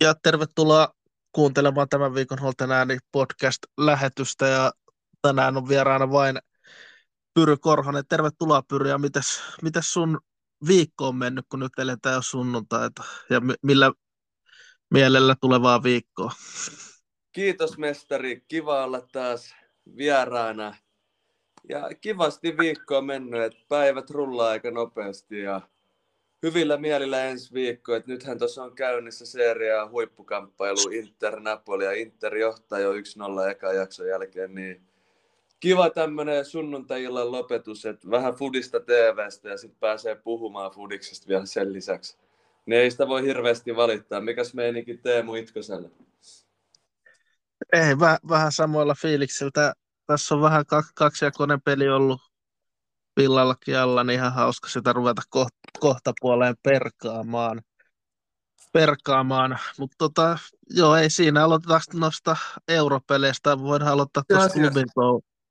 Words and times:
Ja 0.00 0.14
tervetuloa 0.14 0.88
kuuntelemaan 1.32 1.88
tämän 1.88 2.14
viikon 2.14 2.38
Holten 2.38 2.72
ääni 2.72 2.98
podcast-lähetystä. 3.12 4.46
Ja 4.46 4.72
tänään 5.22 5.56
on 5.56 5.68
vieraana 5.68 6.10
vain 6.10 6.38
Pyry 7.34 7.56
Korhonen. 7.56 8.04
Tervetuloa 8.08 8.62
Pyry. 8.68 8.88
Ja 8.88 8.98
mitäs, 8.98 9.42
mitäs 9.62 9.92
sun 9.92 10.20
viikko 10.66 11.08
on 11.08 11.16
mennyt, 11.16 11.46
kun 11.48 11.60
nyt 11.60 11.78
eletään 11.78 12.14
jo 12.14 12.22
sunnuntaita? 12.22 13.04
Ja 13.30 13.40
millä 13.62 13.92
mielellä 14.90 15.36
tulevaa 15.40 15.82
viikkoa? 15.82 16.32
Kiitos 17.32 17.78
mestari. 17.78 18.44
Kiva 18.48 18.84
olla 18.84 19.00
taas 19.12 19.54
vieraana. 19.96 20.74
Ja 21.68 21.90
kivasti 22.00 22.58
viikko 22.58 22.98
on 22.98 23.06
mennyt, 23.06 23.42
että 23.42 23.64
päivät 23.68 24.10
rullaa 24.10 24.48
aika 24.48 24.70
nopeasti 24.70 25.38
ja 25.38 25.60
hyvillä 26.46 26.76
mielillä 26.76 27.24
ensi 27.24 27.54
viikko. 27.54 27.94
Että 27.94 28.10
nythän 28.10 28.38
tuossa 28.38 28.62
on 28.62 28.74
käynnissä 28.74 29.26
seria 29.26 29.88
huippukamppailu 29.88 30.90
Inter 30.92 31.40
Napoli 31.40 31.84
ja 31.84 31.92
Inter 31.92 32.36
johtaa 32.36 32.78
jo 32.78 32.92
1-0 32.92 32.96
eka 33.50 33.72
jakson 33.72 34.08
jälkeen, 34.08 34.54
niin 34.54 34.82
kiva 35.60 35.90
tämmöinen 35.90 36.44
sunnuntai-illan 36.44 37.32
lopetus, 37.32 37.86
että 37.86 38.10
vähän 38.10 38.34
fudista 38.34 38.80
TVstä 38.80 39.48
ja 39.48 39.58
sitten 39.58 39.80
pääsee 39.80 40.14
puhumaan 40.14 40.70
fudiksesta 40.70 41.28
vielä 41.28 41.46
sen 41.46 41.72
lisäksi. 41.72 42.16
Niin 42.66 42.80
ei 42.80 42.90
sitä 42.90 43.08
voi 43.08 43.22
hirveästi 43.22 43.76
valittaa. 43.76 44.20
Mikäs 44.20 44.54
meininki 44.54 44.96
Teemu 44.96 45.34
Itkoselle? 45.34 45.90
Ei, 47.72 47.94
väh- 47.94 48.28
vähän 48.28 48.52
samoilla 48.52 48.94
fiiliksiltä. 49.02 49.72
Tässä 50.06 50.34
on 50.34 50.42
vähän 50.42 50.64
kaksijakoinen 50.94 51.62
peli 51.62 51.88
ollut 51.88 52.20
pillallakin 53.14 53.78
alla, 53.78 54.04
niin 54.04 54.14
ihan 54.14 54.32
hauska 54.32 54.68
sitä 54.68 54.92
ruveta 54.92 55.22
kohta, 55.30 55.56
kohta 55.80 56.12
puoleen 56.20 56.54
perkaamaan. 56.62 57.62
perkaamaan. 58.72 59.58
Mutta 59.78 59.94
tota, 59.98 60.38
joo, 60.70 60.96
ei 60.96 61.10
siinä. 61.10 61.44
Aloitetaan 61.44 61.80
noista 61.94 62.36
europeleistä. 62.68 63.58
Voidaan 63.58 63.92
aloittaa 63.92 64.22
tuosta 64.28 64.52
klubin 64.52 64.86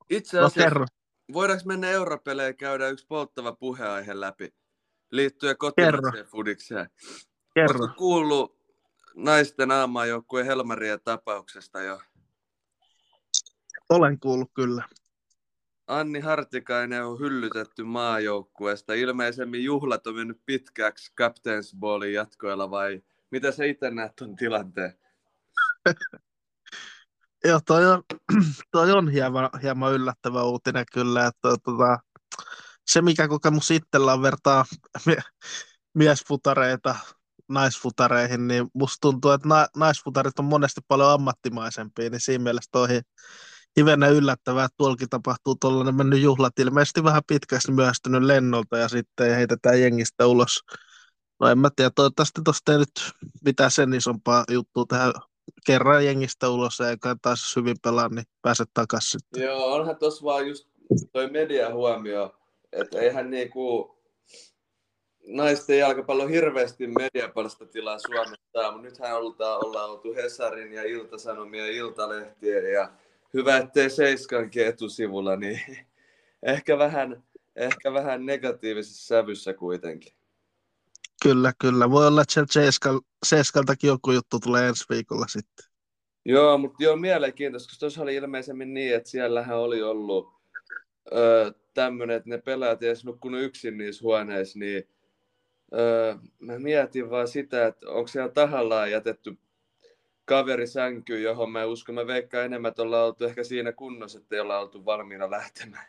Itse 0.09 0.39
asiassa, 0.39 0.79
no, 0.79 0.85
voidaanko 1.33 1.63
mennä 1.65 1.89
europeleihin 1.89 2.57
käydä 2.57 2.89
yksi 2.89 3.05
polttava 3.07 3.51
puheenaihe 3.51 4.19
läpi 4.19 4.53
liittyen 5.11 5.57
kotimaiseen 5.57 6.25
fudikseen? 6.25 6.89
Kerro. 7.53 7.79
Oletko 7.79 7.97
kuullut 7.97 8.59
naisten 9.15 9.71
aamajoukkueen 9.71 10.45
Helmarien 10.45 10.99
tapauksesta 11.03 11.81
jo? 11.81 12.01
Olen 13.89 14.19
kuullut 14.19 14.51
kyllä. 14.53 14.83
Anni 15.87 16.19
Hartikainen 16.19 17.05
on 17.05 17.19
hyllytetty 17.19 17.83
maajoukkueesta. 17.83 18.93
Ilmeisemmin 18.93 19.63
juhlat 19.63 20.07
on 20.07 20.15
mennyt 20.15 20.41
pitkäksi 20.45 21.13
Captain's 21.21 21.79
Ballin 21.79 22.13
jatkoilla 22.13 22.71
vai 22.71 23.01
mitä 23.31 23.51
sä 23.51 23.65
itse 23.65 23.89
näet 23.89 24.15
tuon 24.15 24.35
tilanteen? 24.35 24.99
Joo, 27.45 27.59
toi 27.65 27.85
on, 27.85 28.03
toi 28.71 28.91
on 28.91 29.11
hieman, 29.11 29.49
hieman 29.61 29.93
yllättävä 29.93 30.43
uutinen 30.43 30.85
kyllä. 30.93 31.25
Että, 31.25 31.49
tota, 31.63 31.99
se, 32.87 33.01
mikä 33.01 33.27
kokemus 33.27 33.71
itsellä 33.71 34.13
on 34.13 34.21
vertaa 34.21 34.65
mie- 35.05 35.21
miesfutareita 35.93 36.95
naisfutareihin, 37.49 38.47
niin 38.47 38.67
musta 38.73 38.97
tuntuu, 39.01 39.31
että 39.31 39.47
na- 39.47 39.67
naisfutarit 39.75 40.39
on 40.39 40.45
monesti 40.45 40.81
paljon 40.87 41.11
ammattimaisempia, 41.11 42.09
niin 42.09 42.21
siinä 42.21 42.43
mielessä 42.43 42.69
toihin 42.71 43.01
hivenen 43.77 44.13
yllättävää, 44.13 44.65
että 44.65 44.75
tuolkin 44.77 45.09
tapahtuu 45.09 45.55
tuollainen 45.55 45.95
mennyt 45.95 46.21
juhlat 46.21 46.59
ilmeisesti 46.59 47.03
vähän 47.03 47.21
pitkästi 47.27 47.71
myöhästynyt 47.71 48.23
lennolta 48.23 48.77
ja 48.77 48.89
sitten 48.89 49.35
heitetään 49.35 49.81
jengistä 49.81 50.27
ulos. 50.27 50.63
No 51.39 51.47
en 51.47 51.59
mä 51.59 51.69
tiedä, 51.75 51.91
toivottavasti 51.95 52.41
tuosta 52.43 52.71
ei 52.71 52.77
nyt 52.77 53.11
mitään 53.45 53.71
sen 53.71 53.93
isompaa 53.93 54.43
juttua 54.51 54.85
tähän 54.87 55.13
kerran 55.65 56.05
jengistä 56.05 56.49
ulos 56.49 56.79
ja 56.79 56.89
eikä 56.89 57.15
taas 57.21 57.55
hyvin 57.55 57.75
pelaa, 57.83 58.09
niin 58.09 58.25
pääset 58.41 58.69
takaisin. 58.73 59.19
Joo, 59.35 59.73
onhan 59.73 59.97
tuossa 59.97 60.25
vaan 60.25 60.47
just 60.47 60.67
toi 61.11 61.29
media 61.29 61.73
huomio, 61.73 62.35
että 62.71 62.99
eihän 62.99 63.29
niinku 63.29 63.95
naisten 65.27 65.79
jalkapallo 65.79 66.27
hirveästi 66.27 66.87
mediapalsta 66.87 67.65
tilaa 67.65 67.99
Suomessa, 67.99 68.71
mutta 68.71 68.81
nythän 68.81 69.17
ollaan 69.17 69.89
oltu 69.89 70.13
Hesarin 70.13 70.73
ja 70.73 70.83
Iltasanomien 70.83 71.67
ja 71.67 71.71
Iltalehtien 71.71 72.73
ja 72.73 72.89
hyvä, 73.35 73.57
ettei 73.57 73.89
Seiskankin 73.89 74.67
etusivulla, 74.67 75.35
niin 75.35 75.59
ehkä 76.43 76.77
vähän, 76.77 77.23
ehkä 77.55 77.93
vähän 77.93 78.25
negatiivisessa 78.25 79.07
sävyssä 79.07 79.53
kuitenkin. 79.53 80.13
Kyllä, 81.23 81.53
kyllä. 81.61 81.91
Voi 81.91 82.07
olla, 82.07 82.21
että 82.21 82.53
Seiskal, 82.53 82.99
Seiskaltakin 83.25 83.87
joku 83.87 84.11
juttu 84.11 84.39
tulee 84.39 84.67
ensi 84.67 84.85
viikolla 84.89 85.25
sitten. 85.27 85.65
Joo, 86.25 86.57
mutta 86.57 86.83
joo, 86.83 86.95
mielenkiintoista, 86.95 87.67
koska 87.67 87.79
tuossa 87.79 88.01
oli 88.01 88.15
ilmeisemmin 88.15 88.73
niin, 88.73 88.95
että 88.95 89.09
siellähän 89.09 89.57
oli 89.57 89.83
ollut 89.83 90.33
öö, 91.13 91.51
tämmöinen, 91.73 92.17
että 92.17 92.29
ne 92.29 92.37
pelaajat 92.37 92.83
ei 92.83 92.87
edes 92.87 93.05
nukkunut 93.05 93.41
yksin 93.41 93.77
niissä 93.77 94.03
huoneissa, 94.03 94.59
niin 94.59 94.89
öö, 95.73 96.15
mä 96.39 96.59
mietin 96.59 97.09
vaan 97.09 97.27
sitä, 97.27 97.67
että 97.67 97.89
onko 97.89 98.07
siellä 98.07 98.31
tahallaan 98.31 98.91
jätetty 98.91 99.37
kaveri 100.25 100.67
sänkyyn, 100.67 101.23
johon 101.23 101.51
mä 101.51 101.65
uskon, 101.65 101.95
mä 101.95 102.07
veikkaan 102.07 102.45
enemmän, 102.45 102.69
että 102.69 102.81
ollaan 102.81 103.05
oltu 103.05 103.25
ehkä 103.25 103.43
siinä 103.43 103.71
kunnossa, 103.71 104.19
että 104.19 104.35
ei 104.35 104.39
olla 104.39 104.59
oltu 104.59 104.85
valmiina 104.85 105.31
lähtemään. 105.31 105.87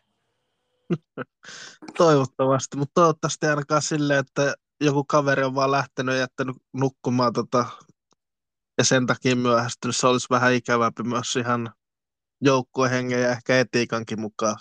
Toivottavasti, 1.99 2.77
mutta 2.77 2.93
toivottavasti 2.95 3.47
ainakaan 3.47 3.83
silleen, 3.83 4.21
että 4.21 4.55
joku 4.81 5.05
kaveri 5.05 5.43
on 5.43 5.55
vaan 5.55 5.71
lähtenyt 5.71 6.15
ja 6.15 6.21
jättänyt 6.21 6.57
nukkumaan 6.73 7.33
tota, 7.33 7.67
ja 8.79 8.85
sen 8.85 9.07
takia 9.07 9.37
myöhästynyt. 9.37 9.97
Se 9.97 10.07
olisi 10.07 10.27
vähän 10.31 10.55
ikävämpi 10.55 11.03
myös 11.03 11.37
ihan 11.37 11.73
joukkuehengen 12.41 13.23
ja 13.23 13.31
ehkä 13.31 13.61
etiikankin 13.61 14.21
mukaan. 14.21 14.57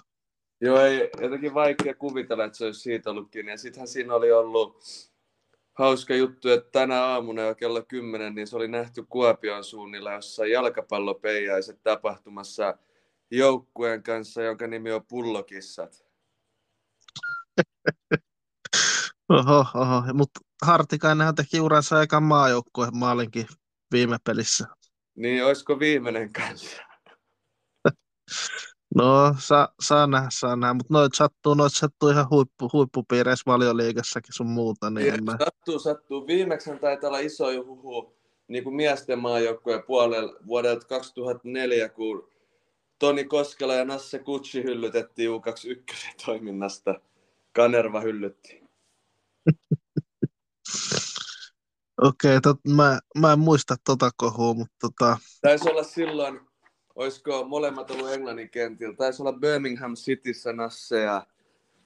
Joo, 0.62 0.80
ei 0.80 1.10
jotenkin 1.22 1.54
vaikea 1.54 1.96
kuvitella, 1.96 2.46
että 2.46 2.58
se 2.58 2.66
olisi 2.66 2.80
siitä 2.80 3.10
ollut 3.10 3.32
kiinni. 3.32 3.52
Ja 3.52 3.58
sittenhän 3.58 3.88
siinä 3.88 4.14
oli 4.14 4.32
ollut 4.32 4.84
hauska 5.76 6.16
juttu, 6.16 6.50
että 6.50 6.72
tänä 6.72 7.04
aamuna 7.04 7.42
jo 7.42 7.56
kello 7.56 7.82
10, 7.88 8.36
niin 8.36 8.48
se 8.48 8.56
oli 8.56 8.68
nähty 8.68 9.06
Kuopion 9.10 9.64
suunnilla 9.64 10.14
jossain 10.14 10.52
jalkapallopeijaiset 10.52 11.84
tapahtumassa 11.84 12.78
joukkueen 13.32 14.04
kanssa, 14.04 14.42
jonka 14.42 14.68
nimi 14.68 14.92
on 14.92 15.06
Pullokissat. 15.06 16.06
oho, 19.30 19.66
oho. 19.74 20.04
Mutta 20.14 20.40
Hartikainenhan 20.66 21.36
teki 21.36 21.60
uransa 21.60 21.98
aikaan 21.98 22.24
maajoukkueen 22.24 22.98
maalinkin 22.98 23.48
viime 23.92 24.18
pelissä. 24.24 24.68
Niin, 25.16 25.46
olisiko 25.46 25.80
viimeinen 25.80 26.34
kanssa? 26.34 26.82
No, 28.96 29.36
saa, 29.40 29.70
saa 29.80 30.08
nähdä, 30.08 30.28
saa 30.32 30.56
nähdä, 30.56 30.74
mutta 30.74 30.94
noit 30.94 31.14
sattuu, 31.14 31.54
noit 31.54 31.74
sattuu 31.74 32.10
ihan 32.10 32.30
huippu, 32.30 32.70
huippupiireissä 32.74 33.44
valioliigassakin 33.46 34.34
sun 34.34 34.48
muuta. 34.48 34.90
Niin 34.90 35.14
en 35.14 35.24
mä... 35.24 35.32
Sattuu, 35.32 35.80
sattuu. 35.80 36.28
Viimeksi 36.28 36.70
taitaa 36.82 37.08
olla 37.08 37.20
iso 37.20 37.46
huhu 37.66 38.16
niin 38.48 38.64
kuin 38.64 38.76
miesten 38.76 39.20
maajoukkojen 39.20 39.84
puolella 39.84 40.40
vuodelta 40.48 40.88
2004, 40.88 41.90
kun 41.90 42.30
Toni 43.00 43.24
Koskela 43.24 43.74
ja 43.74 43.86
Nasse 43.86 44.20
Kutsi 44.20 44.64
hyllytettiin 44.64 45.30
U21 45.30 45.96
toiminnasta. 46.26 47.00
Kanerva 47.52 48.02
hyllytti. 48.02 48.64
Okei, 52.02 52.38
okay, 52.38 52.54
mä, 52.68 53.00
mä 53.18 53.34
en 53.34 53.40
muista 53.40 53.76
tota 53.86 54.10
kohua, 54.18 54.54
mutta 54.54 54.76
tota... 54.82 55.18
Taisi 55.42 55.70
olla 55.70 55.84
silloin 55.84 56.40
olisiko 56.96 57.44
molemmat 57.44 57.92
ollut 57.92 58.12
Englannin 58.12 58.50
kentillä. 58.50 58.96
Taisi 58.96 59.22
olla 59.22 59.34
Birmingham 59.34 59.96
Cityssä 59.96 60.54
Nasse 60.54 61.02
ja 61.02 61.28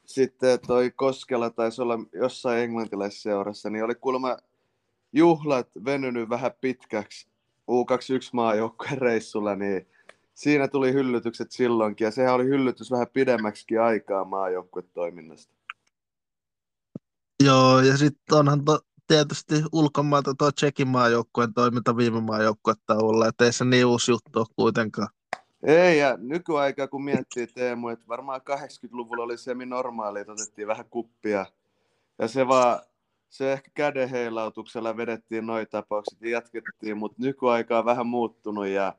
sitten 0.06 0.60
toi 0.68 0.92
Koskela 0.92 1.50
taisi 1.50 1.82
olla 1.82 2.00
jossain 2.14 2.60
englantilaisseurassa, 2.60 3.70
niin 3.70 3.84
oli 3.84 3.96
kuulemma 3.96 4.38
juhlat 5.14 5.68
venynyt 5.86 6.30
vähän 6.30 6.52
pitkäksi 6.62 7.28
U21 7.72 8.30
maajoukkueen 8.34 8.98
reissulla, 8.98 9.56
niin 9.56 9.88
siinä 10.34 10.68
tuli 10.68 10.94
hyllytykset 10.94 11.52
silloinkin, 11.52 12.06
ja 12.06 12.12
sehän 12.12 12.34
oli 12.34 12.46
hyllytys 12.46 12.92
vähän 12.92 13.08
pidemmäksikin 13.14 13.82
aikaa 13.82 14.26
maajoukkuetoiminnasta. 14.26 15.54
Joo, 17.44 17.80
ja 17.80 17.98
sitten 17.98 18.38
onhan 18.38 18.66
to, 18.66 18.80
tietysti 19.10 19.56
ulkomailta 19.72 20.34
tuo 20.38 20.52
Tsekin 20.52 20.88
maajoukkueen 20.88 21.54
toiminta 21.54 21.98
viime 21.98 22.22
maajoukkuetta 22.22 22.96
olla, 22.96 23.28
että 23.28 23.46
ei 23.46 23.54
se 23.54 23.66
niin 23.66 23.86
uusi 23.86 24.12
juttu 24.12 24.40
ole 24.40 24.48
kuitenkaan. 24.56 25.08
Ei, 25.64 26.00
ja 26.00 26.18
nykyaikaa 26.18 26.88
kun 26.88 27.04
miettii 27.04 27.48
Teemu, 27.48 27.88
että 27.88 28.08
varmaan 28.08 28.42
80-luvulla 28.42 29.24
oli 29.24 29.38
semi-normaali, 29.38 30.20
että 30.20 30.32
otettiin 30.34 30.68
vähän 30.68 30.86
kuppia, 30.90 31.46
ja 32.20 32.28
se 32.28 32.48
vaan, 32.48 32.80
se 33.30 33.54
ehkä 33.54 33.72
kädenheilautuksella 33.74 34.98
vedettiin 34.98 35.48
noin 35.48 35.68
tapaukset 35.68 36.22
ja 36.22 36.30
jatkettiin, 36.30 36.98
mutta 36.98 37.18
nykyaika 37.22 37.80
on 37.80 37.86
vähän 37.86 38.08
muuttunut, 38.08 38.68
ja 38.68 38.96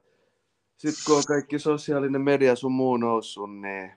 sitten 0.77 1.05
kun 1.07 1.17
on 1.17 1.23
kaikki 1.29 1.59
sosiaalinen 1.59 2.23
media 2.23 2.57
sun 2.57 2.73
muu 2.73 2.97
noussut, 2.97 3.61
niin 3.61 3.93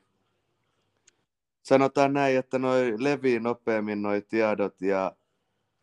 sanotaan 1.63 2.13
näin, 2.13 2.37
että 2.37 2.59
noi 2.59 2.95
levii 2.97 3.39
nopeammin 3.39 4.01
noi 4.01 4.21
tiedot, 4.21 4.81
ja 4.81 5.15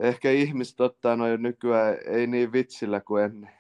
ehkä 0.01 0.31
ihmiset 0.31 0.81
ottaa 0.81 1.17
noin 1.17 1.43
nykyään 1.43 1.97
ei 2.07 2.27
niin 2.27 2.53
vitsillä 2.53 3.01
kuin 3.01 3.25
ennen. 3.25 3.51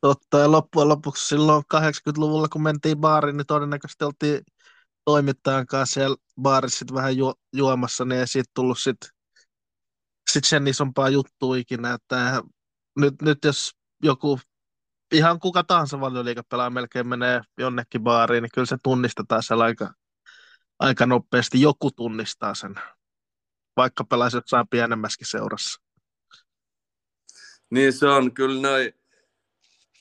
Totta, 0.00 0.38
ja 0.38 0.52
loppujen 0.52 0.88
lopuksi 0.88 1.26
silloin 1.26 1.64
80-luvulla, 1.74 2.48
kun 2.48 2.62
mentiin 2.62 2.98
baariin, 2.98 3.36
niin 3.36 3.46
todennäköisesti 3.46 4.04
oltiin 4.04 4.40
toimittajan 5.04 5.66
kanssa 5.66 5.94
siellä 5.94 6.16
baarissa 6.42 6.78
sit 6.78 6.94
vähän 6.94 7.16
ju- 7.16 7.40
juomassa, 7.52 8.04
niin 8.04 8.20
ei 8.20 8.26
siitä 8.26 8.50
tullut 8.54 8.78
sit, 8.78 8.96
sit 10.30 10.44
sen 10.44 10.68
isompaa 10.68 11.08
juttua 11.08 11.56
ikinä. 11.56 11.94
Että 11.94 12.42
nyt, 12.98 13.14
nyt 13.22 13.38
jos 13.44 13.72
joku, 14.02 14.38
ihan 15.12 15.40
kuka 15.40 15.64
tahansa 15.64 16.00
valioliikapelaaja 16.00 16.70
melkein 16.70 17.08
menee 17.08 17.40
jonnekin 17.58 18.02
baariin, 18.02 18.42
niin 18.42 18.50
kyllä 18.54 18.66
se 18.66 18.76
tunnistetaan 18.82 19.42
siellä 19.42 19.64
aika, 19.64 19.94
aika 20.78 21.06
nopeasti. 21.06 21.60
Joku 21.60 21.90
tunnistaa 21.90 22.54
sen, 22.54 22.74
vaikka 23.76 24.04
pelaisi 24.04 24.36
jossain 24.36 24.68
pienemmäskin 24.68 25.26
seurassa. 25.26 25.82
Niin 27.70 27.92
se 27.92 28.06
on, 28.06 28.34
kyllä 28.34 28.62
noin 28.62 28.92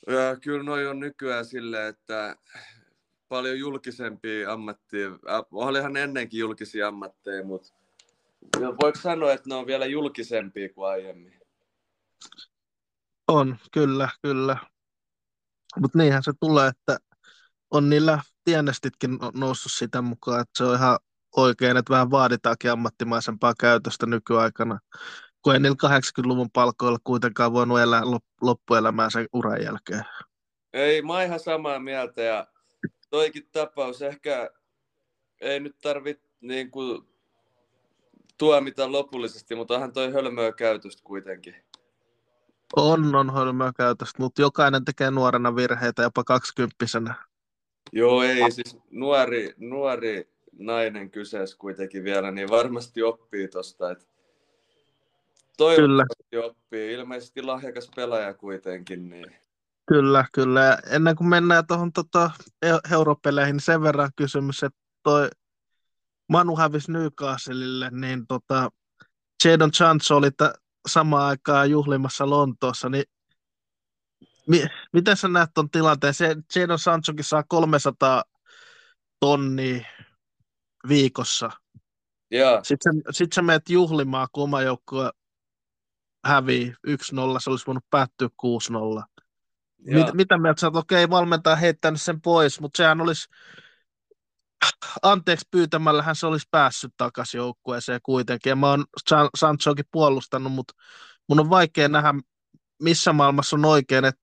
ja 0.07 0.39
kyllä 0.41 0.63
noi 0.63 0.87
on 0.87 0.99
nykyään 0.99 1.45
silleen, 1.45 1.87
että 1.87 2.35
paljon 3.29 3.59
julkisempia 3.59 4.53
ammattia. 4.53 5.09
Olihan 5.51 5.97
ennenkin 5.97 6.39
julkisia 6.39 6.87
ammatteja, 6.87 7.45
mutta 7.45 7.73
voiko 8.81 8.99
sanoa, 8.99 9.31
että 9.31 9.49
ne 9.49 9.55
on 9.55 9.67
vielä 9.67 9.85
julkisempia 9.85 10.69
kuin 10.69 10.89
aiemmin? 10.89 11.41
On, 13.27 13.57
kyllä, 13.71 14.09
kyllä. 14.21 14.57
Mutta 15.79 15.97
niinhän 15.97 16.23
se 16.23 16.31
tulee, 16.39 16.67
että 16.67 16.97
on 17.71 17.89
niillä 17.89 18.19
tienestitkin 18.43 19.19
noussut 19.33 19.71
sitä 19.71 20.01
mukaan, 20.01 20.41
että 20.41 20.57
se 20.57 20.63
on 20.63 20.75
ihan 20.75 20.99
oikein, 21.35 21.77
että 21.77 21.93
vähän 21.93 22.11
vaaditaankin 22.11 22.71
ammattimaisempaa 22.71 23.53
käytöstä 23.59 24.05
nykyaikana, 24.05 24.79
kun 25.41 25.53
ei 25.53 25.59
niillä 25.59 25.99
80-luvun 25.99 26.51
palkoilla 26.53 26.99
kuitenkaan 27.03 27.53
voinut 27.53 27.79
elää 27.79 28.01
loppuelämää 28.41 29.09
sen 29.09 29.27
uran 29.33 29.63
jälkeen. 29.63 30.03
Ei, 30.73 31.01
mä 31.01 31.23
ihan 31.23 31.39
samaa 31.39 31.79
mieltä 31.79 32.21
ja 32.21 32.47
toikin 33.09 33.49
tapaus 33.51 34.01
ehkä 34.01 34.49
ei 35.41 35.59
nyt 35.59 35.75
tarvitse 35.81 36.29
niin 36.41 36.71
kuin, 36.71 37.13
tuomita 38.37 38.91
lopullisesti, 38.91 39.55
mutta 39.55 39.73
onhan 39.73 39.93
toi 39.93 40.13
hölmöä 40.13 40.51
käytöstä 40.51 41.01
kuitenkin. 41.03 41.55
On, 42.75 43.15
on 43.15 43.33
hölmöä 43.33 43.71
käytöstä, 43.77 44.21
mutta 44.21 44.41
jokainen 44.41 44.85
tekee 44.85 45.11
nuorena 45.11 45.55
virheitä, 45.55 46.03
jopa 46.03 46.23
kaksikymppisenä. 46.23 47.15
Joo, 47.91 48.23
ei, 48.23 48.51
siis 48.51 48.77
nuori, 48.91 49.53
nuori 49.57 50.32
nainen 50.59 51.11
kyseessä 51.11 51.57
kuitenkin 51.57 52.03
vielä, 52.03 52.31
niin 52.31 52.49
varmasti 52.49 53.03
oppii 53.03 53.47
tosta, 53.47 53.91
että 53.91 54.05
toivottavasti 55.57 56.23
Kyllä. 56.31 56.45
oppii. 56.45 56.93
Ilmeisesti 56.93 57.41
lahjakas 57.41 57.91
pelaaja 57.95 58.33
kuitenkin, 58.33 59.09
niin 59.09 59.35
Kyllä, 59.85 60.25
kyllä. 60.33 60.77
Ennen 60.91 61.15
kuin 61.15 61.27
mennään 61.27 61.67
tuohon 61.67 61.93
tota, 61.93 62.31
europeleihin, 62.91 63.53
niin 63.53 63.61
sen 63.61 63.81
verran 63.81 64.11
kysymys, 64.15 64.63
että 64.63 64.79
toi 65.03 65.29
Manu 66.29 66.55
hävisi 66.55 66.91
Newcastlelle, 66.91 67.89
niin 67.89 68.27
tota, 68.27 68.69
Jadon 69.45 69.71
Chance 69.71 70.13
oli 70.13 70.31
t- 70.31 70.63
samaan 70.87 71.27
aikaan 71.27 71.69
juhlimassa 71.69 72.29
Lontoossa, 72.29 72.89
niin 72.89 73.03
mi- 74.47 74.67
miten 74.93 75.17
sä 75.17 75.27
näet 75.27 75.49
tuon 75.53 75.69
tilanteen? 75.69 76.13
Se 76.13 76.35
Jadon 76.55 76.79
Sanchokin 76.79 77.23
saa 77.23 77.43
300 77.47 78.23
tonnia 79.19 79.85
viikossa. 80.87 81.49
Yeah. 82.33 82.59
Sitten, 82.63 82.93
sä, 82.95 83.11
sit 83.11 83.33
sä 83.33 83.41
menet 83.41 83.69
juhlimaan, 83.69 84.27
kun 84.31 84.43
oma 84.43 84.61
joukkue 84.61 85.11
hävii 86.25 86.73
1-0, 86.87 86.93
se 87.39 87.49
olisi 87.49 87.67
voinut 87.67 87.85
päättyä 87.89 88.27
6-0. 88.27 89.03
Mit, 89.85 90.13
mitä 90.13 90.37
mieltä 90.37 90.59
sä 90.59 90.67
oot? 90.67 90.75
Okei, 90.75 91.09
valmentaja 91.09 91.55
heittänyt 91.55 92.01
sen 92.01 92.21
pois, 92.21 92.59
mutta 92.59 92.77
sehän 92.77 93.01
olisi, 93.01 93.29
anteeksi 95.01 95.47
pyytämällähän 95.51 96.15
se 96.15 96.27
olisi 96.27 96.47
päässyt 96.51 96.93
takaisin 96.97 97.37
joukkueeseen 97.37 97.99
kuitenkin. 98.03 98.49
Ja 98.49 98.55
mä 98.55 98.69
oon 98.69 98.85
Sanchokin 99.37 99.85
puolustanut, 99.91 100.53
mutta 100.53 100.73
mun 101.29 101.39
on 101.39 101.49
vaikea 101.49 101.87
nähdä, 101.87 102.13
missä 102.81 103.13
maailmassa 103.13 103.55
on 103.55 103.65
oikein, 103.65 104.05
että 104.05 104.21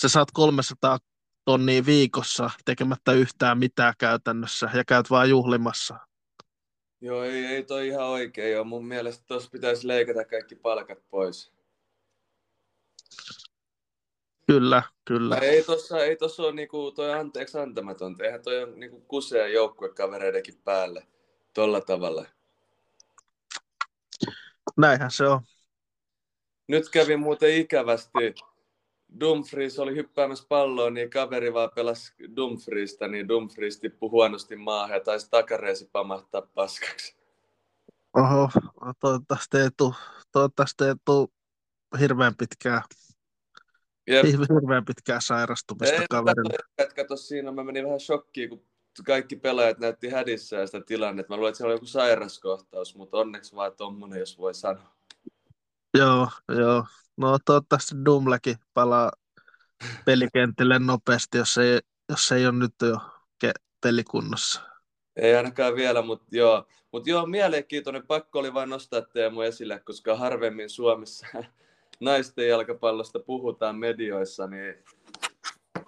sä 0.00 0.08
saat 0.08 0.28
300 0.32 0.98
tonnia 1.46 1.86
viikossa 1.86 2.50
tekemättä 2.64 3.12
yhtään 3.12 3.58
mitään 3.58 3.94
käytännössä 3.98 4.70
ja 4.74 4.84
käyt 4.84 5.10
vaan 5.10 5.30
juhlimassa. 5.30 5.98
Joo, 7.00 7.22
ei, 7.24 7.44
ei 7.46 7.62
toi 7.62 7.88
ihan 7.88 8.06
oikein 8.06 8.58
ole. 8.58 8.66
Mun 8.66 8.86
mielestä 8.86 9.24
tuossa 9.26 9.50
pitäisi 9.50 9.88
leikata 9.88 10.24
kaikki 10.24 10.56
palkat 10.56 10.98
pois. 11.10 11.52
Kyllä, 14.46 14.82
kyllä. 15.04 15.36
Ei 15.36 15.62
tuossa 15.62 16.04
ei 16.04 16.16
tossa 16.16 16.42
ole 16.42 16.52
niinku 16.52 16.92
toi 16.92 17.12
anteeksi 17.14 17.58
antamatonta. 17.58 18.24
Eihän 18.24 18.42
toi 18.42 18.62
on 18.62 18.80
niinku 18.80 19.00
kusea 19.00 19.48
joukkuekavereidenkin 19.48 20.60
päälle 20.64 21.06
tolla 21.54 21.80
tavalla. 21.80 22.26
Näinhän 24.76 25.10
se 25.10 25.24
on. 25.24 25.40
Nyt 26.68 26.88
kävi 26.88 27.16
muuten 27.16 27.54
ikävästi. 27.54 28.34
Dumfries 29.20 29.78
oli 29.78 29.94
hyppäämässä 29.94 30.46
palloon, 30.48 30.94
niin 30.94 31.10
kaveri 31.10 31.54
vaan 31.54 31.70
pelasi 31.74 32.14
Dumfriesta, 32.36 33.08
niin 33.08 33.28
Dumfries 33.28 33.80
tippui 33.80 34.10
huonosti 34.10 34.56
maahan 34.56 34.94
ja 34.94 35.00
taisi 35.00 35.30
takareesi 35.30 35.88
pamahtaa 35.92 36.42
paskaksi. 36.42 37.16
Oho, 38.16 38.50
toivottavasti 39.00 39.58
ei 39.58 39.68
tule, 39.76 39.94
toivottavasti 40.32 40.84
ei 40.84 40.94
tule 41.04 41.28
hirveän 42.00 42.34
pitkää 42.36 42.82
Jep. 44.06 44.24
Hirveän 44.24 44.84
pitkää 44.84 45.20
sairastumista 45.20 45.96
Ei, 45.96 46.06
kaverille. 46.10 46.56
Kato, 46.96 47.16
siinä 47.16 47.52
mä 47.52 47.64
menin 47.64 47.84
vähän 47.84 48.00
shokkiin, 48.00 48.50
kun 48.50 48.64
kaikki 49.06 49.36
pelaajat 49.36 49.78
näytti 49.78 50.08
hädissään 50.08 50.68
sitä 50.68 50.80
tilannetta. 50.80 51.32
Mä 51.32 51.36
luulen, 51.36 51.50
että 51.50 51.56
siellä 51.56 51.70
oli 51.70 51.76
joku 51.76 51.86
sairaskohtaus, 51.86 52.96
mutta 52.96 53.16
onneksi 53.16 53.56
vaan 53.56 53.72
tommonen, 53.76 54.20
jos 54.20 54.38
voi 54.38 54.54
sanoa. 54.54 54.95
Joo, 55.98 56.28
joo. 56.48 56.86
No 57.16 57.38
toivottavasti 57.44 57.94
Dumlekin 58.04 58.56
palaa 58.74 59.12
pelikentille 60.04 60.78
nopeasti, 60.78 61.38
jos 61.38 61.58
ei, 61.58 61.80
jos 62.08 62.32
ei 62.32 62.46
ole 62.46 62.54
nyt 62.54 62.74
jo 62.82 62.98
pelikunnossa. 63.80 64.60
Ei 65.16 65.36
ainakaan 65.36 65.76
vielä, 65.76 66.02
mutta 66.02 66.26
joo. 66.30 66.66
Mutta 66.92 67.10
joo, 67.10 67.26
mielenkiintoinen. 67.26 68.06
Pakko 68.06 68.38
oli 68.38 68.54
vain 68.54 68.70
nostaa 68.70 69.02
Teemu 69.02 69.40
esille, 69.40 69.80
koska 69.80 70.16
harvemmin 70.16 70.70
Suomessa 70.70 71.26
naisten 72.00 72.48
jalkapallosta 72.48 73.20
puhutaan 73.20 73.76
medioissa, 73.76 74.46
niin 74.46 74.74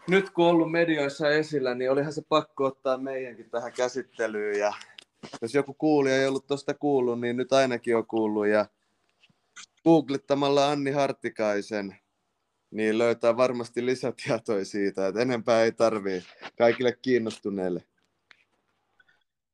nyt 0.09 0.30
kun 0.30 0.44
on 0.44 0.50
ollut 0.50 0.71
medioissa 0.71 1.30
esillä, 1.30 1.75
niin 1.75 1.90
olihan 1.90 2.12
se 2.12 2.23
pakko 2.28 2.64
ottaa 2.64 2.99
meidänkin 2.99 3.50
tähän 3.50 3.73
käsittelyyn. 3.73 4.59
Ja 4.59 4.73
jos 5.42 5.54
joku 5.54 5.75
kuuli 5.75 6.11
ei 6.11 6.26
ollut 6.26 6.47
tuosta 6.47 6.75
kuullut, 6.75 7.21
niin 7.21 7.37
nyt 7.37 7.52
ainakin 7.52 7.97
on 7.97 8.06
kuullut. 8.06 8.47
Ja 8.47 8.66
googlettamalla 9.88 10.71
Anni 10.71 10.90
Hartikaisen, 10.90 11.97
niin 12.71 12.99
löytää 12.99 13.37
varmasti 13.37 13.87
lisätietoja 13.87 14.64
siitä, 14.64 15.07
että 15.07 15.21
enempää 15.21 15.62
ei 15.62 15.73
tarvii 15.73 16.23
kaikille 16.59 16.92
kiinnostuneille. 17.02 17.85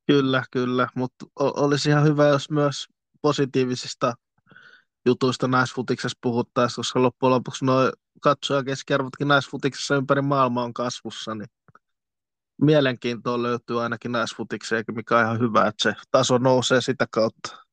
Kyllä, 0.06 0.44
kyllä, 0.50 0.88
mutta 0.94 1.26
olisi 1.36 1.88
ihan 1.88 2.04
hyvä, 2.04 2.28
jos 2.28 2.50
myös 2.50 2.86
positiivisista 3.22 4.14
jutuista 5.06 5.48
naisfutiksessa 5.48 6.18
puhuttaisiin, 6.20 6.76
koska 6.76 7.02
loppujen 7.02 7.30
lopuksi 7.30 7.64
noin 7.64 7.92
keskiarvotkin 8.66 9.28
naisfutiksessa 9.28 9.96
ympäri 9.96 10.22
maailmaa 10.22 10.64
on 10.64 10.74
kasvussa, 10.74 11.34
niin 11.34 11.48
mielenkiintoa 12.62 13.42
löytyy 13.42 13.82
ainakin 13.82 14.12
naisfutikseen, 14.12 14.84
mikä 14.92 15.18
on 15.18 15.24
ihan 15.24 15.40
hyvä, 15.40 15.66
että 15.66 15.82
se 15.82 15.94
taso 16.10 16.38
nousee 16.38 16.80
sitä 16.80 17.06
kautta. 17.10 17.64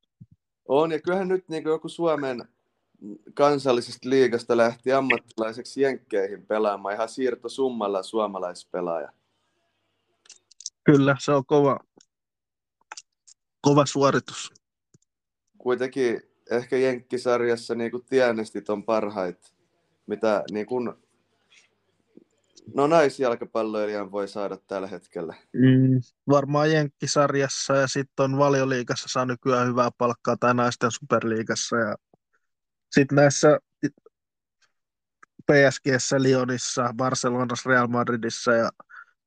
On, 0.74 0.92
ja 0.92 1.02
kyllähän 1.02 1.28
nyt 1.28 1.50
niin 1.50 1.64
joku 1.64 1.90
Suomen 1.90 2.48
kansallisesta 3.34 4.10
liigasta 4.10 4.58
lähti 4.58 4.94
ammattilaiseksi 4.94 5.82
jenkkeihin 5.82 6.46
pelaamaan 6.46 6.96
ihan 6.96 7.10
siirtosummalla 7.10 8.04
suomalaispelaaja. 8.04 9.12
Kyllä, 10.84 11.16
se 11.20 11.32
on 11.32 11.46
kova, 11.46 11.80
kova 13.62 13.86
suoritus. 13.86 14.54
Kuitenkin 15.58 16.22
ehkä 16.52 16.78
Jenkkisarjassa 16.78 17.76
niin 17.76 17.92
kuin 17.92 18.06
tienestit 18.10 18.70
on 18.70 18.84
parhaita, 18.84 19.50
mitä 20.08 20.44
niin 20.52 20.66
kuin, 20.66 20.94
no 22.76 22.88
naisjalkapalloilijan 22.88 24.12
voi 24.12 24.28
saada 24.28 24.58
tällä 24.58 24.88
hetkellä. 24.88 25.36
Mm, 25.54 26.02
varmaan 26.30 26.72
Jenkkisarjassa 26.72 27.76
ja 27.76 27.88
sitten 27.88 28.24
on 28.24 28.38
valioliigassa 28.38 29.10
saa 29.10 29.26
nykyään 29.26 29.68
hyvää 29.68 29.90
palkkaa 29.98 30.38
tai 30.40 30.54
naisten 30.54 30.92
superliigassa 30.92 31.76
ja 31.76 31.96
sitten 32.92 33.16
näissä 33.16 33.60
PSGssä, 35.52 36.24
Lyonissa, 36.24 36.94
Barcelonassa, 36.98 37.70
Real 37.70 37.88
Madridissa 37.88 38.52
ja 38.52 38.70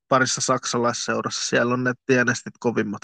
parissa 0.09 0.41
saksalaisseurassa. 0.41 1.49
Siellä 1.49 1.75
on 1.75 1.85
ne 1.85 1.93
tienestit 2.07 2.55
kovimmat. 2.61 3.03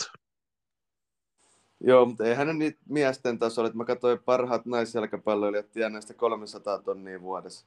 Joo, 1.80 2.06
mutta 2.06 2.24
eihän 2.24 2.46
ne 2.46 2.52
niitä 2.52 2.78
miesten 2.88 3.38
tasolla, 3.38 3.66
että 3.66 3.76
mä 3.76 3.84
katsoin 3.84 4.18
parhaat 4.24 4.66
naisjalkapalloilijat 4.66 5.66
näistä 5.90 6.14
300 6.14 6.78
tonnia 6.78 7.20
vuodessa. 7.20 7.66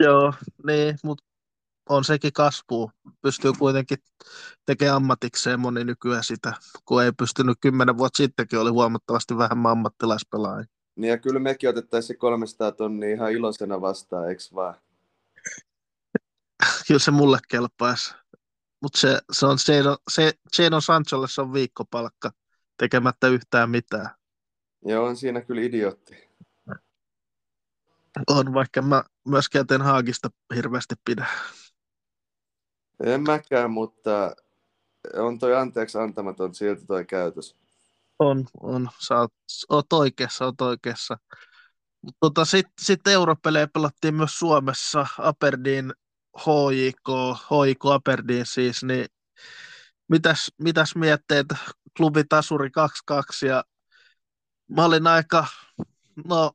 Joo, 0.00 0.34
niin, 0.66 0.98
mutta 1.04 1.24
on 1.88 2.04
sekin 2.04 2.32
kasvu. 2.32 2.90
Pystyy 3.22 3.52
kuitenkin 3.58 3.98
tekemään 4.66 4.96
ammatikseen 4.96 5.60
moni 5.60 5.84
nykyään 5.84 6.24
sitä, 6.24 6.52
kun 6.84 7.02
ei 7.02 7.12
pystynyt 7.12 7.58
kymmenen 7.60 7.98
vuotta 7.98 8.16
sittenkin, 8.16 8.58
oli 8.58 8.70
huomattavasti 8.70 9.38
vähemmän 9.38 9.72
ammattilaispelaajia. 9.72 10.66
Niin 10.96 11.10
ja 11.10 11.18
kyllä 11.18 11.40
mekin 11.40 11.70
otettaisiin 11.70 12.08
se 12.08 12.14
300 12.14 12.72
tonnia 12.72 13.14
ihan 13.14 13.32
iloisena 13.32 13.80
vastaan, 13.80 14.28
eikö 14.28 14.42
vaan? 14.54 14.74
kyllä 16.88 17.00
se 17.00 17.10
mulle 17.10 17.38
kelpaisi. 17.48 18.14
Mutta 18.82 19.00
se, 19.00 19.20
se 19.32 19.46
on 19.46 19.58
Jadon, 19.68 19.96
se, 20.10 20.32
Jadon 20.58 20.82
Sancholle 20.82 21.28
se 21.28 21.40
on 21.40 21.52
viikkopalkka 21.52 22.30
tekemättä 22.78 23.28
yhtään 23.28 23.70
mitään. 23.70 24.10
Joo, 24.84 25.06
on 25.06 25.16
siinä 25.16 25.40
kyllä 25.40 25.62
idiotti. 25.62 26.27
On, 28.26 28.54
vaikka 28.54 28.82
mä 28.82 29.04
myöskään 29.28 29.66
teen 29.66 29.82
Haagista 29.82 30.28
hirveästi 30.54 30.94
pidä. 31.04 31.26
En 33.04 33.22
mäkään, 33.22 33.70
mutta 33.70 34.36
on 35.16 35.38
toi 35.38 35.56
anteeksi 35.56 35.98
antamaton 35.98 36.54
silti 36.54 36.86
toi 36.86 37.04
käytös. 37.04 37.56
On, 38.18 38.46
on. 38.60 38.88
Sä 39.06 39.20
oot, 39.20 39.32
oot 39.68 39.92
oikeassa, 39.92 40.44
oot 40.44 40.60
oikeassa. 40.60 41.18
Tota, 42.20 42.44
Sitten 42.44 42.84
sit 42.84 43.06
europelejä 43.06 43.66
pelattiin 43.66 44.14
myös 44.14 44.38
Suomessa, 44.38 45.06
Aberdeen 45.18 45.92
HJK, 46.36 47.08
HJK 47.50 47.86
Aberdeen 47.86 48.46
siis, 48.46 48.84
niin 48.84 49.06
mitäs, 50.08 50.52
mitäs 50.62 50.96
mietteet 50.96 51.46
klubi 51.96 52.24
tasuri 52.28 52.68
2-2 52.68 53.46
ja 53.46 53.64
mä 54.76 54.84
olin 54.84 55.06
aika 55.06 55.46
no, 56.28 56.52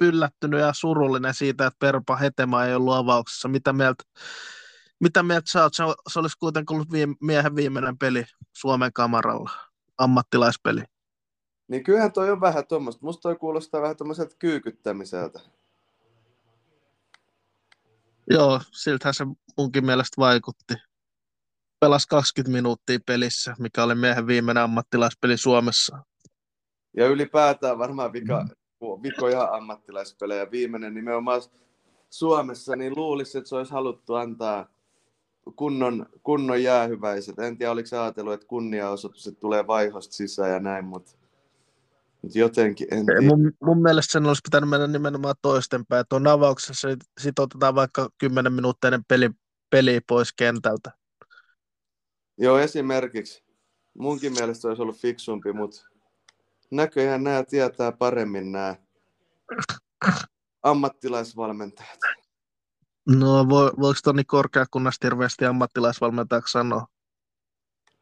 yllättynyt 0.00 0.60
ja 0.60 0.72
surullinen 0.72 1.34
siitä, 1.34 1.66
että 1.66 1.78
Perpa 1.78 2.16
Hetema 2.16 2.64
ei 2.64 2.74
ollut 2.74 2.94
avauksessa. 2.94 3.48
Mitä 3.48 3.72
mieltä, 3.72 4.04
mitä 5.00 5.22
mieltä 5.22 5.50
sä 5.50 5.62
oot? 5.62 5.74
Se, 5.74 5.84
se 6.12 6.18
olisi 6.18 6.38
kuitenkin 6.38 6.74
ollut 6.74 6.92
viime, 6.92 7.14
miehen 7.20 7.56
viimeinen 7.56 7.98
peli 7.98 8.24
Suomen 8.52 8.92
kamaralla, 8.92 9.50
ammattilaispeli. 9.98 10.82
Niin 11.68 11.84
kyllähän 11.84 12.12
toi 12.12 12.30
on 12.30 12.40
vähän 12.40 12.66
tuommoista. 12.66 13.06
Musta 13.06 13.20
toi 13.20 13.36
kuulostaa 13.36 13.82
vähän 13.82 13.96
tuommoiselta 13.96 14.36
kyykyttämiseltä. 14.38 15.40
Joo, 18.30 18.60
siltähän 18.72 19.14
se 19.14 19.24
munkin 19.56 19.86
mielestä 19.86 20.14
vaikutti. 20.18 20.74
Pelas 21.80 22.06
20 22.06 22.52
minuuttia 22.52 22.98
pelissä, 23.06 23.54
mikä 23.58 23.82
oli 23.82 23.94
miehen 23.94 24.26
viimeinen 24.26 24.62
ammattilaispeli 24.62 25.36
Suomessa. 25.36 25.98
Ja 26.96 27.06
ylipäätään 27.06 27.78
varmaan 27.78 28.12
vika, 28.12 28.46
viko 29.02 29.28
ihan 29.28 29.54
ammattilaispelejä. 29.54 30.50
Viimeinen 30.50 30.94
nimenomaan 30.94 31.42
Suomessa, 32.10 32.76
niin 32.76 32.96
luulisi, 32.96 33.38
että 33.38 33.48
se 33.48 33.56
olisi 33.56 33.72
haluttu 33.72 34.14
antaa 34.14 34.66
kunnon, 35.56 36.06
kunnon 36.22 36.62
jäähyväiset. 36.62 37.38
En 37.38 37.58
tiedä, 37.58 37.72
oliko 37.72 37.88
ajatellut, 38.00 38.34
että 38.34 38.46
kunniaosoitus, 38.46 39.26
että 39.26 39.40
tulee 39.40 39.66
vaihosta 39.66 40.14
sisään 40.14 40.50
ja 40.50 40.60
näin, 40.60 40.84
mutta 40.84 41.12
mutta 42.22 42.38
jotenkin, 42.38 42.86
en 42.90 43.06
tiedä. 43.06 43.20
Mun, 43.20 43.52
mun 43.64 43.82
mielestä 43.82 44.12
sen 44.12 44.26
olisi 44.26 44.40
pitänyt 44.44 44.70
mennä 44.70 44.86
nimenomaan 44.86 45.34
toistenpäin. 45.42 46.04
Tuon 46.08 46.26
avauksessa 46.26 46.88
sit 47.20 47.38
otetaan 47.38 47.74
vaikka 47.74 48.08
10 48.18 48.52
minuutteinen 48.52 49.04
peli, 49.08 49.30
peli 49.70 50.00
pois 50.08 50.32
kentältä. 50.32 50.90
Joo, 52.38 52.58
esimerkiksi. 52.58 53.44
Munkin 53.98 54.32
mielestä 54.32 54.68
olisi 54.68 54.82
ollut 54.82 54.96
fiksumpi, 54.96 55.52
mutta 55.52 55.88
näköjään 56.70 57.24
nämä 57.24 57.44
tietää 57.44 57.92
paremmin 57.92 58.52
nämä 58.52 58.76
ammattilaisvalmentajat. 60.62 61.98
No, 63.08 63.48
vo, 63.48 63.70
voiko 63.80 64.00
Toni 64.04 64.24
korkeakunnasta 64.24 65.06
hirveästi 65.06 65.46
ammattilaisvalmentajaksi 65.46 66.52
sanoa? 66.52 66.86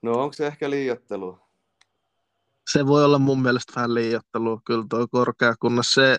No, 0.02 0.12
onko 0.12 0.32
se 0.32 0.46
ehkä 0.46 0.70
liiottelu? 0.70 1.48
se 2.72 2.86
voi 2.86 3.04
olla 3.04 3.18
mun 3.18 3.42
mielestä 3.42 3.72
vähän 3.76 3.94
liioittelua 3.94 4.60
kyllä 4.64 4.84
tuo 4.90 5.08
korkeakunnassa. 5.08 5.92
Se 5.94 6.18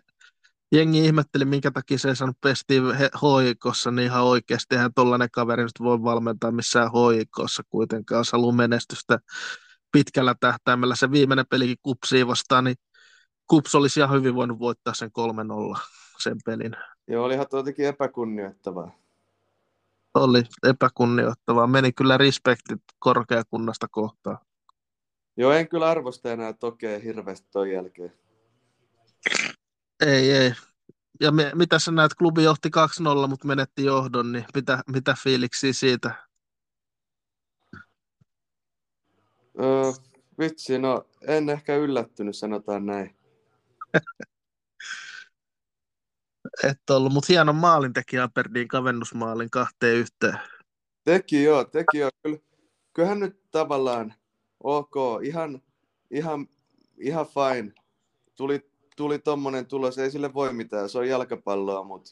jengi 0.72 1.06
ihmetteli, 1.06 1.46
minkä 1.46 1.72
takia 1.72 1.98
se 1.98 2.10
ei 2.10 2.16
saanut 2.16 2.42
pestiä 2.42 2.82
hoikossa, 3.22 3.92
niin 3.92 4.06
ihan 4.06 4.24
oikeasti 4.24 4.76
eihän 4.76 4.94
tollainen 4.94 5.32
kaveri 5.32 5.64
nyt 5.64 5.80
voi 5.80 6.04
valmentaa 6.04 6.52
missään 6.52 6.92
hoikossa 6.92 7.64
kuitenkaan, 7.70 8.20
jos 8.20 8.32
haluaa 8.32 8.56
menestystä 8.56 9.20
pitkällä 9.92 10.36
tähtäimellä. 10.40 10.96
Se 10.96 11.12
viimeinen 11.12 11.46
pelikin 11.50 11.78
kupsiin 11.82 12.28
vastaan, 12.28 12.64
niin 12.64 12.76
Kups 13.50 13.76
olisi 13.76 14.00
ihan 14.00 14.12
hyvin 14.12 14.36
voinut 14.36 14.60
voittaa 14.60 14.94
sen 14.94 15.12
3-0 15.76 15.80
sen 16.20 16.38
pelin. 16.46 16.76
Joo, 17.08 17.26
olihan 17.26 17.46
jotenkin 17.52 17.86
epäkunnioittavaa. 17.86 18.92
Oli 20.14 20.44
epäkunnioittavaa. 20.64 21.68
Meni 21.68 21.92
kyllä 21.92 22.18
respektit 22.18 22.82
korkeakunnasta 23.00 23.88
kohtaan. 23.92 24.38
Joo, 25.38 25.52
en 25.52 25.70
kyllä 25.70 25.90
arvosta 25.90 26.32
enää 26.32 26.54
Tokea 26.54 27.00
hirveästi 27.00 27.48
ton 27.52 27.72
jälkeen. 27.72 28.14
Ei, 30.06 30.32
ei. 30.32 30.54
Ja 31.22 31.32
me, 31.32 31.52
mitä 31.56 31.80
sä 31.80 31.92
näet, 31.92 32.14
klubi 32.14 32.44
johti 32.44 32.70
2-0, 33.26 33.28
mutta 33.28 33.48
menetti 33.48 33.86
johdon, 33.86 34.32
niin 34.32 34.46
mitä, 34.56 34.84
mitä 34.88 35.16
fiiliksiä 35.24 35.74
siitä? 35.74 36.29
Öö, 39.60 39.92
vitsi, 40.40 40.80
no 40.80 41.06
en 41.28 41.50
ehkä 41.50 41.76
yllättynyt, 41.76 42.38
sanotaan 42.38 42.86
näin. 42.86 43.16
Et 46.64 46.90
ollut, 46.90 47.14
mutta 47.14 47.28
hienon 47.30 47.56
maalin 47.56 47.94
teki 47.94 48.20
Aberdeen 48.20 48.68
kavennusmaalin 48.68 49.50
kahteen 49.50 49.96
yhteen. 49.96 50.38
Teki 51.04 51.44
joo, 51.44 51.64
teki 51.64 51.98
joo. 51.98 52.10
Kyllä, 52.24 52.38
kyllähän 52.94 53.20
nyt 53.20 53.52
tavallaan 53.52 54.14
ok, 54.64 54.96
ihan, 55.24 55.62
ihan, 56.12 56.48
ihan 56.98 57.26
fine. 57.26 57.74
Tuli, 58.36 58.72
tuli 58.96 59.20
tommonen 59.20 59.66
tulos, 59.66 59.98
ei 59.98 60.12
sille 60.12 60.34
voi 60.34 60.54
mitään, 60.54 60.90
se 60.90 60.98
on 60.98 61.08
jalkapalloa, 61.08 61.84
mutta 61.84 62.12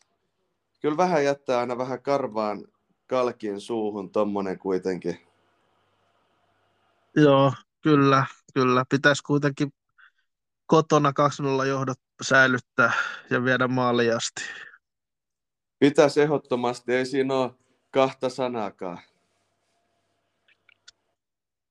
kyllä 0.81 0.97
vähän 0.97 1.23
jättää 1.23 1.59
aina 1.59 1.77
vähän 1.77 2.01
karvaan 2.01 2.65
kalkin 3.07 3.61
suuhun 3.61 4.11
tommonen 4.11 4.59
kuitenkin. 4.59 5.26
Joo, 7.17 7.53
kyllä, 7.81 8.25
kyllä. 8.53 8.85
Pitäisi 8.89 9.23
kuitenkin 9.23 9.73
kotona 10.65 11.13
2-0 11.63 11.65
johdot 11.65 11.99
säilyttää 12.21 12.93
ja 13.29 13.43
viedä 13.43 13.67
maaliasti. 13.67 14.41
Pitäisi 15.79 16.21
ehdottomasti, 16.21 16.93
ei 16.93 17.05
siinä 17.05 17.33
ole 17.33 17.51
kahta 17.91 18.29
sanakaan. 18.29 18.99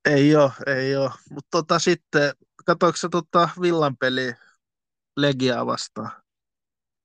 Ei 0.04 0.36
ole, 0.36 0.52
ei 0.66 0.96
ole. 0.96 1.10
Mutta 1.30 1.48
tota, 1.50 1.78
sitten, 1.78 2.32
katsoitko 2.64 2.96
sä 2.96 3.08
tota 3.08 3.48
Villan 3.60 3.96
peli 3.96 4.32
Legiaa 5.16 5.66
vastaan? 5.66 6.10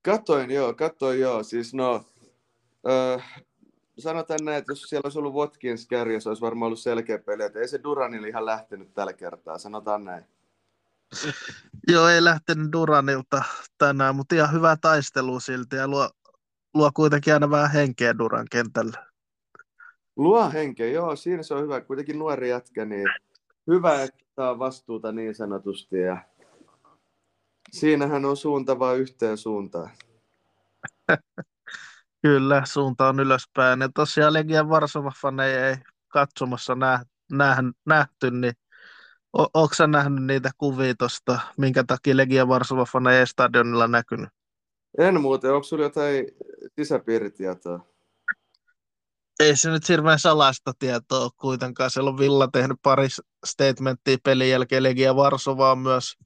Katoin 0.04 0.50
joo, 0.50 0.74
katoin 0.74 1.20
joo. 1.20 1.42
Siis 1.42 1.74
no, 1.74 2.04
öö, 2.88 3.18
sanotaan 3.98 4.40
näin, 4.44 4.58
että 4.58 4.72
jos 4.72 4.82
siellä 4.82 5.06
olisi 5.06 5.18
ollut 5.18 5.34
Watkins 5.34 5.86
kärjessä, 5.86 6.30
olisi 6.30 6.42
varmaan 6.42 6.66
ollut 6.66 6.78
selkeä 6.78 7.18
peli. 7.18 7.42
Että 7.42 7.58
ei 7.58 7.68
se 7.68 7.80
Duranille 7.84 8.28
ihan 8.28 8.46
lähtenyt 8.46 8.94
tällä 8.94 9.12
kertaa, 9.12 9.58
sanotaan 9.58 10.04
näin. 10.04 10.24
Joo, 11.92 12.08
ei 12.08 12.24
lähtenyt 12.24 12.72
Duranilta 12.72 13.42
tänään, 13.78 14.16
mutta 14.16 14.34
ihan 14.34 14.52
hyvä 14.52 14.76
taistelu 14.80 15.40
silti 15.40 15.76
ja 15.76 15.88
luo, 15.88 16.10
luo 16.74 16.90
kuitenkin 16.94 17.34
aina 17.34 17.50
vähän 17.50 17.70
henkeä 17.70 18.18
Duran 18.18 18.46
kentällä. 18.50 19.06
Luo 20.16 20.50
henkeä, 20.50 20.88
joo, 20.88 21.16
siinä 21.16 21.42
se 21.42 21.54
on 21.54 21.62
hyvä. 21.62 21.80
Kuitenkin 21.80 22.18
nuori 22.18 22.50
jätkä, 22.50 22.84
niin 22.84 23.08
hyvä, 23.66 24.02
että 24.02 24.24
saa 24.36 24.58
vastuuta 24.58 25.12
niin 25.12 25.34
sanotusti. 25.34 25.98
Ja 25.98 26.16
siinähän 27.70 28.24
on 28.24 28.36
suuntava 28.36 28.92
yhteen 28.92 29.38
suuntaan. 29.38 29.90
Kyllä, 32.22 32.62
suunta 32.64 33.08
on 33.08 33.20
ylöspäin. 33.20 33.80
Ja 33.80 33.88
tosiaan 33.94 34.32
Legian 34.32 34.68
Varsova-faneja 34.68 35.68
ei 35.68 35.76
katsomassa 36.08 36.74
nä- 36.74 37.04
nä- 37.32 37.72
nähty, 37.86 38.30
niin 38.30 38.52
o- 39.38 39.50
onko 39.54 39.74
sä 39.74 39.86
nähnyt 39.86 40.24
niitä 40.24 40.50
kuvia 40.58 40.94
tuosta, 40.94 41.40
minkä 41.58 41.84
takia 41.84 42.16
Legian 42.16 42.48
Varsova-faneja 42.48 43.20
ei 43.20 43.26
stadionilla 43.26 43.88
näkynyt? 43.88 44.28
En 44.98 45.20
muuten, 45.20 45.54
onko 45.54 45.62
sulla 45.64 45.82
jotain 45.82 46.26
sisäpiiritietoa? 46.76 47.92
ei 49.40 49.56
se 49.56 49.70
nyt 49.70 49.88
hirveän 49.88 50.18
salaista 50.18 50.72
tietoa 50.78 51.30
kuitenkaan. 51.36 51.90
Siellä 51.90 52.10
on 52.10 52.18
Villa 52.18 52.48
tehnyt 52.48 52.76
pari 52.82 53.08
statementtia 53.46 54.16
pelin 54.24 54.50
jälkeen. 54.50 54.82
Legia 54.82 55.16
Varsova 55.16 55.72
on 55.72 55.78
myös 55.78 56.16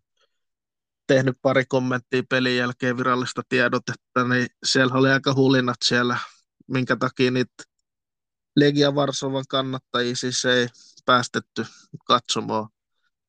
tehnyt 1.07 1.39
pari 1.43 1.65
kommenttia 1.69 2.23
pelin 2.31 2.57
jälkeen 2.57 2.97
virallista 2.97 3.43
tiedotetta, 3.49 4.29
niin 4.29 4.47
siellä 4.65 4.95
oli 4.95 5.11
aika 5.11 5.35
hulinat 5.35 5.77
siellä, 5.85 6.19
minkä 6.67 6.97
takia 6.97 7.31
niitä 7.31 7.65
Legia 8.57 8.95
Varsovan 8.95 9.45
kannattajia 9.49 10.17
siis 10.17 10.45
ei 10.45 10.69
päästetty 11.07 11.67
katsomaan 12.05 12.69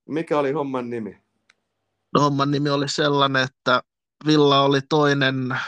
Mikä 0.10 0.40
oli 0.40 0.52
homman 0.52 0.90
nimi? 0.90 1.22
No, 2.14 2.22
homman 2.22 2.52
nimi 2.52 2.70
oli 2.70 2.90
sellainen, 2.90 3.44
että 3.44 3.82
Villa 4.26 4.62
oli 4.62 4.82
toinen 4.90 5.60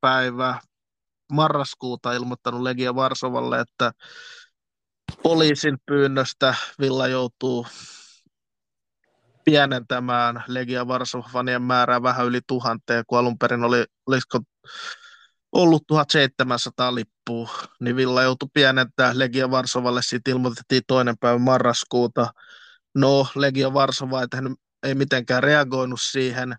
päivä 0.00 0.60
marraskuuta 1.32 2.12
ilmoittanut 2.12 2.62
Legia 2.62 2.94
Varsovalle, 2.94 3.60
että 3.60 3.92
poliisin 5.22 5.78
pyynnöstä 5.86 6.54
Villa 6.80 7.08
joutuu 7.08 7.66
pienentämään 9.44 10.44
Legia 10.46 10.88
Varsova-fanien 10.88 11.62
määrää 11.62 12.02
vähän 12.02 12.26
yli 12.26 12.40
tuhanteen, 12.46 13.04
kun 13.06 13.18
alun 13.18 13.38
perin 13.38 13.64
oli, 13.64 13.84
olisiko 14.06 14.38
ollut 15.52 15.82
1700 15.86 16.94
lippua, 16.94 17.50
niin 17.80 17.96
Villa 17.96 18.22
joutui 18.22 18.48
pienentämään 18.54 19.18
Legia 19.18 19.50
Varsovalle, 19.50 20.02
siitä 20.02 20.30
ilmoitettiin 20.30 20.82
toinen 20.86 21.18
päivä 21.18 21.38
marraskuuta. 21.38 22.32
No, 22.94 23.26
Legia 23.34 23.72
Varsova 23.72 24.20
ei, 24.20 24.28
tehnyt, 24.28 24.52
ei 24.82 24.94
mitenkään 24.94 25.42
reagoinut 25.42 26.00
siihen, 26.02 26.56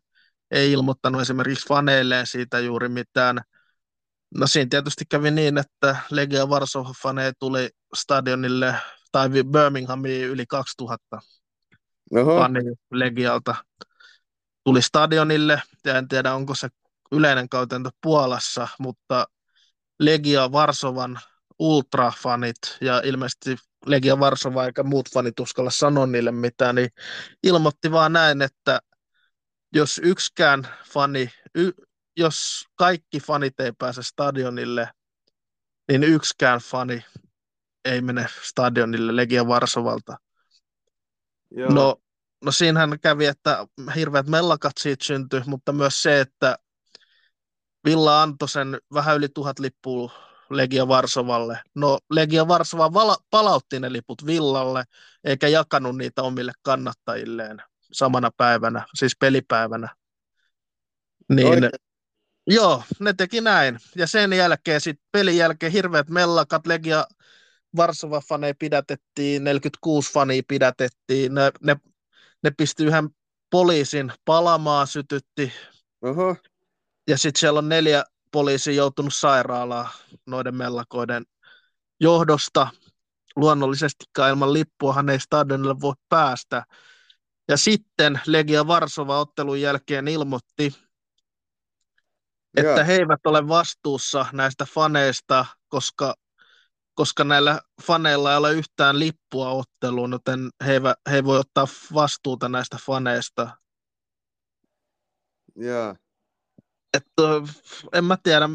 ei 0.51 0.71
ilmoittanut 0.71 1.21
esimerkiksi 1.21 1.67
faneilleen 1.67 2.27
siitä 2.27 2.59
juuri 2.59 2.89
mitään. 2.89 3.41
No 4.35 4.47
siinä 4.47 4.69
tietysti 4.69 5.05
kävi 5.09 5.31
niin, 5.31 5.57
että 5.57 5.95
Legia 6.11 6.49
Varsova-faneja 6.49 7.33
tuli 7.39 7.69
stadionille 7.95 8.75
tai 9.11 9.29
Birminghamiin 9.29 10.27
yli 10.27 10.45
2000 10.45 11.21
Oho. 11.21 11.40
Fani 12.39 12.59
Legialta 12.91 13.55
tuli 14.63 14.81
stadionille, 14.81 15.61
ja 15.85 15.97
en 15.97 16.07
tiedä 16.07 16.33
onko 16.33 16.55
se 16.55 16.69
yleinen 17.11 17.49
käytäntö 17.49 17.89
Puolassa, 18.01 18.67
mutta 18.79 19.27
Legia 19.99 20.51
Varsovan 20.51 21.19
ultrafanit 21.59 22.57
ja 22.81 23.01
ilmeisesti 23.05 23.55
Legia 23.85 24.19
Varsova 24.19 24.65
eikä 24.65 24.83
muut 24.83 25.09
fanit 25.13 25.39
uskalla 25.39 25.71
sanoa 25.71 26.07
niille 26.07 26.31
mitään, 26.31 26.75
niin 26.75 26.89
ilmoitti 27.43 27.91
vaan 27.91 28.13
näin, 28.13 28.41
että 28.41 28.81
jos 29.75 30.01
yksikään 30.03 30.67
fani, 30.85 31.29
y, 31.55 31.71
jos 32.17 32.65
kaikki 32.75 33.19
fanit 33.19 33.59
ei 33.59 33.71
pääse 33.77 34.03
stadionille, 34.03 34.89
niin 35.91 36.03
yksikään 36.03 36.59
fani 36.59 37.05
ei 37.85 38.01
mene 38.01 38.25
stadionille 38.43 39.15
Legia 39.15 39.47
Varsovalta. 39.47 40.17
Joo. 41.51 41.71
No, 41.71 41.95
no 42.45 42.51
siinähän 42.51 42.99
kävi, 42.99 43.25
että 43.25 43.67
hirveät 43.95 44.27
mellakat 44.27 44.73
siitä 44.79 45.05
syntyi, 45.05 45.41
mutta 45.45 45.71
myös 45.71 46.01
se, 46.01 46.19
että 46.19 46.57
Villa 47.85 48.21
antoi 48.21 48.49
sen 48.49 48.79
vähän 48.93 49.17
yli 49.17 49.29
tuhat 49.29 49.59
lippua 49.59 50.11
Legia 50.49 50.87
Varsovalle. 50.87 51.59
No 51.75 51.99
Legia 52.09 52.47
Varsova 52.47 52.93
vala- 52.93 53.23
palautti 53.29 53.79
ne 53.79 53.93
liput 53.93 54.25
Villalle, 54.25 54.83
eikä 55.23 55.47
jakanut 55.47 55.97
niitä 55.97 56.23
omille 56.23 56.51
kannattajilleen 56.61 57.61
samana 57.91 58.31
päivänä, 58.37 58.85
siis 58.93 59.15
pelipäivänä. 59.19 59.95
Niin, 61.29 61.47
Oikein. 61.47 61.71
joo, 62.47 62.83
ne 62.99 63.13
teki 63.13 63.41
näin. 63.41 63.79
Ja 63.95 64.07
sen 64.07 64.33
jälkeen, 64.33 64.81
sitten 64.81 65.07
pelin 65.11 65.37
jälkeen 65.37 65.71
hirveät 65.71 66.09
mellakat, 66.09 66.67
Legia 66.67 67.05
Varsova-faneja 67.77 68.53
pidätettiin, 68.59 69.43
46 69.43 70.13
fania 70.13 70.41
pidätettiin, 70.47 71.33
ne, 71.33 71.51
ne, 71.61 71.75
ne 72.43 72.51
pisti 72.57 72.85
yhden 72.85 73.09
poliisin 73.49 74.13
palamaan, 74.25 74.87
sytytti. 74.87 75.53
Oho. 76.01 76.35
Ja 77.07 77.17
sitten 77.17 77.39
siellä 77.39 77.57
on 77.57 77.69
neljä 77.69 78.03
poliisia 78.31 78.73
joutunut 78.73 79.13
sairaalaan 79.13 79.89
noiden 80.25 80.55
mellakoiden 80.55 81.25
johdosta. 81.99 82.67
Luonnollisesti 83.35 84.05
ilman 84.29 84.53
lippuahan 84.53 85.09
ei 85.09 85.19
stadionille 85.19 85.81
voi 85.81 85.93
päästä. 86.09 86.63
Ja 87.47 87.57
sitten 87.57 88.21
Legia 88.25 88.67
Varsova 88.67 89.19
ottelun 89.19 89.61
jälkeen 89.61 90.07
ilmoitti, 90.07 90.75
että 92.57 92.73
yeah. 92.73 92.87
he 92.87 92.93
eivät 92.93 93.19
ole 93.25 93.47
vastuussa 93.47 94.25
näistä 94.33 94.65
faneista, 94.65 95.45
koska 95.67 96.15
koska 97.01 97.23
näillä 97.23 97.61
faneilla 97.83 98.31
ei 98.31 98.37
ole 98.37 98.53
yhtään 98.53 98.99
lippua 98.99 99.49
otteluun, 99.49 100.11
joten 100.11 100.49
he, 100.65 100.73
eivät, 100.73 100.97
he 101.09 101.15
ei 101.15 101.23
voi 101.23 101.39
ottaa 101.39 101.67
vastuuta 101.93 102.49
näistä 102.49 102.77
faneista. 102.85 103.57
Joo. 105.55 105.95
Että, 106.93 107.21
en 107.93 108.05
mä 108.05 108.17
tiedä, 108.23 108.49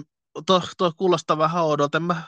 tuo, 0.46 0.62
tuo 0.78 0.92
kuulostaa 0.96 1.38
vähän 1.38 1.64
oudolta, 1.64 1.98
en 1.98 2.02
mä 2.02 2.22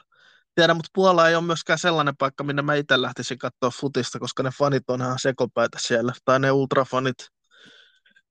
tiedä, 0.55 0.75
mutta 0.75 0.91
Puola 0.95 1.29
ei 1.29 1.35
ole 1.35 1.45
myöskään 1.45 1.79
sellainen 1.79 2.17
paikka, 2.17 2.45
minne 2.45 2.63
mä 2.63 2.75
itse 2.75 3.03
lähtisin 3.03 3.39
katsoa 3.39 3.71
futista, 3.71 4.19
koska 4.19 4.43
ne 4.43 4.51
fanit 4.59 4.91
on 4.91 5.01
ihan 5.01 5.19
sekopäitä 5.19 5.79
siellä, 5.81 6.13
tai 6.25 6.41
ne 6.41 6.53
ultrafanit 6.53 7.29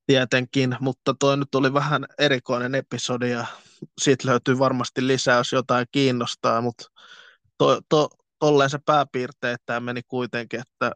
tietenkin, 0.05 0.77
mutta 0.79 1.15
toi 1.19 1.37
nyt 1.37 1.55
oli 1.55 1.73
vähän 1.73 2.05
erikoinen 2.19 2.75
episodi 2.75 3.31
ja 3.31 3.45
siitä 4.01 4.27
löytyy 4.27 4.59
varmasti 4.59 5.07
lisää, 5.07 5.37
jos 5.37 5.51
jotain 5.51 5.85
kiinnostaa, 5.91 6.61
mutta 6.61 6.85
to, 7.57 7.81
to, 7.89 8.09
tolleen 8.39 8.69
se 8.69 8.79
pääpiirteittäin 8.85 9.83
meni 9.83 10.01
kuitenkin, 10.07 10.59
että 10.59 10.91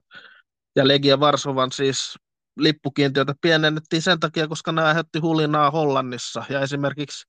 ja 0.76 0.88
Legia 0.88 1.20
Varsovan 1.20 1.72
siis 1.72 2.16
lippukiintiötä 2.58 3.36
pienennettiin 3.42 4.02
sen 4.02 4.20
takia, 4.20 4.48
koska 4.48 4.72
ne 4.72 4.82
aiheutti 4.82 5.20
hulinaa 5.20 5.72
Hollannissa 5.72 6.44
ja 6.50 6.62
esimerkiksi 6.62 7.28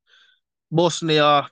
Bosniaa 0.74 1.48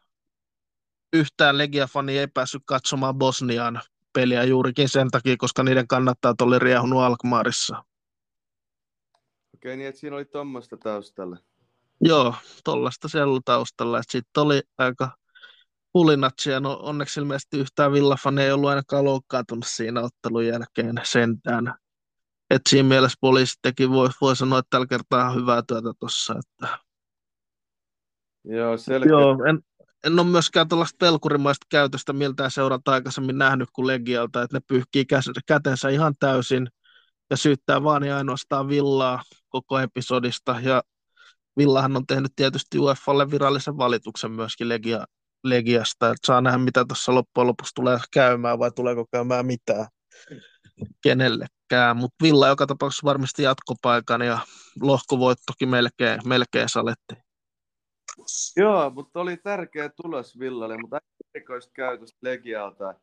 yhtään 1.12 1.58
Legia-fani 1.58 2.18
ei 2.18 2.26
päässyt 2.26 2.62
katsomaan 2.64 3.14
Bosnian 3.14 3.80
peliä 4.12 4.44
juurikin 4.44 4.88
sen 4.88 5.10
takia, 5.10 5.36
koska 5.38 5.62
niiden 5.62 5.88
kannattajat 5.88 6.40
oli 6.40 6.58
riehunut 6.58 7.02
Alkmaarissa. 7.02 7.84
Okei, 9.54 9.76
niin 9.76 9.88
että 9.88 10.00
siinä 10.00 10.16
oli 10.16 10.24
tuommoista 10.24 10.76
taustalla. 10.76 11.36
Joo, 12.00 12.34
tuollaista 12.64 13.08
siellä 13.08 13.40
taustalla. 13.44 14.02
Sitten 14.08 14.42
oli 14.42 14.62
aika 14.78 15.10
Pulinatsia, 15.92 16.60
no 16.60 16.78
onneksi 16.82 17.20
ilmeisesti 17.20 17.58
yhtään 17.58 17.92
Villafani 17.92 18.42
ei 18.42 18.52
ollut 18.52 18.70
ainakaan 18.70 19.04
loukkaantunut 19.04 19.64
siinä 19.66 20.00
ottelun 20.00 20.46
jälkeen 20.46 21.00
sentään. 21.02 21.74
Et 22.50 22.62
siinä 22.68 22.88
mielessä 22.88 23.18
poliisi 23.20 23.58
teki, 23.62 23.90
voi, 23.90 24.08
voi 24.20 24.36
sanoa, 24.36 24.58
että 24.58 24.70
tällä 24.70 24.86
kertaa 24.86 25.32
hyvää 25.32 25.62
työtä 25.68 25.92
tuossa. 25.98 26.34
Että... 26.38 26.78
Joo, 28.44 28.76
selkeä. 28.76 29.10
Joo, 29.10 29.44
en, 29.48 29.60
en 30.04 30.18
ole 30.18 30.26
myöskään 30.26 30.68
tällaista 30.68 30.96
pelkurimaista 31.00 31.66
käytöstä 31.70 32.12
miltään 32.12 32.50
seurata 32.50 32.92
aikaisemmin 32.92 33.38
nähnyt 33.38 33.68
kuin 33.72 33.86
Legialta, 33.86 34.42
että 34.42 34.56
ne 34.56 34.60
pyyhkii 34.66 35.04
kätensä 35.46 35.88
ihan 35.88 36.14
täysin 36.20 36.68
ja 37.30 37.36
syyttää 37.36 37.82
vaan 37.82 38.04
ja 38.04 38.16
ainoastaan 38.16 38.68
Villaa 38.68 39.22
koko 39.48 39.78
episodista. 39.78 40.60
Ja 40.62 40.82
Villahan 41.56 41.96
on 41.96 42.06
tehnyt 42.06 42.32
tietysti 42.36 42.78
UEFalle 42.78 43.30
virallisen 43.30 43.78
valituksen 43.78 44.30
myöskin 44.30 44.68
Legia, 44.68 45.04
Legiasta, 45.44 46.08
että 46.08 46.26
saa 46.26 46.40
nähdä 46.40 46.58
mitä 46.58 46.84
tuossa 46.84 47.14
loppujen 47.14 47.46
lopuksi 47.46 47.74
tulee 47.74 47.98
käymään 48.12 48.58
vai 48.58 48.70
tuleeko 48.70 49.06
käymään 49.12 49.46
mitään 49.46 49.86
kenellekään, 51.02 51.96
mutta 51.96 52.16
Villa 52.22 52.48
joka 52.48 52.66
tapauksessa 52.66 53.04
varmasti 53.04 53.42
jatkopaikan 53.42 54.22
ja 54.22 54.38
lohkovoittokin 54.80 55.68
melkein, 55.68 56.20
melkein 56.24 56.68
saletti. 56.68 57.14
Joo, 58.56 58.90
mutta 58.90 59.20
oli 59.20 59.36
tärkeä 59.36 59.88
tulos 59.88 60.38
Villalle, 60.38 60.78
mutta 60.78 60.98
erikoista 61.34 61.72
käytöstä 61.72 62.18
Legialta. 62.22 62.94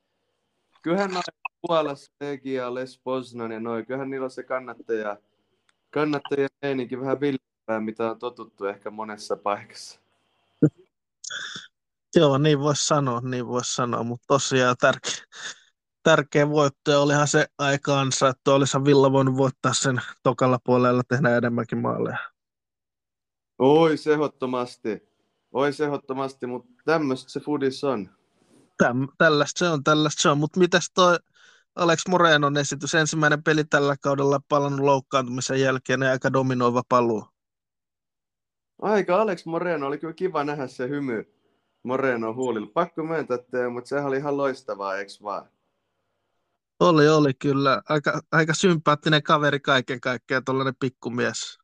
Kyllähän 0.82 1.12
noin 1.12 1.23
puolessa 1.62 2.12
Legia, 2.21 2.73
Les 2.73 3.00
Poznan 3.04 3.52
ja 3.52 3.60
noin, 3.60 3.86
kyllähän 3.86 4.10
niillä 4.10 4.23
on 4.23 4.32
se 4.32 4.43
kannattaja, 4.43 5.17
kannattaja 5.89 6.47
meininki 6.62 7.00
vähän 7.00 7.19
villimpää, 7.19 7.80
mitä 7.80 8.12
on 8.12 8.19
totuttu 8.19 8.65
ehkä 8.65 8.89
monessa 8.89 9.38
paikassa. 9.38 10.00
Joo, 12.17 12.38
niin 12.38 12.60
voisi 12.60 12.86
sanoa, 12.86 13.21
niin 13.21 13.47
voisi 13.47 13.75
sanoa, 13.75 14.03
mutta 14.03 14.25
tosiaan 14.27 14.75
tärkeä, 14.80 15.13
tärkeä 16.03 16.49
voitto 16.49 16.91
ja 16.91 16.99
olihan 16.99 17.27
se 17.27 17.45
aikaansa, 17.58 18.27
että 18.27 18.51
olisihan 18.51 18.86
Villa 18.86 19.12
voinut 19.12 19.38
voittaa 19.38 19.73
sen 19.73 20.01
tokalla 20.23 20.60
puolella 20.63 21.01
tehdä 21.08 21.38
enemmänkin 21.38 21.77
maaleja. 21.77 22.17
Oi 23.60 23.97
sehottomasti, 23.97 25.10
oi 25.51 25.73
sehottomasti, 25.73 26.47
mutta 26.47 26.69
tämmöistä 26.86 27.32
se 27.32 27.39
fudis 27.39 27.84
on. 27.84 28.10
Täm, 28.77 29.08
tällaista 29.17 29.60
se 29.60 29.69
on, 29.69 29.84
tällaista 29.84 30.21
se 30.21 30.30
on, 30.30 30.38
mutta 30.38 30.60
mitäs 30.60 30.91
toi 30.93 31.17
Alex 31.75 32.08
Morenon 32.10 32.58
esitys, 32.58 32.95
ensimmäinen 32.95 33.43
peli 33.43 33.63
tällä 33.63 33.95
kaudella 34.01 34.39
palannut 34.49 34.86
loukkaantumisen 34.86 35.62
jälkeen 35.62 36.01
ja 36.01 36.12
aika 36.12 36.34
dominoiva 36.34 36.84
paluu. 36.89 37.25
Aika 38.82 39.21
Alex 39.21 39.45
Moreno, 39.45 39.88
oli 39.88 39.97
kyllä 39.97 40.13
kiva 40.13 40.43
nähdä 40.43 40.67
se 40.67 40.89
hymy 40.89 41.37
Moreno 41.83 42.33
huulilla. 42.33 42.71
Pakko 42.73 43.03
myöntää 43.03 43.37
teille, 43.37 43.69
mutta 43.69 43.87
sehän 43.87 44.05
oli 44.05 44.17
ihan 44.17 44.37
loistavaa, 44.37 44.97
eikö 44.97 45.11
vaan? 45.23 45.49
Oli, 46.79 47.09
oli 47.09 47.33
kyllä. 47.33 47.81
Aika, 47.89 48.21
aika 48.31 48.53
sympaattinen 48.53 49.23
kaveri 49.23 49.59
kaiken 49.59 50.01
kaikkiaan, 50.01 50.45
tuollainen 50.45 50.75
pikkumies. 50.79 51.59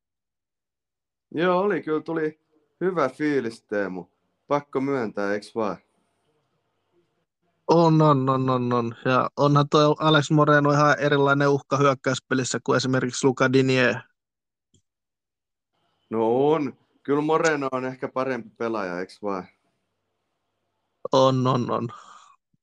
Joo, 1.31 1.59
oli 1.59 1.81
kyllä. 1.81 2.01
Tuli 2.01 2.39
hyvä 2.81 3.09
fiilis, 3.09 3.63
Teemu. 3.63 4.05
Pakko 4.47 4.81
myöntää, 4.81 5.33
eikö 5.33 5.45
vaan? 5.55 5.77
On, 7.67 8.01
on, 8.01 8.29
on, 8.29 8.49
on, 8.49 8.73
on. 8.73 8.95
Ja 9.05 9.29
onhan 9.37 9.69
tuo 9.69 9.95
Alex 9.99 10.31
Moreno 10.31 10.71
ihan 10.71 10.99
erilainen 10.99 11.49
uhka 11.49 11.77
hyökkäyspelissä 11.77 12.59
kuin 12.63 12.77
esimerkiksi 12.77 13.27
Luka 13.27 13.53
Dinier. 13.53 13.95
No 16.09 16.51
on. 16.51 16.77
Kyllä 17.03 17.21
Moreno 17.21 17.67
on 17.71 17.85
ehkä 17.85 18.07
parempi 18.07 18.49
pelaaja, 18.57 18.99
eikö 18.99 19.13
vaan? 19.21 19.47
On, 21.11 21.47
on, 21.47 21.71
on. 21.71 21.89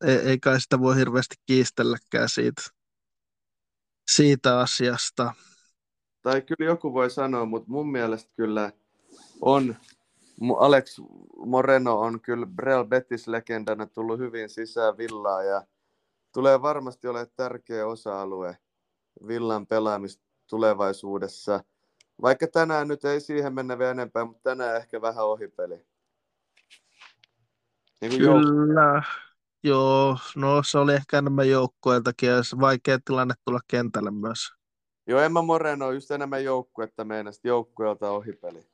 Ei, 0.04 0.16
ei 0.16 0.38
kai 0.38 0.60
sitä 0.60 0.80
voi 0.80 0.96
hirveästi 0.96 1.34
kiistelläkään 1.46 2.28
siitä, 2.28 2.62
siitä 4.10 4.58
asiasta. 4.58 5.34
Tai 6.22 6.42
kyllä 6.42 6.70
joku 6.70 6.92
voi 6.92 7.10
sanoa, 7.10 7.44
mutta 7.44 7.70
mun 7.70 7.92
mielestä 7.92 8.30
kyllä 8.36 8.72
on 9.40 9.76
Alex 10.58 10.98
Moreno 11.46 12.00
on 12.00 12.20
kyllä 12.20 12.46
Real 12.58 12.84
Betis-legendana 12.84 13.86
tullut 13.86 14.18
hyvin 14.18 14.48
sisään 14.48 14.98
Villaa 14.98 15.42
ja 15.42 15.62
tulee 16.32 16.62
varmasti 16.62 17.08
olemaan 17.08 17.32
tärkeä 17.36 17.86
osa-alue 17.86 18.58
Villan 19.26 19.66
pelaamista 19.66 20.24
tulevaisuudessa. 20.46 21.64
Vaikka 22.22 22.46
tänään 22.46 22.88
nyt 22.88 23.04
ei 23.04 23.20
siihen 23.20 23.54
mennä 23.54 23.78
vielä 23.78 23.90
enempää, 23.90 24.24
mutta 24.24 24.50
tänään 24.50 24.76
ehkä 24.76 25.00
vähän 25.00 25.24
ohipeli. 25.24 25.86
Niin 28.00 28.18
Kyllä, 28.18 29.02
joo, 29.64 30.18
no 30.36 30.62
se 30.62 30.78
oli 30.78 30.94
ehkä 30.94 31.18
enemmän 31.18 31.48
joukkueeltakin 31.48 32.28
ja 32.28 32.36
vaikea 32.60 32.98
tilanne 33.04 33.34
tulla 33.44 33.60
kentälle 33.68 34.10
myös. 34.10 34.52
Joo, 35.06 35.20
Emma 35.20 35.42
Moreno 35.42 35.86
on 35.86 35.94
just 35.94 36.10
enemmän 36.10 36.44
joukkuetta 36.44 37.04
meidän 37.04 37.32
joukkueelta 37.44 38.10
ohipeli. 38.10 38.70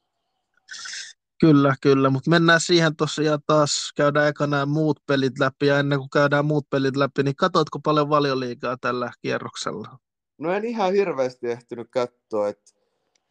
Kyllä, 1.40 1.74
kyllä, 1.80 2.10
mutta 2.10 2.30
mennään 2.30 2.60
siihen 2.60 2.96
tosiaan 2.96 3.40
taas, 3.46 3.92
käydään 3.96 4.28
ekana 4.28 4.66
muut 4.66 5.00
pelit 5.06 5.38
läpi, 5.38 5.66
ja 5.66 5.78
ennen 5.78 5.98
kuin 5.98 6.10
käydään 6.10 6.44
muut 6.44 6.70
pelit 6.70 6.96
läpi, 6.96 7.22
niin 7.22 7.36
katsoitko 7.36 7.78
paljon 7.78 8.08
valioliigaa 8.08 8.76
tällä 8.80 9.10
kierroksella? 9.22 9.98
No 10.38 10.52
en 10.52 10.64
ihan 10.64 10.92
hirveästi 10.92 11.50
ehtinyt 11.50 11.88
katsoa, 11.90 12.48
että 12.48 12.72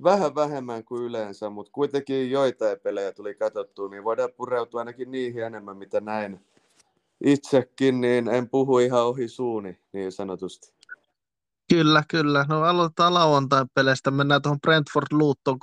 vähän 0.03 0.35
vähemmän 0.35 0.83
kuin 0.83 1.03
yleensä, 1.03 1.49
mutta 1.49 1.71
kuitenkin 1.71 2.31
joitain 2.31 2.79
pelejä 2.79 3.11
tuli 3.11 3.35
katsottua, 3.35 3.89
niin 3.89 4.03
voidaan 4.03 4.29
pureutua 4.37 4.81
ainakin 4.81 5.11
niihin 5.11 5.43
enemmän, 5.43 5.77
mitä 5.77 6.01
näin 6.01 6.45
itsekin, 7.23 8.01
niin 8.01 8.27
en 8.27 8.49
puhu 8.49 8.79
ihan 8.79 9.05
ohi 9.05 9.27
suuni 9.27 9.79
niin 9.93 10.11
sanotusti. 10.11 10.75
Kyllä, 11.73 12.03
kyllä. 12.09 12.45
No 12.49 12.63
aloitetaan 12.63 13.13
lauantain 13.13 13.67
peleistä. 13.73 14.11
Mennään 14.11 14.41
tuohon 14.41 14.61
Brentford 14.61 15.07
Luton 15.11 15.55
3-1. 15.55 15.57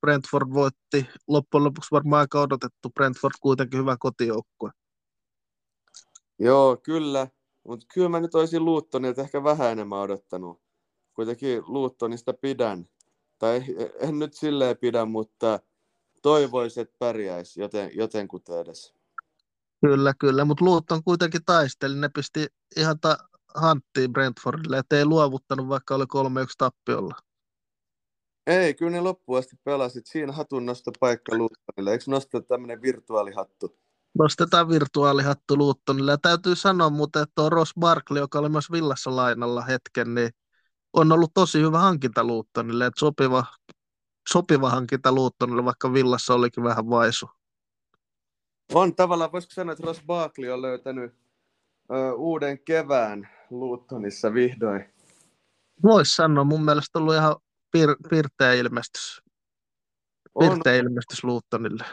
Brentford 0.00 0.50
voitti. 0.54 1.06
Loppujen 1.28 1.64
lopuksi 1.64 1.90
varmaan 1.90 2.20
aika 2.20 2.40
odotettu. 2.40 2.90
Brentford 2.90 3.32
kuitenkin 3.40 3.80
hyvä 3.80 3.96
kotijoukkue. 4.00 4.70
Joo, 6.38 6.76
kyllä. 6.76 7.28
Mutta 7.68 7.86
kyllä 7.94 8.08
mä 8.08 8.20
nyt 8.20 8.34
olisin 8.34 8.64
Lutonilta 8.64 9.22
ehkä 9.22 9.44
vähän 9.44 9.72
enemmän 9.72 9.98
odottanut. 9.98 10.60
Kuitenkin 11.14 11.62
Lutonista 11.66 12.32
pidän. 12.32 12.88
Tai 13.42 13.64
en 14.00 14.18
nyt 14.18 14.34
silleen 14.34 14.76
pidä, 14.76 15.04
mutta 15.04 15.60
toivoisin, 16.22 16.80
että 16.80 16.96
pärjäisi 16.98 17.60
joten, 17.60 17.90
jotenkuten 17.94 18.58
edes. 18.58 18.94
Kyllä, 19.80 20.14
kyllä, 20.18 20.44
mutta 20.44 20.64
Luton 20.64 21.04
kuitenkin 21.04 21.44
taisteli. 21.44 21.94
Ne 21.94 22.08
pisti 22.08 22.46
ihan 22.76 23.00
ta- 23.00 23.18
hanttiin 23.54 24.12
Brentfordille, 24.12 24.78
ettei 24.78 25.04
luovuttanut, 25.04 25.68
vaikka 25.68 25.94
oli 25.94 26.04
3-1 26.04 26.06
tappiolla. 26.58 27.14
Ei, 28.46 28.74
kyllä 28.74 28.90
ne 28.90 29.00
loppuun 29.00 29.38
asti 29.38 29.56
pelasit. 29.64 30.06
Siinä 30.06 30.32
hatun 30.32 30.66
paikka 31.00 31.36
Lutonille. 31.36 31.92
Eikö 31.92 32.04
nosteta 32.08 32.46
tämmöinen 32.46 32.82
virtuaalihattu? 32.82 33.78
Nostetaan 34.18 34.68
virtuaalihattu 34.68 35.56
Lutonille. 35.56 36.10
Ja 36.10 36.18
täytyy 36.18 36.56
sanoa 36.56 36.90
muuten, 36.90 37.22
että 37.22 37.32
tuo 37.34 37.50
Ross 37.50 37.72
Barkley, 37.80 38.20
joka 38.20 38.38
oli 38.38 38.48
myös 38.48 38.72
Villassa 38.72 39.16
lainalla 39.16 39.62
hetken, 39.62 40.14
niin 40.14 40.30
on 40.92 41.12
ollut 41.12 41.30
tosi 41.34 41.60
hyvä 41.60 41.78
hankinta 41.78 42.24
Lutonille. 42.24 42.86
Että 42.86 43.00
sopiva, 43.00 43.44
sopiva 44.32 44.70
hankinta 44.70 45.12
Lutonille, 45.12 45.64
vaikka 45.64 45.92
Villassa 45.92 46.34
olikin 46.34 46.64
vähän 46.64 46.90
vaisu. 46.90 47.30
On 48.74 48.94
tavallaan, 48.96 49.32
voisiko 49.32 49.52
sanoa, 49.52 49.72
että 49.72 49.86
Ross 49.86 50.02
Barkley 50.06 50.50
on 50.50 50.62
löytänyt 50.62 51.14
ö, 51.90 52.12
uuden 52.12 52.58
kevään 52.58 53.28
Lutonissa 53.50 54.34
vihdoin. 54.34 54.94
Voisi 55.82 56.14
sanoa, 56.14 56.44
mun 56.44 56.64
mielestä 56.64 56.98
on 56.98 57.02
ollut 57.02 57.14
ihan 57.14 57.36
pir- 57.76 58.08
pirteä 58.10 58.52
ilmestys. 58.52 59.22
Pirteä 60.38 60.72
on. 60.72 60.78
ilmestys 60.78 61.24
Lutonille. 61.24 61.84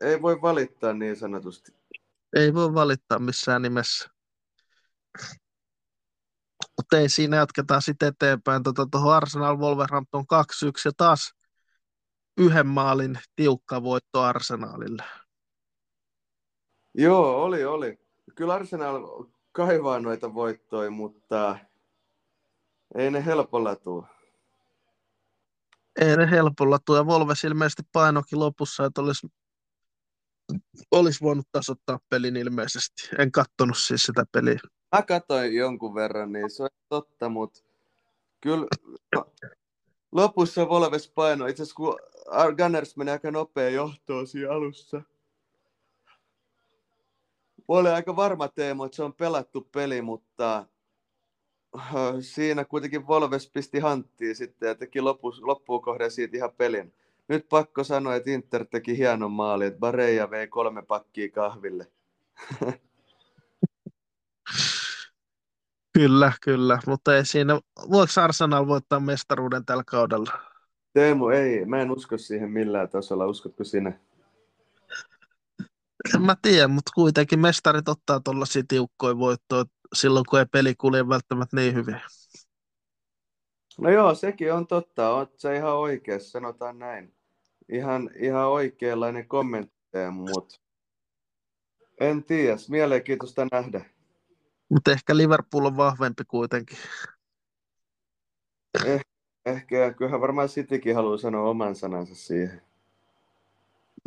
Ei 0.00 0.22
voi 0.22 0.42
valittaa 0.42 0.92
niin 0.92 1.16
sanotusti. 1.16 1.72
Ei 2.36 2.54
voi 2.54 2.74
valittaa 2.74 3.18
missään 3.18 3.62
nimessä. 3.62 4.10
Mutta 6.78 6.98
ei 6.98 7.08
siinä 7.08 7.36
jatketaan 7.36 7.82
sitten 7.82 8.08
eteenpäin. 8.08 8.62
Tuohon 8.62 8.90
tuota, 8.90 9.16
Arsenal 9.16 9.58
Wolverhampton 9.58 10.24
2-1 10.24 10.24
ja 10.84 10.92
taas 10.96 11.32
yhden 12.38 12.66
maalin 12.66 13.18
tiukka 13.36 13.82
voitto 13.82 14.22
Arsenalille. 14.22 15.04
Joo, 16.94 17.42
oli, 17.42 17.64
oli. 17.64 17.98
Kyllä 18.34 18.54
Arsenal 18.54 19.24
kaivaa 19.52 20.00
noita 20.00 20.34
voittoja, 20.34 20.90
mutta 20.90 21.58
ei 22.94 23.10
ne 23.10 23.24
helpolla 23.24 23.76
tule. 23.76 24.06
Ei 26.00 26.16
ne 26.16 26.30
helpolla 26.30 26.78
tule. 26.78 26.98
Ja 26.98 27.06
Volves 27.06 27.44
ilmeisesti 27.44 27.82
painokin 27.92 28.38
lopussa, 28.38 28.84
että 28.84 29.00
olisi, 29.00 29.26
olisi 30.90 31.20
voinut 31.20 31.46
tasoittaa 31.52 31.98
pelin 32.08 32.36
ilmeisesti. 32.36 33.08
En 33.18 33.32
kattonut 33.32 33.78
siis 33.78 34.06
sitä 34.06 34.24
peliä. 34.32 34.58
Mä 34.96 35.02
katsoin 35.02 35.54
jonkun 35.54 35.94
verran, 35.94 36.32
niin 36.32 36.50
se 36.50 36.62
on 36.62 36.68
totta, 36.88 37.28
mutta 37.28 37.60
kyllä 38.40 38.66
no, 39.14 39.32
lopussa 40.12 40.68
Volves 40.68 41.10
paino. 41.10 41.46
Itse 41.46 41.62
asiassa 41.62 41.76
kun 41.76 41.98
Gunners 42.56 42.96
meni 42.96 43.10
aika 43.10 43.30
nopea 43.30 43.68
johtoon 43.68 44.26
siinä 44.26 44.50
alussa, 44.50 45.02
oli 47.68 47.88
aika 47.88 48.16
varma 48.16 48.48
teema, 48.48 48.86
että 48.86 48.96
se 48.96 49.02
on 49.02 49.14
pelattu 49.14 49.68
peli, 49.72 50.02
mutta 50.02 50.66
siinä 52.20 52.64
kuitenkin 52.64 53.06
Volves 53.06 53.50
pisti 53.50 53.78
hanttiin 53.78 54.36
sitten 54.36 54.68
ja 54.68 54.74
teki 54.74 55.00
loppu, 55.00 55.32
loppuun 55.40 55.82
kohden 55.82 56.10
siitä 56.10 56.36
ihan 56.36 56.52
pelin. 56.52 56.94
Nyt 57.28 57.48
pakko 57.48 57.84
sanoa, 57.84 58.14
että 58.14 58.30
Inter 58.30 58.66
teki 58.66 58.98
hienon 58.98 59.32
maali, 59.32 59.66
että 59.66 59.78
Bareja 59.80 60.30
vei 60.30 60.46
kolme 60.48 60.82
pakkia 60.82 61.30
kahville. 61.30 61.86
Kyllä, 65.98 66.32
kyllä, 66.42 66.78
mutta 66.86 67.16
ei 67.16 67.24
siinä, 67.24 67.60
voiko 67.90 68.12
Arsenal 68.16 68.66
voittaa 68.66 69.00
mestaruuden 69.00 69.64
tällä 69.64 69.82
kaudella? 69.86 70.32
Teemu, 70.92 71.28
ei, 71.28 71.64
mä 71.64 71.80
en 71.82 71.90
usko 71.90 72.18
siihen 72.18 72.50
millään 72.50 72.88
tasolla, 72.88 73.26
uskotko 73.26 73.64
sinä? 73.64 73.98
En 76.14 76.22
mä 76.22 76.36
tiedä, 76.42 76.68
mutta 76.68 76.92
kuitenkin 76.94 77.40
mestarit 77.40 77.88
ottaa 77.88 78.20
tuollaisia 78.20 78.62
tiukkoja 78.68 79.18
voittoja 79.18 79.64
silloin, 79.94 80.24
kun 80.30 80.38
ei 80.38 80.46
peli 80.52 80.74
kulje 80.74 81.08
välttämättä 81.08 81.56
niin 81.56 81.74
hyvin. 81.74 82.00
No 83.78 83.90
joo, 83.90 84.14
sekin 84.14 84.52
on 84.52 84.66
totta. 84.66 85.10
Oot 85.10 85.38
sä 85.38 85.54
ihan 85.54 85.76
oikeassa, 85.76 86.30
sanotaan 86.30 86.78
näin. 86.78 87.14
Ihan, 87.68 88.10
ihan 88.14 88.46
oikeanlainen 88.48 89.28
kommentti, 89.28 89.98
mutta 90.10 90.60
en 92.00 92.24
tiedä. 92.24 92.56
Mielenkiintoista 92.68 93.46
nähdä. 93.52 93.97
Mutta 94.68 94.90
ehkä 94.90 95.16
Liverpool 95.16 95.64
on 95.64 95.76
vahvempi 95.76 96.24
kuitenkin. 96.24 96.78
Eh, 98.84 99.00
ehkä, 99.46 99.94
kyllähän 99.94 100.20
varmaan 100.20 100.48
Citykin 100.48 100.94
haluaa 100.94 101.18
sanoa 101.18 101.48
oman 101.48 101.74
sanansa 101.74 102.14
siihen. 102.14 102.62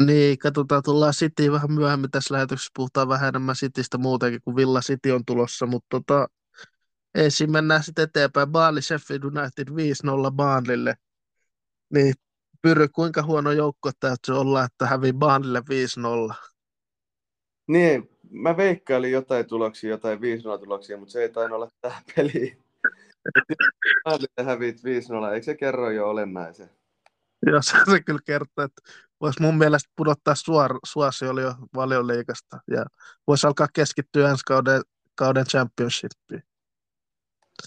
Niin, 0.05 0.37
katsotaan, 0.37 0.83
tullaan 0.83 1.13
City 1.13 1.51
vähän 1.51 1.73
myöhemmin 1.73 2.11
tässä 2.11 2.33
lähetyksessä, 2.33 2.71
puhutaan 2.75 3.09
vähän 3.09 3.29
enemmän 3.29 3.55
Citystä 3.55 3.97
muutenkin, 3.97 4.41
kuin 4.41 4.55
Villa 4.55 4.79
City 4.79 5.11
on 5.11 5.25
tulossa, 5.25 5.65
mutta 5.65 5.87
tota, 5.89 6.27
ensin 7.15 7.51
mennään 7.51 7.83
sitten 7.83 8.03
eteenpäin. 8.03 8.49
Baali 8.51 8.81
Sheffield 8.81 9.23
United 9.23 9.67
5-0 10.29 10.31
Baanlille. 10.31 10.95
Niin, 11.93 12.13
Pyry, 12.61 12.87
kuinka 12.87 13.23
huono 13.23 13.51
joukko 13.51 13.91
täytyy 13.99 14.39
olla, 14.39 14.63
että 14.63 14.85
hävii 14.85 15.13
Baanlille 15.13 15.59
5-0? 16.29 16.33
Niin, 17.67 18.10
mä 18.31 18.57
veikkailin 18.57 19.11
jotain 19.11 19.45
tuloksia, 19.45 19.89
jotain 19.89 20.19
5-0 20.19 20.21
tuloksia, 20.59 20.97
mutta 20.97 21.11
se 21.11 21.21
ei 21.21 21.29
tainnut 21.29 21.55
olla 21.55 21.69
tähän 21.81 22.03
peliin. 22.15 22.57
Baanlille 24.03 24.43
hävit 24.43 24.77
5-0, 24.77 25.33
eikö 25.33 25.43
se 25.43 25.55
kerro 25.55 25.89
jo 25.89 26.09
olennaisen? 26.09 26.69
Joo, 27.45 27.61
se, 27.61 27.77
se 27.91 28.01
kyllä 28.01 28.19
kertoo, 28.25 28.65
että 28.65 28.81
voisi 29.21 29.41
mun 29.41 29.57
mielestä 29.57 29.89
pudottaa 29.95 30.35
suor, 30.35 30.79
suosiolla 30.85 31.41
jo 31.41 31.53
valioliikasta 31.75 32.59
ja 32.71 32.85
voisi 33.27 33.47
alkaa 33.47 33.67
keskittyä 33.73 34.29
ensi 34.29 34.43
kauden, 34.45 34.81
kauden 35.15 35.45
championshipiin. 35.45 36.43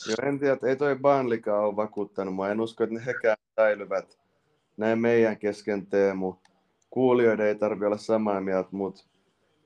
Joo, 0.06 0.28
en 0.28 0.38
tiedä, 0.38 0.54
että 0.54 0.66
ei 0.66 0.76
toi 0.76 0.96
Banlikaan 0.96 1.64
ole 1.64 1.76
vakuuttanut 1.76 2.34
mua. 2.34 2.48
En 2.48 2.60
usko, 2.60 2.84
että 2.84 2.94
ne 2.94 3.06
hekään 3.06 3.36
säilyvät 3.60 4.18
näin 4.76 4.98
meidän 4.98 5.36
kesken 5.36 5.86
Teemu. 5.86 6.34
Kuulijoiden 6.90 7.46
ei 7.46 7.54
tarvitse 7.54 7.86
olla 7.86 7.96
samaa 7.96 8.40
mieltä, 8.40 8.68
mutta 8.72 9.04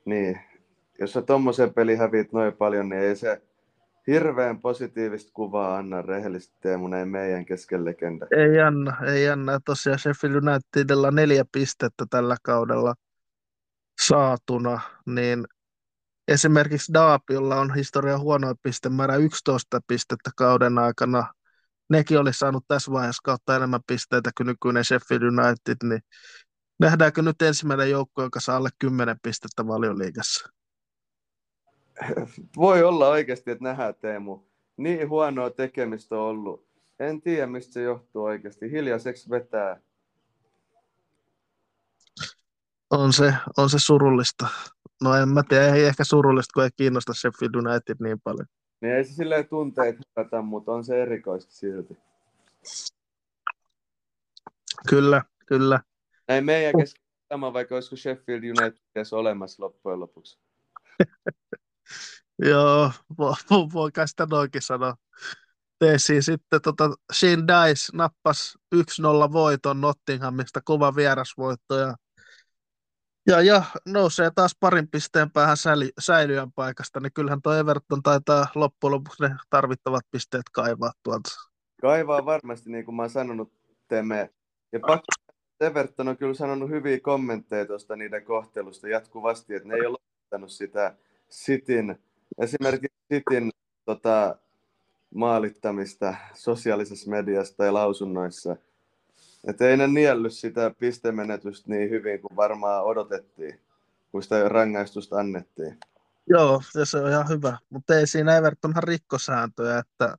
niin, 0.05 0.39
jos 0.99 1.13
sä 1.13 1.21
tommosen 1.21 1.73
peli 1.73 1.95
häviit 1.95 2.33
noin 2.33 2.53
paljon, 2.53 2.89
niin 2.89 3.01
ei 3.01 3.15
se 3.15 3.41
hirveän 4.07 4.61
positiivista 4.61 5.31
kuvaa 5.33 5.77
anna 5.77 6.01
rehellisesti 6.01 6.57
Teemu 6.61 6.87
näin 6.87 7.07
meidän 7.09 7.45
kesken 7.45 7.85
legenda. 7.85 8.27
Ei 8.37 8.59
anna, 8.59 8.97
ei 9.05 9.29
anna. 9.29 9.59
Tosiaan 9.65 9.99
Sheffield 9.99 10.35
Unitedilla 10.35 11.11
neljä 11.11 11.45
pistettä 11.51 12.05
tällä 12.09 12.37
kaudella 12.43 12.93
saatuna, 14.01 14.79
niin 15.05 15.45
esimerkiksi 16.27 16.93
Daapilla 16.93 17.55
on 17.55 17.75
historia 17.75 18.17
huonoin 18.17 18.55
pistemäärä 18.63 19.15
11 19.15 19.79
pistettä 19.87 20.31
kauden 20.35 20.77
aikana. 20.77 21.33
Nekin 21.89 22.19
olisi 22.19 22.39
saanut 22.39 22.65
tässä 22.67 22.91
vaiheessa 22.91 23.21
kautta 23.23 23.55
enemmän 23.55 23.81
pisteitä 23.87 24.31
kuin 24.37 24.47
nykyinen 24.47 24.85
Sheffield 24.85 25.23
United, 25.23 25.77
niin 25.83 26.01
nähdäänkö 26.79 27.21
nyt 27.21 27.41
ensimmäinen 27.41 27.89
joukko, 27.89 28.23
joka 28.23 28.39
saa 28.39 28.57
alle 28.57 28.69
10 28.79 29.17
pistettä 29.23 29.67
valioliigassa? 29.67 30.49
Voi 32.57 32.83
olla 32.83 33.07
oikeasti, 33.07 33.51
että 33.51 33.63
nähdään 33.63 33.95
Teemu. 33.95 34.39
Niin 34.77 35.09
huonoa 35.09 35.49
tekemistä 35.49 36.15
on 36.15 36.21
ollut. 36.21 36.65
En 36.99 37.21
tiedä, 37.21 37.47
mistä 37.47 37.73
se 37.73 37.81
johtuu 37.81 38.23
oikeasti. 38.23 38.71
Hiljaiseksi 38.71 39.29
vetää. 39.29 39.81
On 42.89 43.13
se, 43.13 43.33
on 43.57 43.69
se 43.69 43.79
surullista. 43.79 44.47
No 45.03 45.15
en 45.15 45.29
mä 45.29 45.43
tiedä, 45.49 45.75
ei 45.75 45.85
ehkä 45.85 46.03
surullista, 46.03 46.53
kun 46.53 46.63
ei 46.63 46.69
kiinnosta 46.75 47.13
Sheffield 47.13 47.55
United 47.55 47.95
niin 47.99 48.21
paljon. 48.21 48.45
Niin 48.81 48.93
ei 48.93 49.05
se 49.05 49.13
silleen 49.13 49.47
tunteet 49.47 49.95
herätä, 50.17 50.41
mutta 50.41 50.71
on 50.71 50.83
se 50.83 51.01
erikoista 51.01 51.51
silti. 51.51 51.97
Kyllä, 54.89 55.21
kyllä. 55.45 55.79
Näin 56.27 56.45
meidän 56.45 56.73
kesken 56.77 57.03
sama, 57.29 57.53
vaikka 57.53 57.75
olisiko 57.75 57.95
Sheffield 57.95 58.43
United 58.43 58.77
edes 58.95 59.13
olemassa 59.13 59.63
loppujen 59.63 59.99
lopuksi. 59.99 60.39
Joo, 62.49 62.91
voi, 63.17 63.33
voi 63.73 63.91
kai 63.91 64.07
sitä 64.07 64.27
noinkin 64.29 64.61
sanoa. 64.61 64.95
Teesi 65.79 66.21
sitten 66.21 66.61
tota, 66.61 66.89
Shane 67.13 67.43
Dice 67.47 67.97
nappas 67.97 68.57
1-0 68.75 68.79
voiton 69.31 69.81
Nottinghamista, 69.81 70.61
kova 70.63 70.95
vierasvoitto 70.95 71.77
ja, 71.77 71.95
ja, 73.27 73.41
ja 73.41 73.63
nousee 73.85 74.31
taas 74.35 74.55
parin 74.59 74.89
pisteen 74.91 75.31
päähän 75.31 75.57
säily, 75.57 75.89
säilyjän 75.99 76.51
paikasta, 76.51 76.99
niin 76.99 77.13
kyllähän 77.13 77.41
tuo 77.41 77.53
Everton 77.53 78.03
taitaa 78.03 78.47
loppujen 78.55 78.91
lopuksi 78.91 79.23
ne 79.23 79.35
tarvittavat 79.49 80.01
pisteet 80.11 80.43
kaivaa 80.51 80.91
tuolta. 81.03 81.29
Kaivaa 81.81 82.25
varmasti, 82.25 82.71
niin 82.71 82.85
kuin 82.85 82.95
mä 82.95 83.01
oon 83.01 83.09
sanonut, 83.09 83.53
Teme. 83.87 84.29
Ja 84.71 84.79
pakko, 84.79 85.05
Everton 85.59 86.07
on 86.07 86.17
kyllä 86.17 86.33
sanonut 86.33 86.69
hyviä 86.69 86.99
kommentteja 86.99 87.65
tuosta 87.65 87.95
niiden 87.95 88.25
kohtelusta 88.25 88.87
jatkuvasti, 88.87 89.55
että 89.55 89.69
ne 89.69 89.75
ei 89.75 89.85
ole 89.85 90.49
sitä 90.49 90.95
Sitin, 91.29 91.99
esimerkiksi 92.37 92.97
Sitin 93.13 93.51
tota, 93.85 94.35
maalittamista 95.15 96.15
sosiaalisessa 96.33 97.09
mediassa 97.09 97.57
tai 97.57 97.71
lausunnoissa. 97.71 98.55
Että 99.47 99.69
ei 99.69 99.77
ne 99.77 99.87
niellyt 99.87 100.33
sitä 100.33 100.71
pistemenetystä 100.79 101.69
niin 101.69 101.89
hyvin 101.89 102.21
kuin 102.21 102.35
varmaan 102.35 102.83
odotettiin, 102.83 103.59
kun 104.11 104.23
sitä 104.23 104.49
rangaistusta 104.49 105.17
annettiin. 105.17 105.77
Joo, 106.29 106.61
se 106.83 106.97
on 106.97 107.09
ihan 107.09 107.29
hyvä, 107.29 107.57
mutta 107.69 107.95
ei 107.95 108.07
siinä 108.07 108.37
Evertonhan 108.37 108.83
rikkosääntöjä, 108.83 109.77
että 109.79 110.17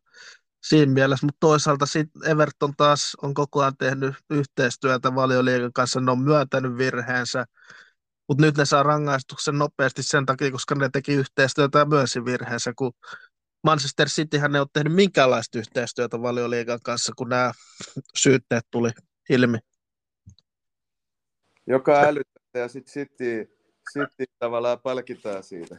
siinä 0.63 0.93
mielessä, 0.93 1.27
mutta 1.27 1.41
toisaalta 1.41 1.85
Everton 2.27 2.77
taas 2.77 3.17
on 3.23 3.35
koko 3.35 3.61
ajan 3.61 3.77
tehnyt 3.77 4.15
yhteistyötä 4.31 5.15
valioliigan 5.15 5.73
kanssa, 5.73 6.01
ne 6.01 6.11
on 6.11 6.23
myöntänyt 6.23 6.79
virheensä, 6.79 7.47
mutta 8.31 8.45
nyt 8.45 8.57
ne 8.57 8.65
saa 8.65 8.83
rangaistuksen 8.83 9.59
nopeasti 9.59 10.03
sen 10.03 10.27
takia, 10.27 10.51
koska 10.51 10.75
ne 10.75 10.89
teki 10.93 11.13
yhteistyötä 11.13 11.79
ja 11.79 11.85
myönsi 11.85 12.25
virheensä, 12.25 12.73
kun 12.77 12.93
Manchester 13.65 14.09
Cityhän 14.09 14.55
ei 14.55 14.61
ole 14.61 14.69
tehnyt 14.73 14.93
minkäänlaista 14.93 15.59
yhteistyötä 15.59 16.23
valioliigan 16.23 16.79
kanssa, 16.83 17.13
kun 17.17 17.29
nämä 17.29 17.53
syytteet 18.17 18.65
tuli 18.71 18.91
ilmi. 19.31 19.59
Joka 21.67 22.01
älytöntä 22.01 22.59
ja 22.59 22.69
sitten 22.69 22.93
City, 22.93 23.59
City 23.93 24.25
tavallaan 24.39 24.81
palkitaan 24.81 25.43
siitä. 25.43 25.77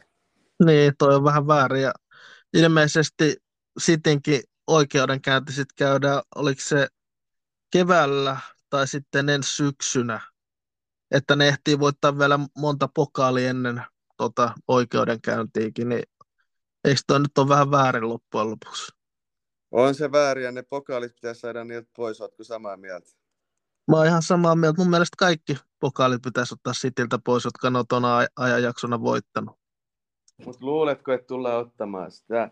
Niin, 0.66 0.94
toi 0.98 1.16
on 1.16 1.24
vähän 1.24 1.48
väärin 1.48 1.82
ja 1.82 1.94
ilmeisesti 2.54 3.36
Sitinkin 3.80 4.42
oikeudenkäynti 4.68 5.54
sitten 5.54 5.76
käydään, 5.76 6.22
oliko 6.36 6.62
se 6.64 6.88
keväällä 7.74 8.38
tai 8.70 8.88
sitten 8.88 9.30
ensi 9.30 9.56
syksynä, 9.56 10.31
että 11.12 11.36
ne 11.36 11.48
ehtii 11.48 11.80
voittaa 11.80 12.18
vielä 12.18 12.40
monta 12.58 12.90
pokaali 12.94 13.46
ennen 13.46 13.82
tota, 14.18 14.54
oikeudenkäyntiäkin, 14.68 15.90
niin 15.90 16.04
eikö 16.86 17.02
toi 17.08 17.20
nyt 17.20 17.38
ole 17.38 17.50
vähän 17.50 17.72
väärin 17.72 18.10
loppujen 18.10 18.50
lopuksi? 18.50 18.92
On 19.72 19.96
se 19.96 20.12
väärin 20.12 20.46
ja 20.46 20.52
ne 20.52 20.62
pokaalit 20.62 21.16
pitäisi 21.16 21.42
saada 21.42 21.64
niiltä 21.64 21.90
pois, 21.96 22.22
ootko 22.22 22.44
samaa 22.44 22.78
mieltä? 22.78 23.10
Mä 23.88 23.98
oon 23.98 24.06
ihan 24.06 24.22
samaa 24.22 24.56
mieltä. 24.56 24.82
Mun 24.82 24.90
mielestä 24.90 25.16
kaikki 25.18 25.58
pokaalit 25.80 26.22
pitäisi 26.22 26.54
ottaa 26.54 26.74
Sitiltä 26.74 27.20
pois, 27.26 27.46
jotka 27.46 27.70
ne 27.70 27.80
on 27.80 27.88
tuona 27.90 28.18
ajanjaksona 28.36 29.02
voittanut. 29.02 29.56
Mutta 30.46 30.66
luuletko, 30.66 31.12
että 31.12 31.28
tullaan 31.28 31.58
ottamaan 31.58 32.12
sitä? 32.12 32.52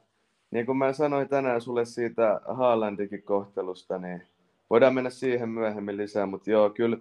Niin 0.51 0.65
kuin 0.65 0.77
mä 0.77 0.93
sanoin 0.93 1.29
tänään 1.29 1.61
sulle 1.61 1.85
siitä 1.85 2.41
Haalandikin 2.47 3.23
kohtelusta, 3.23 3.97
niin 3.97 4.27
voidaan 4.69 4.93
mennä 4.93 5.09
siihen 5.09 5.49
myöhemmin 5.49 5.97
lisää, 5.97 6.25
mutta 6.25 6.51
joo, 6.51 6.69
kyllä 6.69 6.97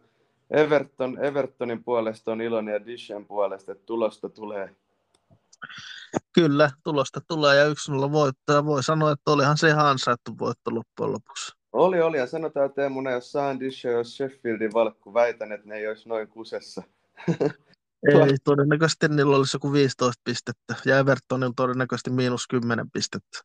Everton, 0.51 1.25
Evertonin 1.25 1.85
puolesta 1.85 2.33
on 2.33 2.41
iloinen 2.41 2.73
ja 2.73 2.87
Dishen 2.87 3.27
puolesta, 3.27 3.73
että 3.73 3.85
tulosta 3.87 4.29
tulee. 4.29 4.77
Kyllä, 6.33 6.71
tulosta 6.85 7.21
tulee 7.29 7.57
ja 7.57 7.69
1-0 7.69 8.13
voittaa. 8.13 8.65
Voi 8.65 8.83
sanoa, 8.83 9.13
että 9.13 9.31
olihan 9.31 9.59
se 9.59 9.69
ihan 9.69 9.87
ansaittu 9.87 10.39
voitto 10.39 10.75
loppujen 10.75 11.13
lopuksi. 11.13 11.53
Oli, 11.73 12.01
oli. 12.01 12.19
Ja 12.19 12.27
sanotaan 12.27 12.73
Teemu, 12.73 13.11
jos 13.11 13.33
Sandisha, 13.33 13.89
jos 13.89 14.17
Sheffieldin 14.17 14.73
valkku, 14.73 15.15
väitän, 15.15 15.53
että 15.53 15.69
ne 15.69 15.77
ei 15.77 15.89
olisi 15.89 16.09
noin 16.09 16.29
kusessa. 16.29 16.83
Ei, 18.09 18.37
todennäköisesti 18.45 19.09
niillä 19.09 19.37
olisi 19.37 19.57
joku 19.57 19.73
15 19.73 20.21
pistettä 20.25 20.75
ja 20.85 20.99
Evertonilla 20.99 21.53
todennäköisesti 21.57 22.11
miinus 22.11 22.47
10 22.47 22.91
pistettä. 22.91 23.39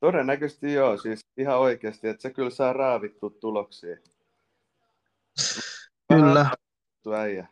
Todennäköisesti 0.00 0.72
joo, 0.72 0.96
siis 0.98 1.20
ihan 1.36 1.58
oikeasti, 1.58 2.08
että 2.08 2.22
se 2.22 2.30
kyllä 2.30 2.50
saa 2.50 2.72
raavittua 2.72 3.30
tuloksia. 3.30 3.96
Kyllä. 6.08 6.50
Äijä. 7.16 7.48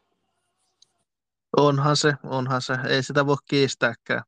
Onhan 1.56 1.96
se, 1.96 2.14
onhan 2.22 2.62
se. 2.62 2.78
Ei 2.88 3.02
sitä 3.02 3.26
voi 3.26 3.36
kiistääkään. 3.48 4.22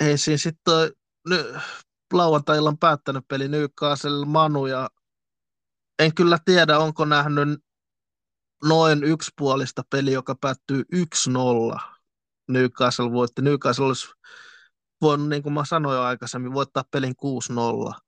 Ei 0.00 0.18
siinä 0.18 0.38
sitten 0.38 0.92
ny, 1.28 1.54
lauantai-illan 2.12 2.78
päättänyt 2.78 3.24
peli 3.28 3.48
Newcastle 3.48 4.26
Manu 4.26 4.66
ja 4.66 4.90
en 5.98 6.14
kyllä 6.14 6.38
tiedä, 6.44 6.78
onko 6.78 7.04
nähnyt 7.04 7.64
noin 8.64 9.04
yksipuolista 9.04 9.82
peli, 9.90 10.12
joka 10.12 10.34
päättyy 10.40 10.84
1-0. 11.76 11.80
Newcastle 12.48 13.12
voitti. 13.12 13.42
Newcastle 13.42 13.86
olisi 13.86 14.08
voinut, 15.00 15.28
niin 15.28 15.42
kuin 15.42 15.52
mä 15.52 15.64
sanoin 15.64 15.96
jo 15.96 16.02
aikaisemmin, 16.02 16.54
voittaa 16.54 16.84
pelin 16.90 17.14
6-0. 17.92 18.00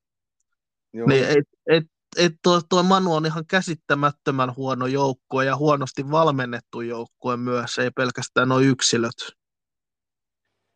Joo. 0.92 1.08
Niin 1.08 1.24
ei, 1.24 1.42
ei, 1.70 1.82
ei 2.16 2.30
tuo, 2.42 2.60
tuo 2.68 2.82
Manu 2.82 3.14
on 3.14 3.26
ihan 3.26 3.46
käsittämättömän 3.46 4.56
huono 4.56 4.86
joukkue 4.86 5.44
ja 5.44 5.56
huonosti 5.56 6.10
valmennettu 6.10 6.80
joukkue 6.80 7.36
myös, 7.36 7.78
ei 7.78 7.90
pelkästään 7.90 8.48
nuo 8.48 8.60
yksilöt. 8.60 9.32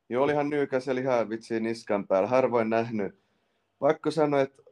Joo, 0.09 0.25
olihan 0.25 0.51
Newcastle 0.51 1.01
ihan 1.01 1.29
vitsiin 1.29 1.63
niskan 1.63 2.07
päällä, 2.07 2.29
harvoin 2.29 2.71
nähnyt. 2.71 3.21
Vaikka 3.81 4.11
sanoa, 4.11 4.41
että 4.41 4.63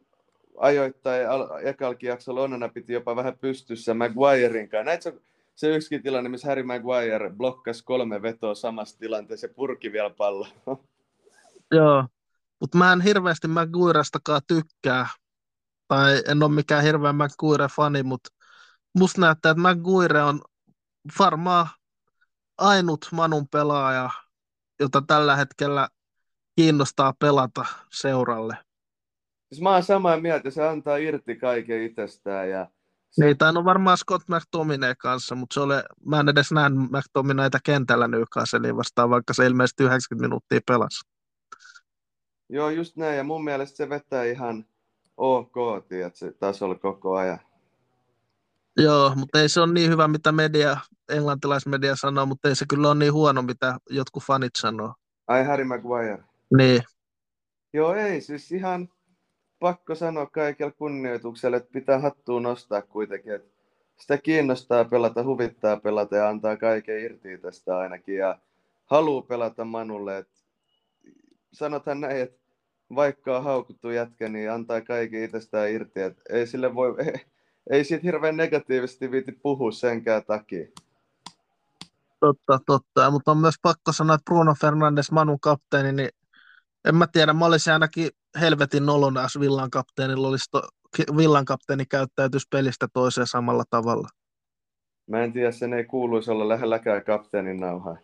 ajoittain 0.56 1.26
ekalkin 1.62 2.08
jaksolla 2.08 2.42
Onnana 2.42 2.68
piti 2.68 2.92
jopa 2.92 3.16
vähän 3.16 3.38
pystyssä 3.38 3.94
Maguirein 3.94 4.68
kanssa. 4.68 4.84
Näit 4.84 5.02
se, 5.02 5.14
se 5.54 5.76
yksikin 5.76 6.02
tilanne, 6.02 6.30
missä 6.30 6.48
Harry 6.48 6.62
Maguire 6.62 7.30
blokkasi 7.30 7.84
kolme 7.84 8.22
vetoa 8.22 8.54
samassa 8.54 8.98
tilanteessa 8.98 9.46
ja 9.46 9.54
purki 9.54 9.92
vielä 9.92 10.10
pallo. 10.10 10.46
Joo, 11.76 12.06
mutta 12.60 12.78
mä 12.78 12.92
en 12.92 13.00
hirveästi 13.00 13.48
Maguirestakaan 13.48 14.40
tykkää. 14.46 15.08
Tai 15.88 16.22
en 16.28 16.42
ole 16.42 16.54
mikään 16.54 16.82
hirveä 16.82 17.12
Maguire-fani, 17.12 18.02
mutta 18.02 18.30
musta 18.98 19.20
näyttää, 19.20 19.50
että 19.50 19.62
Maguire 19.62 20.22
on 20.22 20.40
varmaan 21.18 21.66
ainut 22.58 23.08
Manun 23.12 23.48
pelaaja, 23.48 24.10
jota 24.80 25.02
tällä 25.06 25.36
hetkellä 25.36 25.88
kiinnostaa 26.56 27.12
pelata 27.18 27.64
seuralle. 27.92 28.56
Siis 29.48 29.62
mä 29.62 29.70
oon 29.70 29.82
samaa 29.82 30.20
mieltä, 30.20 30.50
se 30.50 30.68
antaa 30.68 30.96
irti 30.96 31.36
kaiken 31.36 31.82
itsestään. 31.82 32.50
Ja 32.50 32.70
se... 33.10 33.24
Niin, 33.24 33.38
tai 33.38 33.52
on 33.56 33.64
varmaan 33.64 33.98
Scott 33.98 34.28
McTominay 34.28 34.94
kanssa, 34.98 35.34
mutta 35.34 35.54
se 35.54 35.60
oli, 35.60 35.74
mä 36.06 36.20
en 36.20 36.28
edes 36.28 36.52
nähnyt 36.52 36.90
McTominayta 36.90 37.58
kentällä 37.64 38.08
Newcastlein 38.08 38.76
vastaan, 38.76 39.10
vaikka 39.10 39.34
se 39.34 39.46
ilmeisesti 39.46 39.82
90 39.82 40.28
minuuttia 40.28 40.60
pelasi. 40.66 41.08
Joo, 42.48 42.70
just 42.70 42.96
näin, 42.96 43.16
ja 43.16 43.24
mun 43.24 43.44
mielestä 43.44 43.76
se 43.76 43.88
vetää 43.88 44.24
ihan 44.24 44.64
ok, 45.16 45.54
tiedät, 45.88 46.16
se 46.16 46.32
tasolla 46.32 46.74
koko 46.74 47.16
ajan. 47.16 47.38
Joo, 48.76 49.12
mutta 49.16 49.40
ei 49.40 49.48
se 49.48 49.60
ole 49.60 49.72
niin 49.72 49.90
hyvä, 49.90 50.08
mitä 50.08 50.32
media, 50.32 50.76
englantilaismedia 51.08 51.96
sanoo, 51.96 52.26
mutta 52.26 52.48
ei 52.48 52.56
se 52.56 52.64
kyllä 52.68 52.88
ole 52.88 52.98
niin 52.98 53.12
huono, 53.12 53.42
mitä 53.42 53.78
jotkut 53.90 54.22
fanit 54.22 54.52
sanoo. 54.56 54.94
Ai 55.26 55.44
Harry 55.44 55.64
Maguire. 55.64 56.18
Niin. 56.56 56.82
Joo, 57.72 57.94
ei, 57.94 58.20
siis 58.20 58.52
ihan 58.52 58.88
pakko 59.58 59.94
sanoa 59.94 60.26
kaikella 60.26 60.72
kunnioituksella, 60.72 61.56
että 61.56 61.72
pitää 61.72 61.98
hattua 61.98 62.40
nostaa 62.40 62.82
kuitenkin, 62.82 63.34
että 63.34 63.54
sitä 63.96 64.18
kiinnostaa 64.18 64.84
pelata, 64.84 65.24
huvittaa 65.24 65.76
pelata 65.76 66.16
ja 66.16 66.28
antaa 66.28 66.56
kaiken 66.56 67.00
irti 67.00 67.38
tästä 67.38 67.78
ainakin 67.78 68.16
ja 68.16 68.38
haluaa 68.84 69.22
pelata 69.22 69.64
Manulle. 69.64 70.18
Et 70.18 70.28
sanotaan 71.52 72.00
näin, 72.00 72.16
että 72.16 72.43
vaikka 72.94 73.36
on 73.36 73.44
haukuttu 73.44 73.90
jätkä, 73.90 74.28
niin 74.28 74.50
antaa 74.50 74.80
kaiken 74.80 75.24
itsestään 75.24 75.70
irti. 75.70 76.00
Et 76.00 76.22
ei, 76.30 76.46
sille 76.46 76.74
voi, 76.74 76.94
ei, 77.04 77.26
ei 77.70 77.84
siitä 77.84 78.02
hirveän 78.02 78.36
negatiivisesti 78.36 79.10
viiti 79.10 79.32
puhua 79.32 79.72
senkään 79.72 80.24
takia. 80.24 80.66
Totta, 82.20 82.60
totta. 82.66 83.10
Mutta 83.10 83.30
on 83.30 83.38
myös 83.38 83.54
pakko 83.62 83.92
sanoa, 83.92 84.14
että 84.14 84.24
Bruno 84.24 84.54
Fernandes, 84.60 85.12
Manun 85.12 85.40
kapteeni, 85.40 85.92
niin 85.92 86.10
en 86.84 86.94
mä 86.94 87.06
tiedä, 87.06 87.32
mä 87.32 87.46
olisin 87.46 87.72
ainakin 87.72 88.10
helvetin 88.40 88.86
nolona, 88.86 89.22
jos 89.22 89.40
Villan 89.40 89.70
kapteenilla 89.70 90.28
olisi 90.28 90.50
to, 90.50 90.62
Villan 91.16 91.44
kapteeni 91.44 91.86
käyttäytyisi 91.86 92.46
pelistä 92.50 92.88
toiseen 92.92 93.26
samalla 93.26 93.64
tavalla. 93.70 94.08
Mä 95.06 95.24
en 95.24 95.32
tiedä, 95.32 95.52
sen 95.52 95.72
ei 95.72 95.84
kuuluisi 95.84 96.30
olla 96.30 96.48
lähelläkään 96.48 97.04
kapteenin 97.04 97.60
nauhaa. 97.60 97.96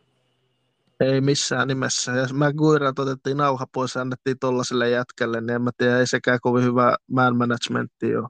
Ei 1.01 1.21
missään 1.21 1.69
nimessä. 1.69 2.13
Ja 2.13 2.27
mä 2.33 2.53
Guirat 2.53 2.99
otettiin 2.99 3.37
nauha 3.37 3.67
pois 3.73 3.95
ja 3.95 4.01
annettiin 4.01 4.39
tollaselle 4.39 4.91
jätkälle, 4.91 5.41
niin 5.41 5.51
en 5.51 5.63
mä 5.63 5.71
tiedä, 5.77 5.99
ei 5.99 6.07
sekään 6.07 6.39
kovin 6.43 6.65
hyvä 6.65 6.97
man 7.11 7.37
managementti 7.37 8.17
ole. 8.17 8.29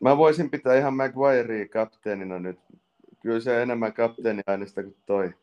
Mä 0.00 0.16
voisin 0.16 0.50
pitää 0.50 0.74
ihan 0.74 0.94
Maguirea 0.94 1.68
kapteenina 1.68 2.38
nyt. 2.38 2.58
Kyllä 3.22 3.40
se 3.40 3.62
enemmän 3.62 3.94
kapteeni 3.94 4.42
äänestä 4.46 4.82
kuin 4.82 4.96
toi. 5.06 5.34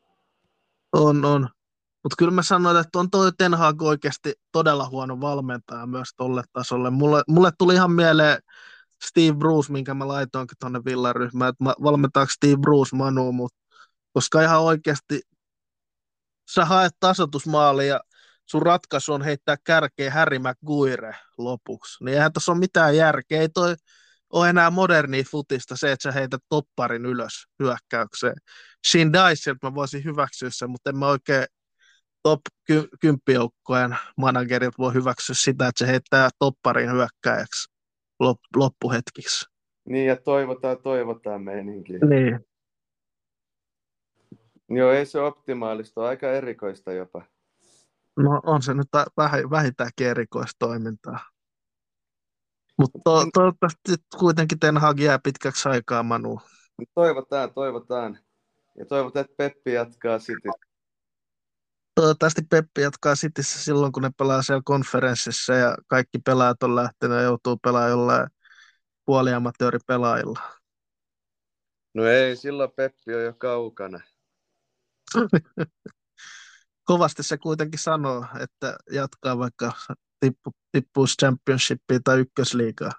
On, 0.93 1.25
on. 1.25 1.49
Mutta 2.03 2.15
kyllä 2.17 2.31
mä 2.31 2.41
sanoin, 2.41 2.77
että 2.77 2.99
on 2.99 3.09
toi 3.09 3.31
Ten 3.37 3.53
Hag 3.53 3.81
oikeasti 3.81 4.33
todella 4.51 4.89
huono 4.89 5.21
valmentaja 5.21 5.87
myös 5.87 6.09
tolle 6.17 6.43
tasolle. 6.53 6.89
Mulle, 6.89 7.23
mulle 7.27 7.51
tuli 7.57 7.73
ihan 7.73 7.91
mieleen 7.91 8.37
Steve 9.03 9.37
Bruce, 9.37 9.71
minkä 9.71 9.93
mä 9.93 10.07
laitoinkin 10.07 10.57
tuonne 10.59 10.81
villaryhmään, 10.85 11.49
että 11.49 11.83
valmentaako 11.83 12.31
Steve 12.31 12.57
Bruce 12.57 12.95
Manu, 12.95 13.31
mutta 13.31 13.57
koska 14.13 14.41
ihan 14.41 14.61
oikeasti 14.61 15.21
sä 16.53 16.65
haet 16.65 16.93
tasotusmaali 16.99 17.87
ja 17.87 17.99
sun 18.45 18.61
ratkaisu 18.61 19.13
on 19.13 19.21
heittää 19.21 19.55
kärkeä 19.63 20.11
Harry 20.11 20.39
McGuire 20.39 21.15
lopuksi, 21.37 22.03
niin 22.03 22.13
eihän 22.13 22.33
tuossa 22.33 22.51
ole 22.51 22.59
mitään 22.59 22.97
järkeä. 22.97 23.41
Ei 23.41 23.49
toi 23.49 23.75
ole 24.29 24.49
enää 24.49 24.69
moderni 24.69 25.23
futista 25.23 25.75
se, 25.77 25.91
että 25.91 26.03
sä 26.03 26.11
heität 26.11 26.41
topparin 26.49 27.05
ylös 27.05 27.33
hyökkäykseen. 27.59 28.35
Shin 28.87 29.13
Dyselta 29.13 29.69
mä 29.69 29.75
voisin 29.75 30.03
hyväksyä 30.03 30.49
sen, 30.51 30.69
mutta 30.69 30.89
en 30.89 30.97
mä 30.97 31.07
oikein 31.07 31.45
top 32.23 32.41
ky- 32.67 32.87
kymppijoukkojen 33.01 33.97
managerit 34.17 34.77
voi 34.77 34.93
hyväksyä 34.93 35.35
sitä, 35.39 35.67
että 35.67 35.79
se 35.79 35.87
heittää 35.91 36.29
topparin 36.39 36.91
hyökkäjäksi 36.91 37.71
lop- 38.23 38.55
loppuhetkiksi. 38.55 39.45
Niin, 39.89 40.07
ja 40.07 40.15
toivotaan, 40.15 40.77
toivotaan 40.83 41.41
meininki. 41.41 41.93
Niin. 41.93 42.39
Joo, 44.69 44.91
ei 44.91 45.05
se 45.05 45.21
optimaalista, 45.21 46.01
on 46.01 46.07
aika 46.07 46.31
erikoista 46.31 46.91
jopa. 46.91 47.21
No 48.17 48.41
on 48.43 48.61
se 48.61 48.73
nyt 48.73 48.87
vähintäänkin 49.51 50.07
erikoistoimintaa. 50.07 51.19
Mutta 52.79 52.99
to, 53.03 53.25
toivottavasti 53.33 53.91
kuitenkin 54.19 54.59
Ten 54.59 54.77
Hag 54.77 54.99
jää 54.99 55.19
pitkäksi 55.23 55.69
aikaa 55.69 56.03
Manu. 56.03 56.39
Toivotaan, 56.93 57.53
toivotaan. 57.53 58.19
Ja 58.77 58.85
toivotaan, 58.85 59.25
että 59.25 59.35
Peppi 59.37 59.73
jatkaa 59.73 60.19
sitten. 60.19 60.51
Toivottavasti 61.95 62.41
Peppi 62.49 62.81
jatkaa 62.81 63.15
Cityssä 63.15 63.63
silloin, 63.63 63.91
kun 63.91 64.03
ne 64.03 64.11
pelaa 64.17 64.41
siellä 64.41 64.61
konferenssissa 64.65 65.53
ja 65.53 65.77
kaikki 65.87 66.19
pelaajat 66.19 66.63
on 66.63 66.75
lähtenyt 66.75 67.17
ja 67.17 67.23
joutuu 67.23 67.57
pelaamaan 67.57 67.91
jollain 67.91 68.27
puoliamatööripelaajilla. 69.05 70.39
No 71.93 72.05
ei, 72.05 72.35
silloin 72.35 72.71
Peppi 72.71 73.15
on 73.15 73.23
jo 73.23 73.33
kaukana. 73.33 73.99
Kovasti 76.83 77.23
se 77.23 77.37
kuitenkin 77.37 77.79
sanoo, 77.79 78.25
että 78.39 78.77
jatkaa 78.91 79.37
vaikka 79.37 79.71
tippu, 80.19 80.51
tippuisi 80.71 81.15
championshipiin 81.21 82.03
tai 82.03 82.19
ykkösliigaa. 82.19 82.91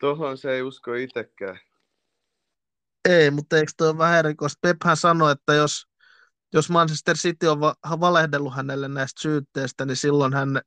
Tuohon 0.00 0.38
se 0.38 0.52
ei 0.52 0.62
usko 0.62 0.94
itsekään. 0.94 1.58
Ei, 3.08 3.30
mutta 3.30 3.56
eikö 3.56 3.72
tuo 3.76 3.98
vähän 3.98 4.18
erikoista? 4.18 4.58
Pephän 4.62 4.96
sanoi, 4.96 5.32
että 5.32 5.54
jos, 5.54 5.86
jos 6.54 6.70
Manchester 6.70 7.16
City 7.16 7.46
on 7.46 7.60
va- 7.60 7.74
valehdellut 8.00 8.54
hänelle 8.54 8.88
näistä 8.88 9.20
syytteistä, 9.20 9.86
niin 9.86 9.96
silloin 9.96 10.34
hän 10.34 10.60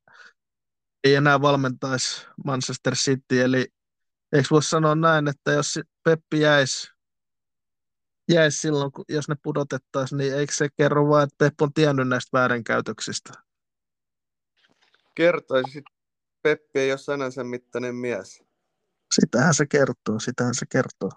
ei 1.03 1.15
enää 1.15 1.41
valmentaisi 1.41 2.27
Manchester 2.45 2.95
City. 2.95 3.41
Eli 3.41 3.67
eikö 4.34 4.47
voi 4.51 4.63
sanoa 4.63 4.95
näin, 4.95 5.27
että 5.27 5.51
jos 5.51 5.79
Peppi 6.03 6.39
jäisi 6.39 6.93
jäisi 8.29 8.57
silloin, 8.57 8.91
jos 9.09 9.29
ne 9.29 9.36
pudotettaisiin, 9.43 10.17
niin 10.17 10.36
eikö 10.36 10.53
se 10.53 10.67
kerro 10.77 11.09
vain, 11.09 11.23
että 11.23 11.36
Pep 11.38 11.62
on 11.62 11.73
tiennyt 11.73 12.07
näistä 12.07 12.38
väärinkäytöksistä? 12.38 13.33
Kertoisi, 15.15 15.83
Peppi 16.41 16.79
ei 16.79 16.91
ole 16.91 16.97
sanansa 16.97 17.43
mittainen 17.43 17.95
mies. 17.95 18.43
Sitähän 19.15 19.53
se 19.53 19.65
kertoo, 19.65 20.19
sitähän 20.19 20.55
se 20.55 20.65
kertoo. 20.69 21.09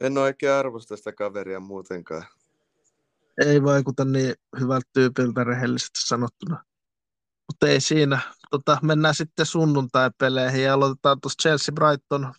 En 0.00 0.18
oikein 0.18 0.52
arvosta 0.52 0.96
sitä 0.96 1.12
kaveria 1.12 1.60
muutenkaan. 1.60 2.24
Ei 3.46 3.62
vaikuta 3.62 4.04
niin 4.04 4.34
hyvältä 4.60 4.90
tyypiltä 4.92 5.44
rehellisesti 5.44 6.00
sanottuna. 6.06 6.64
Mutta 7.48 7.68
ei 7.68 7.80
siinä. 7.80 8.20
Tota, 8.50 8.78
mennään 8.82 9.14
sitten 9.14 9.46
sunnuntai-peleihin 9.46 10.62
ja 10.62 10.74
aloitetaan 10.74 11.20
tuossa 11.20 11.48
Chelsea-Brighton 11.48 12.32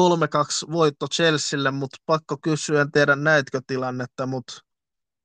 3-2 0.00 0.72
voitto 0.72 1.06
Chelsealle, 1.08 1.70
mutta 1.70 1.96
pakko 2.06 2.36
kysyä, 2.42 2.80
en 2.80 2.92
tiedä 2.92 3.16
näitkö 3.16 3.60
tilannetta, 3.66 4.26
mutta 4.26 4.54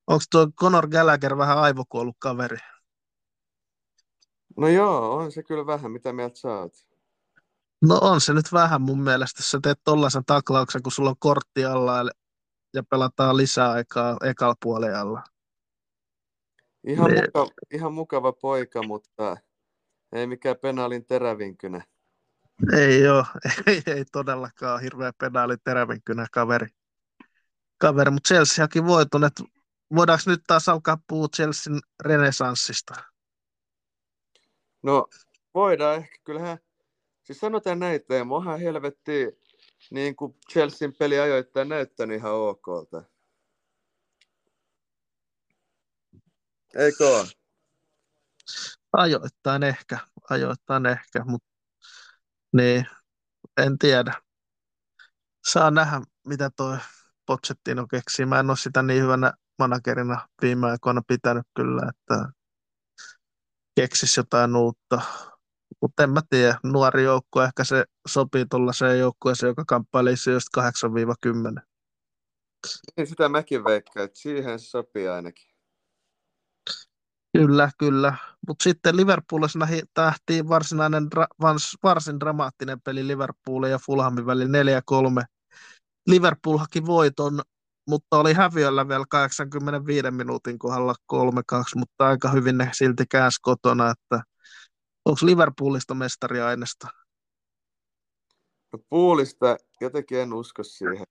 onko 0.07 0.23
tuo 0.31 0.47
Conor 0.51 0.87
Gallagher 0.87 1.37
vähän 1.37 1.57
aivokuollut 1.57 2.15
kaveri? 2.19 2.57
No 4.57 4.67
joo, 4.67 5.15
on 5.15 5.31
se 5.31 5.43
kyllä 5.43 5.65
vähän. 5.65 5.91
Mitä 5.91 6.13
mieltä 6.13 6.47
oot? 6.47 6.73
No 7.81 7.99
on 8.01 8.21
se 8.21 8.33
nyt 8.33 8.53
vähän 8.53 8.81
mun 8.81 9.03
mielestä, 9.03 9.39
jos 9.39 9.51
sä 9.51 9.59
teet 9.63 9.79
tollaisen 9.83 10.25
taklauksen, 10.25 10.83
kun 10.83 10.91
sulla 10.91 11.09
on 11.09 11.15
kortti 11.19 11.65
alla 11.65 12.11
ja 12.73 12.83
pelataan 12.89 13.37
lisää 13.37 13.71
aikaa 13.71 14.17
ekalla 14.23 14.55
puolella. 14.63 15.23
Ihan, 16.87 17.11
mukava, 17.11 17.49
ihan 17.73 17.93
mukava 17.93 18.33
poika, 18.33 18.83
mutta 18.83 19.37
ei 20.11 20.27
mikään 20.27 20.55
penaalin 20.61 21.05
terävinkynä. 21.05 21.83
Ei 22.77 23.07
ole, 23.07 23.25
ei, 23.67 23.81
ei 23.85 24.05
todellakaan 24.05 24.81
hirveä 24.81 25.11
pedaali 25.17 25.57
terävinkynä 25.63 26.25
kaveri. 26.31 26.67
kaveri 27.77 28.11
mutta 28.11 28.27
Chelseakin 28.27 28.85
voiton, 28.85 29.23
että 29.23 29.43
voidaanko 29.95 30.23
nyt 30.27 30.41
taas 30.47 30.69
alkaa 30.69 30.97
puhua 31.07 31.27
Chelsean 31.27 31.81
renesanssista? 32.03 32.93
No 34.83 35.07
voidaan 35.53 35.97
ehkä, 35.97 36.17
kyllähän, 36.23 36.57
siis 37.23 37.39
sanotaan 37.39 37.79
näin, 37.79 37.95
että 37.95 38.13
onhan 38.29 38.59
helvetti 38.59 39.39
niin 39.91 40.15
kuin 40.15 40.35
Chelsean 40.51 40.93
peli 40.99 41.19
ajoittain 41.19 41.69
näyttänyt 41.69 42.17
ihan 42.17 42.33
okolta. 42.33 43.03
Eikö 46.75 47.07
ole? 47.07 47.27
Ajoittain 48.93 49.63
ehkä, 49.63 49.99
ajoittain 50.29 50.85
ehkä, 50.85 51.23
mutta 51.25 51.49
niin, 52.53 52.85
en 53.57 53.77
tiedä. 53.77 54.13
Saa 55.47 55.71
nähdä, 55.71 56.01
mitä 56.27 56.49
toi 56.55 56.77
Pochettino 57.25 57.87
keksii. 57.87 58.25
Mä 58.25 58.39
en 58.39 58.49
ole 58.49 58.57
sitä 58.57 58.81
niin 58.81 59.03
hyvänä 59.03 59.33
managerina 59.59 60.27
viime 60.41 60.71
aikoina 60.71 61.01
pitänyt 61.07 61.45
kyllä, 61.55 61.81
että 61.89 62.31
keksisi 63.75 64.19
jotain 64.19 64.55
uutta. 64.55 65.01
Mutta 65.81 66.03
en 66.03 66.09
mä 66.09 66.21
tiedä, 66.29 66.59
nuori 66.63 67.03
joukko 67.03 67.43
ehkä 67.43 67.63
se 67.63 67.85
sopii 68.07 68.45
tuollaiseen 68.49 68.99
joukkueeseen, 68.99 69.47
joka 69.47 69.65
kamppailisi 69.67 70.31
just 70.31 70.47
8-10. 70.57 71.61
Niin 72.97 73.07
sitä 73.07 73.29
mäkin 73.29 73.63
veikkaan, 73.63 74.05
että 74.05 74.19
siihen 74.19 74.59
sopii 74.59 75.07
ainakin. 75.07 75.58
Kyllä, 77.37 77.69
kyllä. 77.77 78.15
Mutta 78.47 78.63
sitten 78.63 78.97
Liverpoolissa 78.97 79.59
tähtiin 79.93 80.49
varsinainen, 80.49 81.07
varsin 81.83 82.19
dramaattinen 82.19 82.81
peli 82.81 83.07
Liverpoolin 83.07 83.71
ja 83.71 83.79
Fulhamin 83.85 84.25
välillä 84.25 84.81
4-3. 85.21 85.25
Liverpool 86.07 86.57
haki 86.57 86.85
voiton, 86.85 87.41
mutta 87.89 88.17
oli 88.17 88.33
häviöllä 88.33 88.87
vielä 88.87 89.05
85 89.09 90.11
minuutin 90.11 90.59
kohdalla 90.59 90.95
3-2, 91.13 91.15
mutta 91.75 92.07
aika 92.07 92.29
hyvin 92.29 92.57
ne 92.57 92.69
silti 92.73 93.05
käänsi 93.09 93.39
kotona, 93.41 93.91
että 93.91 94.23
onko 95.05 95.19
Liverpoolista 95.23 95.93
mestariaineesta? 95.93 96.87
No 98.73 98.79
puulista 98.89 99.57
jotenkin 99.81 100.19
en 100.19 100.33
usko 100.33 100.63
siihen. 100.63 101.05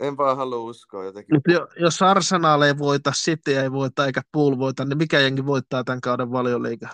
En 0.00 0.16
vaan 0.16 0.36
halua 0.36 0.58
uskoa 0.58 1.04
jotenkin. 1.04 1.36
Mutta 1.36 1.52
jo, 1.52 1.68
jos 1.76 2.02
Arsenal 2.02 2.62
ei 2.62 2.78
voita, 2.78 3.10
City 3.10 3.56
ei 3.56 3.72
voita 3.72 4.06
eikä 4.06 4.22
Pool 4.32 4.58
voita, 4.58 4.84
niin 4.84 4.98
mikä 4.98 5.20
jengi 5.20 5.46
voittaa 5.46 5.84
tämän 5.84 6.00
kauden 6.00 6.32
valioliiga? 6.32 6.88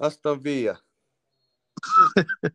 Aston 0.00 0.44
Villa. 0.44 0.76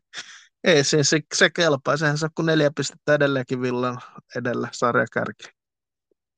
ei 0.64 0.84
se, 0.84 1.04
se, 1.04 1.22
se 1.36 1.50
kelpaa. 1.50 1.98
Sehän 1.98 2.18
saa 2.18 2.30
kuin 2.36 2.46
neljä 2.46 2.72
pistettä 2.76 3.14
edelleenkin 3.14 3.62
Villan 3.62 3.98
edellä 4.36 4.70
sarjakärki. 4.72 5.44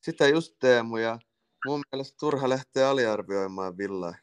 Sitä 0.02 0.28
just 0.28 0.54
Teemu 0.60 0.98
ja 0.98 1.20
mun 1.66 1.82
mielestä 1.92 2.16
turha 2.20 2.50
lähteä 2.50 2.90
aliarvioimaan 2.90 3.78
Villaa. 3.78 4.16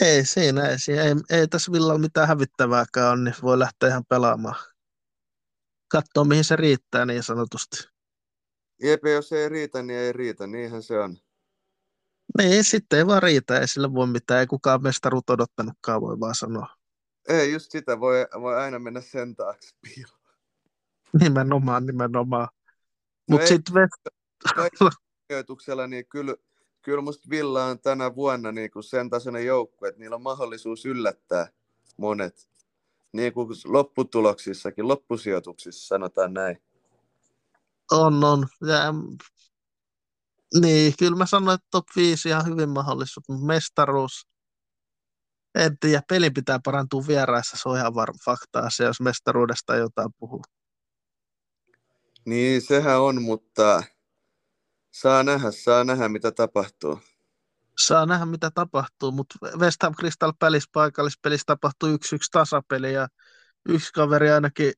Ei 0.00 0.24
siinä, 0.24 0.68
ei, 0.68 0.78
siinä, 0.78 1.02
ei, 1.02 1.14
ei 1.30 1.48
tässä 1.48 1.72
Villalla 1.72 1.98
mitään 1.98 2.28
hävittävääkään 2.28 3.12
on, 3.12 3.24
niin 3.24 3.34
voi 3.42 3.58
lähteä 3.58 3.88
ihan 3.88 4.04
pelaamaan. 4.08 4.75
Katsoa, 5.88 6.24
mihin 6.24 6.44
se 6.44 6.56
riittää 6.56 7.06
niin 7.06 7.22
sanotusti. 7.22 7.76
Jep, 8.82 9.04
jos 9.04 9.32
ei 9.32 9.48
riitä, 9.48 9.82
niin 9.82 9.98
ei 9.98 10.12
riitä, 10.12 10.46
niinhän 10.46 10.82
se 10.82 10.98
on. 10.98 11.16
Niin, 12.38 12.64
sitten 12.64 12.98
ei 12.98 13.06
vaan 13.06 13.22
riitä, 13.22 13.60
ei 13.60 13.68
sillä 13.68 13.94
voi 13.94 14.06
mitään, 14.06 14.40
ei 14.40 14.46
kukaan 14.46 14.82
mestaruut 14.82 15.30
odottanutkaan, 15.30 16.00
voi 16.00 16.20
vaan 16.20 16.34
sanoa. 16.34 16.76
Ei, 17.28 17.52
just 17.52 17.70
sitä, 17.70 18.00
voi, 18.00 18.26
voi 18.40 18.56
aina 18.56 18.78
mennä 18.78 19.00
sen 19.00 19.36
taakse 19.36 19.70
piiloon. 19.82 20.20
Nimenomaan, 21.20 21.86
nimenomaan. 21.86 22.48
No 22.52 23.32
Mutta 23.32 23.42
ei- 23.42 23.48
sitten 23.48 23.88
Sijoituksella, 25.26 25.86
niin 25.86 26.06
kyllä, 26.06 26.34
kyllä 26.82 27.02
musta 27.02 27.30
Villa 27.30 27.64
on 27.64 27.80
tänä 27.80 28.14
vuonna 28.14 28.52
niin 28.52 28.70
kuin 28.70 28.82
sen 28.84 29.10
tasoinen 29.10 29.46
joukkue, 29.46 29.88
että 29.88 29.98
niillä 30.00 30.16
on 30.16 30.22
mahdollisuus 30.22 30.86
yllättää 30.86 31.48
monet. 31.96 32.48
Niin 33.12 33.32
kuin 33.32 33.48
lopputuloksissakin, 33.64 34.88
loppusijoituksissa 34.88 35.86
sanotaan 35.86 36.34
näin. 36.34 36.62
on, 37.90 38.24
on. 38.24 38.46
Ja, 38.60 38.92
mm, 38.92 39.16
niin, 40.60 40.92
kyllä 40.98 41.16
mä 41.16 41.26
sanoin, 41.26 41.54
että 41.54 41.66
top 41.70 41.86
5 41.96 42.28
ihan 42.28 42.46
hyvin 42.46 42.68
mahdollisuus, 42.68 43.28
mutta 43.28 43.46
mestaruus, 43.46 44.28
en 45.54 45.78
tiedä, 45.78 46.02
pelin 46.08 46.34
pitää 46.34 46.60
parantua 46.64 47.04
vieraissa, 47.08 47.56
se 47.56 47.68
on 47.68 47.78
ihan 47.78 47.94
varma 47.94 48.18
fakta 48.24 48.58
asia, 48.58 48.86
jos 48.86 49.00
mestaruudesta 49.00 49.76
jotain 49.76 50.08
puhuu. 50.18 50.42
Niin, 52.24 52.62
sehän 52.62 53.00
on, 53.00 53.22
mutta 53.22 53.82
saa 54.90 55.22
nähdä, 55.22 55.50
saa 55.50 55.84
nähdä 55.84 56.08
mitä 56.08 56.32
tapahtuu. 56.32 57.00
Saa 57.78 58.06
nähdä, 58.06 58.26
mitä 58.26 58.50
tapahtuu, 58.50 59.12
mutta 59.12 59.34
West 59.58 59.82
Ham 59.82 59.94
Crystal 59.94 60.32
Palace 60.38 60.66
paikallispelissä 60.72 61.44
tapahtui 61.46 61.92
yksi 61.92 62.16
yksi 62.16 62.30
tasapeli 62.30 62.92
ja 62.92 63.08
yksi 63.68 63.92
kaveri 63.92 64.30
ainakin 64.30 64.72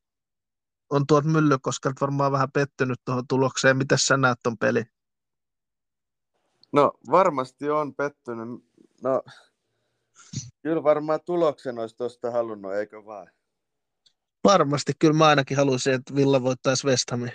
on 0.90 1.07
tuolta 1.07 1.28
Myllykoskelta 1.28 2.01
varmaan 2.01 2.32
vähän 2.32 2.53
pettynyt 2.53 3.01
tuohon 3.05 3.26
tulokseen. 3.26 3.76
Miten 3.76 3.99
sä 3.99 4.16
näet 4.16 4.38
ton 4.42 4.59
peli? 4.59 4.84
No 6.72 6.92
varmasti 7.11 7.70
on 7.70 7.94
pettynyt. 7.94 8.49
No 9.03 9.22
kyllä 10.62 10.82
varmaan 10.82 11.20
tuloksen 11.26 11.78
olisi 11.78 11.96
tuosta 11.96 12.30
halunnut, 12.30 12.74
eikö 12.74 13.05
vaan? 13.05 13.30
Varmasti, 14.44 14.92
kyllä 14.99 15.14
mä 15.14 15.26
ainakin 15.26 15.57
haluaisin, 15.57 15.94
että 15.94 16.14
Villa 16.14 16.42
voittaisi 16.42 16.86
West 16.86 17.11
Hamin. 17.11 17.32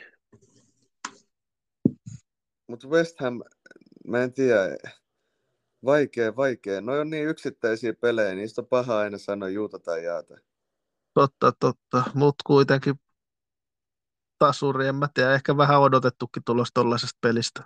Mutta 2.68 2.88
West 2.88 3.20
Ham, 3.20 3.42
mä 4.08 4.24
en 4.24 4.34
tiedä, 4.34 4.60
vaikea, 5.86 6.36
vaikea. 6.36 6.82
No 6.82 6.94
on 7.00 7.10
niin 7.10 7.28
yksittäisiä 7.28 7.94
pelejä, 7.94 8.36
niistä 8.36 8.62
on 8.62 8.68
paha 8.68 9.00
aina 9.00 9.18
sanoa 9.18 9.50
juuta 9.50 9.80
tai 9.80 10.04
jaata. 10.04 10.38
Totta, 11.14 11.52
totta. 11.60 12.04
Mutta 12.14 12.42
kuitenkin 12.46 12.96
tasuri, 14.40 14.88
en 14.88 14.96
mä 14.96 15.08
tiedä, 15.14 15.34
ehkä 15.34 15.58
vähän 15.58 15.82
odotettukin 15.82 16.44
tulos 16.46 16.70
tollaisesta 16.74 17.18
pelistä. 17.22 17.64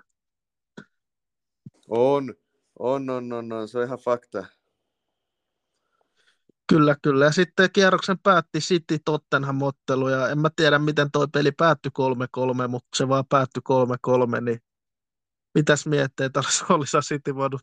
On, 1.88 2.36
on, 2.80 3.10
on, 3.10 3.34
on, 3.34 3.52
on, 3.52 3.68
se 3.68 3.80
on 3.80 3.86
ihan 3.86 4.00
fakta. 4.00 4.46
Kyllä, 6.68 6.96
kyllä. 7.02 7.26
Ja 7.26 7.32
sitten 7.32 7.72
kierroksen 7.74 8.20
päätti 8.20 8.60
City 8.60 9.00
Tottenham 9.06 9.62
ottelu 9.62 10.10
ja 10.10 10.30
en 10.30 10.40
mä 10.40 10.50
tiedä, 10.56 10.80
miten 10.80 11.12
toi 11.12 11.28
peli 11.34 11.52
päättyi 11.52 11.92
3-3, 12.66 12.68
mutta 12.68 12.88
se 12.96 13.08
vaan 13.08 13.26
päättyi 13.30 13.62
3-3, 14.38 14.42
niin 14.42 14.60
mitäs 15.56 15.86
mietteitä 15.86 16.40
olisi, 16.46 16.66
olisi 16.70 16.98
City 16.98 17.36
voinut, 17.36 17.62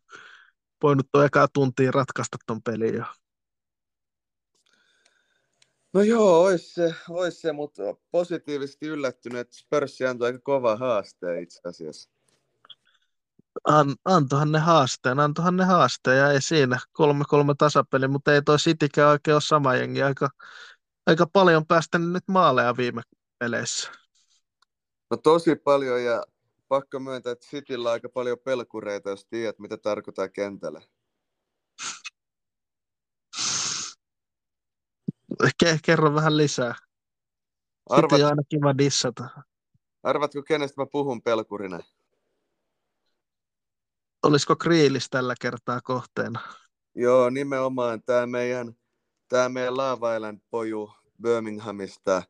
voinut 0.85 1.09
tuo 1.12 1.22
ekaa 1.22 1.49
tuntiin 1.49 1.95
ratkaista 1.95 2.37
ton 2.47 2.62
pelin 2.62 2.95
jo. 2.95 3.05
No 5.93 6.03
joo, 6.03 6.43
ois 6.43 6.74
se, 6.74 6.95
ois 7.09 7.41
se 7.41 7.53
mutta 7.53 7.82
positiivisesti 8.11 8.87
yllättynyt, 8.87 9.41
että 9.41 9.57
Spurs 9.57 9.99
antoi 10.11 10.26
aika 10.26 10.39
kova 10.39 10.76
haaste 10.76 11.41
itse 11.41 11.61
asiassa. 11.68 12.11
An, 13.64 13.95
antohan 14.05 14.53
ne 14.53 14.59
haasteen, 14.59 15.20
antohan 15.20 15.57
ne 15.57 15.64
haasteen 15.64 16.18
ja 16.18 16.32
ei 16.32 16.43
siinä 16.43 16.78
3-3 17.03 17.55
tasapeli, 17.59 18.09
mutta 18.09 18.35
ei 18.35 18.43
toi 18.43 18.57
Citykään 18.57 19.11
oikein 19.11 19.35
ole 19.35 19.41
sama 19.41 19.74
jengi. 19.74 20.03
Aika, 20.03 20.28
aika 21.07 21.26
paljon 21.32 21.66
päästänyt 21.66 22.12
nyt 22.12 22.24
maaleja 22.28 22.76
viime 22.76 23.03
peleissä. 23.39 23.91
No 25.11 25.16
tosi 25.16 25.57
paljon 25.57 26.05
ja 26.05 26.22
pakko 26.75 27.01
myöntää, 27.01 27.33
että 27.33 27.47
Cityllä 27.47 27.89
on 27.89 27.93
aika 27.93 28.09
paljon 28.09 28.39
pelkureita, 28.45 29.11
jos 29.11 29.27
tiedät, 29.27 29.59
mitä 29.59 29.77
tarkoittaa 29.77 30.29
kentällä. 30.29 30.81
Ke, 35.59 35.79
kerro 35.83 36.14
vähän 36.14 36.37
lisää. 36.37 36.75
Arvat, 37.91 38.11
City 38.11 38.22
on 38.22 38.29
aina 38.29 38.43
kiva 38.49 38.79
dissata. 38.79 39.29
arvatko, 40.03 40.43
kenestä 40.43 40.81
mä 40.81 40.87
puhun 40.87 41.22
pelkurina? 41.22 41.81
Olisiko 44.22 44.57
Kriilis 44.57 45.11
tällä 45.11 45.35
kertaa 45.41 45.81
kohteena? 45.81 46.41
Joo, 46.95 47.31
nimenomaan 47.31 48.03
tämä 48.03 48.27
meidän, 48.27 48.77
tää 49.29 49.49
meidän 49.49 49.77
Lava 49.77 50.16
Island 50.16 50.41
poju 50.51 50.93
Birminghamista, 51.22 52.22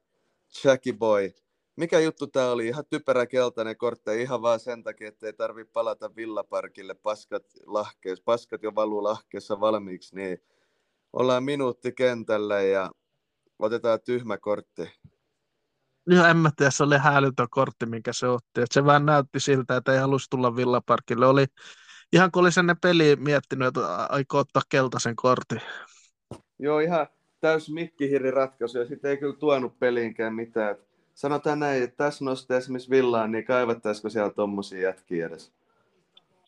Jackie 0.64 0.92
Boy. 0.92 1.32
Mikä 1.76 2.00
juttu 2.00 2.26
tämä 2.26 2.50
oli? 2.50 2.66
Ihan 2.66 2.84
typerä 2.90 3.26
keltainen 3.26 3.76
kortti, 3.76 4.22
ihan 4.22 4.42
vaan 4.42 4.60
sen 4.60 4.82
takia, 4.82 5.08
että 5.08 5.26
ei 5.26 5.32
tarvitse 5.32 5.72
palata 5.72 6.16
villaparkille. 6.16 6.94
Paskat, 6.94 7.42
lahkeessa, 7.66 8.22
paskat 8.24 8.62
jo 8.62 8.74
valuu 8.74 9.02
lahkeessa 9.02 9.60
valmiiksi, 9.60 10.16
niin 10.16 10.38
ollaan 11.12 11.44
minuutti 11.44 11.92
kentällä 11.92 12.62
ja 12.62 12.90
otetaan 13.58 13.98
tyhmä 14.04 14.38
kortti. 14.38 14.90
Joo, 16.06 16.26
en 16.26 16.36
mä 16.36 16.50
tiedä, 16.56 16.70
se 16.70 16.82
oli 16.82 16.98
hälytön 16.98 17.46
kortti, 17.50 17.86
minkä 17.86 18.12
se 18.12 18.28
otti. 18.28 18.60
Et 18.60 18.72
se 18.72 18.84
vähän 18.84 19.06
näytti 19.06 19.40
siltä, 19.40 19.76
että 19.76 19.92
ei 19.92 19.98
halusi 19.98 20.30
tulla 20.30 20.56
villaparkille. 20.56 21.26
Oli, 21.26 21.46
ihan 22.12 22.30
kun 22.30 22.40
oli 22.40 22.52
sen 22.52 22.76
peli 22.82 23.16
miettinyt, 23.16 23.68
että 23.68 23.96
aikoo 23.96 24.40
ottaa 24.40 24.62
keltaisen 24.68 25.16
kortin. 25.16 25.60
Joo, 26.58 26.78
ihan 26.78 27.06
täys 27.40 27.70
mikkihiri 27.70 28.30
ratkaisu 28.30 28.78
ja 28.78 28.86
sitten 28.86 29.10
ei 29.10 29.16
kyllä 29.16 29.36
tuonut 29.36 29.78
peliinkään 29.78 30.34
mitään. 30.34 30.76
Sanotaan 31.14 31.58
näin, 31.58 31.82
että 31.82 32.04
tässä 32.04 32.24
nostaa 32.24 32.56
esimerkiksi 32.56 32.90
villaan, 32.90 33.32
niin 33.32 33.44
kaivattaisiko 33.44 34.10
siellä 34.10 34.30
tommosia 34.30 34.80
jätkiä 34.80 35.26
edes? 35.26 35.52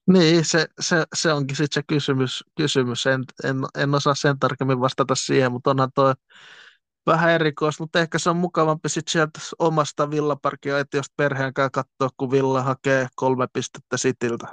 Niin, 0.06 0.44
se, 0.44 0.66
se, 0.80 1.04
se 1.14 1.32
onkin 1.32 1.56
sitten 1.56 1.82
se 1.82 1.86
kysymys. 1.86 2.44
kysymys. 2.56 3.06
En, 3.06 3.24
en, 3.44 3.56
en 3.78 3.94
osaa 3.94 4.14
sen 4.14 4.38
tarkemmin 4.38 4.80
vastata 4.80 5.14
siihen, 5.14 5.52
mutta 5.52 5.70
onhan 5.70 5.92
toi 5.94 6.14
vähän 7.06 7.30
erikois, 7.30 7.80
mutta 7.80 8.00
ehkä 8.00 8.18
se 8.18 8.30
on 8.30 8.36
mukavampi 8.36 8.88
sitten 8.88 9.12
sieltä 9.12 9.40
omasta 9.58 10.10
villaparkia 10.10 10.78
etiosta 10.78 11.14
perheen 11.16 11.54
kanssa 11.54 11.70
katsoa, 11.70 12.08
kun 12.16 12.30
Villa 12.30 12.62
hakee 12.62 13.06
kolme 13.14 13.46
pistettä 13.52 13.96
Sitiltä. 13.96 14.46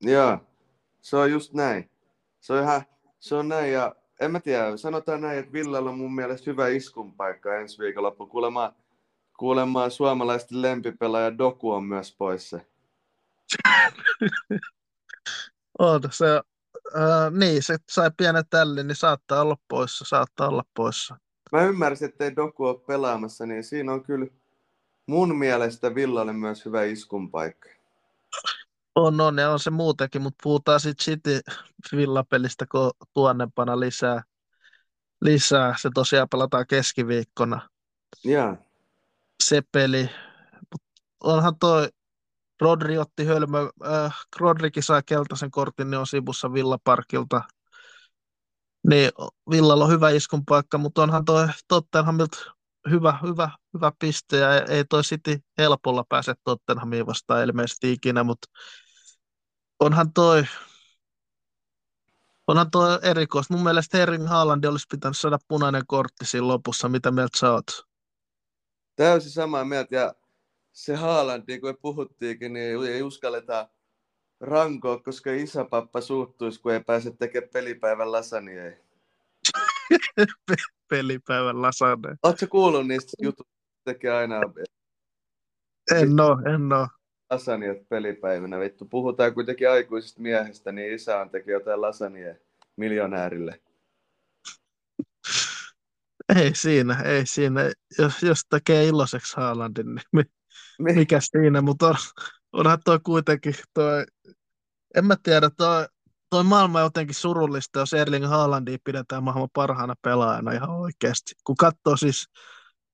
Joo, 0.00 0.38
se 1.00 1.16
on 1.16 1.30
just 1.30 1.52
näin. 1.52 1.90
Se 2.40 2.52
on 2.52 2.62
ihan, 2.62 2.82
se 3.20 3.34
on 3.34 3.48
näin 3.48 3.72
ja 3.72 3.94
en 4.20 4.30
mä 4.30 4.40
tiedä, 4.40 4.76
sanotaan 4.76 5.20
näin, 5.20 5.38
että 5.38 5.52
Villalla 5.52 5.90
on 5.90 5.98
mun 5.98 6.14
mielestä 6.14 6.50
hyvä 6.50 6.68
iskun 6.68 7.12
paikka 7.12 7.56
ensi 7.56 7.78
viikonloppu. 7.78 8.26
Kuulemma, 8.26 8.72
kuulemma 9.38 9.90
suomalaisten 9.90 10.62
lempipelaaja 10.62 11.38
Doku 11.38 11.70
on 11.70 11.84
myös 11.84 12.16
poissa. 12.18 12.60
On, 15.78 16.00
se, 16.10 16.40
äh, 16.96 17.32
niin, 17.32 17.62
se 17.62 17.76
sai 17.90 18.10
pienen 18.16 18.44
tällin, 18.50 18.86
niin 18.86 18.96
saattaa 18.96 19.40
olla 19.40 19.56
poissa, 19.68 20.04
saattaa 20.04 20.48
olla 20.48 20.64
poissa. 20.74 21.16
Mä 21.52 21.62
ymmärsin, 21.62 22.08
että 22.08 22.24
ei 22.24 22.36
Doku 22.36 22.64
ole 22.64 22.78
pelaamassa, 22.86 23.46
niin 23.46 23.64
siinä 23.64 23.92
on 23.92 24.02
kyllä 24.02 24.26
mun 25.06 25.38
mielestä 25.38 25.94
Villalle 25.94 26.32
myös 26.32 26.64
hyvä 26.64 26.84
iskun 26.84 27.30
paikka. 27.30 27.68
On, 28.94 29.20
on, 29.20 29.38
ja 29.38 29.50
on 29.50 29.60
se 29.60 29.70
muutenkin, 29.70 30.22
mutta 30.22 30.42
puhutaan 30.42 30.80
sitten 30.80 31.04
City 31.04 31.40
villapelistä 31.96 32.66
kun 32.70 32.90
tuonnepana 33.14 33.80
lisää. 33.80 34.22
lisää. 35.20 35.74
Se 35.80 35.90
tosiaan 35.94 36.28
pelataan 36.28 36.66
keskiviikkona, 36.66 37.68
Joo. 38.24 38.56
Se 39.48 39.62
peli. 39.72 40.10
Mut 40.72 40.82
onhan 41.20 41.58
toi 41.58 41.88
Rodri 42.60 42.98
otti 42.98 43.24
hölmö, 43.24 43.68
äh, 43.86 44.16
Rodrikin 44.40 44.82
sai 44.82 45.02
keltaisen 45.06 45.50
kortin, 45.50 45.90
niin 45.90 45.98
on 45.98 46.06
sivussa 46.06 46.52
Villaparkilta. 46.52 47.42
Niin 48.88 49.10
Villalla 49.50 49.84
on 49.84 49.90
hyvä 49.90 50.10
iskun 50.10 50.44
paikka, 50.44 50.78
mutta 50.78 51.02
onhan 51.02 51.24
toi 51.24 51.48
Tottenhamilta 51.68 52.54
hyvä, 52.90 53.18
hyvä, 53.22 53.50
hyvä 53.74 53.92
piste 53.98 54.36
ja 54.36 54.64
ei 54.64 54.84
toi 54.84 55.02
City 55.02 55.38
helpolla 55.58 56.04
pääse 56.08 56.34
Tottenhamiin 56.44 57.06
vastaan 57.06 57.44
ilmeisesti 57.44 57.92
ikinä, 57.92 58.24
mutta 58.24 58.48
onhan 59.80 60.12
toi, 60.12 60.44
onhan 62.46 62.70
toi 62.70 62.98
erikoista. 63.02 63.54
Mun 63.54 63.64
mielestä 63.64 63.98
Herring 63.98 64.28
Haaland 64.28 64.64
olisi 64.64 64.86
pitänyt 64.90 65.18
saada 65.18 65.38
punainen 65.48 65.82
kortti 65.86 66.26
siinä 66.26 66.48
lopussa. 66.48 66.88
Mitä 66.88 67.10
mieltä 67.10 67.38
sä 67.38 67.52
oot? 67.52 67.93
Täysin 68.96 69.30
samaa 69.30 69.64
mieltä 69.64 69.96
ja 69.96 70.14
se 70.72 70.94
Haaland, 70.94 71.42
niin 71.48 71.60
kuin 71.60 71.76
puhuttiinkin, 71.82 72.52
niin 72.52 72.84
ei 72.86 73.02
uskalleta 73.02 73.68
rankoa, 74.40 74.98
koska 74.98 75.32
isäpappa 75.32 76.00
suuttuisi, 76.00 76.60
kun 76.60 76.72
ei 76.72 76.84
pääse 76.84 77.10
tekemään 77.18 77.50
pelipäivän 77.52 78.12
lasagneja. 78.12 78.76
pelipäivän 80.90 81.62
lasagne. 81.62 82.16
Oletko 82.22 82.46
kuullut 82.50 82.86
niistä 82.86 83.12
jutuista, 83.22 83.54
tekee 83.84 84.12
aina 84.12 84.40
En 86.00 86.20
oo, 86.20 86.54
en 86.54 86.72
oo. 86.72 86.88
lasagnet 87.30 87.88
pelipäivänä? 87.88 88.60
Vittu, 88.60 88.84
puhutaan 88.84 89.34
kuitenkin 89.34 89.70
aikuisesta 89.70 90.20
miehestä, 90.20 90.72
niin 90.72 90.92
isä 90.92 91.18
on 91.18 91.30
teki 91.30 91.50
jotain 91.50 91.80
lasagneja 91.80 92.34
miljonäärille. 92.76 93.60
Ei 96.36 96.54
siinä, 96.54 97.00
ei 97.00 97.26
siinä. 97.26 97.60
Jos, 97.98 98.22
jos 98.22 98.40
tekee 98.50 98.86
iloiseksi 98.86 99.36
Haalandin, 99.36 99.94
niin 99.94 100.04
mi, 100.12 100.22
mikä 100.78 101.18
siinä, 101.20 101.60
mutta 101.60 101.88
on, 101.88 101.96
onhan 102.52 102.78
toi 102.84 103.00
kuitenkin 103.00 103.54
toi, 103.74 104.04
en 104.94 105.06
mä 105.06 105.16
tiedä, 105.22 105.50
toi, 105.56 105.86
toi 106.30 106.44
maailma 106.44 106.78
on 106.78 106.84
jotenkin 106.84 107.14
surullista, 107.14 107.78
jos 107.78 107.92
Erling 107.92 108.26
Haalandia 108.26 108.78
pidetään 108.84 109.24
maailman 109.24 109.48
parhaana 109.52 109.94
pelaajana 110.02 110.52
ihan 110.52 110.70
oikeasti. 110.70 111.32
Kun 111.44 111.56
katsoo 111.56 111.96
siis, 111.96 112.26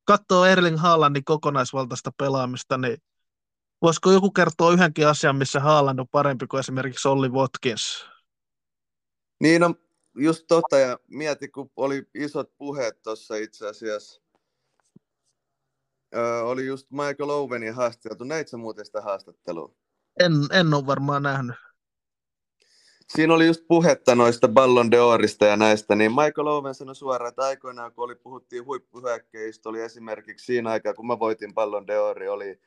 katsoo 0.04 0.44
Erling 0.44 0.78
Haalandin 0.78 1.24
kokonaisvaltaista 1.24 2.10
pelaamista, 2.18 2.78
niin 2.78 2.98
voisiko 3.82 4.12
joku 4.12 4.30
kertoa 4.30 4.72
yhdenkin 4.72 5.06
asian, 5.08 5.36
missä 5.36 5.60
Haaland 5.60 5.98
on 5.98 6.08
parempi 6.08 6.46
kuin 6.46 6.60
esimerkiksi 6.60 7.08
Olli 7.08 7.28
Watkins? 7.28 8.04
Niin, 9.40 9.60
no 9.60 9.74
just 10.14 10.44
totta, 10.48 10.78
ja 10.78 10.98
mieti, 11.08 11.48
kun 11.48 11.70
oli 11.76 12.02
isot 12.14 12.52
puheet 12.58 13.02
tuossa 13.02 13.36
itse 13.36 13.68
asiassa. 13.68 14.22
Öö, 16.14 16.42
oli 16.42 16.66
just 16.66 16.90
Michael 16.90 17.30
Owenin 17.30 17.74
haastateltu. 17.74 18.24
Näit 18.24 18.48
sä 18.48 18.56
muuten 18.56 18.84
sitä 18.84 19.00
haastattelua? 19.00 19.74
En, 20.20 20.32
en 20.52 20.74
ole 20.74 20.86
varmaan 20.86 21.22
nähnyt. 21.22 21.56
Siinä 23.08 23.34
oli 23.34 23.46
just 23.46 23.64
puhetta 23.68 24.14
noista 24.14 24.48
Ballon 24.48 24.86
d'Orista 24.86 25.46
ja 25.46 25.56
näistä, 25.56 25.94
niin 25.94 26.10
Michael 26.10 26.46
Owen 26.46 26.74
sanoi 26.74 26.94
suoraan, 26.96 27.28
että 27.28 27.42
aikoinaan 27.42 27.92
kun 27.92 28.04
oli, 28.04 28.14
puhuttiin 28.14 28.64
huippuhyökkäistä, 28.64 29.68
oli 29.68 29.80
esimerkiksi 29.80 30.46
siinä 30.46 30.70
aikaa, 30.70 30.94
kun 30.94 31.06
mä 31.06 31.18
voitin 31.18 31.54
Ballon 31.54 31.86
d'Ori, 31.88 32.28
oli, 32.28 32.60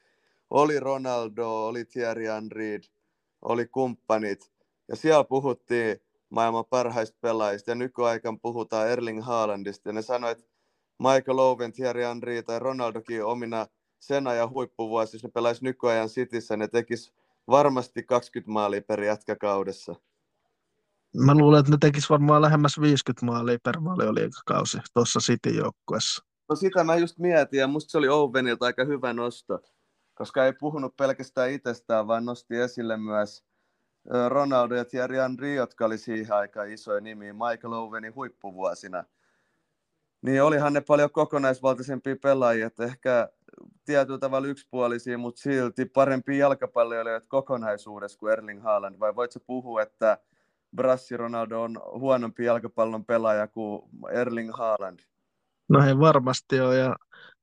oli 0.49 0.79
Ronaldo, 0.79 1.65
oli 1.65 1.85
Thierry 1.85 2.25
Henry, 2.25 2.81
oli 3.41 3.67
kumppanit, 3.67 4.51
ja 4.87 4.95
siellä 4.95 5.23
puhuttiin 5.23 6.01
maailman 6.33 6.65
parhaista 6.69 7.17
pelaajista, 7.21 7.71
ja 7.71 7.75
nykyaikaan 7.75 8.39
puhutaan 8.39 8.89
Erling 8.89 9.23
Haalandista, 9.23 9.89
ja 9.89 9.93
ne 9.93 10.01
sanoivat, 10.01 10.39
että 10.39 10.51
Michael 10.99 11.39
Owen, 11.39 11.73
Thierry 11.73 12.01
Henry 12.03 12.43
tai 12.43 12.59
Ronaldokin 12.59 13.25
omina 13.25 13.67
sen 13.99 14.27
ajan 14.27 14.49
huippuvuosi, 14.49 15.15
jos 15.15 15.23
ne 15.23 15.29
pelaisi 15.29 15.63
nykyajan 15.63 16.09
Cityssä, 16.09 16.57
ne 16.57 16.67
tekis 16.67 17.13
varmasti 17.47 18.03
20 18.03 18.51
maalia 18.51 18.81
per 18.81 19.03
jätkäkaudessa. 19.03 19.95
Mä 21.17 21.35
luulen, 21.35 21.59
että 21.59 21.71
ne 21.71 21.77
tekis 21.81 22.09
varmaan 22.09 22.41
lähemmäs 22.41 22.81
50 22.81 23.25
maalia 23.25 23.57
per 23.63 23.83
valioliikakausi 23.83 24.77
tuossa 24.93 25.19
City-joukkuessa. 25.19 26.25
No 26.49 26.55
sitä 26.55 26.83
mä 26.83 26.95
just 26.95 27.19
mietin, 27.19 27.59
ja 27.59 27.67
musta 27.67 27.91
se 27.91 27.97
oli 27.97 28.07
Owenilta 28.07 28.65
aika 28.65 28.85
hyvä 28.85 29.13
nosto, 29.13 29.59
koska 30.13 30.45
ei 30.45 30.53
puhunut 30.53 30.95
pelkästään 30.95 31.51
itsestään, 31.51 32.07
vaan 32.07 32.25
nosti 32.25 32.55
esille 32.55 32.97
myös 32.97 33.43
Ronaldo 34.29 34.75
ja 34.75 34.85
Thierry 34.85 35.17
Henry, 35.17 35.53
jotka 35.53 35.85
oli 35.85 35.97
siihen 35.97 36.33
aikaan 36.33 36.71
isoja 36.71 37.01
nimiä 37.01 37.33
Michael 37.33 37.73
Owenin 37.73 38.15
huippuvuosina. 38.15 39.03
Niin 40.21 40.43
olihan 40.43 40.73
ne 40.73 40.81
paljon 40.81 41.11
kokonaisvaltaisempia 41.11 42.15
pelaajia, 42.21 42.67
että 42.67 42.83
ehkä 42.83 43.29
tietyllä 43.85 44.19
tavalla 44.19 44.47
yksipuolisia, 44.47 45.17
mutta 45.17 45.41
silti 45.41 45.85
parempi 45.85 46.37
jalkapalloilijoita 46.37 47.27
kokonaisuudessa 47.27 48.19
kuin 48.19 48.33
Erling 48.33 48.63
Haaland, 48.63 48.99
vai 48.99 49.15
voitko 49.15 49.39
puhua, 49.39 49.81
että 49.81 50.17
Brassi 50.75 51.17
Ronaldo 51.17 51.61
on 51.61 51.81
huonompi 51.99 52.45
jalkapallon 52.45 53.05
pelaaja 53.05 53.47
kuin 53.47 53.81
Erling 54.11 54.53
Haaland? 54.53 54.99
No 55.69 55.87
ei 55.87 55.99
varmasti 55.99 56.59
ole, 56.59 56.77
ja 56.77 56.95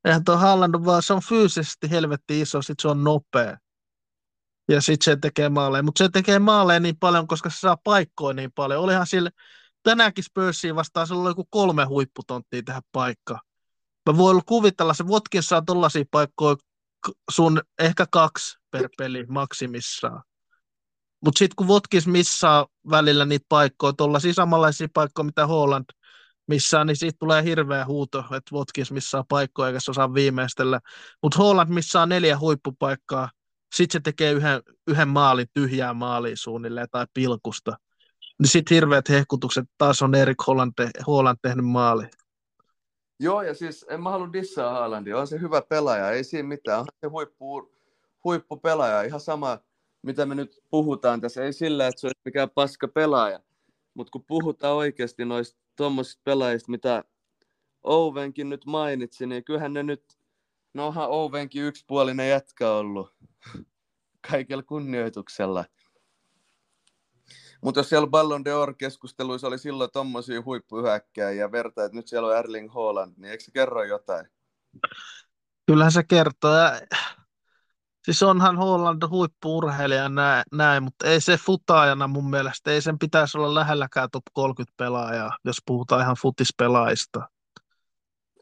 eihän 0.05 0.25
tuo 0.25 0.37
Haaland 0.37 0.75
vaan, 0.85 1.03
se 1.03 1.13
on 1.13 1.23
fyysisesti 1.29 1.91
helvetti 1.91 2.41
iso, 2.41 2.63
sit 2.63 2.81
se 2.81 2.89
on 2.89 3.05
nopea. 3.05 3.59
Ja 4.71 4.81
sitten 4.81 5.05
se 5.05 5.17
tekee 5.17 5.49
maaleja, 5.49 5.83
mutta 5.83 6.05
se 6.05 6.09
tekee 6.09 6.39
maaleja 6.39 6.81
niin 6.81 6.97
paljon, 6.97 7.27
koska 7.27 7.51
se 7.51 7.59
saa 7.59 7.77
paikkoja 7.85 8.35
niin 8.35 8.53
paljon. 8.53 8.83
Olihan 8.83 9.07
sille, 9.07 9.31
tänäänkin 9.83 10.25
Spursiin 10.25 10.77
vastaan, 10.77 11.07
se 11.07 11.15
oli 11.15 11.31
joku 11.31 11.45
kolme 11.51 11.85
huipputonttia 11.85 12.63
tähän 12.63 12.83
paikkaan. 12.93 13.41
Mä 14.11 14.17
voin 14.17 14.41
kuvitella, 14.47 14.95
se 14.95 15.05
Watkins 15.05 15.47
saa 15.47 15.63
tollaisia 15.63 16.05
paikkoja 16.11 16.57
sun 17.31 17.61
ehkä 17.79 18.07
kaksi 18.11 18.59
per 18.71 18.89
peli 18.99 19.27
maksimissaan. 19.27 20.23
Mutta 21.25 21.39
sitten 21.39 21.57
kun 21.57 21.69
Watkins 21.69 22.07
missaa 22.07 22.67
välillä 22.91 23.25
niitä 23.25 23.47
paikkoja, 23.49 23.93
tuollaisia 23.93 24.35
samanlaisia 24.35 24.89
paikkoja, 24.95 25.25
mitä 25.25 25.47
Holland 25.47 25.85
missään, 26.47 26.87
niin 26.87 26.97
siitä 26.97 27.17
tulee 27.19 27.45
hirveä 27.45 27.87
huuto, 27.87 28.19
että 28.19 28.55
Watkins 28.57 28.93
missaa 28.93 29.25
paikkoja 29.29 29.69
eikä 29.69 29.81
se 29.81 29.91
osaa 29.91 30.15
viimeistellä. 30.15 30.81
Mutta 31.23 31.39
Holland 31.39 31.69
missaa 31.69 32.07
neljä 32.07 32.39
huippupaikkaa, 32.39 33.29
sitten 33.73 33.99
se 33.99 34.03
tekee 34.03 34.33
yhden, 34.33 34.63
yhden 34.87 35.09
maalin, 35.09 35.47
tyhjää 35.55 35.95
maalia 35.95 36.37
suunnilleen 36.37 36.89
tai 36.91 37.07
pilkusta. 37.15 37.77
Niin 38.39 38.49
sitten 38.49 38.75
hirveät 38.75 39.09
hehkutukset, 39.09 39.65
taas 39.79 40.03
on 40.03 40.15
Erik 40.15 40.47
Holland, 40.47 40.73
te, 40.77 40.91
Holland 41.07 41.39
tehnyt 41.43 41.65
maali. 41.65 42.05
Joo, 43.21 43.43
ja 43.43 43.55
siis 43.55 43.87
en 43.89 44.03
mä 44.03 44.11
halua 44.11 44.33
dissaa 44.33 44.73
Haalandia, 44.73 45.19
on 45.19 45.27
se 45.27 45.41
hyvä 45.41 45.63
pelaaja, 45.63 46.11
ei 46.11 46.25
siinä 46.25 46.49
mitään, 46.49 46.81
on 46.81 46.87
se 47.01 47.07
huippu, 47.07 47.73
huippupelaaja, 48.25 49.03
ihan 49.03 49.21
sama, 49.21 49.59
mitä 50.03 50.27
me 50.27 50.35
nyt 50.35 50.61
puhutaan 50.71 51.21
tässä, 51.21 51.45
ei 51.45 51.53
sillä, 51.53 51.87
että 51.87 52.01
se 52.01 52.07
olisi 52.07 52.21
mikään 52.25 52.51
paska 52.51 52.89
pelaaja, 52.89 53.41
mutta 53.95 54.11
kun 54.11 54.25
puhutaan 54.27 54.77
oikeasti 54.77 55.25
noista 55.25 55.61
tuommoisista 55.77 56.21
pelaajista, 56.25 56.71
mitä 56.71 57.05
Ovenkin 57.83 58.49
nyt 58.49 58.67
mainitsi, 58.67 59.27
niin 59.27 59.45
kyllähän 59.45 59.73
ne 59.73 59.83
nyt, 59.83 60.20
no 60.75 60.87
onhan 60.87 61.11
Ovenkin 61.11 61.65
yksipuolinen 61.65 62.29
jätkä 62.29 62.71
ollut, 62.71 63.15
kaikella 64.31 64.63
kunnioituksella. 64.63 65.65
Mutta 67.63 67.81
jos 67.81 67.89
siellä 67.89 68.07
Ballon 68.07 68.45
d'Or-keskusteluissa 68.47 69.47
oli 69.47 69.59
silloin 69.59 69.91
tommosia 69.93 70.43
huippuhyökkäjiä 70.43 71.53
verta, 71.53 71.85
että 71.85 71.97
nyt 71.97 72.09
siellä 72.09 72.29
on 72.29 72.37
Erling 72.37 72.75
Haaland, 72.75 73.15
niin 73.17 73.31
eikö 73.31 73.45
se 73.45 73.51
kerro 73.51 73.85
jotain? 73.85 74.27
Kyllähän 75.67 75.93
se 75.93 76.03
kertoo. 76.03 76.57
Ja... 76.57 76.81
Siis 78.05 78.23
onhan 78.23 78.57
Holland 78.57 79.03
huippuurheilija 79.09 80.09
näin, 80.09 80.45
näin, 80.53 80.83
mutta 80.83 81.07
ei 81.07 81.21
se 81.21 81.37
futaajana 81.37 82.07
mun 82.07 82.31
mielestä, 82.31 82.71
ei 82.71 82.83
sen 82.83 82.99
pitäisi 82.99 83.39
olla 83.39 83.55
lähelläkään 83.55 84.09
top 84.13 84.23
30 84.33 84.75
pelaajaa, 84.77 85.37
jos 85.45 85.57
puhutaan 85.67 86.03
ihan 86.03 86.17
futispelaajista. 86.23 87.29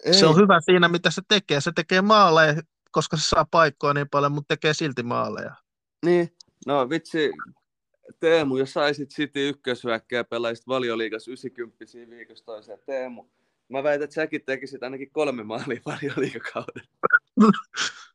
Ei. 0.05 0.15
Se 0.15 0.27
on 0.27 0.37
hyvä 0.37 0.61
siinä, 0.61 0.89
mitä 0.89 1.11
se 1.11 1.23
tekee. 1.29 1.61
Se 1.61 1.73
tekee 1.75 2.03
maaleja, 2.03 2.63
koska 2.91 3.17
se 3.17 3.29
saa 3.29 3.47
paikkoja 3.51 3.95
niin 3.95 4.09
paljon, 4.09 4.33
mutta 4.33 4.55
tekee 4.57 4.75
silti 4.75 5.03
maaleja. 5.03 5.55
Niin, 6.05 6.37
no 6.67 6.91
vitsi, 6.91 7.31
Teemu, 8.21 8.57
jos 8.57 8.73
saisit 8.73 9.11
City 9.11 9.49
ykköshyökkää 9.49 10.25
pelaisit 10.25 10.67
valioliigas 10.67 11.29
90 11.29 11.85
viikossa 12.11 12.45
toiseen. 12.45 12.79
Teemu, 12.87 13.25
mä 13.69 13.83
väitän, 13.83 14.05
että 14.05 14.15
säkin 14.15 14.45
tekisit 14.45 14.83
ainakin 14.83 15.11
kolme 15.11 15.43
maalia 15.43 15.81
valioliikakauden. 15.87 16.85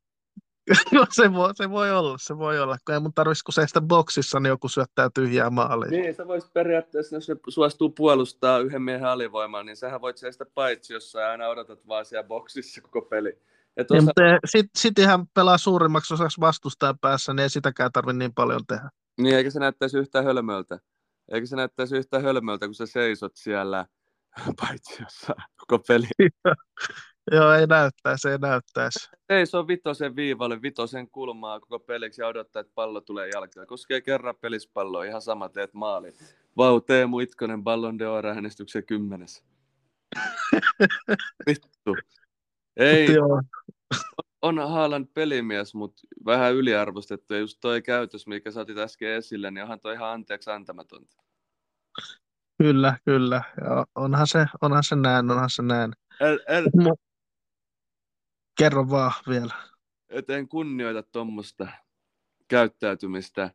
No 0.91 1.05
se 1.11 1.33
voi, 1.33 1.55
se 1.55 1.69
voi 1.69 1.91
olla, 1.91 2.17
se 2.19 2.37
voi 2.37 2.59
olla, 2.59 2.77
kun 2.85 2.93
ei 2.93 2.99
mun 2.99 3.13
tarvitsisi 3.13 3.43
kun 3.43 3.53
seistä 3.53 3.81
boksissa, 3.81 4.39
niin 4.39 4.49
joku 4.49 4.67
syöttää 4.67 5.09
tyhjää 5.13 5.49
maalia. 5.49 5.89
Niin, 5.89 6.15
sä 6.15 6.27
voisit 6.27 6.53
periaatteessa, 6.53 7.15
jos 7.15 7.25
se 7.25 7.35
suostuu 7.49 7.89
puolustaa 7.89 8.59
yhden 8.59 8.81
miehen 8.81 9.05
alivoimaa, 9.05 9.63
niin 9.63 9.77
sähän 9.77 10.01
voit 10.01 10.17
seistä 10.17 10.45
paitsi, 10.45 10.93
jos 10.93 11.11
sä 11.11 11.29
aina 11.29 11.47
odotat 11.47 11.87
vaan 11.87 12.05
siellä 12.05 12.27
boksissa 12.27 12.81
koko 12.81 13.01
peli. 13.01 13.29
osa... 13.29 13.93
niin, 13.93 14.03
mutta 14.03 14.21
sit, 14.45 14.65
sit 14.75 14.99
ihan 14.99 15.27
pelaa 15.33 15.57
suurimmaksi 15.57 16.13
osaksi 16.13 16.41
vastustajan 16.41 16.99
päässä, 16.99 17.33
niin 17.33 17.43
ei 17.43 17.49
sitäkään 17.49 17.91
tarvitse 17.91 18.17
niin 18.17 18.33
paljon 18.33 18.61
tehdä. 18.67 18.89
Niin, 19.17 19.35
eikä 19.35 19.49
se 19.49 19.59
näyttäisi 19.59 19.97
yhtään 19.97 20.25
hölmöltä. 20.25 20.79
Eikä 21.31 21.47
se 21.47 21.55
näyttäisi 21.55 21.97
yhtään 21.97 22.23
hölmöltä, 22.23 22.65
kun 22.65 22.75
sä 22.75 22.85
seisot 22.85 23.35
siellä 23.35 23.85
paitsi 24.61 25.03
jossain 25.03 25.43
koko 25.57 25.83
peli. 25.87 26.07
Joo, 27.31 27.51
ei 27.51 27.67
näyttäisi, 27.67 28.29
ei 28.29 28.37
näyttäisi. 28.37 29.09
Seisoo 29.27 29.67
vitosen 29.67 30.15
viivalle, 30.15 30.61
vitosen 30.61 31.09
kulmaa 31.09 31.59
koko 31.59 31.79
peliksi 31.79 32.21
ja 32.21 32.27
odottaa, 32.27 32.59
että 32.59 32.73
pallo 32.75 33.01
tulee 33.01 33.29
jalkaan. 33.29 33.67
Koskee 33.67 34.01
kerran 34.01 34.35
pelispalloa, 34.41 35.03
ihan 35.03 35.21
sama 35.21 35.49
teet 35.49 35.73
maali. 35.73 36.13
Vau, 36.57 36.81
Teemu 36.81 37.19
Itkonen 37.19 37.63
Ballon 37.63 37.99
d'Or 37.99 38.25
äänestyksen 38.25 38.85
kymmenes. 38.85 39.43
Vittu. 41.47 41.95
Ei, 42.77 43.07
on 44.41 44.59
Haaland 44.59 45.07
pelimies, 45.13 45.75
mutta 45.75 46.01
vähän 46.25 46.53
yliarvostettu. 46.53 47.33
Ja 47.33 47.39
just 47.39 47.57
toi 47.61 47.81
käytös, 47.81 48.27
mikä 48.27 48.51
sä 48.51 48.61
otit 48.61 48.77
äsken 48.77 49.09
esille, 49.09 49.51
niin 49.51 49.63
onhan 49.63 49.79
toi 49.79 49.93
ihan 49.93 50.09
anteeksi 50.09 50.49
antamatonta. 50.49 51.17
kyllä, 52.57 52.97
kyllä. 53.05 53.43
Ja 53.61 53.85
onhan 53.95 54.27
se, 54.27 54.45
onhan 54.61 54.83
se 54.83 54.95
näin, 54.95 55.31
onhan 55.31 55.49
se 55.49 55.61
näin. 55.63 55.93
El, 56.19 56.39
el, 56.47 56.63
Kerro 58.55 58.89
vaan 58.89 59.11
vielä. 59.29 59.53
et 60.09 60.29
en 60.29 60.47
kunnioita 60.47 61.03
tuommoista 61.03 61.67
käyttäytymistä. 62.47 63.51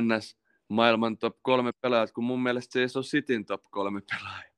NS 0.00 0.36
maailman 0.68 1.18
top 1.18 1.36
kolme 1.42 1.70
pelaajat, 1.80 2.12
kun 2.12 2.24
mun 2.24 2.42
mielestä 2.42 2.72
se 2.72 2.80
ei 2.80 2.86
ole 2.94 3.04
Cityn 3.04 3.44
top 3.44 3.62
kolme 3.70 4.00
pelaaja. 4.10 4.50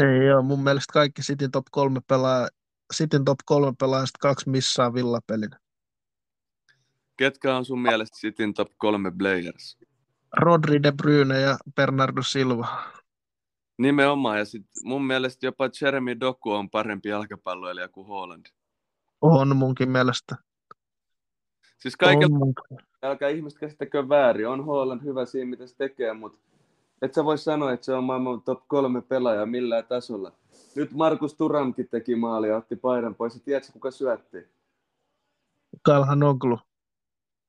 Ei 0.00 0.32
ole, 0.32 0.42
mun 0.42 0.64
mielestä 0.64 0.92
kaikki 0.92 1.22
Cityn 1.22 1.50
top 1.50 1.66
kolme 1.70 2.00
pelaa, 2.06 2.48
Cityn 2.94 3.24
top 3.24 3.38
kolme 3.44 3.72
pelaajista 3.78 4.18
kaksi 4.20 4.50
missaa 4.50 4.94
villapelin. 4.94 5.50
Ketkä 7.16 7.56
on 7.56 7.64
sun 7.64 7.82
mielestä 7.82 8.16
Cityn 8.16 8.54
top 8.54 8.68
kolme 8.76 9.12
players? 9.18 9.78
Rodri 10.36 10.82
De 10.82 10.92
Bruyne 10.92 11.40
ja 11.40 11.56
Bernardo 11.76 12.22
Silva. 12.22 12.92
Nimenomaan, 13.78 14.38
ja 14.38 14.44
sit 14.44 14.66
mun 14.84 15.04
mielestä 15.04 15.46
jopa 15.46 15.68
Jeremy 15.80 16.20
Doku 16.20 16.50
on 16.50 16.70
parempi 16.70 17.08
jalkapalloilija 17.08 17.88
kuin 17.88 18.06
Holland. 18.06 18.46
On 19.20 19.56
munkin 19.56 19.90
mielestä. 19.90 20.36
Siis 21.78 21.96
munkin. 22.30 22.78
älkää 23.02 23.28
ihmiset 23.28 23.58
käsittäkö 23.58 24.08
väärin. 24.08 24.48
On 24.48 24.64
Holland 24.64 25.02
hyvä 25.04 25.26
siinä, 25.26 25.50
mitä 25.50 25.66
se 25.66 25.76
tekee, 25.76 26.12
mutta 26.12 26.38
et 27.02 27.14
sä 27.14 27.24
voi 27.24 27.38
sanoa, 27.38 27.72
että 27.72 27.86
se 27.86 27.94
on 27.94 28.04
maailman 28.04 28.42
top 28.42 28.68
kolme 28.68 29.02
pelaaja 29.02 29.46
millään 29.46 29.86
tasolla. 29.86 30.32
Nyt 30.76 30.92
Markus 30.92 31.34
Turamkin 31.34 31.88
teki 31.88 32.14
maali 32.14 32.48
ja 32.48 32.56
otti 32.56 32.76
paidan 32.76 33.14
pois. 33.14 33.34
Ja 33.34 33.40
tiedätkö, 33.44 33.72
kuka 33.72 33.90
syötti? 33.90 34.38
Kalhanoglu. 35.82 36.58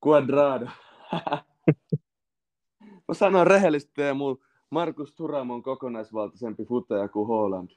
Quadrado. 0.07 0.65
Mä 3.07 3.13
sanon 3.13 3.47
rehellisesti 3.47 3.91
Teemu, 3.95 4.37
Markus 4.73 5.13
Turam 5.13 5.49
on 5.49 5.63
kokonaisvaltaisempi 5.63 6.65
futeja 6.65 7.07
kuin 7.07 7.27
Holland. 7.27 7.69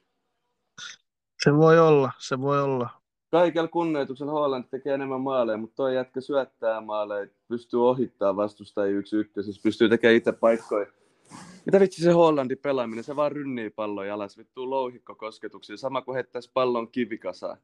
Se 1.43 1.53
voi 1.57 1.79
olla, 1.79 2.11
se 2.17 2.41
voi 2.41 2.61
olla. 2.61 2.89
Kaikella 3.31 3.67
kunnioituksella 3.67 4.31
Holland 4.31 4.63
tekee 4.71 4.93
enemmän 4.93 5.21
maaleja, 5.21 5.57
mutta 5.57 5.75
toi 5.75 5.95
jätkä 5.95 6.21
syöttää 6.21 6.81
maaleja, 6.81 7.27
pystyy 7.47 7.87
ohittaa 7.87 8.35
vastustajia 8.35 8.97
yksi 8.97 9.15
ykkösessä, 9.15 9.61
pystyy 9.63 9.89
tekemään 9.89 10.15
itse 10.15 10.31
paikkoja. 10.31 10.87
Mitä 11.65 11.79
vitsi 11.79 12.03
se 12.03 12.11
Hollandin 12.11 12.57
pelaaminen, 12.57 13.03
se 13.03 13.15
vaan 13.15 13.31
rynnii 13.31 13.69
pallon 13.69 14.07
jalas, 14.07 14.37
vittuu 14.37 14.69
louhikko 14.69 15.15
kosketuksia, 15.15 15.77
sama 15.77 16.01
kuin 16.01 16.15
heittäisi 16.15 16.51
pallon 16.53 16.91
kivikasaan. 16.91 17.57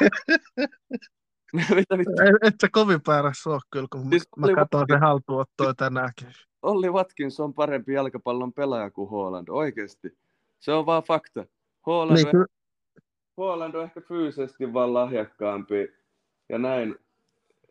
Mitä 1.76 1.98
vittu? 1.98 2.12
Et, 2.22 2.48
et 2.48 2.54
se 2.60 2.68
kovin 2.72 3.00
päärässä 3.02 3.50
ole 3.50 3.60
kyllä, 3.70 3.88
kun 3.92 4.10
Siis 4.10 4.28
mä 4.36 4.46
oli 4.46 4.54
katson 4.54 4.80
vaikea- 4.80 4.96
se 4.96 5.00
haltuottoa 5.00 5.74
tänäänkin. 5.74 6.28
Olli 6.62 6.90
Watkins 6.90 7.40
on 7.40 7.54
parempi 7.54 7.92
jalkapallon 7.92 8.52
pelaaja 8.52 8.90
kuin 8.90 9.10
Holland, 9.10 9.48
oikeesti. 9.50 10.18
Se 10.58 10.72
on 10.72 10.86
vaan 10.86 11.02
fakta. 11.02 11.44
Holland, 11.86 12.16
Niin, 12.24 12.36
on, 12.36 12.46
Holland 13.36 13.74
on 13.74 13.84
ehkä 13.84 14.00
fyysisesti 14.00 14.72
vaan 14.72 14.94
lahjakkaampi 14.94 15.88
ja 16.48 16.58
näin. 16.58 16.96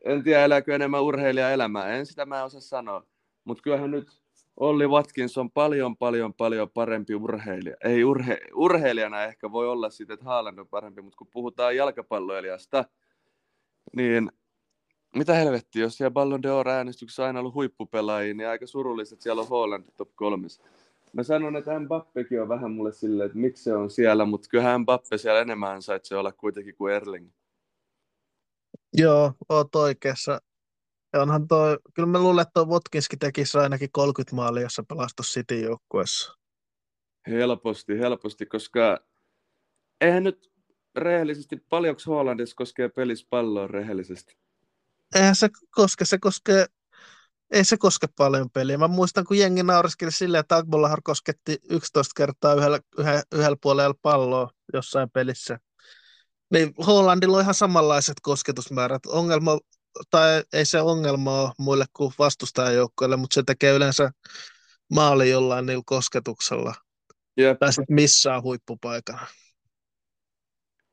En 0.06 0.24
tiedä, 0.24 0.44
elääkö 0.44 0.76
enemmän 0.76 1.04
urheilija 1.04 1.52
elämää, 1.52 1.88
en 1.88 2.06
sitä 2.06 2.26
mä 2.26 2.44
osaa 2.44 2.62
sanoa. 2.62 3.04
Mutta 3.44 3.64
kyllähän 3.64 3.92
nyt 3.92 4.22
Olli 4.58 4.88
Watkins 4.88 5.38
on 5.38 5.52
paljon, 5.52 5.98
paljon, 5.98 6.34
paljon 6.34 6.70
parempi 6.70 7.16
urheilija. 7.16 7.76
Ei 7.84 8.04
urhe, 8.04 8.38
urheilijana 8.54 9.24
ehkä 9.24 9.52
voi 9.52 9.70
olla 9.70 9.90
siitä, 9.90 10.14
että 10.14 10.26
Haaland 10.26 10.58
on 10.58 10.68
parempi, 10.68 11.02
mutta 11.02 11.18
kun 11.18 11.28
puhutaan 11.34 11.76
jalkapalloilijasta, 11.76 12.86
niin 13.96 14.32
mitä 15.16 15.34
helvettiä, 15.34 15.82
jos 15.82 15.98
siellä 15.98 16.12
Ballon 16.12 16.40
d'Or-äänestyksessä 16.44 17.24
on 17.24 17.28
aina 17.28 17.40
ollut 17.40 17.54
huippupelaajia, 17.54 18.34
niin 18.34 18.50
aika 18.50 18.68
surullista, 18.68 19.16
että 19.16 19.24
siellä 19.24 19.42
on 19.42 19.48
Holland 19.48 19.84
top 19.98 20.16
kolmes. 20.16 20.62
Mä 21.14 21.24
sanon, 21.24 21.56
että 21.56 21.80
Mbappekin 21.80 22.42
on 22.42 22.50
vähän 22.50 22.72
mulle 22.72 22.92
silleen, 22.92 23.26
että 23.26 23.38
miksi 23.38 23.64
se 23.64 23.76
on 23.76 23.90
siellä, 23.90 24.26
mutta 24.26 24.50
kyllähän 24.50 24.82
Mbappe 24.82 25.18
siellä 25.18 25.42
enemmän 25.42 25.72
ansaitsee 25.72 26.18
olla 26.18 26.32
kuitenkin 26.32 26.76
kuin 26.76 26.94
Erling. 26.94 27.32
joo, 28.94 29.34
oot 29.50 29.76
oikeassa. 29.76 30.42
Ja 31.14 31.22
onhan 31.22 31.48
toi, 31.48 31.78
kyllä 31.94 32.08
mä 32.08 32.20
luulen, 32.20 32.42
että 32.42 32.52
toi 32.54 32.66
Watkinskin 32.66 33.20
tekisi 33.20 33.58
ainakin 33.58 33.90
30 33.92 34.36
maalia, 34.36 34.64
jos 34.64 34.74
se 34.74 34.84
pelastus 34.88 35.34
City 35.34 35.60
joukkueessa. 35.60 36.34
Helposti, 37.28 38.00
helposti, 38.00 38.46
koska 38.46 39.06
eihän 40.02 40.24
nyt 40.24 40.52
rehellisesti, 40.96 41.58
paljonko 41.70 42.02
Hollandissa 42.08 42.56
koskee 42.56 42.90
pelissä 42.90 43.28
palloa 43.30 43.68
rehellisesti? 43.68 44.38
Eihän 45.16 45.36
se 45.36 45.50
koske, 45.72 46.06
se 46.06 46.18
koskee, 46.18 46.66
ei 47.52 47.66
se 47.66 47.78
koske 47.78 48.08
paljon 48.18 48.50
peliä. 48.50 48.78
Mä 48.78 48.88
muistan, 48.88 49.26
kun 49.26 49.38
jengi 49.38 49.64
nauriskeli 49.64 50.12
silleen, 50.12 50.40
että 50.40 50.56
Agbolahar 50.56 51.02
kosketti 51.04 51.58
11 51.70 52.14
kertaa 52.18 52.54
yhdellä, 52.54 52.80
yhdellä, 52.98 53.24
yhdellä 53.32 53.58
puolella 53.62 53.96
palloa 54.02 54.50
jossain 54.74 55.10
pelissä. 55.10 55.60
Niin 56.54 56.74
Hollandilla 56.88 57.38
on 57.38 57.44
ihan 57.44 57.54
samanlaiset 57.54 58.18
kosketusmäärät. 58.22 59.06
Ongelma, 59.06 59.60
tai 60.10 60.44
ei 60.54 60.66
se 60.66 60.82
ongelma 60.82 61.42
ole 61.42 61.52
muille 61.58 61.86
kuin 61.94 62.14
vastustajajoukkoille, 62.20 63.18
mutta 63.18 63.34
se 63.34 63.44
tekee 63.46 63.74
yleensä 63.74 64.12
maali 64.94 65.30
jollain 65.30 65.66
niillä 65.66 65.84
kosketuksella. 65.86 66.74
Jep, 67.38 67.60
Tai 67.60 67.74
sitten 67.74 67.96
missään 67.96 68.44
huippupaikana. 68.44 69.28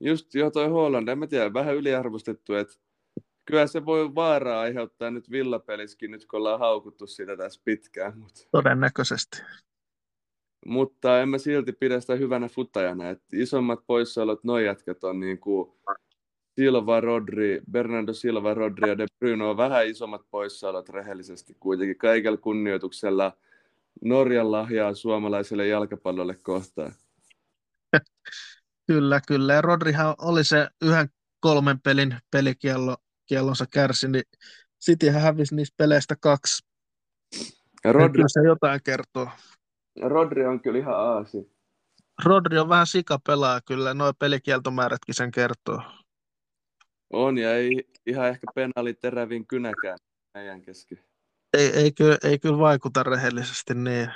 Just 0.00 0.34
jo 0.34 0.50
toi 0.50 0.68
Holland, 0.68 1.08
en 1.08 1.18
mä 1.18 1.26
tiedä, 1.26 1.52
vähän 1.52 1.76
yliarvostettu, 1.76 2.54
että 2.54 2.74
kyllä 3.44 3.66
se 3.66 3.84
voi 3.84 4.14
vaaraa 4.14 4.60
aiheuttaa 4.60 5.10
nyt 5.10 5.30
villapeliskin, 5.30 6.10
nyt 6.10 6.26
kun 6.26 6.38
ollaan 6.38 6.58
haukuttu 6.60 7.06
sitä 7.06 7.36
tässä 7.36 7.60
pitkään, 7.64 8.18
mutta 8.18 8.40
Todennäköisesti. 8.50 9.42
mutta 10.66 11.20
en 11.20 11.28
mä 11.28 11.38
silti 11.38 11.72
pidä 11.72 12.00
sitä 12.00 12.14
hyvänä 12.14 12.48
futajana. 12.48 13.10
Et 13.10 13.22
isommat 13.32 13.80
poissaolot 13.86 14.44
noi 14.44 14.64
jätkät 14.64 15.04
on 15.04 15.20
niin 15.20 15.38
kuin 15.38 15.72
Silva, 16.56 17.00
Rodri, 17.00 17.60
Bernardo 17.70 18.12
Silva, 18.12 18.54
Rodri 18.54 18.88
ja 18.88 18.98
De 18.98 19.06
Bruyne 19.18 19.44
on 19.44 19.56
vähän 19.56 19.86
isommat 19.86 20.22
poissaolot 20.30 20.88
rehellisesti 20.88 21.56
kuitenkin 21.60 21.98
kaikella 21.98 22.36
kunnioituksella 22.36 23.32
Norjan 24.04 24.52
lahjaa 24.52 24.94
suomalaiselle 24.94 25.66
jalkapallolle 25.66 26.34
kohtaan. 26.34 26.92
Kyllä, 28.86 29.20
kyllä. 29.28 29.54
Ja 29.54 29.60
Rodrihan 29.60 30.14
oli 30.18 30.44
se 30.44 30.68
yhden 30.82 31.08
kolmen 31.40 31.80
pelin 31.80 32.18
pelikiellonsa 32.30 33.66
kärsi, 33.70 34.08
niin 34.08 34.24
Cityhän 34.84 35.22
hävisi 35.22 35.54
niistä 35.54 35.74
peleistä 35.76 36.16
kaksi. 36.20 36.66
Ja 37.84 37.92
Rodri. 37.92 38.12
Kyllä 38.12 38.28
se 38.28 38.40
jotain 38.40 38.80
kertoo. 38.84 39.28
Rodri 40.02 40.46
on 40.46 40.60
kyllä 40.60 40.78
ihan 40.78 40.96
aasi. 40.96 41.56
Rodri 42.24 42.58
on 42.58 42.68
vähän 42.68 42.86
sika 42.86 43.18
pelaa 43.26 43.60
kyllä, 43.60 43.94
noin 43.94 44.14
pelikieltomäärätkin 44.18 45.14
sen 45.14 45.30
kertoo. 45.30 45.82
On 47.12 47.38
ja 47.38 47.54
ei 47.56 47.88
ihan 48.06 48.28
ehkä 48.28 48.46
penaali 48.54 48.94
terävin 48.94 49.46
kynäkään 49.46 49.98
meidän 50.34 50.62
kesken. 50.62 50.98
Ei, 51.58 51.70
ei, 51.72 51.92
kyllä, 51.92 52.18
ei 52.24 52.38
kyllä 52.38 52.58
vaikuta 52.58 53.02
rehellisesti 53.02 53.74
niin, 53.74 54.10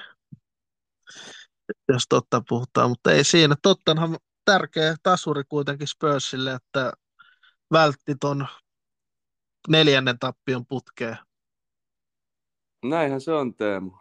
jos 1.89 2.05
totta 2.09 2.43
puhutaan, 2.49 2.91
mutta 2.91 3.13
ei 3.13 3.25
siinä. 3.25 3.55
Tottenham 3.63 4.17
tärkeä 4.51 4.95
tasuri 5.03 5.43
kuitenkin 5.49 5.87
Spursille, 5.89 6.53
että 6.53 6.93
vältti 7.73 8.15
ton 8.21 8.47
neljännen 9.69 10.19
tappion 10.19 10.67
putkeen. 10.67 11.17
Näinhän 12.85 13.21
se 13.21 13.33
on 13.33 13.55
Teemu. 13.55 13.93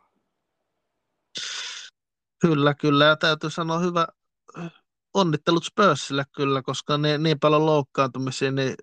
Kyllä, 2.41 2.74
kyllä. 2.74 3.06
Ja 3.06 3.16
täytyy 3.16 3.50
sanoa 3.50 3.80
hyvä 3.80 4.08
onnittelut 5.14 5.64
Spursille 5.64 6.24
kyllä, 6.36 6.62
koska 6.62 6.97
ne, 6.97 7.18
niin 7.18 7.39
paljon 7.39 7.66
loukkaantumisia, 7.66 8.52
niin 8.52 8.76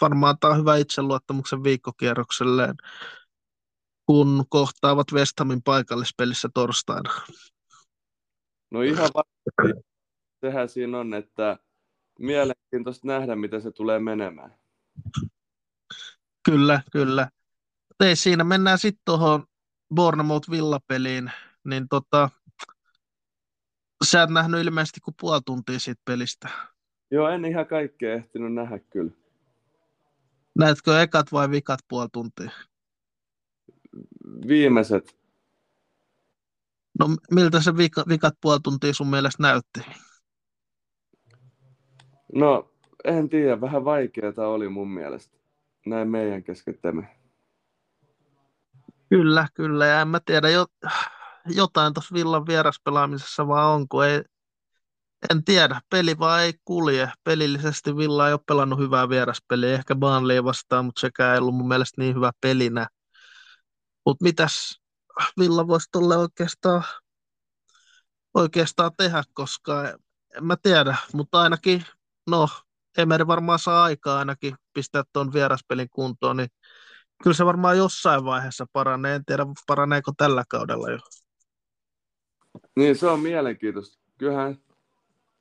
varmaan 0.00 0.30
antaa 0.30 0.54
hyvä 0.54 0.76
itseluottamuksen 0.76 1.62
viikkokierrokselleen, 1.62 2.74
kun 4.06 4.44
kohtaavat 4.48 5.12
West 5.12 5.38
Hamin 5.38 5.62
paikallispelissä 5.62 6.48
torstaina. 6.54 7.10
No 8.70 8.82
ihan 8.82 9.10
varmasti. 9.14 9.95
Sehän 10.46 10.68
siinä 10.68 10.98
on, 10.98 11.14
että 11.14 11.58
mielenkiintoista 12.18 13.06
nähdä, 13.06 13.36
mitä 13.36 13.60
se 13.60 13.70
tulee 13.70 13.98
menemään. 13.98 14.54
Kyllä, 16.42 16.82
kyllä. 16.92 17.30
Ei 18.00 18.16
siinä, 18.16 18.44
mennään 18.44 18.78
sitten 18.78 19.02
tuohon 19.04 19.46
Bournemouth 19.94 20.50
Villa-peliin, 20.50 21.30
niin 21.64 21.88
tota, 21.88 22.30
sä 24.04 24.22
et 24.22 24.30
nähnyt 24.30 24.60
ilmeisesti 24.60 25.00
kuin 25.00 25.14
puoli 25.20 25.40
tuntia 25.46 25.78
siitä 25.78 26.02
pelistä. 26.04 26.48
Joo, 27.10 27.28
en 27.28 27.44
ihan 27.44 27.66
kaikkea 27.66 28.14
ehtinyt 28.14 28.54
nähdä 28.54 28.78
kyllä. 28.78 29.12
Näetkö 30.58 31.02
ekat 31.02 31.32
vai 31.32 31.50
vikat 31.50 31.80
puoli 31.88 32.08
tuntia? 32.12 32.50
Viimeiset. 34.48 35.18
No 36.98 37.08
miltä 37.30 37.60
se 37.60 37.76
vika, 37.76 38.04
vikat 38.08 38.34
puoli 38.40 38.60
tuntia 38.62 38.94
sun 38.94 39.10
mielestä 39.10 39.42
näytti? 39.42 39.80
No, 42.34 42.70
en 43.04 43.28
tiedä. 43.28 43.60
Vähän 43.60 43.84
vaikeaa 43.84 44.48
oli 44.48 44.68
mun 44.68 44.90
mielestä. 44.90 45.36
Näin 45.86 46.08
meidän 46.08 46.44
keskettämme. 46.44 47.16
Kyllä, 49.08 49.48
kyllä. 49.54 49.86
Ja 49.86 50.00
en 50.00 50.08
mä 50.08 50.20
tiedä, 50.26 50.50
jo, 50.50 50.66
jotain 51.46 51.94
tuossa 51.94 52.14
Villan 52.14 52.46
vieraspelaamisessa 52.46 53.48
vaan 53.48 53.74
on, 53.74 53.88
kun 53.88 54.06
ei, 54.06 54.22
en 55.30 55.44
tiedä, 55.44 55.80
peli 55.90 56.18
vaan 56.18 56.42
ei 56.42 56.52
kulje. 56.64 57.10
Pelillisesti 57.24 57.96
Villa 57.96 58.26
ei 58.26 58.32
ole 58.32 58.40
pelannut 58.46 58.78
hyvää 58.78 59.08
vieraspeliä, 59.08 59.74
ehkä 59.74 59.94
Burnley 59.94 60.44
vastaan, 60.44 60.84
mutta 60.84 61.00
sekään 61.00 61.34
ei 61.34 61.38
ollut 61.38 61.54
mun 61.54 61.68
mielestä 61.68 62.00
niin 62.00 62.14
hyvä 62.14 62.30
pelinä. 62.40 62.86
Mutta 64.06 64.24
mitäs 64.24 64.80
Villa 65.40 65.66
voisi 65.66 65.88
tuolle 65.92 66.16
oikeastaan, 66.16 66.84
oikeastaan 68.34 68.90
tehdä, 68.96 69.22
koska 69.34 69.88
en 70.36 70.44
mä 70.44 70.56
tiedä, 70.62 70.96
mutta 71.12 71.40
ainakin, 71.40 71.84
no, 72.26 72.48
Emeri 72.98 73.26
varmaan 73.26 73.58
saa 73.58 73.84
aikaa 73.84 74.18
ainakin 74.18 74.54
pistää 74.72 75.02
tuon 75.12 75.32
vieraspelin 75.32 75.88
kuntoon, 75.90 76.36
niin 76.36 76.48
kyllä 77.22 77.36
se 77.36 77.46
varmaan 77.46 77.78
jossain 77.78 78.24
vaiheessa 78.24 78.66
paranee. 78.72 79.14
En 79.14 79.24
tiedä, 79.24 79.46
paraneeko 79.66 80.12
tällä 80.16 80.44
kaudella 80.48 80.90
jo. 80.90 80.98
Niin, 82.76 82.96
se 82.96 83.06
on 83.06 83.20
mielenkiintoista. 83.20 83.98
Kyllähän, 84.18 84.58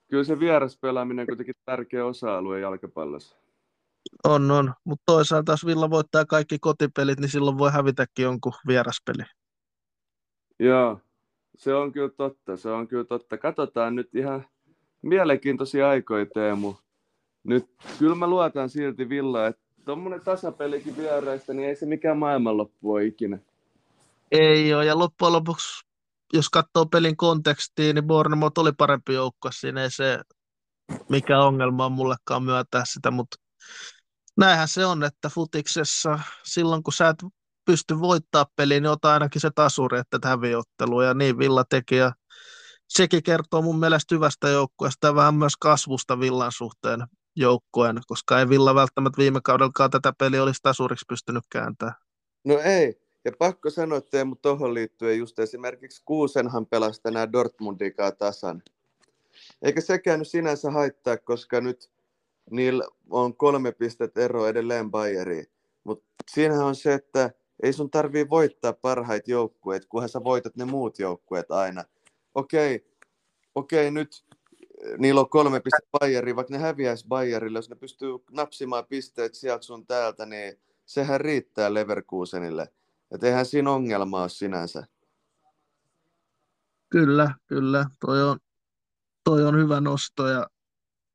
kyllä 0.10 0.24
se 0.24 0.40
vieraspelaaminen 0.40 1.24
on 1.24 1.28
kuitenkin 1.28 1.56
tärkeä 1.66 2.06
osa-alue 2.06 2.60
jalkapallossa. 2.60 3.36
On, 4.24 4.52
on. 4.52 4.74
Mutta 4.84 5.04
toisaalta 5.06 5.52
jos 5.52 5.66
Villa 5.66 5.90
voittaa 5.90 6.26
kaikki 6.26 6.60
kotipelit, 6.60 7.20
niin 7.20 7.30
silloin 7.30 7.58
voi 7.58 7.72
hävitäkin 7.72 8.24
jonkun 8.24 8.54
vieraspeli. 8.68 9.24
Joo, 10.60 11.00
se 11.58 11.74
on 11.74 11.92
kyllä 11.92 12.10
totta, 12.10 12.58
se 12.58 12.70
on 12.70 12.88
kyllä 12.88 13.06
totta. 13.06 13.38
Katsotaan 13.38 13.96
nyt 13.96 14.16
ihan 14.16 14.46
mielenkiintoisia 15.06 15.90
aikoja, 15.90 16.26
Teemu. 16.26 16.74
Nyt 17.44 17.66
kyllä 18.00 18.16
mä 18.16 18.28
luotan 18.28 18.70
silti 18.70 19.10
Villa, 19.10 19.48
että 19.48 19.62
tuommoinen 19.86 20.22
tasapelikin 20.22 20.98
vieraista, 20.98 21.54
niin 21.54 21.70
ei 21.70 21.76
se 21.76 21.86
mikään 21.86 22.18
maailmanloppu 22.18 22.94
ole 22.94 23.06
ikinä. 23.06 23.40
Ei 24.32 24.74
ole, 24.74 24.86
ja 24.86 25.00
loppujen 25.00 25.34
lopuksi, 25.34 25.86
jos 26.34 26.50
katsoo 26.50 26.86
pelin 26.86 27.18
kontekstiin, 27.18 27.96
niin 27.96 28.08
Bournemouth 28.08 28.60
oli 28.60 28.72
parempi 28.78 29.14
joukko. 29.14 29.50
Siinä 29.52 29.84
ei 29.84 29.92
se 29.92 30.20
mikä 31.10 31.40
ongelma 31.40 31.86
on 31.86 31.92
mullekaan 31.92 32.44
myöntää 32.44 32.84
sitä, 32.86 33.12
mutta 33.12 33.38
näinhän 34.38 34.68
se 34.68 34.86
on, 34.86 35.04
että 35.04 35.30
futiksessa 35.30 36.20
silloin 36.44 36.84
kun 36.84 36.94
sä 36.94 37.10
et 37.10 37.24
pysty 37.66 38.00
voittaa 38.00 38.46
peliä, 38.56 38.80
niin 38.80 38.90
ota 38.90 39.14
ainakin 39.14 39.42
se 39.42 39.50
tasuri, 39.56 40.00
että 40.00 40.28
häviä 40.28 40.58
ottelu, 40.58 41.02
ja 41.02 41.14
niin 41.14 41.38
Villa 41.38 41.64
teki, 41.70 41.96
ja 41.96 42.12
sekin 42.88 43.24
kertoo 43.24 43.62
mun 43.62 43.80
mielestä 43.80 44.16
hyvästä 44.16 44.50
joukkueesta 44.50 45.08
ja 45.08 45.16
vähän 45.16 45.36
myös 45.36 45.54
kasvusta 45.60 46.20
Villan 46.20 46.52
suhteen 46.52 47.04
joukkueen, 47.36 48.02
koska 48.08 48.40
ei 48.40 48.50
Villa 48.50 48.76
välttämättä 48.76 49.18
viime 49.18 49.40
kaudellakaan 49.44 49.92
tätä 49.92 50.14
peliä 50.18 50.44
olisi 50.44 50.62
tasuriksi 50.64 51.06
pystynyt 51.10 51.44
kääntämään. 51.50 51.96
No 52.44 52.60
ei, 52.60 53.02
ja 53.26 53.32
pakko 53.40 53.70
sanoa 53.70 54.02
Teemu 54.02 54.36
tuohon 54.36 54.74
liittyen 54.74 55.18
just 55.18 55.40
esimerkiksi 55.40 56.02
Kuusenhan 56.06 56.66
pelasi 56.66 57.02
tänään 57.02 57.32
Dortmundikaa 57.32 58.12
tasan. 58.12 58.64
Eikä 59.62 59.82
sekään 59.82 60.20
nyt 60.20 60.28
sinänsä 60.28 60.72
haittaa, 60.72 61.18
koska 61.18 61.62
nyt 61.62 61.90
niillä 62.52 62.84
on 63.10 63.38
kolme 63.38 63.72
pistettä 63.72 64.22
ero 64.22 64.48
edelleen 64.48 64.92
Bayeriin. 64.92 65.46
Mutta 65.84 66.06
siinähän 66.32 66.66
on 66.66 66.76
se, 66.76 66.94
että 66.94 67.32
ei 67.64 67.74
sun 67.74 67.92
tarvii 67.92 68.30
voittaa 68.30 68.74
parhaita 68.74 69.32
joukkueet, 69.32 69.86
kunhan 69.86 70.10
sä 70.10 70.24
voitat 70.24 70.56
ne 70.56 70.66
muut 70.66 71.00
joukkueet 71.00 71.52
aina. 71.52 71.84
Okei, 72.36 72.92
okei 73.56 73.92
nyt 73.92 74.26
niillä 74.98 75.22
on 75.22 75.30
kolme 75.30 75.60
pistettä 75.60 75.98
Bayeriin, 76.00 76.36
vaikka 76.36 76.54
ne 76.54 76.60
häviäisi 76.60 77.08
Bayerille, 77.08 77.58
jos 77.58 77.70
ne 77.70 77.76
pystyy 77.76 78.10
napsimaan 78.32 78.86
pisteet 78.86 79.36
sieltä 79.36 79.66
sun 79.66 79.88
täältä, 79.88 80.26
niin 80.26 80.60
sehän 80.86 81.22
riittää 81.22 81.74
Leverkusenille. 81.74 82.72
Että 83.12 83.28
eihän 83.28 83.46
siinä 83.46 83.72
ongelmaa 83.72 84.22
ole 84.22 84.30
sinänsä. 84.30 84.88
Kyllä, 86.90 87.36
kyllä. 87.48 87.86
Toi 88.00 88.24
on, 88.24 88.40
toi 89.24 89.44
on 89.44 89.58
hyvä 89.58 89.82
nosto 89.82 90.28
ja 90.28 90.48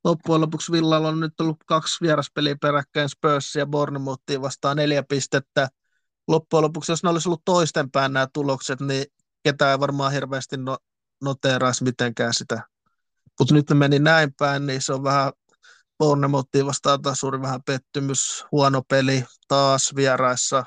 loppujen 0.04 0.40
lopuksi 0.40 0.72
Villalla 0.72 1.08
on 1.08 1.20
nyt 1.20 1.40
ollut 1.40 1.64
kaksi 1.66 1.98
vieraspeliä 2.02 2.56
peräkkäin 2.60 3.08
Spursia 3.08 3.62
ja 3.62 3.66
Bournemouthia 3.66 4.42
vastaan 4.42 4.76
neljä 4.76 5.02
pistettä. 5.02 5.68
Loppujen 6.28 6.62
lopuksi, 6.62 6.92
jos 6.92 7.02
ne 7.02 7.10
olisi 7.10 7.28
ollut 7.28 7.44
toistenpäin 7.44 8.12
nämä 8.12 8.26
tulokset, 8.32 8.80
niin 8.80 9.04
ketään 9.42 9.70
ei 9.70 9.80
varmaan 9.80 10.12
hirveästi 10.12 10.56
no, 10.56 10.78
noteeraisi 11.22 11.84
mitenkään 11.84 12.34
sitä. 12.34 12.62
Mutta 13.38 13.54
nyt 13.54 13.70
ne 13.70 13.76
meni 13.76 13.98
näin 13.98 14.34
päin, 14.38 14.66
niin 14.66 14.82
se 14.82 14.92
on 14.92 15.04
vähän 15.04 15.32
Bournemouthia 15.98 16.66
vastaan 16.66 17.00
suuri 17.12 17.42
vähän 17.42 17.62
pettymys, 17.62 18.44
huono 18.52 18.82
peli 18.88 19.24
taas 19.48 19.92
vieraissa. 19.96 20.64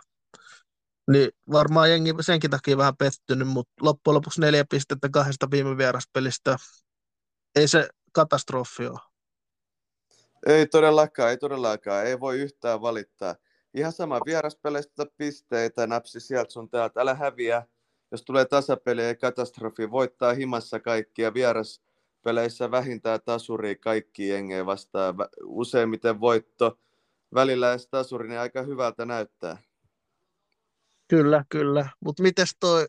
Niin 1.11 1.29
varmaan 1.51 1.89
jengi 1.89 2.13
senkin 2.21 2.49
takia 2.51 2.77
vähän 2.77 2.97
pettynyt, 2.97 3.47
mutta 3.47 3.73
loppujen 3.81 4.15
lopuksi 4.15 4.41
neljä 4.41 4.65
pistettä 4.69 5.09
kahdesta 5.09 5.51
viime 5.51 5.77
vieraspelistä. 5.77 6.57
Ei 7.55 7.67
se 7.67 7.87
katastrofi 8.11 8.87
ole. 8.87 8.99
Ei 10.45 10.67
todellakaan, 10.67 11.29
ei 11.29 11.37
todellakaan. 11.37 12.05
Ei 12.05 12.19
voi 12.19 12.39
yhtään 12.39 12.81
valittaa. 12.81 13.35
Ihan 13.73 13.91
sama 13.91 14.19
vieraspeleistä 14.25 15.05
pisteitä, 15.17 15.87
napsi 15.87 16.19
sieltä 16.19 16.51
sun 16.51 16.69
täältä. 16.69 17.01
Älä 17.01 17.15
häviä. 17.15 17.67
Jos 18.13 18.23
tulee 18.23 18.45
tasapeli, 18.45 19.03
ei 19.03 19.15
katastrofi. 19.15 19.91
Voittaa 19.91 20.33
himassa 20.33 20.79
kaikkia. 20.79 21.33
Vieraspeleissä 21.33 22.71
vähintään 22.71 23.19
tasuri 23.25 23.75
kaikki 23.75 24.27
jengejä 24.27 24.65
vastaan. 24.65 25.15
Useimmiten 25.43 26.19
voitto. 26.19 26.79
Välillä 27.33 27.71
edes 27.71 27.87
tasuri, 27.87 28.27
niin 28.27 28.39
aika 28.39 28.61
hyvältä 28.61 29.05
näyttää. 29.05 29.57
Kyllä, 31.07 31.45
kyllä. 31.49 31.89
Mutta 31.99 32.23
miten 32.23 32.45
toi 32.59 32.85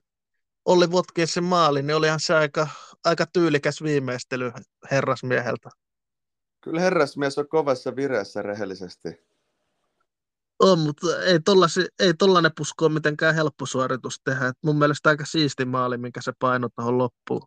Olli 0.65 0.91
Votkien 0.91 1.29
se 1.29 1.41
maali, 1.41 1.83
niin 1.83 1.97
olihan 1.97 2.21
se 2.21 2.35
aika, 2.35 2.69
aika 3.05 3.27
tyylikäs 3.27 3.83
viimeistely 3.83 4.53
herrasmieheltä. 4.91 5.71
Kyllä 6.61 6.81
herrasmies 6.81 7.39
on 7.39 7.49
kovassa 7.49 7.97
vireessä 7.97 8.43
rehellisesti. 8.43 9.09
On, 10.65 10.79
mutta 10.79 11.07
ei, 11.25 11.41
tollasi, 11.41 11.87
ei 11.99 12.15
tollainen 12.15 12.51
pusko 12.57 12.85
ole 12.85 12.95
mitenkään 12.95 13.35
helppo 13.35 13.67
suoritus 13.67 14.21
tehdä. 14.25 14.47
Et 14.47 14.59
mun 14.65 14.79
mielestä 14.79 15.09
aika 15.09 15.25
siisti 15.25 15.65
maali, 15.65 15.99
minkä 15.99 16.21
se 16.23 16.33
paino 16.39 16.69
tuohon 16.77 16.99
loppuun. 16.99 17.43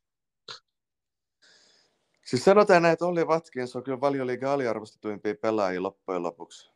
Siis 2.25 2.45
sanotaan 2.45 2.81
näin, 2.81 2.93
että 2.93 3.05
Olli 3.05 3.25
Watkins 3.25 3.75
on 3.75 3.83
kyllä 3.83 4.01
valioliigan 4.01 4.51
aliarvostetuimpia 4.51 5.35
pelaajia 5.41 5.83
loppujen 5.83 6.23
lopuksi. 6.23 6.71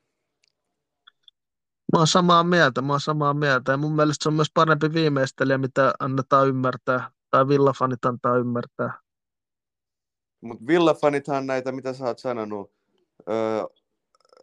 Mä 1.94 1.98
oon 1.98 2.08
samaa 2.08 2.44
mieltä, 2.44 2.82
mä 2.82 2.94
oon 2.94 3.02
samaa 3.02 3.34
mieltä. 3.34 3.72
Ja 3.72 3.78
mun 3.78 3.96
mielestä 3.96 4.24
se 4.24 4.30
on 4.30 4.36
myös 4.36 4.52
parempi 4.54 4.94
viimeistelijä, 4.94 5.58
mitä 5.58 5.94
annetaan 6.00 6.48
ymmärtää, 6.48 7.12
tai 7.30 7.48
villafanit 7.48 8.06
antaa 8.06 8.38
ymmärtää. 8.38 9.00
Mutta 10.42 10.68
villafanithan 10.68 11.48
näitä, 11.48 11.72
mitä 11.72 11.94
sä 11.94 12.06
oot 12.06 12.20
sanonut, 12.20 12.72
öö, 13.30 13.81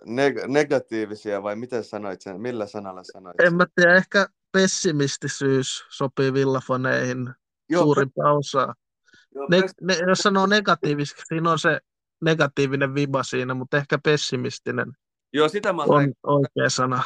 neg- 0.06 0.46
negatiivisia 0.46 1.42
vai 1.42 1.56
miten 1.56 1.84
sanoit 1.84 2.20
sen, 2.20 2.40
millä 2.40 2.66
sanalla 2.66 3.04
sanoit 3.04 3.40
En 3.40 3.54
mä 3.54 3.66
tiedä, 3.74 3.94
ehkä 3.94 4.26
pessimistisyys 4.52 5.84
sopii 5.88 6.32
villafaneihin 6.32 7.30
Joo, 7.68 7.82
suurimpaan 7.82 8.36
osaan. 8.36 8.74
Ne, 9.50 9.62
ne, 9.80 9.96
jos 10.08 10.18
sanoo 10.18 10.46
negatiivisesti, 10.46 11.22
siinä 11.26 11.50
on 11.50 11.58
se 11.58 11.80
negatiivinen 12.20 12.94
viba 12.94 13.22
siinä, 13.22 13.54
mutta 13.54 13.76
ehkä 13.76 13.98
pessimistinen 14.04 14.92
Joo, 15.32 15.48
sitä 15.48 15.72
mä 15.72 15.82
on 15.82 16.12
oikea 16.22 16.68
sana. 16.68 17.02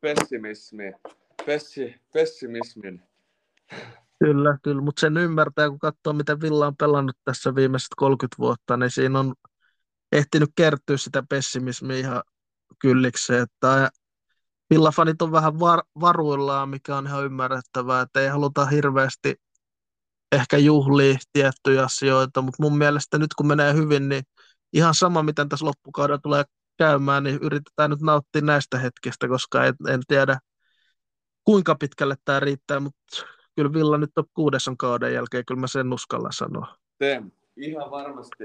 Pessimismi. 0.00 0.92
Pessi, 1.46 1.94
pessimismin. 2.12 3.02
Kyllä, 4.18 4.58
kyllä, 4.62 4.82
mutta 4.82 5.00
sen 5.00 5.16
ymmärtää, 5.16 5.68
kun 5.68 5.78
katsoo, 5.78 6.12
miten 6.12 6.40
Villa 6.40 6.66
on 6.66 6.76
pelannut 6.76 7.16
tässä 7.24 7.54
viimeiset 7.54 7.88
30 7.96 8.36
vuotta, 8.38 8.76
niin 8.76 8.90
siinä 8.90 9.18
on 9.18 9.34
ehtinyt 10.12 10.50
kertyä 10.56 10.96
sitä 10.96 11.22
pessimismiä 11.28 11.96
ihan 11.96 12.22
kyllikseen. 12.78 13.42
Että 13.42 13.90
Villafanit 14.70 15.22
on 15.22 15.32
vähän 15.32 15.60
var- 15.60 15.84
varuillaan, 16.00 16.68
mikä 16.68 16.96
on 16.96 17.06
ihan 17.06 17.24
ymmärrettävää, 17.24 18.02
että 18.02 18.20
ei 18.20 18.28
haluta 18.28 18.66
hirveästi 18.66 19.34
ehkä 20.32 20.58
juhlia 20.58 21.18
tiettyjä 21.32 21.84
asioita, 21.84 22.42
mutta 22.42 22.62
mun 22.62 22.78
mielestä 22.78 23.18
nyt 23.18 23.34
kun 23.34 23.46
menee 23.46 23.74
hyvin, 23.74 24.08
niin 24.08 24.22
ihan 24.72 24.94
sama, 24.94 25.22
miten 25.22 25.48
tässä 25.48 25.66
loppukaudella 25.66 26.20
tulee 26.22 26.44
käymään, 26.78 27.24
niin 27.24 27.38
yritetään 27.42 27.90
nyt 27.90 28.00
nauttia 28.00 28.42
näistä 28.42 28.78
hetkistä, 28.78 29.28
koska 29.28 29.64
en, 29.64 29.74
en 29.88 30.00
tiedä 30.08 30.38
kuinka 31.44 31.74
pitkälle 31.74 32.14
tämä 32.24 32.40
riittää, 32.40 32.80
mutta 32.80 33.26
kyllä 33.56 33.72
Villa 33.72 33.98
nyt 33.98 34.10
on 34.16 34.24
kuudessa 34.34 34.74
kauden 34.78 35.14
jälkeen, 35.14 35.44
kyllä 35.46 35.60
mä 35.60 35.66
sen 35.66 35.92
uskalla 35.92 36.28
sanoa. 36.32 36.76
Teem, 36.98 37.30
ihan 37.56 37.90
varmasti. 37.90 38.44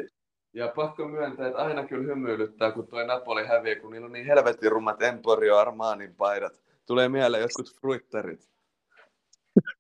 Ja 0.54 0.68
pakko 0.76 1.08
myöntää, 1.08 1.48
että 1.48 1.60
aina 1.60 1.88
kyllä 1.88 2.04
hymyilyttää, 2.04 2.72
kun 2.72 2.88
tuo 2.88 3.04
Napoli 3.04 3.48
häviää, 3.48 3.80
kun 3.80 3.92
niillä 3.92 4.06
on 4.06 4.12
niin 4.12 4.26
helvetin 4.26 4.72
rummat 4.72 5.02
Emporio 5.02 5.58
Armanin 5.58 6.16
paidat. 6.16 6.62
Tulee 6.86 7.10
mieleen 7.10 7.42
jotkut 7.42 7.76
fruitterit. 7.82 8.50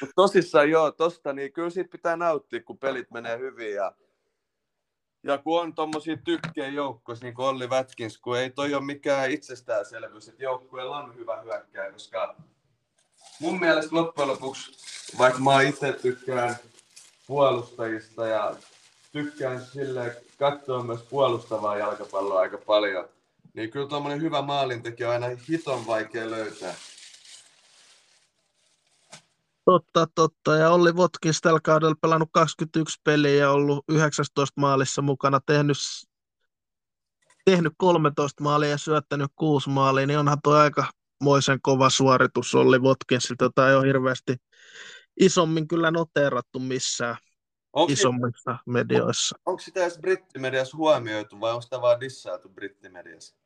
Mutta 0.00 0.14
tosissaan 0.16 0.70
joo, 0.70 0.90
tosta, 0.90 1.32
niin 1.32 1.52
kyllä 1.52 1.70
siitä 1.70 1.90
pitää 1.92 2.16
nauttia, 2.16 2.62
kun 2.62 2.78
pelit 2.78 3.10
menee 3.10 3.38
hyvin 3.38 3.74
ja 3.74 3.92
Ja 5.22 5.38
kun 5.38 5.60
on 5.60 5.74
tommosia 5.74 6.16
tykkejä 6.16 6.68
joukkueessa, 6.68 7.24
niin 7.24 7.34
kuin 7.34 7.46
Olli 7.46 7.70
Vätkins, 7.70 8.18
kun 8.18 8.38
ei 8.38 8.50
toi 8.50 8.74
ole 8.74 8.84
mikään 8.84 9.30
itsestäänselvyys, 9.30 10.28
että 10.28 10.42
joukkueella 10.42 10.98
on 10.98 11.14
hyvä 11.14 11.40
hyökkäjä, 11.42 11.92
koska 11.92 12.36
mun 13.40 13.60
mielestä 13.60 13.96
loppujen 13.96 14.28
lopuksi, 14.28 14.72
vaikka 15.18 15.40
mä 15.40 15.62
itse 15.62 15.92
tykkään 15.92 16.56
puolustajista 17.28 18.26
ja 18.26 18.56
tykkään 19.12 19.60
sille 19.64 20.16
katsoa 20.38 20.82
myös 20.82 21.02
puolustavaa 21.02 21.78
jalkapalloa 21.78 22.40
aika 22.40 22.58
paljon, 22.58 23.08
niin 23.54 23.70
kyllä 23.70 23.88
tuommoinen 23.88 24.20
hyvä 24.22 24.42
maalintekijä 24.42 25.08
on 25.08 25.12
aina 25.12 25.26
hiton 25.48 25.86
vaikea 25.86 26.30
löytää. 26.30 26.74
Totta, 29.64 30.06
totta. 30.14 30.56
Ja 30.56 30.70
Olli 30.70 30.96
Votkins 30.96 31.40
tällä 31.40 31.60
kaudella 31.62 31.94
pelannut 32.00 32.28
21 32.32 33.00
peliä 33.04 33.34
ja 33.34 33.50
ollut 33.50 33.84
19 33.88 34.60
maalissa 34.60 35.02
mukana, 35.02 35.40
tehnyt, 35.46 35.76
tehnyt 37.44 37.72
13 37.76 38.42
maalia 38.42 38.68
ja 38.68 38.78
syöttänyt 38.78 39.32
6 39.36 39.70
maalia, 39.70 40.06
niin 40.06 40.18
onhan 40.18 40.38
tuo 40.44 40.54
aika 40.54 40.86
moisen 41.22 41.58
kova 41.62 41.90
suoritus 41.90 42.54
Olli 42.54 42.82
Votkinsilta, 42.82 43.44
jota 43.44 43.68
ei 43.68 43.76
ole 43.76 43.86
hirveästi 43.86 44.36
isommin 45.20 45.68
kyllä 45.68 45.90
noteerattu 45.90 46.58
missään 46.58 47.16
onko 47.72 47.92
isommissa 47.92 48.52
sitä, 48.52 48.58
medioissa. 48.66 49.36
On, 49.38 49.52
onko 49.52 49.62
sitä 49.62 49.80
edes 49.80 49.98
brittimediassa 49.98 50.76
huomioitu 50.76 51.40
vai 51.40 51.50
onko 51.50 51.62
sitä 51.62 51.80
vaan 51.80 52.00
dissaatu 52.00 52.48
brittimediassa? 52.48 53.36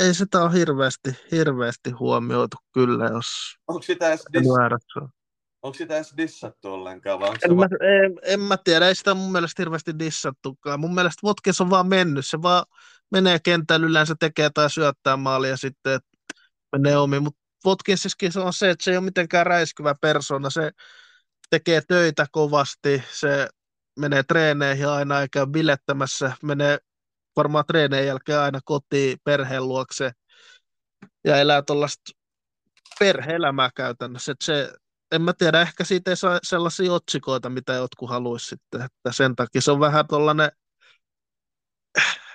Ei 0.00 0.14
sitä 0.14 0.42
ole 0.42 0.52
hirveästi, 0.52 1.10
hirveästi 1.32 1.90
huomioitu 1.90 2.56
kyllä, 2.72 3.04
jos 3.04 3.26
onko 3.68 3.82
sitä 3.82 4.08
edes 4.08 4.24
dissaatu? 4.32 5.10
Onko 5.62 5.74
sitä 5.74 5.94
edes 5.94 6.14
dissattu 6.16 6.68
ollenkaan? 6.72 7.20
Vai 7.20 7.28
onko 7.28 7.38
en, 7.44 7.54
mä, 7.54 7.60
va- 7.60 7.86
en, 7.86 8.18
en, 8.22 8.40
mä 8.40 8.56
tiedä, 8.64 8.88
ei 8.88 8.94
sitä 8.94 9.14
mun 9.14 9.32
mielestä 9.32 9.62
hirveästi 9.62 9.98
dissattukaan. 9.98 10.80
Mun 10.80 10.94
mielestä 10.94 11.20
Votkins 11.22 11.60
on 11.60 11.70
vaan 11.70 11.86
mennyt. 11.86 12.26
Se 12.26 12.42
vaan 12.42 12.64
menee 13.12 13.38
kentällä 13.38 13.86
yleensä 13.86 14.14
tekee 14.20 14.50
tai 14.54 14.70
syöttää 14.70 15.16
maalia 15.16 15.56
sitten, 15.56 16.00
menee 16.72 16.98
omiin. 16.98 17.22
Mutta 17.22 17.39
Watkinsiskin 17.66 18.38
on 18.38 18.52
se, 18.52 18.70
että 18.70 18.84
se 18.84 18.90
ei 18.90 18.96
ole 18.96 19.04
mitenkään 19.04 19.46
räiskyvä 19.46 19.94
persona. 20.00 20.50
Se 20.50 20.70
tekee 21.50 21.82
töitä 21.88 22.26
kovasti, 22.32 23.02
se 23.12 23.48
menee 23.98 24.22
treeneihin 24.22 24.88
aina 24.88 25.20
eikä 25.20 25.46
bilettämässä, 25.46 26.32
menee 26.42 26.78
varmaan 27.36 27.64
treeneen 27.66 28.06
jälkeen 28.06 28.38
aina 28.38 28.60
kotiin 28.64 29.18
perheen 29.24 29.68
luokse 29.68 30.12
ja 31.24 31.36
elää 31.36 31.62
tuollaista 31.62 32.12
perhe-elämää 32.98 33.70
käytännössä. 33.76 34.34
Se, 34.44 34.72
en 35.12 35.22
mä 35.22 35.32
tiedä, 35.32 35.60
ehkä 35.60 35.84
siitä 35.84 36.10
ei 36.10 36.16
saa 36.16 36.38
sellaisia 36.42 36.92
otsikoita, 36.92 37.50
mitä 37.50 37.72
jotkut 37.72 38.10
haluaisi 38.10 38.46
sitten, 38.46 38.82
että 38.82 39.12
sen 39.12 39.36
takia 39.36 39.60
se 39.60 39.70
on 39.70 39.80
vähän 39.80 40.06
tuollainen, 40.08 40.50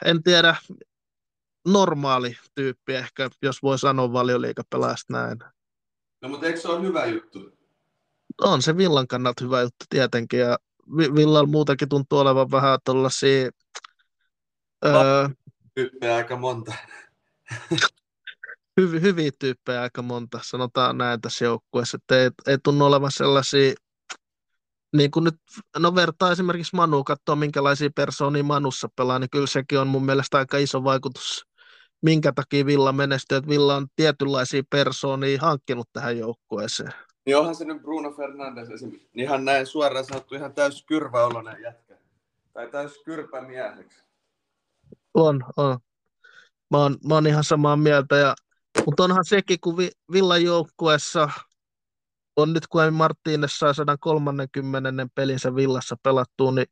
en 0.05 0.23
tiedä, 0.23 0.55
normaali 1.67 2.37
tyyppi 2.55 2.95
ehkä, 2.95 3.29
jos 3.41 3.63
voi 3.63 3.79
sanoa 3.79 4.13
valioliikapelaajasta 4.13 5.13
näin. 5.13 5.39
No 6.21 6.29
mutta 6.29 6.45
eikö 6.45 6.59
se 6.59 6.67
ole 6.67 6.81
hyvä 6.81 7.05
juttu? 7.05 7.57
On 8.41 8.61
se 8.61 8.77
Villan 8.77 9.07
kannalta 9.07 9.43
hyvä 9.43 9.61
juttu 9.61 9.85
tietenkin, 9.89 10.39
ja 10.39 10.57
Villalla 10.97 11.47
muutenkin 11.47 11.89
tuntuu 11.89 12.19
olevan 12.19 12.51
vähän 12.51 12.79
tuollaisia... 12.85 13.49
Öö, 14.85 15.29
tyyppejä 15.73 16.15
aika 16.15 16.37
monta. 16.37 16.73
hyvi, 18.77 19.01
hyviä 19.01 19.31
tyyppejä 19.39 19.81
aika 19.81 20.01
monta, 20.01 20.39
sanotaan 20.43 20.97
näin 20.97 21.21
tässä 21.21 21.45
joukkueessa, 21.45 21.97
että 22.01 22.19
ei, 22.19 22.29
ei 22.47 22.57
tunnu 22.63 22.85
olevan 22.85 23.11
sellaisia 23.11 23.73
niin 24.95 25.11
kuin 25.11 25.23
nyt, 25.23 25.35
no 25.79 25.95
vertaa 25.95 26.31
esimerkiksi 26.31 26.75
Manu, 26.75 27.03
katsoa 27.03 27.35
minkälaisia 27.35 27.89
persoonia 27.95 28.43
Manussa 28.43 28.89
pelaa, 28.95 29.19
niin 29.19 29.29
kyllä 29.29 29.47
sekin 29.47 29.79
on 29.79 29.87
mun 29.87 30.05
mielestä 30.05 30.37
aika 30.37 30.57
iso 30.57 30.83
vaikutus 30.83 31.45
minkä 32.01 32.31
takia 32.35 32.65
Villa 32.65 32.91
menestyy, 32.91 33.37
että 33.37 33.49
Villa 33.49 33.75
on 33.75 33.87
tietynlaisia 33.95 34.63
persoonia 34.69 35.41
hankkinut 35.41 35.89
tähän 35.93 36.17
joukkueeseen. 36.17 36.91
Niin 37.25 37.37
onhan 37.37 37.55
se 37.55 37.65
nyt 37.65 37.81
Bruno 37.81 38.11
Fernandes 38.11 38.69
esimerkiksi, 38.69 39.09
niin 39.13 39.23
ihan 39.23 39.45
näin 39.45 39.65
suoraan 39.65 40.05
sanottu 40.05 40.35
ihan 40.35 40.53
täys 40.53 40.83
kyrväoloinen 40.83 41.61
jätkä. 41.61 41.97
Tai 42.53 42.67
täys 42.71 43.03
kyrpämieheksi. 43.05 44.05
On, 45.13 45.43
on. 45.57 45.79
Mä 46.71 46.77
oon, 46.77 46.97
mä 47.07 47.13
oon 47.13 47.27
ihan 47.27 47.43
samaa 47.43 47.77
mieltä. 47.77 48.15
Ja, 48.15 48.35
mutta 48.85 49.03
onhan 49.03 49.25
sekin, 49.25 49.59
kun 49.61 49.77
vi, 49.77 49.91
Villan 50.11 50.43
joukkueessa 50.43 51.29
on 52.35 52.53
nyt, 52.53 52.67
kun 52.67 52.81
Martínez 52.81 53.47
sai 53.47 53.75
130 53.75 55.07
pelinsä 55.15 55.55
Villassa 55.55 55.95
pelattua, 56.03 56.51
niin 56.51 56.67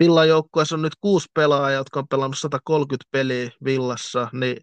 Villan 0.00 0.28
joukkueessa 0.28 0.74
on 0.74 0.82
nyt 0.82 0.96
kuusi 1.00 1.28
pelaajaa, 1.34 1.70
jotka 1.70 2.00
on 2.00 2.08
pelannut 2.08 2.38
130 2.38 3.08
peliä 3.10 3.50
Villassa, 3.64 4.28
niin 4.32 4.56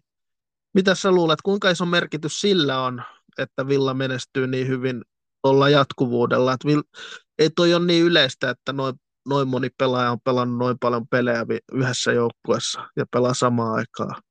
mitä 0.74 0.94
sä 0.94 1.12
luulet, 1.12 1.42
kuinka 1.42 1.70
iso 1.70 1.86
merkitys 1.86 2.40
sillä 2.40 2.82
on, 2.82 3.02
että 3.38 3.68
Villa 3.68 3.94
menestyy 3.94 4.46
niin 4.46 4.68
hyvin 4.68 5.02
olla 5.42 5.68
jatkuvuudella? 5.68 6.52
Että 6.52 6.68
Vill, 6.68 6.82
ei 7.38 7.50
toi 7.50 7.74
ole 7.74 7.86
niin 7.86 8.04
yleistä, 8.04 8.50
että 8.50 8.72
noin, 8.72 8.94
noin 9.28 9.48
moni 9.48 9.68
pelaaja 9.78 10.10
on 10.10 10.20
pelannut 10.24 10.58
noin 10.58 10.78
paljon 10.78 11.08
pelejä 11.08 11.46
yhdessä 11.72 12.12
joukkueessa 12.12 12.88
ja 12.96 13.04
pelaa 13.10 13.34
samaan 13.34 13.74
aikaan. 13.74 14.22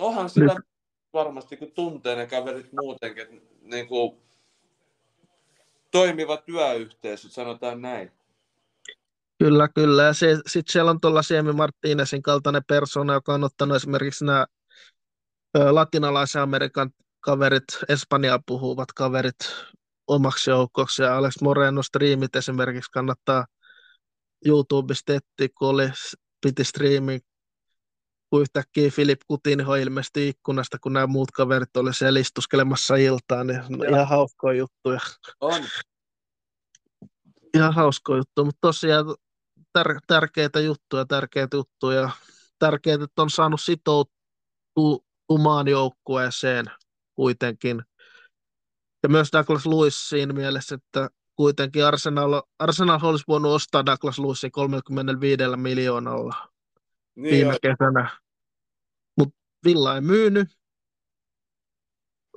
Onhan 0.00 0.30
sitä 0.30 0.54
nyt. 0.54 0.64
varmasti, 1.12 1.56
kun 1.56 1.72
tuntee 1.72 2.16
ne 2.16 2.26
kaverit 2.26 2.72
muutenkin, 2.80 3.22
että 3.22 3.36
niin 3.60 3.88
kuin 3.88 4.16
toimiva 5.90 6.36
työyhteisö, 6.36 7.28
sanotaan 7.28 7.82
näin. 7.82 8.12
Kyllä, 9.38 9.68
kyllä. 9.74 10.02
Ja 10.02 10.14
sitten 10.14 10.72
siellä 10.72 10.90
on 10.90 11.00
tuolla 11.00 11.22
Siemi 11.22 11.52
Martínezin 11.52 12.22
kaltainen 12.22 12.62
persona, 12.68 13.12
joka 13.14 13.34
on 13.34 13.44
ottanut 13.44 13.76
esimerkiksi 13.76 14.24
nämä 14.24 14.46
latinalaisen 15.70 16.42
Amerikan 16.42 16.90
kaverit, 17.20 17.64
Espanjaa 17.88 18.40
puhuvat 18.46 18.92
kaverit 18.92 19.36
omaksi 20.06 20.50
joukoksi. 20.50 21.02
Ja 21.02 21.16
Alex 21.16 21.34
Moreno 21.42 21.82
striimit 21.82 22.36
esimerkiksi 22.36 22.90
kannattaa 22.90 23.46
YouTubesta 24.44 25.12
etsiä, 25.12 25.48
kun 25.58 25.68
oli, 25.68 25.88
piti 26.40 26.64
striimin, 26.64 27.20
kun 28.30 28.40
yhtäkkiä 28.40 28.90
Filip 28.90 29.20
Coutinho 29.30 29.74
ilmestyi 29.74 30.28
ikkunasta, 30.28 30.78
kun 30.78 30.92
nämä 30.92 31.06
muut 31.06 31.30
kaverit 31.30 31.76
oli 31.76 31.94
siellä 31.94 32.20
istuskelemassa 32.20 32.96
iltaa, 32.96 33.44
niin 33.44 33.60
ihan 33.88 34.08
hauskoja 34.08 34.58
juttuja. 34.58 35.00
On. 35.40 35.62
Ihan 37.54 37.74
hauskoja 37.74 38.16
juttuja, 38.16 38.44
mutta 38.44 38.58
tosiaan 38.60 39.04
tär- 39.76 40.00
tärkeitä 40.06 40.60
juttuja, 40.60 41.04
tärkeitä 41.04 41.56
juttuja. 41.56 42.10
Tärkeää, 42.58 42.98
että 43.04 43.22
on 43.22 43.30
saanut 43.30 43.60
sitoutumaan 43.60 45.68
joukkueeseen 45.68 46.64
kuitenkin. 47.14 47.82
Ja 49.02 49.08
myös 49.08 49.28
Douglas 49.32 49.66
Lewis 49.66 50.08
siinä 50.08 50.32
mielessä, 50.32 50.74
että 50.74 51.10
kuitenkin 51.36 51.84
Arsenal, 51.84 52.42
Arsenal 52.58 53.00
olisi 53.02 53.24
voinut 53.28 53.52
ostaa 53.52 53.86
Douglas 53.86 54.18
Lewisin 54.18 54.52
35 54.52 55.42
miljoonalla 55.56 56.48
niin 57.14 57.30
viime 57.30 57.52
jo. 57.52 57.58
kesänä. 57.62 58.20
Mutta 59.18 59.36
Villa 59.64 59.94
ei 59.94 60.00
myynyt 60.00 60.48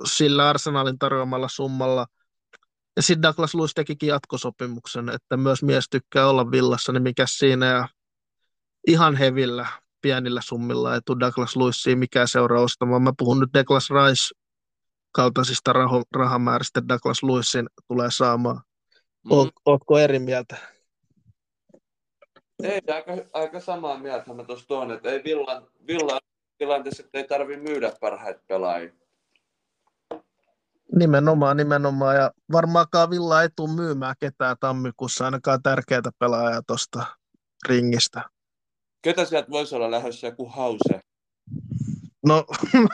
sillä 0.05 0.49
Arsenalin 0.49 0.99
tarjoamalla 0.99 1.49
summalla– 1.49 2.05
ja 2.95 3.01
sitten 3.01 3.21
Douglas 3.21 3.55
Lewis 3.55 3.73
tekikin 3.73 4.09
jatkosopimuksen, 4.09 5.09
että 5.09 5.37
myös 5.37 5.63
mies 5.63 5.85
tykkää 5.89 6.29
olla 6.29 6.51
villassa, 6.51 6.91
niin 6.91 7.03
mikä 7.03 7.25
siinä 7.27 7.65
ja 7.65 7.87
ihan 8.87 9.15
hevillä 9.15 9.67
pienillä 10.01 10.41
summilla 10.43 10.95
ei 10.95 11.01
tule 11.05 11.19
Douglas 11.19 11.55
Lewisia 11.55 11.95
mikään 11.95 12.27
seuraa 12.27 12.61
ostamaan. 12.61 13.01
Mä 13.01 13.13
puhun 13.17 13.39
nyt 13.39 13.49
Douglas 13.53 13.89
Rice 13.89 14.39
kaltaisista 15.11 15.73
raho, 15.73 16.03
rahamääristä 16.15 16.81
Douglas 16.87 17.23
Lewisin 17.23 17.69
tulee 17.87 18.11
saamaan. 18.11 18.61
Mm. 19.25 19.31
Oot, 19.31 19.49
ootko 19.65 19.99
eri 19.99 20.19
mieltä? 20.19 20.57
Ei, 22.63 22.81
aika, 22.93 23.11
aika 23.33 23.59
samaa 23.59 23.97
mieltä 23.97 24.33
mä 24.33 24.43
tuossa 24.43 24.67
tuon, 24.67 24.91
että 24.91 25.09
ei 25.09 25.23
Villan, 25.23 25.67
Villan 25.87 26.19
tilanteessa, 26.57 27.03
että 27.03 27.17
ei 27.17 27.23
tarvi 27.23 27.57
myydä 27.57 27.93
parhaita 28.01 28.41
pelaajia. 28.47 28.93
Nimenomaan, 30.95 31.57
nimenomaan. 31.57 32.15
Ja 32.15 32.31
varmaankaan 32.51 33.09
Villa 33.09 33.41
ei 33.41 33.49
tule 33.55 33.75
myymään 33.75 34.15
ketään 34.19 34.55
tammikuussa, 34.59 35.25
ainakaan 35.25 35.63
tärkeää 35.63 36.01
pelaajaa 36.19 36.61
tuosta 36.67 37.05
ringistä. 37.67 38.29
Ketä 39.01 39.25
sieltä 39.25 39.49
voisi 39.49 39.75
olla 39.75 39.91
lähdössä 39.91 40.27
joku 40.27 40.45
hause? 40.45 40.99
No, 42.25 42.45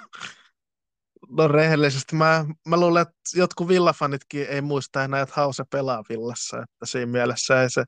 no 1.38 1.48
rehellisesti. 1.48 2.16
Mä, 2.16 2.46
mä 2.68 2.80
luulen, 2.80 3.02
että 3.02 3.16
jotkut 3.36 3.68
villafanitkin 3.68 4.46
ei 4.50 4.62
muista 4.62 5.04
enää, 5.04 5.22
että 5.22 5.36
hause 5.36 5.64
pelaa 5.72 6.04
villassa. 6.10 6.58
Että 6.58 6.86
siinä 6.86 7.12
mielessä 7.12 7.62
ei 7.62 7.70
se, 7.70 7.84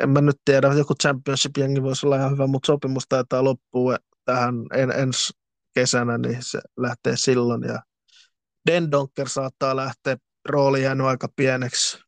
en 0.00 0.10
mä 0.10 0.20
nyt 0.20 0.36
tiedä, 0.44 0.68
joku 0.68 0.94
championship-jengi 1.02 1.82
voisi 1.82 2.06
olla 2.06 2.16
ihan 2.16 2.32
hyvä, 2.32 2.46
mutta 2.46 2.66
sopimus 2.66 3.04
taitaa 3.08 3.44
loppua 3.44 3.96
tähän 4.24 4.54
en, 4.74 4.90
ensi 4.90 5.32
kesänä, 5.74 6.18
niin 6.18 6.38
se 6.40 6.60
lähtee 6.76 7.16
silloin. 7.16 7.62
Ja 7.62 7.82
Dendonker 8.68 9.28
saattaa 9.28 9.76
lähteä 9.76 10.16
rooli 10.48 10.82
jäänyt 10.82 11.06
aika 11.06 11.28
pieneksi. 11.36 11.98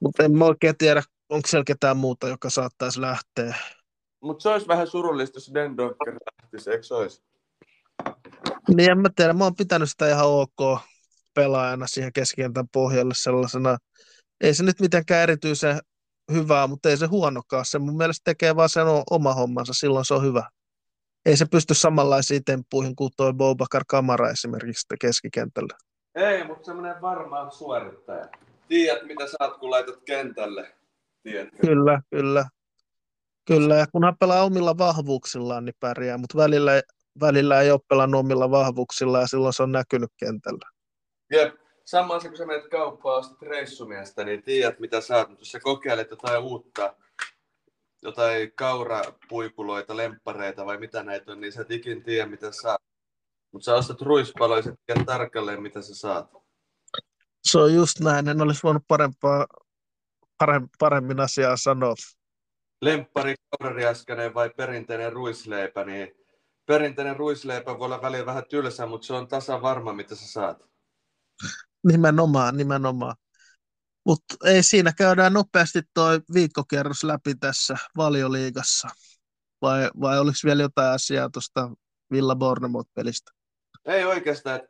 Mutta 0.00 0.24
en 0.24 0.32
mä 0.32 0.44
oikein 0.44 0.78
tiedä, 0.78 1.02
onko 1.28 1.48
siellä 1.48 1.64
ketään 1.64 1.96
muuta, 1.96 2.28
joka 2.28 2.50
saattaisi 2.50 3.00
lähteä? 3.00 3.54
Mutta 4.20 4.42
se 4.42 4.48
olisi 4.48 4.68
vähän 4.68 4.86
surullista, 4.86 5.36
jos 5.36 5.50
Dendonker 5.54 6.14
lähtisi, 6.42 6.70
eikö 6.70 6.82
se 6.82 6.94
olisi? 6.94 7.22
Niin 8.76 8.90
en 8.90 8.98
mä 8.98 9.08
tiedä, 9.16 9.32
mä 9.32 9.44
oon 9.44 9.56
pitänyt 9.56 9.90
sitä 9.90 10.08
ihan 10.08 10.26
ok 10.26 10.80
pelaajana 11.34 11.86
siihen 11.86 12.12
keskikentän 12.12 12.68
pohjalle 12.72 13.14
sellaisena. 13.16 13.78
Ei 14.40 14.54
se 14.54 14.62
nyt 14.62 14.80
mitenkään 14.80 15.22
erityisen 15.22 15.80
hyvää, 16.32 16.66
mutta 16.66 16.88
ei 16.88 16.96
se 16.96 17.06
huonokaan. 17.06 17.64
Se 17.64 17.78
mun 17.78 17.96
mielestä 17.96 18.22
tekee 18.24 18.56
vaan 18.56 18.68
sen 18.68 18.86
oma 19.10 19.34
hommansa, 19.34 19.72
silloin 19.72 20.04
se 20.04 20.14
on 20.14 20.22
hyvä. 20.22 20.48
Ei 21.26 21.36
se 21.36 21.46
pysty 21.50 21.74
samanlaisiin 21.74 22.44
temppuihin 22.44 22.96
kuin 22.96 23.10
tuo 23.16 23.32
Bobakar 23.32 23.84
Kamara 23.88 24.30
esimerkiksi 24.30 24.86
keskikentällä. 25.00 25.78
Ei, 26.14 26.44
mutta 26.44 26.64
semmoinen 26.64 27.00
varmaan 27.00 27.52
suorittaja. 27.52 28.28
Tiedät, 28.68 29.06
mitä 29.06 29.24
saat, 29.26 29.56
kun 29.56 29.70
laitat 29.70 30.02
kentälle. 30.04 30.74
Tiedätkö? 31.22 31.66
Kyllä, 31.66 32.02
kyllä. 32.10 32.44
Kyllä, 33.44 33.74
ja 33.74 33.86
kunhan 33.92 34.16
pelaa 34.20 34.42
omilla 34.42 34.78
vahvuuksillaan, 34.78 35.64
niin 35.64 35.74
pärjää, 35.80 36.18
mutta 36.18 36.38
välillä, 36.38 36.82
välillä 37.20 37.60
ei 37.60 37.70
ole 37.70 37.80
pelannut 37.88 38.18
omilla 38.18 38.50
vahvuuksilla 38.50 39.20
ja 39.20 39.26
silloin 39.26 39.52
se 39.52 39.62
on 39.62 39.72
näkynyt 39.72 40.10
kentällä. 40.16 40.70
Jep, 41.32 41.54
samalla 41.84 42.20
kun 42.20 42.36
sä 42.36 42.46
menet 42.46 42.68
kauppaan 42.68 43.18
ostat 43.18 43.42
reissumiestä, 43.42 44.24
niin 44.24 44.42
tiedät 44.42 44.80
mitä 44.80 45.00
saat, 45.00 45.28
mutta 45.28 45.40
jos 45.40 45.52
sä 45.52 45.60
kokeilet 45.60 46.10
jotain 46.10 46.42
uutta, 46.42 46.96
jotain 48.02 48.52
kaurapuikuloita, 48.54 49.96
lemppareita 49.96 50.66
vai 50.66 50.78
mitä 50.78 51.02
näitä 51.02 51.32
on, 51.32 51.40
niin 51.40 51.52
sä 51.52 51.62
et 51.62 51.70
ikin 51.70 52.02
tiedä 52.02 52.26
mitä 52.26 52.52
saat. 52.52 52.82
Mutta 53.52 53.64
sä 53.64 53.74
ostat 53.74 54.02
ruispaloja, 54.02 54.62
sä 54.62 54.74
tiedät 54.86 55.06
tarkalleen 55.06 55.62
mitä 55.62 55.82
sä 55.82 55.94
saat. 55.94 56.30
Se 57.42 57.58
on 57.58 57.74
just 57.74 58.00
näin, 58.00 58.28
en 58.28 58.42
olisi 58.42 58.62
voinut 58.62 58.82
parempaa, 58.88 59.46
paremmin 60.78 61.20
asiaa 61.20 61.56
sanoa. 61.56 61.94
Lemppari, 62.82 63.34
kaurariaskanen 63.50 64.34
vai 64.34 64.50
perinteinen 64.50 65.12
ruisleipä, 65.12 65.84
niin 65.84 66.14
perinteinen 66.66 67.16
ruisleipä 67.16 67.78
voi 67.78 67.84
olla 67.84 68.02
välillä 68.02 68.26
vähän 68.26 68.44
tylsä, 68.48 68.86
mutta 68.86 69.06
se 69.06 69.14
on 69.14 69.28
tasa 69.28 69.62
varma, 69.62 69.92
mitä 69.92 70.14
sä 70.14 70.26
saat. 70.26 70.64
Nimenomaan, 71.86 72.56
nimenomaan. 72.56 73.16
Mutta 74.08 74.36
ei 74.44 74.62
siinä 74.62 74.92
käydään 74.92 75.32
nopeasti 75.32 75.82
toi 75.94 76.20
viikkokierros 76.34 77.04
läpi 77.04 77.34
tässä 77.34 77.76
valioliigassa. 77.96 78.88
Vai, 79.62 79.90
vai 80.00 80.18
oliko 80.18 80.36
vielä 80.44 80.62
jotain 80.62 80.94
asiaa 80.94 81.30
tuosta 81.30 81.70
Villa 82.12 82.36
Bournemouth-pelistä? 82.36 83.32
Ei 83.84 84.04
oikeastaan. 84.04 84.60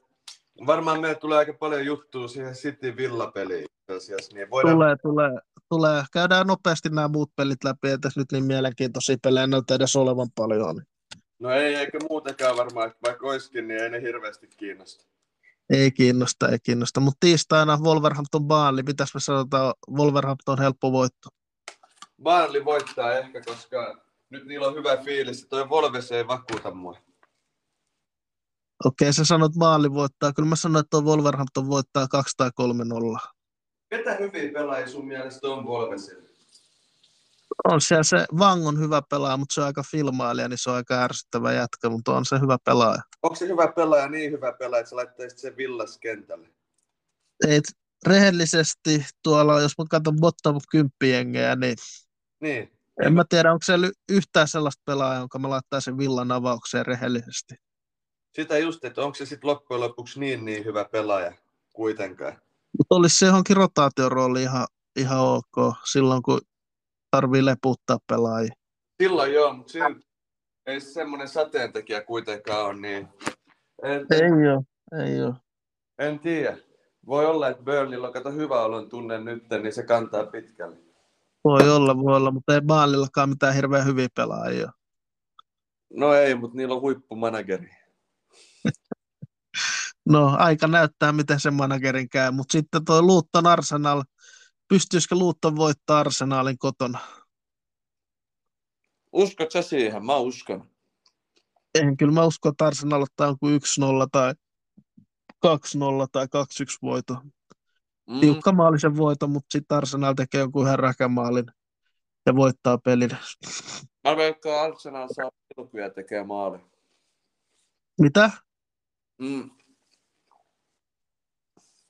Varmaan 0.67 1.01
meille 1.01 1.19
tulee 1.19 1.39
aika 1.39 1.53
paljon 1.53 1.87
juttua 1.87 2.29
siihen 2.29 2.55
City 2.55 2.97
Villa-peliin. 2.97 3.67
Niin 4.35 4.51
voidaan... 4.51 4.75
Tulee, 4.75 4.97
tulee, 5.03 5.41
tulee. 5.69 6.05
Käydään 6.13 6.47
nopeasti 6.47 6.89
nämä 6.89 7.09
muut 7.09 7.31
pelit 7.37 7.65
läpi, 7.65 7.91
että 7.91 8.11
nyt 8.17 8.33
niin 8.33 8.45
mielenkiintoisia 8.45 9.17
pelejä 9.23 9.47
näyttää 9.47 9.75
edes 9.75 9.97
olevan 9.97 10.29
paljon. 10.35 10.77
Niin. 10.77 10.87
No 11.39 11.51
ei, 11.51 11.75
eikä 11.75 11.99
muutenkaan 12.09 12.57
varmaan, 12.57 12.95
vaikka 13.05 13.27
olisikin, 13.27 13.69
niin 13.69 13.83
ei 13.83 13.91
ne 13.91 14.03
hirveästi 14.03 14.49
kiinnosta. 14.57 15.05
Ei 15.71 15.91
kiinnosta, 15.91 16.49
ei 16.49 16.59
kiinnosta. 16.63 17.01
Mutta 17.01 17.17
tiistaina 17.21 17.79
Wolverhampton 17.83 18.45
Baali, 18.45 18.83
mitäs 18.83 19.15
me 19.15 19.21
sanotaan, 19.21 19.75
Wolverhampton 19.91 20.59
helppo 20.59 20.93
voitto? 20.93 21.29
Baali 22.23 22.65
voittaa 22.65 23.13
ehkä, 23.13 23.41
koska 23.41 24.03
nyt 24.31 24.47
niillä 24.47 24.67
on 24.67 24.75
hyvä 24.75 24.97
fiilis. 24.97 25.47
Toi 25.49 25.69
Wolves 25.69 26.13
ei 26.13 26.27
vakuuta 26.27 26.75
mua. 26.75 26.99
Okei, 28.85 29.13
sä 29.13 29.25
sanot 29.25 29.55
maali 29.55 29.93
voittaa. 29.93 30.33
Kyllä 30.33 30.49
mä 30.49 30.57
sanoin, 30.57 30.81
että 30.81 30.91
tuo 30.91 31.01
Wolverhampton 31.01 31.69
voittaa 31.69 32.09
2 32.09 32.37
tai 32.37 32.51
3-0. 33.17 33.29
Ketä 33.91 34.15
hyviä 34.15 34.53
pelaajia 34.53 34.89
sun 34.89 35.07
mielestä 35.07 35.49
on 35.49 35.65
Wolvesilla? 35.65 36.28
On 37.65 37.81
se 37.81 37.97
Vang 38.39 38.67
on 38.67 38.81
hyvä 38.81 39.03
pelaaja, 39.11 39.37
mutta 39.37 39.55
se 39.55 39.61
on 39.61 39.67
aika 39.67 39.83
filmailija, 39.91 40.49
niin 40.49 40.59
se 40.59 40.71
on 40.71 40.77
aika 40.77 41.03
ärsyttävä 41.03 41.53
jätkä, 41.53 41.89
mutta 41.89 42.17
on 42.17 42.25
se 42.25 42.41
hyvä 42.41 42.59
pelaaja. 42.65 43.03
Onko 43.23 43.37
se 43.37 43.49
hyvä 43.49 43.73
pelaaja 43.77 44.09
niin 44.09 44.33
hyvä 44.33 44.53
pelaaja, 44.53 44.81
että 44.81 44.91
sä 44.91 44.97
laittaisit 44.97 45.39
sen 45.39 45.57
villas 45.57 45.99
kentälle? 45.99 46.49
Ei, 47.49 47.61
rehellisesti 48.07 49.07
tuolla, 49.23 49.61
jos 49.61 49.73
mä 49.79 49.85
katson 49.91 50.17
bottom 50.21 50.61
10 50.71 50.91
jengejä, 51.03 51.57
niin, 51.57 51.77
niin. 52.41 52.73
en 53.05 53.15
mä 53.15 53.25
tiedä, 53.29 53.53
onko 53.53 53.63
se 53.65 53.73
yhtään 54.09 54.49
sellaista 54.49 54.83
pelaajaa, 54.85 55.21
jonka 55.21 55.39
mä 55.39 55.51
laittaisin 55.51 55.99
villan 55.99 56.33
avaukseen 56.33 56.87
rehellisesti. 56.87 57.55
Sitä 58.35 58.59
just, 58.59 58.85
että 58.85 59.03
onko 59.03 59.15
se 59.15 59.27
sitten 59.27 59.49
loppujen 59.49 59.81
lopuksi 59.81 60.21
niin, 60.21 60.45
niin 60.45 60.65
hyvä 60.65 60.85
pelaaja 60.85 61.33
kuitenkaan. 61.73 62.33
Mutta 62.79 62.95
olisi 62.95 63.17
se 63.17 63.27
johonkin 63.27 63.57
rotaatiorooli 63.57 64.43
ihan, 64.43 64.67
ihan 64.97 65.19
ok 65.21 65.75
silloin, 65.93 66.23
kun 66.23 66.41
tarvii 67.11 67.45
leputtaa 67.45 67.99
pelaajia. 68.07 68.53
Silloin 69.03 69.33
joo, 69.33 69.53
mutta 69.53 69.73
silti 69.73 70.09
ei 70.67 70.81
semmoinen 70.81 71.29
sateentekijä 71.29 72.01
kuitenkaan 72.01 72.67
ole, 72.67 72.81
niin... 72.81 73.09
En, 73.83 74.07
ei 74.11 74.51
ole, 74.51 74.63
ei 75.05 75.23
ole. 75.23 75.35
En 75.99 76.19
tiedä. 76.19 76.59
Voi 77.07 77.27
olla, 77.27 77.49
että 77.49 77.63
Burnleylla 77.63 78.07
on 78.07 78.13
kato 78.13 78.33
hyvä 78.33 78.63
olon 78.63 78.89
tunne 78.89 79.21
nyt, 79.21 79.43
niin 79.63 79.73
se 79.73 79.83
kantaa 79.83 80.27
pitkälle. 80.27 80.77
Voi 81.45 81.71
olla, 81.71 81.99
voi 81.99 82.17
olla, 82.17 82.31
mutta 82.31 82.55
ei 82.55 82.61
Baalillakaan 82.61 83.29
mitään 83.29 83.55
hirveän 83.55 83.87
hyviä 83.87 84.09
pelaajia. 84.17 84.73
No 85.95 86.15
ei, 86.15 86.35
mutta 86.35 86.57
niillä 86.57 86.75
on 86.75 86.81
huippumanageri. 86.81 87.71
no, 90.13 90.37
aika 90.39 90.67
näyttää, 90.67 91.13
miten 91.13 91.41
se 91.41 91.51
managerin 91.51 92.09
käy, 92.09 92.31
mutta 92.31 92.53
sitten 92.53 92.85
tuo 92.85 93.03
Luutton 93.03 93.47
Arsenal, 93.47 94.03
pystyisikö 94.69 95.15
Luutton 95.15 95.57
voittaa 95.57 96.01
Arsenalin 96.01 96.59
kotona? 96.59 96.99
Uskot 99.13 99.53
sä 99.53 99.63
siihen? 99.63 100.07
Mä 100.07 100.17
uskon. 100.17 100.71
En, 101.75 101.97
kyllä 101.97 102.13
mä 102.13 102.25
uskon, 102.25 102.51
että 102.51 102.67
Arsenal 102.67 103.03
ottaa 103.03 103.27
jonkun 103.27 103.51
1-0 103.51 104.09
tai 104.13 104.35
2-0 105.47 105.51
tai 106.13 106.27
2-1 106.27 106.29
voito. 106.83 107.15
Mm. 108.07 108.21
Tiukka 108.21 108.53
maalisen 108.53 108.97
voito, 108.97 109.27
mutta 109.27 109.53
sitten 109.53 109.77
Arsenal 109.79 110.15
tekee 110.15 110.41
jonkun 110.41 110.67
ihan 110.67 110.79
räkämaalin 110.79 111.47
ja 112.27 112.37
voittaa 112.37 112.79
pelin. 112.79 113.11
Mä 114.05 114.17
veikkaan 114.17 114.73
Arsenal 114.73 115.09
saa 115.13 115.31
pilkuja 115.57 115.91
tekee 115.91 116.25
maali. 116.25 116.59
Mitä? 118.01 118.31
Mm. 119.19 119.51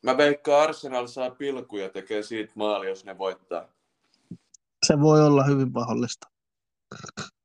Mä 0.03 0.16
veikkaan 0.16 0.62
Arsenal 0.62 1.07
saa 1.07 1.30
pilkuja 1.30 1.88
tekee 1.88 2.22
siitä 2.22 2.53
maali, 2.55 2.88
jos 2.88 3.05
ne 3.05 3.18
voittaa. 3.18 3.68
Se 4.86 5.01
voi 5.01 5.26
olla 5.26 5.44
hyvin 5.44 5.72
mahdollista. 5.72 6.28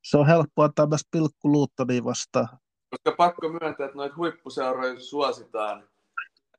Se 0.04 0.18
on 0.18 0.28
helppoa 0.28 0.66
antaa 0.66 0.88
myös 0.88 1.02
pilkku 1.12 1.52
Luuttoniin 1.52 2.04
vastaan. 2.04 2.48
Koska 2.90 3.16
pakko 3.18 3.50
myöntää, 3.50 3.86
että 3.86 3.98
noita 3.98 4.16
huippuseuroja 4.16 5.00
suositaan 5.00 5.90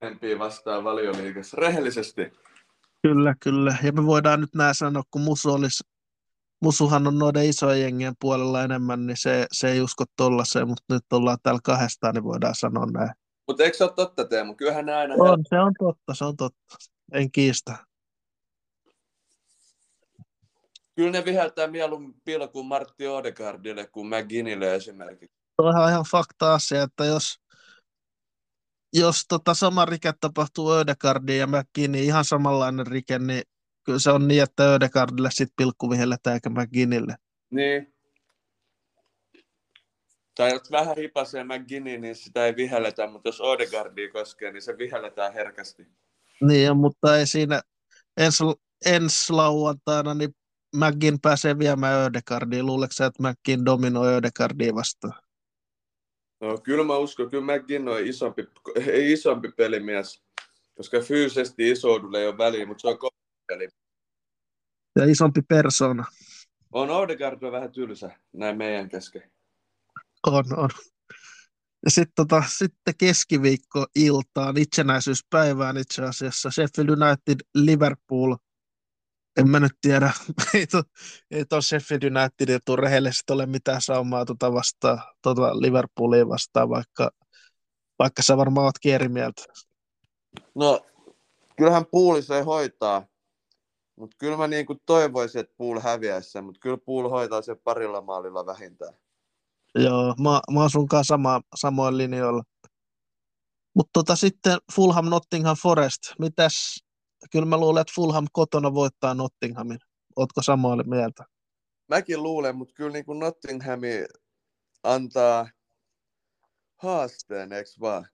enemmän 0.03 0.39
vastaan 0.39 0.85
valioliikassa. 0.85 1.57
Rehellisesti. 1.61 2.33
Kyllä, 3.03 3.35
kyllä. 3.41 3.77
Ja 3.83 3.93
me 3.93 4.07
voidaan 4.07 4.41
nyt 4.41 4.55
näin 4.55 4.75
sanoa, 4.75 5.03
kun 5.11 5.23
Musu 5.23 5.53
olisi 5.53 5.85
Musuhan 6.65 7.07
on 7.07 7.19
noiden 7.19 7.47
isojen 7.47 7.81
jengien 7.81 8.15
puolella 8.21 8.63
enemmän, 8.63 9.07
niin 9.07 9.17
se, 9.17 9.47
se 9.53 9.71
ei 9.71 9.81
usko 9.81 10.05
tollaiseen, 10.17 10.69
mutta 10.69 10.95
nyt 10.95 11.13
ollaan 11.13 11.39
täällä 11.43 11.61
kahdestaan, 11.65 12.15
niin 12.15 12.25
voidaan 12.25 12.55
sanoa 12.55 12.87
näin. 12.87 13.11
Mutta 13.47 13.63
eikö 13.63 13.77
se 13.77 13.85
ole 13.85 13.93
totta, 13.97 14.25
Teemu? 14.25 14.55
Kyllähän 14.55 14.87
ne 14.87 14.95
aina... 14.95 15.15
On, 15.15 15.45
se 15.49 15.61
on 15.61 15.73
totta, 15.79 16.15
se 16.15 16.25
on 16.25 16.37
totta. 16.37 16.77
En 17.13 17.31
kiistä. 17.31 17.77
Kyllä 20.97 21.11
ne 21.11 21.25
viheltää 21.25 21.67
mieluummin 21.67 22.15
pilkuun 22.25 22.67
Martti 22.67 23.09
Odegaardille 23.09 23.87
kuin 23.87 24.07
McGinnille 24.07 24.75
esimerkiksi. 24.75 25.37
Tuo 25.57 25.67
on 25.67 25.91
ihan 25.91 26.05
fakta 26.11 26.55
asia, 26.55 26.83
että 26.83 27.05
jos, 27.05 27.41
jos 28.93 29.25
tota 29.29 29.55
sama 29.55 29.85
rike 29.85 30.13
tapahtuu 30.21 30.73
Ödegaardiin 30.73 31.39
ja 31.39 31.47
McGinnin 31.47 31.93
niin 31.93 32.05
ihan 32.05 32.25
samanlainen 32.25 32.87
rike, 32.87 33.19
niin 33.19 33.43
kyllä 33.85 33.99
se 33.99 34.11
on 34.11 34.29
niin, 34.29 34.43
että 34.43 34.75
Ödegaardille 34.75 35.31
sitten 35.31 35.55
pilkku 35.57 35.91
vihelletään 35.91 36.35
eikä 36.35 36.51
McGinnille. 36.51 37.17
Niin. 37.51 37.94
Tai 40.35 40.53
jos 40.53 40.71
vähän 40.71 40.97
hipasee 40.97 41.45
McGinnin, 41.45 42.01
niin 42.01 42.15
sitä 42.15 42.47
ei 42.47 42.57
vihelletä, 42.57 43.07
mutta 43.07 43.29
jos 43.29 43.41
Odegaardia 43.41 44.13
koskee, 44.13 44.53
niin 44.53 44.63
se 44.63 44.79
vihelletään 44.79 45.33
herkästi. 45.33 45.87
Niin, 46.41 46.77
mutta 46.77 47.19
ei 47.19 47.27
siinä 47.27 47.63
ensi, 48.17 48.45
ensi 48.87 49.33
lauantaina, 49.33 50.15
niin 50.15 50.35
McGinn 50.77 51.19
pääsee 51.23 51.59
viemään 51.59 52.07
Ödegaardia. 52.07 52.65
Luuletko 52.65 53.05
että 53.05 53.23
McGinn 53.23 53.65
dominoi 53.65 54.15
Ödegaardia 54.15 54.75
vastaan? 54.75 55.21
No 56.41 56.59
kyllä 56.59 56.85
mä 56.85 56.97
uskon, 56.97 57.31
kyllä 57.31 57.57
McGinn 57.57 57.89
on 57.89 58.07
isompi, 58.07 58.45
isompi 58.95 59.53
pelimies, 59.57 60.23
koska 60.77 61.01
fyysisesti 61.01 61.71
isoudulle 61.71 62.21
ei 62.21 62.27
ole 62.27 62.39
väliä, 62.39 62.67
mutta 62.67 62.81
se 62.81 62.89
on 62.89 62.99
peli. 63.47 63.69
Ja 64.97 65.05
isompi 65.05 65.43
persona. 65.49 66.05
On 66.73 66.91
Odegaard 66.91 67.43
on 67.43 67.53
vähän 67.53 67.73
tylsä 67.73 68.11
näin 68.33 68.59
meidän 68.59 68.89
kesken. 68.89 69.34
On, 70.27 70.45
on. 70.57 70.71
Ja 71.85 71.91
sitten 71.91 72.15
tota, 72.15 72.43
sitten 72.49 72.95
keskiviikko-iltaan, 72.99 74.57
itsenäisyyspäivään 74.59 75.77
itse 75.77 76.05
asiassa, 76.05 76.51
Sheffield 76.51 76.89
United 76.89 77.41
Liverpool 77.55 78.37
en 79.37 79.49
mä 79.49 79.61
nyt 79.61 79.73
tiedä. 79.81 80.13
ei, 80.55 80.67
to, 80.67 80.83
tuon 81.49 81.63
Sheffield 81.63 82.03
Unitedin 82.03 82.61
tuu 82.65 82.77
rehellisesti 82.77 83.33
ole 83.33 83.47
mitään 83.47 83.83
saumaa 83.83 84.25
tuota 84.25 84.53
vastaan, 84.53 85.03
tuota 85.23 85.61
Liverpoolia 85.61 86.29
vastaan, 86.29 86.69
vaikka, 86.69 87.11
vaikka 87.99 88.23
sä 88.23 88.37
varmaan 88.37 88.65
oot 88.65 88.75
eri 88.85 89.09
mieltä. 89.09 89.43
No, 90.55 90.87
kyllähän 91.57 91.87
Pool 91.87 92.21
se 92.21 92.43
hoitaa, 92.43 93.07
mutta 93.97 94.17
kyllä 94.19 94.37
mä 94.37 94.47
niin 94.47 94.67
toivoisin, 94.87 95.41
että 95.41 95.55
Pool 95.57 95.81
häviäisi 95.81 96.31
sen, 96.31 96.45
mutta 96.45 96.61
kyllä 96.61 96.79
Pool 96.87 97.09
hoitaa 97.09 97.43
sen 97.43 97.59
parilla 97.65 98.01
maalilla 98.01 98.47
vähintään. 98.47 98.95
Joo, 99.75 100.15
mä, 100.21 100.41
mä 100.53 100.61
oon 100.61 100.71
sunkaan 100.71 101.05
sama, 101.05 101.41
samoin 101.55 101.99
linjoilla. 101.99 102.43
Mutta 103.75 103.91
tota, 103.93 104.17
sitten 104.17 104.59
Fulham 104.75 105.05
Nottingham 105.05 105.57
Forest, 105.63 106.01
mitäs, 106.19 106.85
kyllä 107.31 107.47
mä 107.47 107.57
luulen, 107.57 107.81
että 107.81 107.93
Fulham 107.97 108.27
kotona 108.33 108.75
voittaa 108.75 109.15
Nottinghamin. 109.15 109.79
Ootko 110.17 110.43
samaa 110.43 110.77
mieltä? 110.77 111.25
Mäkin 111.89 112.23
luulen, 112.23 112.57
mutta 112.57 112.75
kyllä 112.75 112.91
niin 112.91 113.05
kuin 113.05 113.19
Nottinghami 113.19 114.05
antaa 114.83 115.49
haasteen, 116.83 117.53
eikö 117.53 117.71
vaan? 117.81 118.09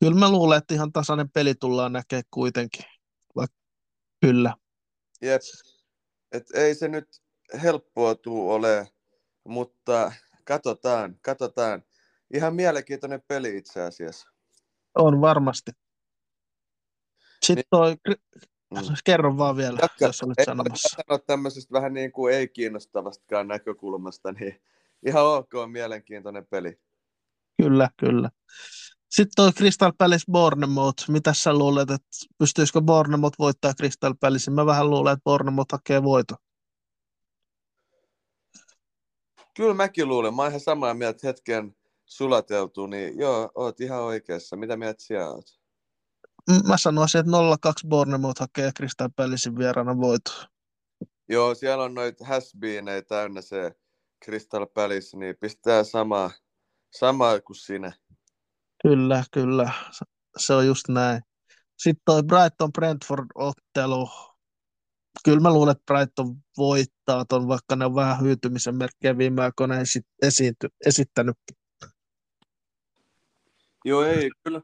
Kyllä 0.00 0.18
mä 0.18 0.30
luulen, 0.30 0.58
että 0.58 0.74
ihan 0.74 0.92
tasainen 0.92 1.30
peli 1.30 1.54
tullaan 1.54 1.92
näkemään 1.92 2.24
kuitenkin. 2.30 2.84
Vaikka, 3.36 3.56
kyllä. 4.20 4.54
Jep. 5.22 5.42
Et 6.32 6.50
ei 6.54 6.74
se 6.74 6.88
nyt 6.88 7.22
helppoa 7.62 8.14
tuu 8.14 8.50
ole, 8.50 8.88
mutta 9.48 10.12
katsotaan, 10.44 11.16
katsotaan. 11.22 11.82
Ihan 12.34 12.54
mielenkiintoinen 12.54 13.22
peli 13.28 13.56
itse 13.56 13.82
asiassa. 13.82 14.28
On 14.94 15.20
varmasti. 15.20 15.70
Sitten 17.42 17.56
niin. 17.56 17.64
toi, 17.70 17.96
mm. 18.74 18.80
kerro 19.04 19.36
vaan 19.38 19.56
vielä, 19.56 19.78
Jatka, 19.82 20.04
jos 20.04 20.22
olet 20.22 20.36
sanomassa. 20.44 20.96
Sanoa 20.96 21.18
tämmöisestä 21.26 21.72
vähän 21.72 21.94
niin 21.94 22.12
kuin 22.12 22.34
ei 22.34 22.48
kiinnostavastakaan 22.48 23.48
näkökulmasta, 23.48 24.32
niin 24.32 24.60
ihan 25.06 25.26
ok, 25.26 25.50
mielenkiintoinen 25.72 26.46
peli. 26.46 26.80
Kyllä, 27.62 27.90
kyllä. 27.96 28.30
Sitten 29.10 29.32
toi 29.36 29.52
Crystal 29.52 29.92
Palace 29.98 30.24
Bournemouth. 30.32 31.10
Mitä 31.10 31.32
sä 31.34 31.54
luulet, 31.54 31.90
että 31.90 32.08
pystyisikö 32.38 32.80
Bournemouth 32.80 33.38
voittaa 33.38 33.74
Crystal 33.74 34.14
Palace? 34.20 34.50
Mä 34.50 34.66
vähän 34.66 34.90
luulen, 34.90 35.12
että 35.12 35.24
Bournemouth 35.24 35.72
hakee 35.72 36.02
voito. 36.02 36.34
Kyllä 39.58 39.74
mäkin 39.74 40.08
luulen. 40.08 40.34
Mä 40.34 40.42
oon 40.42 40.50
ihan 40.50 40.60
samaa 40.60 40.94
mieltä 40.94 41.26
hetken 41.26 41.76
sulateltu, 42.04 42.86
niin 42.86 43.18
joo, 43.18 43.50
oot 43.54 43.80
ihan 43.80 44.02
oikeassa. 44.02 44.56
Mitä 44.56 44.76
mieltä 44.76 45.02
siellä 45.02 45.30
oot? 45.30 45.60
Mä 46.66 46.76
sanoisin, 46.76 47.18
että 47.18 47.32
0-2 47.86 47.88
Bournemouth 47.88 48.40
hakee 48.40 48.72
Crystal 48.76 49.08
Palacein 49.16 49.58
vieraana 49.58 49.96
voito. 49.96 50.30
Joo, 51.28 51.54
siellä 51.54 51.84
on 51.84 51.94
noita 51.94 52.24
has 52.24 52.52
täynnä 53.08 53.40
se 53.40 53.74
Crystal 54.24 54.66
Palace, 54.66 55.16
niin 55.16 55.36
pistää 55.40 55.84
samaa, 55.84 56.30
samaa 56.90 57.40
kuin 57.40 57.56
sinä. 57.56 57.92
Kyllä, 58.82 59.24
kyllä. 59.32 59.72
Se 60.36 60.54
on 60.54 60.66
just 60.66 60.88
näin. 60.88 61.22
Sitten 61.78 62.02
toi 62.04 62.20
Brighton-Brentford-ottelu. 62.22 64.08
Kyllä 65.24 65.40
mä 65.40 65.52
luulen, 65.52 65.72
että 65.72 65.94
Brighton 65.94 66.36
voittaa 66.56 67.24
ton, 67.24 67.48
vaikka 67.48 67.76
ne 67.76 67.84
on 67.84 67.94
vähän 67.94 68.20
hyytymisen 68.22 68.76
merkkejä 68.76 69.18
viime 69.18 69.42
aikoina 69.42 69.74
esiinty, 70.22 70.68
esittänyt. 70.86 71.36
Joo, 73.84 74.04
ei, 74.04 74.30
kyllä, 74.44 74.60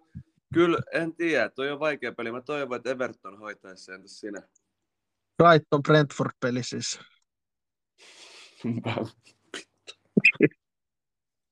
kyllä, 0.55 0.79
en 0.93 1.17
tiedä. 1.17 1.49
Toi 1.49 1.71
on 1.71 1.81
vaikea 1.81 2.13
peli. 2.13 2.33
Mä 2.33 2.41
toivon, 2.41 2.77
että 2.77 2.91
Everton 2.91 3.39
hoitaisi 3.39 3.85
sen 3.85 4.09
sinä. 4.09 4.43
Brighton 5.37 5.83
Brentford-peli 5.83 6.63
siis. 6.63 7.01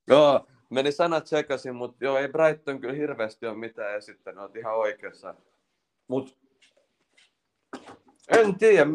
Joo, 0.08 0.46
meni 0.70 0.92
sanat 0.92 1.26
sekaisin, 1.26 1.74
mutta 1.74 2.04
joo, 2.04 2.18
ei 2.18 2.28
Brighton 2.28 2.80
kyllä 2.80 2.94
hirveästi 2.94 3.46
ole 3.46 3.56
mitään 3.56 3.96
esittänyt, 3.96 4.40
olet 4.40 4.56
ihan 4.56 4.76
oikeassa. 4.76 5.34
Mut 6.08 6.38
en 8.28 8.58
tiedä, 8.58 8.86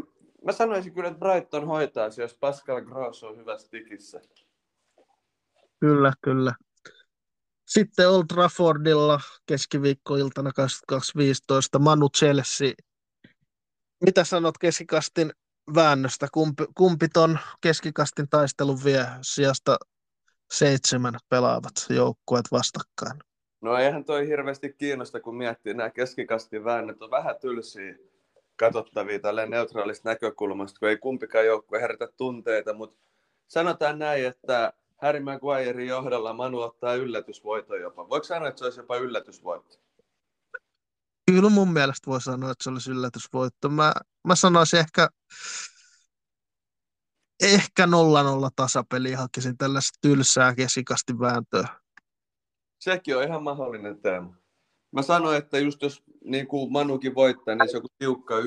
mä 0.46 0.52
sanoisin 0.52 0.94
kyllä, 0.94 1.10
että 1.10 1.20
Brighton 1.20 1.68
hoitaisi, 1.68 2.22
jos 2.22 2.38
Pascal 2.40 2.82
Gross 2.82 3.24
on 3.24 3.38
hyvässä 3.38 3.68
tikissä. 3.70 4.22
Kyllä, 5.80 6.14
kyllä. 6.22 6.54
Sitten 7.68 8.10
Old 8.10 8.24
Traffordilla 8.34 9.20
keskiviikkoiltana 9.46 10.52
22.15 10.96 11.80
Manu 11.80 12.10
Chelsea. 12.10 12.72
Mitä 14.06 14.24
sanot 14.24 14.58
keskikastin 14.58 15.32
väännöstä? 15.76 16.28
Kumpi, 16.34 16.66
kumpi 16.76 17.08
ton 17.10 17.40
keskikastin 17.62 18.30
taistelun 18.30 18.84
vie 18.84 19.06
sijasta 19.22 19.78
seitsemän 20.52 21.18
pelaavat 21.30 21.74
joukkueet 21.90 22.46
vastakkain. 22.52 23.20
No 23.62 23.78
eihän 23.78 24.06
toi 24.06 24.28
hirveästi 24.28 24.74
kiinnosta, 24.74 25.20
kun 25.20 25.38
miettii 25.38 25.74
nämä 25.74 25.90
keskikastin 25.90 26.64
väännöt 26.64 27.02
on 27.02 27.12
vähän 27.12 27.36
tylsiä 27.42 27.96
katsottavia 28.58 29.20
tälle 29.20 29.46
neutraalista 29.46 30.10
näkökulmasta, 30.10 30.80
kun 30.80 30.90
ei 30.90 30.98
kumpikaan 30.98 31.46
joukkue 31.46 31.82
herätä 31.82 32.08
tunteita, 32.18 32.74
mutta 32.74 33.00
sanotaan 33.48 34.00
näin, 34.00 34.26
että 34.26 34.74
Harry 35.02 35.20
Maguirein 35.20 35.88
johdolla 35.88 36.34
Manu 36.34 36.60
ottaa 36.60 36.96
yllätysvoiton 36.96 37.82
jopa. 37.82 38.10
Voiko 38.10 38.24
sanoa, 38.24 38.48
että 38.48 38.60
se 38.60 38.66
olisi 38.66 38.80
jopa 38.80 38.98
yllätysvoitto? 38.98 39.78
Kyllä 41.32 41.50
mun 41.50 41.74
mielestä 41.74 42.12
voi 42.12 42.22
sanoa, 42.22 42.52
että 42.52 42.64
se 42.64 42.70
olisi 42.70 42.92
yllätysvoitto. 42.92 43.70
Mä, 43.70 43.94
mä 44.28 44.36
sanoisin 44.36 44.80
ehkä 44.80 45.10
ehkä 47.44 47.86
0-0 47.86 47.90
tasapeli 48.56 49.14
hakisin 49.14 49.58
tällaista 49.58 50.00
tylsää 50.02 50.56
kesikasti 50.56 51.20
vääntöä. 51.20 51.68
Sekin 52.80 53.18
on 53.18 53.24
ihan 53.24 53.44
mahdollinen 53.44 54.02
teema. 54.02 54.36
Mä 54.98 55.02
sanoin, 55.02 55.38
että 55.38 55.60
just 55.60 55.82
jos 55.82 56.04
niin 56.24 56.48
kuin 56.48 56.72
Manukin 56.72 57.16
voittaa, 57.16 57.56
niin 57.56 57.72
se 57.72 57.78
on 57.78 57.84
tiukka 57.98 58.36
1-0 58.40 58.44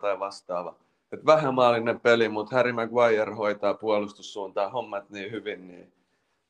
tai 0.00 0.18
vastaava. 0.18 0.76
Et 1.12 1.26
vähän 1.26 1.54
maallinen 1.54 2.00
peli, 2.00 2.28
mutta 2.28 2.56
Harry 2.56 2.72
Maguire 2.72 3.34
hoitaa 3.34 3.74
puolustussuuntaan 3.74 4.72
hommat 4.72 5.10
niin 5.10 5.30
hyvin, 5.30 5.68
niin 5.68 5.92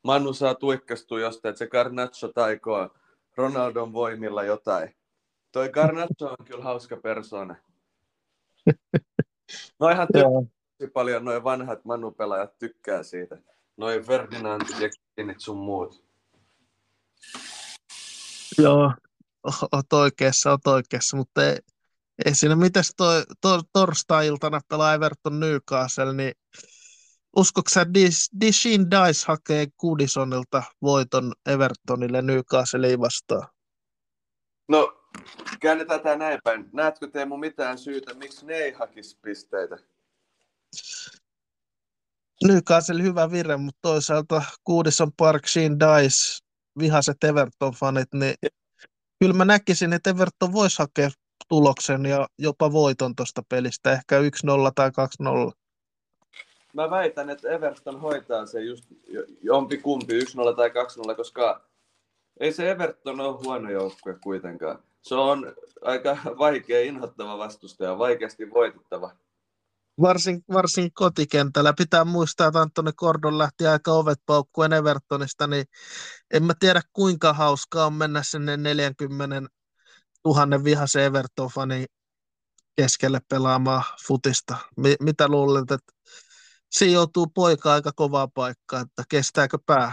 Manu 0.02 0.32
saa 0.32 0.54
tuikkastua 0.54 1.20
jostain, 1.20 1.50
että 1.50 1.58
se 1.58 1.66
Garnacho 1.66 2.28
taikoo 2.28 2.88
Ronaldon 3.36 3.92
voimilla 3.92 4.44
jotain. 4.44 4.94
Toi 5.52 5.68
Garnacho 5.68 6.26
on 6.38 6.44
kyllä 6.44 6.64
hauska 6.64 6.96
persona. 6.96 7.56
No 9.78 9.88
ihan 9.88 10.08
tosi 10.12 10.90
paljon 10.92 11.24
noin 11.24 11.44
vanhat 11.44 11.84
Manu-pelaajat 11.84 12.58
tykkää 12.58 13.02
siitä. 13.02 13.38
Noin 13.76 14.02
Ferdinand 14.02 14.62
ja 14.80 14.88
sun 15.38 15.56
muut. 15.56 16.04
Joo, 18.58 18.92
oot 19.72 19.92
oikeassa, 19.92 20.50
oot 20.50 20.66
oikeassa, 20.66 21.16
mutta 21.16 21.46
ei, 21.46 21.58
ei 22.24 22.34
siinä 22.34 22.56
mitäs 22.56 22.92
toi, 22.96 23.22
to, 23.40 23.62
torstai-iltana 23.72 24.60
pelaa 24.68 24.94
Everton 24.94 25.40
Newcastle, 25.40 26.12
niin 26.12 26.32
uskotko 27.36 27.68
sä 27.70 27.86
Dishin 28.40 28.90
Dice 28.90 29.24
hakee 29.26 29.66
Goodisonilta 29.80 30.62
voiton 30.82 31.32
Evertonille 31.46 32.22
Newcastle 32.22 32.98
vastaan? 32.98 33.48
No, 34.68 35.02
käännetään 35.60 36.00
tämä 36.00 36.16
näin 36.16 36.40
päin. 36.44 36.68
Näetkö 36.72 37.08
Teemu 37.08 37.36
mitään 37.36 37.78
syytä, 37.78 38.14
miksi 38.14 38.46
ne 38.46 38.54
ei 38.54 38.72
hakisi 38.72 39.18
pisteitä? 39.22 39.78
Newcastle 42.44 43.02
hyvä 43.02 43.30
vire, 43.30 43.56
mutta 43.56 43.78
toisaalta 43.82 44.42
Goodison 44.66 45.12
Park, 45.16 45.48
Sheen 45.48 45.76
Dice, 45.80 46.38
vihaset 46.78 47.24
Everton-fanit, 47.24 48.08
niin 48.14 48.34
kyllä 49.20 49.34
mä 49.34 49.44
näkisin, 49.44 49.92
että 49.92 50.10
Everton 50.10 50.52
voisi 50.52 50.78
hakea 50.78 51.10
tuloksen 51.48 52.06
ja 52.06 52.28
jopa 52.38 52.72
voiton 52.72 53.16
tuosta 53.16 53.42
pelistä, 53.48 53.92
ehkä 53.92 54.20
1-0 54.20 54.24
tai 54.74 54.90
2-0. 55.48 55.52
Mä 56.74 56.90
väitän, 56.90 57.30
että 57.30 57.48
Everton 57.48 58.00
hoitaa 58.00 58.46
se 58.46 58.60
just 58.60 58.84
jompi 59.42 59.78
kumpi, 59.78 60.20
1-0 60.20 60.24
tai 60.56 60.68
2-0, 61.12 61.14
koska 61.16 61.64
ei 62.40 62.52
se 62.52 62.70
Everton 62.70 63.20
ole 63.20 63.38
huono 63.44 63.70
joukkue 63.70 64.18
kuitenkaan. 64.22 64.82
Se 65.02 65.14
on 65.14 65.54
aika 65.82 66.16
vaikea, 66.38 66.80
inhottava 66.80 67.38
vastustaja, 67.38 67.98
vaikeasti 67.98 68.50
voitettava 68.50 69.16
varsin, 70.00 70.44
varsin 70.52 70.92
kotikentällä. 70.92 71.72
Pitää 71.78 72.04
muistaa, 72.04 72.46
että 72.46 72.60
Antoni 72.60 72.90
Kordon 72.96 73.38
lähti 73.38 73.66
aika 73.66 73.92
ovet 73.92 74.18
paukkuen 74.26 74.72
Evertonista, 74.72 75.46
niin 75.46 75.64
en 76.34 76.44
mä 76.44 76.52
tiedä 76.60 76.82
kuinka 76.92 77.32
hauskaa 77.32 77.86
on 77.86 77.92
mennä 77.92 78.22
sinne 78.22 78.56
40 78.56 79.50
000 80.24 80.64
vihaisen 80.64 81.02
Everton-fani 81.02 81.84
keskelle 82.76 83.20
pelaamaan 83.28 83.82
futista. 84.06 84.56
Mi- 84.76 84.96
mitä 85.00 85.28
luulet, 85.28 85.70
että 85.70 85.92
siinä 86.70 86.94
joutuu 86.94 87.26
poika 87.26 87.72
aika 87.72 87.92
kovaa 87.96 88.28
paikkaa, 88.28 88.80
että 88.80 89.02
kestääkö 89.08 89.58
pää? 89.66 89.92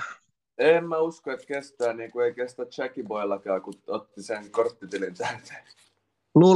En 0.58 0.90
mä 0.90 0.98
usko, 0.98 1.32
että 1.32 1.46
kestää, 1.46 1.94
niin 1.94 2.12
kuin 2.12 2.26
ei 2.26 2.34
kestä 2.34 2.64
Jackie 2.78 3.04
Boyllakaan, 3.04 3.62
kun 3.62 3.74
otti 3.88 4.24
sen 4.24 4.52
korttitilin 4.52 5.16
täyteen. 5.16 5.64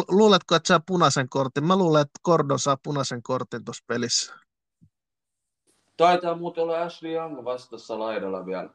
luuletko, 0.10 0.56
että 0.56 0.68
saa 0.68 0.80
punaisen 0.88 1.30
kortin? 1.30 1.64
Mä 1.64 1.76
luulen, 1.76 2.02
että 2.02 2.20
Gordon 2.24 2.60
saa 2.60 2.78
punaisen 2.84 3.24
kortin 3.24 3.66
tuossa 3.66 3.84
pelissä. 3.88 4.34
Taitaa 5.98 6.36
muuten 6.36 6.64
olla 6.64 6.82
Ashley 6.82 7.14
Young 7.14 7.46
vastassa 7.46 8.00
laidalla 8.00 8.46
vielä. 8.46 8.70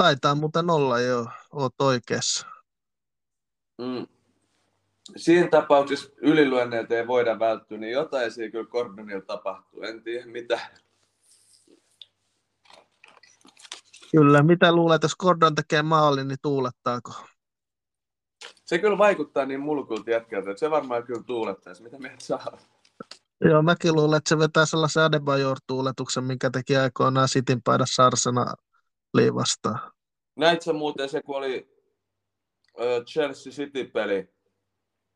Taitaa 0.00 0.34
muuten 0.34 0.70
olla 0.70 1.00
jo, 1.00 1.26
oot 1.52 1.80
oikeassa. 1.80 2.46
Mm. 3.78 4.06
Siinä 5.16 5.48
tapauksessa 5.48 6.10
ylilyönneiltä 6.16 6.94
ei 6.94 7.06
voida 7.06 7.38
välttyä, 7.38 7.78
niin 7.78 7.92
jotain 7.92 8.32
siinä 8.32 8.50
kyllä 8.50 8.70
Gordonilla 8.70 9.24
tapahtuu. 9.24 9.82
En 9.82 10.02
tiedä 10.02 10.26
mitä. 10.26 10.60
Kyllä, 14.12 14.42
mitä 14.42 14.72
luulet, 14.72 15.02
jos 15.02 15.16
Gordon 15.16 15.54
tekee 15.54 15.82
maalin, 15.82 16.28
niin 16.28 16.38
tuulettaako? 16.42 17.12
Se 18.64 18.78
kyllä 18.78 18.98
vaikuttaa 18.98 19.46
niin 19.46 19.60
mulkulta 19.60 20.10
jätkältä, 20.10 20.50
että 20.50 20.60
se 20.60 20.70
varmaan 20.70 21.02
kyllä 21.02 21.22
tuulettaisi. 21.22 21.82
Mitä 21.82 21.98
mieltä 21.98 22.24
saa? 22.24 22.58
Joo, 23.44 23.62
mäkin 23.62 23.94
luulen, 23.94 24.18
että 24.18 24.28
se 24.28 24.38
vetää 24.38 24.66
sellaisen 24.66 25.02
Adebayor-tuuletuksen, 25.02 26.24
minkä 26.24 26.50
teki 26.50 26.76
aikoinaan 26.76 27.28
Sitin 27.28 27.62
paidassa 27.62 28.06
Arsena 28.06 28.54
liivastaan. 29.14 29.92
Näit 30.36 30.62
sä 30.62 30.72
muuten 30.72 31.08
se, 31.08 31.22
kun 31.22 31.36
oli 31.36 31.80
Chelsea 33.06 33.52
City-peli, 33.52 34.28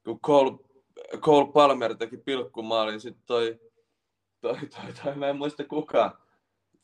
kun 0.04 0.20
Cole, 0.20 0.58
Cole 1.18 1.52
Palmer 1.52 1.96
teki 1.96 2.16
pilkkumaalin, 2.16 3.00
sitten 3.00 3.24
toi, 3.26 3.60
toi, 4.40 4.56
toi, 4.56 4.92
toi, 5.02 5.14
mä 5.14 5.28
en 5.28 5.36
muista 5.36 5.64
kuka, 5.64 6.24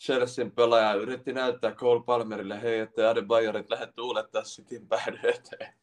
Chelsean 0.00 0.50
pelaaja 0.50 0.94
yritti 0.94 1.32
näyttää 1.32 1.72
Cole 1.72 2.02
Palmerille, 2.04 2.62
hei, 2.62 2.78
että 2.78 3.10
Adebayorit 3.10 3.70
lähde 3.70 3.86
tuulettaa 3.86 4.42
Cityn 4.42 4.88
päädy 4.88 5.18
eteen. 5.22 5.74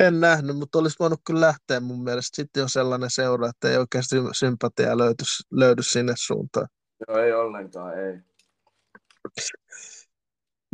En 0.00 0.20
nähnyt, 0.20 0.56
mutta 0.56 0.78
olisi 0.78 0.96
voinut 1.00 1.20
kyllä 1.26 1.40
lähteä 1.40 1.80
mun 1.80 2.04
mielestä. 2.04 2.36
Sitten 2.36 2.62
on 2.62 2.68
sellainen 2.68 3.10
seura, 3.10 3.48
että 3.48 3.70
ei 3.70 3.76
oikeasti 3.76 4.16
sympatiaa 4.32 4.98
löydy, 4.98 5.24
löydy 5.50 5.82
sinne 5.82 6.12
suuntaan. 6.16 6.68
Joo, 7.08 7.18
ei 7.18 7.32
ollenkaan, 7.32 7.98
ei. 7.98 8.18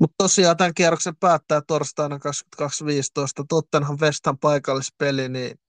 Mutta 0.01 0.15
tosiaan 0.19 0.57
tämän 0.57 0.75
kierroksen 0.75 1.17
päättää 1.17 1.61
torstaina 1.67 2.17
22.15 2.17 3.45
Tottenham 3.49 3.97
West 4.01 4.27
Ham 4.27 4.39
paikallispeli, 4.39 5.29
niin 5.29 5.61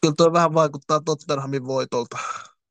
kyllä 0.00 0.14
tuo 0.16 0.32
vähän 0.32 0.54
vaikuttaa 0.54 1.00
Tottenhamin 1.04 1.66
voitolta 1.66 2.18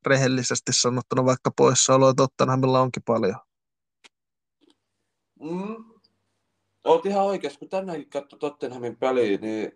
rehellisesti 0.05 0.73
sanottuna, 0.73 1.25
vaikka 1.25 1.51
poissaoloja 1.57 2.13
Tottenhamilla 2.13 2.81
onkin 2.81 3.03
paljon. 3.03 3.35
Mm. 5.39 5.85
Olet 6.83 7.05
ihan 7.05 7.25
oikeassa, 7.25 7.59
kun 7.59 7.69
tänäänkin 7.69 8.09
katsoi 8.09 8.39
Tottenhamin 8.39 8.97
peliä, 8.97 9.37
niin 9.37 9.71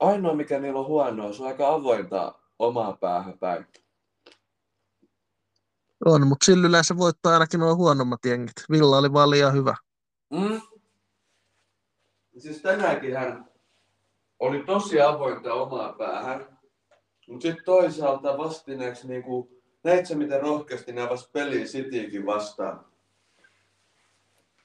ainoa 0.00 0.34
mikä 0.34 0.58
niillä 0.58 0.80
on 0.80 0.86
huonoa, 0.86 1.32
se 1.32 1.42
on 1.42 1.48
aika 1.48 1.68
avointa 1.68 2.34
omaa 2.58 2.96
päähän 2.96 3.38
päin. 3.38 3.66
On, 6.04 6.26
mutta 6.26 6.44
sillä 6.44 6.68
yleensä 6.68 6.96
voittaa 6.96 7.32
ainakin 7.32 7.60
nuo 7.60 7.76
huonommat 7.76 8.24
jengit. 8.24 8.64
Villa 8.70 8.98
oli 8.98 9.12
vaan 9.12 9.30
liian 9.30 9.52
hyvä. 9.52 9.76
Mm. 10.30 10.60
Siis 12.38 12.62
tänäänkin 12.62 13.16
hän 13.16 13.50
oli 14.38 14.64
tosi 14.66 15.00
avointa 15.00 15.54
omaa 15.54 15.92
päähän. 15.92 16.58
Mutta 17.28 17.42
sitten 17.42 17.64
toisaalta 17.64 18.38
vastineeksi, 18.38 19.08
niin 19.08 19.22
kuin, 19.22 19.48
näit 19.84 20.06
sä 20.06 20.14
miten 20.14 20.40
rohkeasti 20.40 20.92
ne 20.92 21.02
avasi 21.02 21.30
peliä 21.32 21.64
Citykin 21.64 22.26
vastaan? 22.26 22.84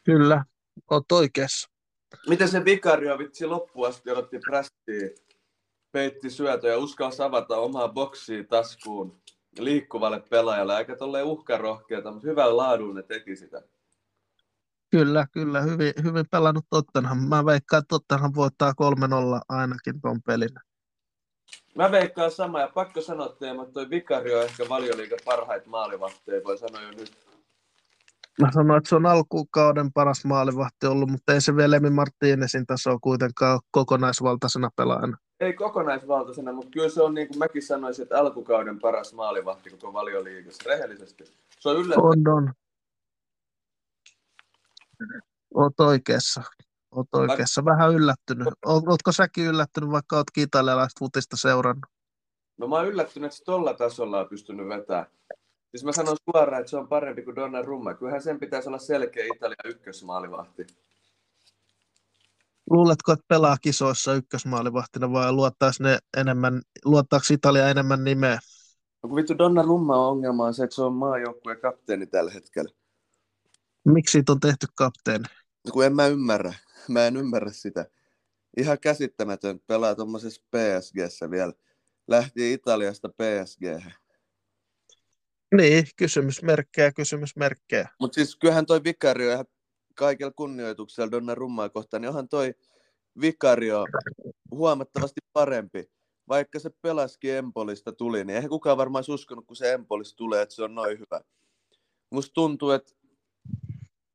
Kyllä, 0.03 0.45
oot 0.91 1.11
oikeassa. 1.11 1.69
Miten 2.27 2.47
se 2.47 2.65
vikario 2.65 3.17
vitsi 3.17 3.45
loppuun 3.45 3.87
asti 3.87 4.11
odotti 4.11 4.39
prästiin, 4.39 5.11
peitti 5.91 6.29
syötä 6.29 6.67
ja 6.67 6.77
uskalsi 6.77 7.23
avata 7.23 7.57
omaa 7.57 7.89
boksia 7.89 8.43
taskuun 8.43 9.21
liikkuvalle 9.63 10.19
pelaajalle, 10.29 10.75
aika 10.75 10.95
tolleen 10.95 11.25
uhkarohkeata, 11.25 12.11
mutta 12.11 12.27
hyvällä 12.27 12.57
laadulla 12.57 12.93
ne 12.93 13.03
teki 13.03 13.35
sitä. 13.35 13.61
Kyllä, 14.91 15.27
kyllä. 15.31 15.61
Hyvin, 15.61 15.93
hyvin 16.03 16.25
pelannut 16.31 16.65
Tottenham. 16.69 17.17
Mä 17.17 17.45
veikkaan, 17.45 17.81
että 17.81 17.89
Tottenham 17.89 18.31
voittaa 18.35 18.71
3-0 18.71 18.75
ainakin 19.49 20.01
tuon 20.01 20.21
pelin. 20.21 20.49
Mä 21.75 21.91
veikkaan 21.91 22.31
sama, 22.31 22.59
ja 22.59 22.67
pakko 22.67 23.01
sanoa 23.01 23.29
teille, 23.29 23.61
että 23.61 23.73
toi 23.73 23.89
Vikario 23.89 24.37
on 24.37 24.43
ehkä 24.43 24.69
valioliiga 24.69 25.15
parhaita 25.25 25.69
maalivahteja, 25.69 26.43
voi 26.43 26.57
sanoa 26.57 26.81
jo 26.81 26.91
nyt. 26.91 27.17
Mä 28.41 28.51
sanoin, 28.51 28.77
että 28.77 28.89
se 28.89 28.95
on 28.95 29.05
alkukauden 29.05 29.93
paras 29.93 30.25
maalivahti 30.25 30.85
ollut, 30.85 31.09
mutta 31.09 31.33
ei 31.33 31.41
se 31.41 31.55
vielä 31.55 31.75
Emi 31.75 31.89
Martinezin 31.89 32.65
taso 32.65 32.99
kuitenkaan 33.01 33.59
kokonaisvaltaisena 33.71 34.69
pelaajana. 34.75 35.17
Ei 35.39 35.53
kokonaisvaltaisena, 35.53 36.53
mutta 36.53 36.71
kyllä 36.71 36.89
se 36.89 37.01
on 37.01 37.13
niin 37.13 37.27
kuin 37.27 37.37
mäkin 37.37 37.63
sanoisin, 37.63 38.03
että 38.03 38.19
alkukauden 38.19 38.79
paras 38.79 39.13
maalivahti 39.13 39.69
koko 39.69 39.93
valioliigassa, 39.93 40.69
rehellisesti. 40.69 41.23
Se 41.59 41.69
on 41.69 41.77
yllättävän. 41.77 42.27
On, 42.27 42.27
on. 42.27 42.53
Oot 45.55 45.79
oikeassa. 45.79 46.43
Oot 46.95 47.07
oikeassa. 47.13 47.65
Vähän 47.65 47.93
yllättynyt. 47.93 48.47
Ootko 48.65 49.11
säkin 49.11 49.45
yllättynyt, 49.45 49.91
vaikka 49.91 50.15
oot 50.15 50.27
italialaista 50.37 50.99
futista 50.99 51.37
seurannut? 51.37 51.85
No 52.57 52.67
mä 52.67 52.75
oon 52.75 52.87
yllättynyt, 52.87 53.27
että 53.27 53.37
se 53.37 53.43
tolla 53.43 53.73
tasolla 53.73 54.19
on 54.19 54.29
pystynyt 54.29 54.67
vetämään. 54.67 55.05
Siis 55.71 55.83
mä 55.83 55.91
sanon 55.91 56.17
suoraan, 56.31 56.59
että 56.59 56.69
se 56.69 56.77
on 56.77 56.87
parempi 56.87 57.21
kuin 57.21 57.35
Donnarumma. 57.35 57.93
Kyllähän 57.93 58.21
sen 58.21 58.39
pitäisi 58.39 58.69
olla 58.69 58.77
selkeä 58.77 59.25
Italian 59.35 59.57
ykkösmaalivahti. 59.65 60.67
Luuletko, 62.69 63.11
että 63.11 63.25
pelaa 63.27 63.57
kisoissa 63.57 64.13
ykkösmaalivahtina 64.13 65.11
vai 65.11 65.31
luottaisi 65.31 65.83
ne 65.83 65.97
enemmän, 66.17 66.61
luottaako 66.85 67.25
Italia 67.31 67.69
enemmän 67.69 68.03
nimeä? 68.03 68.39
No 69.03 69.09
kun 69.09 69.15
vittu 69.15 69.37
Donnarumma 69.37 69.97
on 69.97 70.11
ongelma 70.11 70.45
on 70.45 70.53
se, 70.53 70.63
että 70.63 70.75
se 70.75 70.81
on 70.81 70.93
maajoukkueen 70.93 71.59
kapteeni 71.59 72.07
tällä 72.07 72.31
hetkellä. 72.31 72.71
Miksi 73.85 74.11
siitä 74.11 74.31
on 74.31 74.39
tehty 74.39 74.67
kapteeni? 74.75 75.23
No 75.67 75.71
kun 75.71 75.85
en 75.85 75.95
mä 75.95 76.07
ymmärrä. 76.07 76.53
Mä 76.89 77.07
en 77.07 77.17
ymmärrä 77.17 77.51
sitä. 77.51 77.85
Ihan 78.57 78.79
käsittämätön 78.79 79.59
pelaa 79.67 79.95
tuommoisessa 79.95 80.41
PSGssä 80.41 81.31
vielä. 81.31 81.53
Lähti 82.07 82.53
Italiasta 82.53 83.09
PSG. 83.09 83.61
Niin, 85.55 85.87
kysymysmerkkejä, 85.95 86.91
kysymysmerkkejä. 86.91 87.89
Mutta 87.99 88.15
siis 88.15 88.35
kyllähän 88.35 88.65
toi 88.65 88.83
Vikario 88.83 89.31
ihan 89.31 89.45
kaikella 89.99 90.33
kunnioituksella 90.35 91.11
Donnarummaa 91.11 91.69
kohtaan, 91.69 92.01
niin 92.01 92.09
onhan 92.09 92.29
toi 92.29 92.53
Vikario 93.21 93.85
huomattavasti 94.51 95.21
parempi. 95.33 95.91
Vaikka 96.27 96.59
se 96.59 96.69
pelaski 96.81 97.31
Empolista 97.31 97.91
tuli, 97.91 98.25
niin 98.25 98.35
eihän 98.35 98.49
kukaan 98.49 98.77
varmaan 98.77 99.03
uskonut, 99.09 99.45
kun 99.47 99.55
se 99.55 99.73
Empolista 99.73 100.17
tulee, 100.17 100.41
että 100.41 100.55
se 100.55 100.63
on 100.63 100.75
noin 100.75 100.99
hyvä. 100.99 101.21
Musta 102.11 102.33
tuntuu, 102.33 102.71
että 102.71 102.93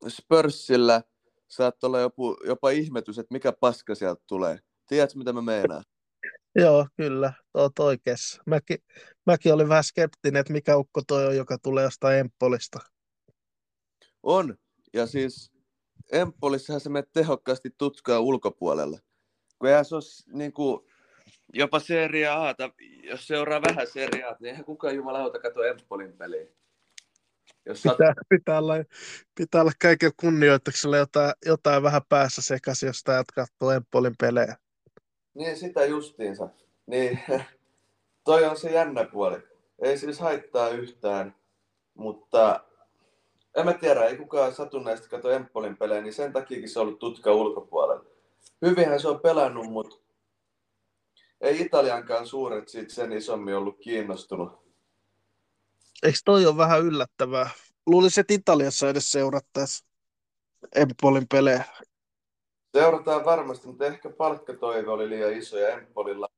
Spurssillä 0.09 1.02
saattaa 1.48 1.89
olla 1.89 2.01
jopa, 2.01 2.23
jopa 2.47 2.70
ihmetys, 2.70 3.19
että 3.19 3.35
mikä 3.35 3.52
paska 3.52 3.94
sieltä 3.94 4.23
tulee. 4.27 4.59
Tiedätkö, 4.89 5.19
mitä 5.19 5.32
mä 5.32 5.43
meinaan? 5.43 5.85
Joo, 6.55 6.86
kyllä, 6.97 7.32
oot 7.55 7.78
oikeassa. 7.78 8.43
Mäkin, 8.47 8.78
mäkin 9.27 9.55
olin 9.55 9.69
vähän 9.69 9.85
skeptinen, 9.85 10.40
että 10.40 10.52
mikä 10.52 10.77
ukko 10.77 11.02
toi 11.06 11.27
on, 11.27 11.36
joka 11.36 11.59
tulee 11.62 11.85
jostain 11.85 12.19
Empolista. 12.19 12.78
On, 14.23 14.56
ja 14.93 15.06
siis 15.06 15.53
Empolissahan 16.12 16.81
se 16.81 16.89
menee 16.89 17.09
tehokkaasti 17.12 17.70
tutkaa 17.78 18.20
ulkopuolella. 18.20 18.98
Kun 19.59 19.68
eihän 19.68 19.85
se 19.85 19.94
olisi 19.94 20.24
niin 20.32 20.52
kuin, 20.52 20.86
jopa 21.52 21.81
Serie 21.81 22.28
A, 22.28 22.55
jos 23.02 23.26
seuraa 23.26 23.62
vähän 23.62 23.86
Serie 23.86 24.24
A, 24.24 24.36
niin 24.40 24.51
eihän 24.51 24.64
kukaan 24.64 24.97
jumalauta 24.97 25.39
katso 25.39 25.62
Empolin 25.62 26.12
peliä. 26.12 26.47
Jos 27.66 27.82
pitää, 27.82 27.97
sat... 27.97 28.26
pitää, 28.28 28.59
olla, 28.59 28.74
pitää 29.35 29.60
olla 29.60 29.72
kaiken 29.82 30.12
kunnioituksella 30.20 30.97
jotain, 30.97 31.32
jotain 31.47 31.82
vähän 31.82 32.02
päässä 32.09 32.43
sekaisin, 32.43 32.86
jos 32.86 33.02
täältä 33.02 33.32
katsoo 33.35 33.70
Empolin 33.70 34.14
pelejä. 34.20 34.56
Niin, 35.35 35.56
sitä 35.56 35.85
justiinsa. 35.85 36.48
Niin, 36.86 37.20
toi 38.24 38.44
on 38.44 38.56
se 38.56 38.70
jännä 38.70 39.05
puoli. 39.05 39.43
Ei 39.82 39.98
siis 39.98 40.20
haittaa 40.20 40.68
yhtään, 40.68 41.35
mutta 41.94 42.64
en 43.56 43.64
mä 43.64 43.72
tiedä, 43.72 44.05
ei 44.05 44.16
kukaan 44.16 44.55
satunnaisesti 44.55 45.09
katso 45.09 45.31
Empolin 45.31 45.76
pelejä, 45.76 46.02
niin 46.02 46.14
sen 46.14 46.32
takiakin 46.32 46.68
se 46.68 46.81
on 46.81 46.86
ollut 46.86 46.98
tutka 46.98 47.32
ulkopuolella. 47.32 48.05
Hyvinhän 48.62 49.01
se 49.01 49.09
on 49.09 49.20
pelannut, 49.20 49.66
mutta 49.66 49.97
ei 51.40 51.60
Italiankaan 51.60 52.26
suuret 52.26 52.68
siitä 52.68 52.94
sen 52.94 53.12
isommin 53.12 53.56
ollut 53.56 53.78
kiinnostunut. 53.78 54.64
Eikö 56.02 56.18
toi 56.24 56.47
ole 56.47 56.56
vähän 56.56 56.82
yllättävää? 56.82 57.51
Luulisin, 57.86 58.20
että 58.20 58.35
Italiassa 58.35 58.89
edes 58.89 59.12
seurattaisiin 59.12 59.89
Empolin 60.74 61.28
pelejä. 61.28 61.64
Seurataan 62.72 63.24
varmasti, 63.24 63.66
mutta 63.66 63.86
ehkä 63.86 64.10
palkkatoive 64.10 64.90
oli 64.90 65.09
liian 65.09 65.32
iso 65.32 65.59
ja 65.59 65.68
Empolilla, 65.68 66.28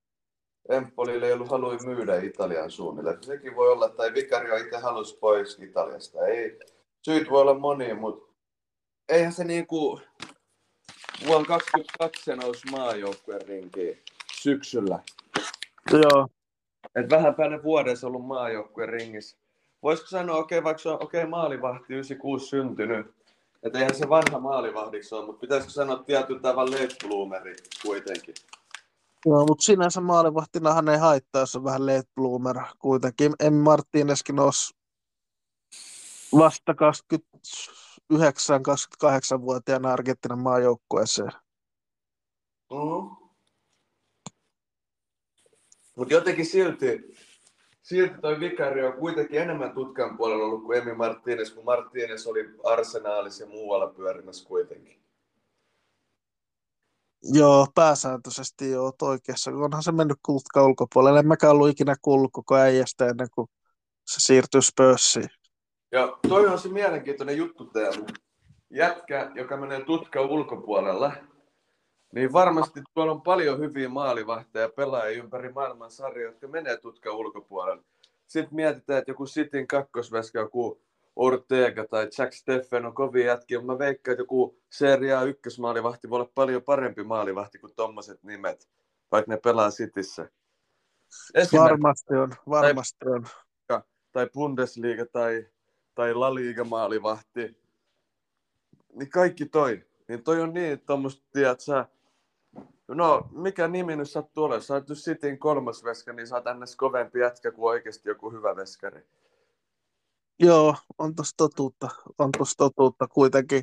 Empolilla 0.69 1.27
ei 1.27 1.33
ollut 1.33 1.51
halua 1.51 1.77
myydä 1.85 2.21
Italian 2.21 2.71
suunnille. 2.71 3.19
Sekin 3.21 3.57
voi 3.57 3.73
olla, 3.73 3.89
tai 3.89 4.15
Vikario 4.15 4.57
itse 4.57 4.79
halusi 4.79 5.19
pois 5.19 5.59
Italiasta. 5.59 6.27
Ei, 6.27 6.59
syyt 7.07 7.31
voi 7.31 7.41
olla 7.41 7.59
monia, 7.59 7.95
mutta 7.95 8.33
eihän 9.09 9.33
se 9.33 9.45
niinku, 9.45 10.01
vuonna 11.27 11.47
2022 11.47 12.25
se 12.25 12.37
nousi 12.37 12.71
maajoukkueen 12.71 13.49
rinkiin 13.49 14.03
syksyllä. 14.41 14.99
Joo. 15.93 16.29
Et 16.95 17.11
vähän 17.11 17.35
päälle 17.35 17.63
vuodessa 17.63 18.07
ollut 18.07 18.27
maajoukkueen 18.27 18.89
ringissä. 18.89 19.37
Voisiko 19.83 20.09
sanoa, 20.09 20.37
okei, 20.37 20.59
okay, 20.59 20.65
vaikka 20.65 20.83
se 20.83 20.89
on 20.89 21.03
okei, 21.03 21.21
okay, 21.21 21.31
maalivahti 21.31 21.85
96 21.89 22.47
syntynyt, 22.47 23.07
että 23.63 23.79
eihän 23.79 23.95
se 23.95 24.09
vanha 24.09 24.41
maalivahdiksi 24.41 25.15
ole, 25.15 25.27
mutta 25.27 25.41
pitäisikö 25.41 25.73
sanoa 25.73 25.97
tietyllä 25.97 26.41
tavalla 26.41 26.71
late 26.71 26.97
bloomeri 27.07 27.57
kuitenkin? 27.83 28.35
No, 29.27 29.47
mutta 29.47 29.65
sinänsä 29.65 30.01
maalivahtinahan 30.01 30.89
ei 30.89 30.99
haittaa, 30.99 31.43
jos 31.43 31.57
on 31.57 31.65
vähän 31.65 31.87
late 31.87 32.09
bloomer 32.15 32.57
kuitenkin. 32.79 33.33
En 33.41 33.55
Martineskin 33.55 34.41
olisi 34.41 34.77
vasta 36.39 36.75
29-28-vuotiaana 38.13 39.93
Argentinan 39.93 40.39
maajoukkueeseen. 40.39 41.33
Mm-hmm. 42.71 43.27
Mutta 45.97 46.15
jotenkin 46.15 46.47
silti, 46.47 47.17
silti 47.83 48.15
toi 48.21 48.41
Vikari 48.41 48.87
on 48.87 48.93
kuitenkin 48.93 49.41
enemmän 49.41 49.75
tutkan 49.75 50.17
puolella 50.17 50.45
ollut 50.45 50.65
kuin 50.65 50.79
Emi 50.79 50.93
Martínez, 50.93 51.55
kun 51.55 51.65
Martínez 51.65 52.31
oli 52.31 52.55
arsenaalissa 52.65 53.45
ja 53.45 53.51
muualla 53.51 53.87
pyörimässä 53.87 54.49
kuitenkin. 54.49 55.03
Joo, 57.23 57.67
pääsääntöisesti 57.75 58.71
joo, 58.71 58.93
oikeassa. 59.03 59.51
Onhan 59.51 59.83
se 59.83 59.93
mennyt 59.93 60.19
kultka 60.23 60.65
ulkopuolelle. 60.65 61.19
En 61.19 61.27
mäkään 61.27 61.53
ollut 61.53 61.69
ikinä 61.69 61.95
kuullut 62.03 62.33
koko 62.33 62.57
äijästä 62.57 63.07
ennen 63.07 63.29
kuin 63.35 63.49
se 64.07 64.21
siirtyi 64.21 64.63
Spurssiin. 64.63 65.29
Ja 65.93 66.19
toi 66.29 66.47
on 66.47 66.59
se 66.59 66.69
mielenkiintoinen 66.69 67.37
juttu 67.37 67.65
täällä. 67.65 68.07
Jätkä, 68.71 69.31
joka 69.35 69.57
menee 69.57 69.85
tutka 69.85 70.21
ulkopuolella, 70.21 71.13
niin 72.15 72.33
varmasti 72.33 72.83
tuolla 72.95 73.13
on 73.13 73.23
paljon 73.23 73.59
hyviä 73.59 73.89
maalivahteja 73.89 74.69
pelaajia 74.69 75.19
ympäri 75.19 75.53
maailman 75.53 75.91
sarjoja, 75.91 76.29
jotka 76.29 76.49
menee 76.49 76.77
tutka 76.77 77.13
ulkopuolelle. 77.13 77.83
Sitten 78.27 78.55
mietitään, 78.55 78.99
että 78.99 79.11
joku 79.11 79.25
Cityn 79.25 79.67
kakkosveska, 79.67 80.39
joku 80.39 80.83
Ortega 81.17 81.87
tai 81.87 82.09
Jack 82.19 82.33
Steffen 82.33 82.87
on 82.87 82.95
kovin 82.95 83.27
jätkiä, 83.27 83.59
mutta 83.59 83.73
mä 83.73 83.79
veikkaan, 83.79 84.13
että 84.13 84.23
joku 84.23 84.59
Serie 84.73 85.15
A 85.15 85.23
ykkösmaalivahti 85.23 86.11
voi 86.11 86.21
olla 86.21 86.31
paljon 86.35 86.63
parempi 86.63 87.05
maalivahti 87.05 87.59
kuin 87.59 87.75
tommoset 87.77 88.23
nimet, 88.23 88.69
vaikka 89.13 89.33
ne 89.33 89.37
pelaa 89.45 89.71
Cityssä. 89.71 90.31
Varmasti 91.53 92.15
on, 92.15 92.33
varmasti 92.49 92.99
tai, 93.05 93.13
on. 93.77 93.83
Tai 94.13 94.31
Bundesliga 94.35 95.07
tai, 95.13 95.47
tai 95.97 96.15
La 96.15 96.35
Liga 96.35 96.65
maalivahti. 96.65 97.57
Niin 98.95 99.11
kaikki 99.11 99.47
toi. 99.47 99.87
Niin 100.09 100.23
toi 100.23 100.41
on 100.41 100.55
niin, 100.55 100.73
että 100.73 100.87
tommoista, 100.87 101.25
tiedät 101.33 101.61
sä, 101.61 101.87
No, 102.89 103.29
mikä 103.33 103.69
nimi 103.69 103.97
nyt 103.97 104.11
sattuu 104.11 104.45
olemaan? 104.45 104.63
Sä 104.63 104.75
oot 104.75 104.87
Cityn 104.87 105.39
kolmas 105.39 105.85
veska, 105.85 106.13
niin 106.13 106.27
sä 106.27 106.35
oot 106.35 106.45
ns. 106.61 106.77
kovempi 106.77 107.19
jätkä 107.19 107.53
kuin 107.53 107.71
oikeasti 107.71 108.09
joku 108.09 108.31
hyvä 108.31 108.57
veskari. 108.57 109.03
Joo, 110.39 110.77
on 110.99 111.15
tossa 111.15 111.35
totuutta. 111.37 111.89
On 112.19 112.31
tossa 112.39 112.57
totuutta 112.57 113.09
kuitenkin. 113.09 113.63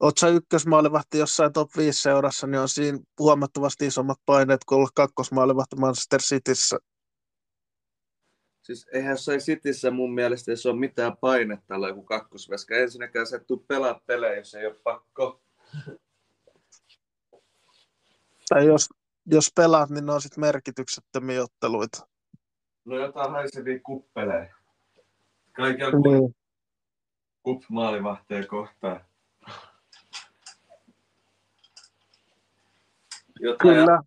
Oot 0.00 0.18
sä 0.18 0.28
ykkösmaalivahti 0.28 1.18
jossain 1.18 1.52
top 1.52 1.70
5 1.76 2.02
seurassa, 2.02 2.46
niin 2.46 2.60
on 2.60 2.68
siinä 2.68 2.98
huomattavasti 3.18 3.86
isommat 3.86 4.18
paineet 4.26 4.64
kuin 4.64 4.76
olla 4.76 4.88
kakkosmaalivahti 4.94 5.76
Manchester 5.76 6.20
Cityssä. 6.20 6.78
Siis 8.62 8.88
eihän 8.92 9.10
jossain 9.10 9.40
Cityssä 9.40 9.90
mun 9.90 10.14
mielestä 10.14 10.56
se 10.56 10.68
ole 10.68 10.78
mitään 10.78 11.16
painetta 11.16 11.66
tällä 11.66 11.88
joku 11.88 12.02
kakkosveska. 12.02 12.74
Ensinnäkään 12.74 13.26
se 13.26 13.38
tuu 13.38 13.64
pelaa 13.68 14.00
pelejä, 14.06 14.36
jos 14.36 14.54
ei 14.54 14.66
ole 14.66 14.74
pakko. 14.74 15.42
Tai 18.48 18.66
jos, 18.66 18.88
jos 19.26 19.52
pelaat, 19.56 19.90
niin 19.90 20.06
ne 20.06 20.12
on 20.12 20.20
sitten 20.20 20.40
merkityksettömiä 20.40 21.42
otteluita. 21.42 22.06
No 22.84 22.96
jotain 22.96 23.30
haisevia 23.30 23.80
kuppeleja. 23.82 24.54
Kaikilla 25.52 25.90
niin. 25.90 26.36
kup 27.42 27.62
maalivahteja 27.68 28.46
kohtaan. 28.46 29.04
Jotain 33.40 33.58
Kyllä. 33.76 34.02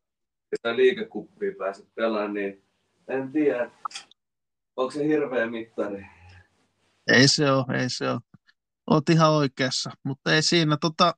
Ja 0.63 0.75
liikekuppia 0.75 1.51
pääset 1.57 1.87
pelaamaan, 1.95 2.33
niin 2.33 2.63
en 3.07 3.31
tiedä, 3.31 3.71
onko 4.75 4.91
se 4.91 5.07
hirveä 5.07 5.47
mittari. 5.47 6.05
Ei 7.07 7.27
se 7.27 7.51
ole, 7.51 7.81
ei 7.81 7.89
se 7.89 8.09
ole. 8.09 8.19
Oot 8.89 9.09
ihan 9.09 9.31
oikeassa, 9.31 9.91
mutta 10.03 10.33
ei 10.33 10.41
siinä. 10.41 10.77
Tota, 10.81 11.15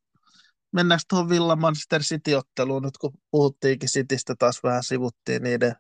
mennäänkö 0.72 1.04
tuohon 1.10 1.30
Villa 1.30 1.56
Manchester 1.56 2.02
City-otteluun 2.02 2.84
nyt, 2.84 2.98
kun 2.98 3.14
puhuttiinkin 3.32 3.90
Citystä 3.90 4.36
taas 4.40 4.64
vähän 4.64 4.84
sivuttiin 4.84 5.44
niiden 5.44 5.76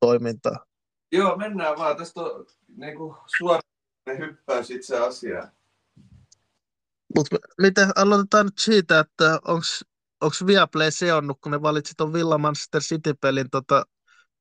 toimintaa. 0.00 0.66
Joo, 1.12 1.36
mennään 1.36 1.78
vaan. 1.78 1.96
Tästä 1.96 2.20
on 2.20 2.46
niin 2.76 2.96
kuin, 2.96 3.16
suoraan 3.38 3.62
hyppäys 4.18 4.70
itse 4.70 4.98
asiaan. 4.98 5.52
Mutta 7.16 7.36
miten, 7.60 7.88
aloitetaan 7.96 8.46
nyt 8.46 8.58
siitä, 8.58 8.98
että 8.98 9.38
onko 10.20 10.34
Viaplay 10.46 10.90
seonnut, 10.90 11.38
kun 11.40 11.52
ne 11.52 11.62
valitsi 11.62 11.94
tuon 11.96 12.12
Villa 12.12 12.38
Manchester 12.38 12.82
City-pelin 12.82 13.50
tota, 13.50 13.84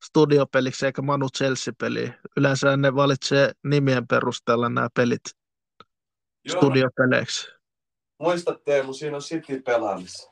studiopeliksi 0.04 0.86
eikä 0.86 1.02
Manu 1.02 1.28
Chelsea-peli. 1.38 2.14
Yleensä 2.38 2.78
ne 2.78 2.96
valitsee 2.96 3.52
nimien 3.64 4.08
perusteella 4.08 4.70
nämä 4.70 4.88
pelit 4.96 5.22
Joo, 6.46 6.58
studiopeleiksi. 6.58 7.48
Muista 8.20 8.60
Teemu, 8.66 8.94
siinä 8.94 9.16
on 9.16 9.22
City 9.22 9.62
pelaamassa. 9.62 10.32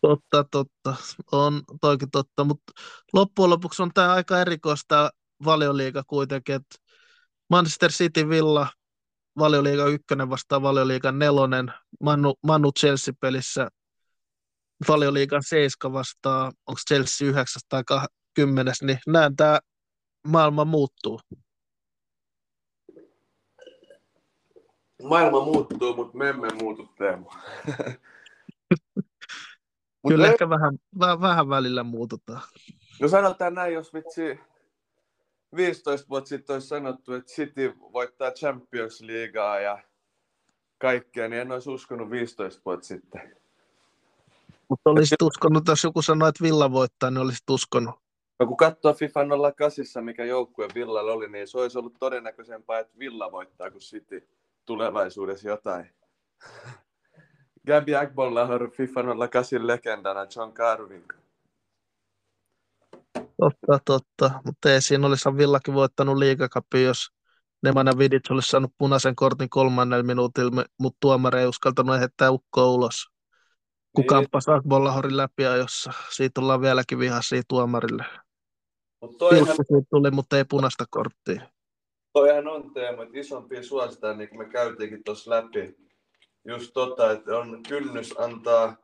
Totta, 0.00 0.44
totta. 0.50 0.94
On 1.32 1.62
toikin 1.80 2.10
totta, 2.10 2.44
mutta 2.44 2.72
loppujen 3.12 3.50
lopuksi 3.50 3.82
on 3.82 3.90
tämä 3.94 4.12
aika 4.12 4.40
erikoista 4.40 5.10
valioliiga 5.44 6.02
kuitenkin, 6.06 6.54
että 6.54 6.76
Manchester 7.50 7.90
City 7.90 8.28
Villa 8.28 8.66
valioliiga 9.38 9.86
ykkönen 9.86 10.30
vastaan 10.30 10.62
valioliiga 10.62 11.12
nelonen, 11.12 11.72
Manu, 12.00 12.34
Manu 12.46 12.72
Chelsea-pelissä 12.72 13.68
valioliigan 14.88 15.42
seiska 15.42 15.92
vastaan, 15.92 16.52
onko 16.66 16.80
Chelsea 16.88 17.28
9 17.28 17.62
tai 17.68 17.82
10, 18.34 18.74
niin 18.82 18.98
näen 19.06 19.36
tämä 19.36 19.58
maailma 20.26 20.64
muuttuu. 20.64 21.20
maailma 25.02 25.44
muuttuu, 25.44 25.96
mutta 25.96 26.18
me 26.18 26.28
emme 26.28 26.48
muutu, 26.62 26.88
Teemu. 26.98 27.30
Kyllä 30.08 30.26
me... 30.26 30.32
ehkä 30.32 30.48
vähän, 30.48 30.78
vähän, 30.98 31.20
vähän 31.20 31.48
välillä 31.48 31.82
muututaan. 31.82 32.42
No 33.00 33.08
sanotaan 33.08 33.54
näin, 33.54 33.74
jos 33.74 33.94
vitsi 33.94 34.40
15 35.56 36.08
vuotta 36.08 36.28
sitten 36.28 36.54
olisi 36.54 36.68
sanottu, 36.68 37.14
että 37.14 37.32
City 37.32 37.74
voittaa 37.92 38.30
Champions 38.30 39.00
Leaguea 39.00 39.60
ja 39.60 39.82
kaikkea, 40.78 41.28
niin 41.28 41.40
en 41.40 41.52
olisi 41.52 41.70
uskonut 41.70 42.10
15 42.10 42.62
vuotta 42.64 42.86
sitten. 42.86 43.37
Mutta 44.70 44.90
olisit 44.90 45.22
uskonut, 45.22 45.68
jos 45.68 45.84
joku 45.84 46.02
sanoi, 46.02 46.28
että 46.28 46.44
Villa 46.44 46.72
voittaa, 46.72 47.10
niin 47.10 47.18
olisit 47.18 47.50
uskonut. 47.50 47.94
No 48.38 48.46
kun 48.46 48.56
katsoo 48.56 48.94
FIFA 48.94 49.20
08, 49.56 50.04
mikä 50.04 50.24
joukkue 50.24 50.68
Villalla 50.74 51.12
oli, 51.12 51.28
niin 51.28 51.48
se 51.48 51.58
olisi 51.58 51.78
ollut 51.78 51.96
todennäköisempää, 52.00 52.78
että 52.78 52.98
Villa 52.98 53.32
voittaa 53.32 53.70
kuin 53.70 53.80
City 53.80 54.28
tulevaisuudessa 54.66 55.48
jotain. 55.48 55.90
Gabi 57.66 57.96
Agbolla 57.96 58.42
on 58.42 58.70
FIFA 58.70 59.00
08 59.30 59.66
legendana 59.66 60.26
John 60.36 60.52
Carvin. 60.52 61.04
Totta, 63.14 63.78
totta. 63.84 64.40
Mutta 64.44 64.72
ei 64.72 64.82
siinä 64.82 65.06
olisi 65.06 65.36
Villakin 65.36 65.74
voittanut 65.74 66.16
liigakapin, 66.16 66.84
jos 66.84 67.08
Nemanja 67.62 67.98
Vidic 67.98 68.30
olisi 68.30 68.48
saanut 68.48 68.72
punaisen 68.78 69.16
kortin 69.16 69.50
kolmannella 69.50 70.02
minuutilla, 70.02 70.64
mutta 70.78 70.96
tuomari 71.00 71.40
ei 71.40 71.46
uskaltanut 71.46 71.98
heittää 71.98 72.30
ukkoa 72.30 72.66
ulos. 72.66 73.17
Kun 73.92 74.02
niin. 74.02 74.06
kamppasi 74.08 74.50
Agbollahorin 74.50 75.16
läpi 75.16 75.42
jossa 75.42 75.92
Siitä 76.10 76.40
ollaan 76.40 76.60
vieläkin 76.60 76.98
vihaisia 76.98 77.42
tuomarille. 77.48 78.04
Mut 79.02 79.18
toihan... 79.18 79.56
tuli, 79.90 80.10
mutta 80.10 80.36
ei 80.38 80.44
punaista 80.44 80.84
korttia 80.90 81.42
toihan 82.18 82.48
on 82.48 82.70
teema, 82.74 83.02
että 83.02 83.18
isompia 83.18 83.62
suositaan, 83.62 84.18
niin 84.18 84.28
kuin 84.28 84.38
me 84.38 84.52
käytiinkin 84.52 85.04
tuossa 85.04 85.30
läpi. 85.30 85.76
Just 86.44 86.70
tota, 86.72 87.12
että 87.12 87.38
on 87.38 87.62
kynnys 87.68 88.18
antaa 88.18 88.76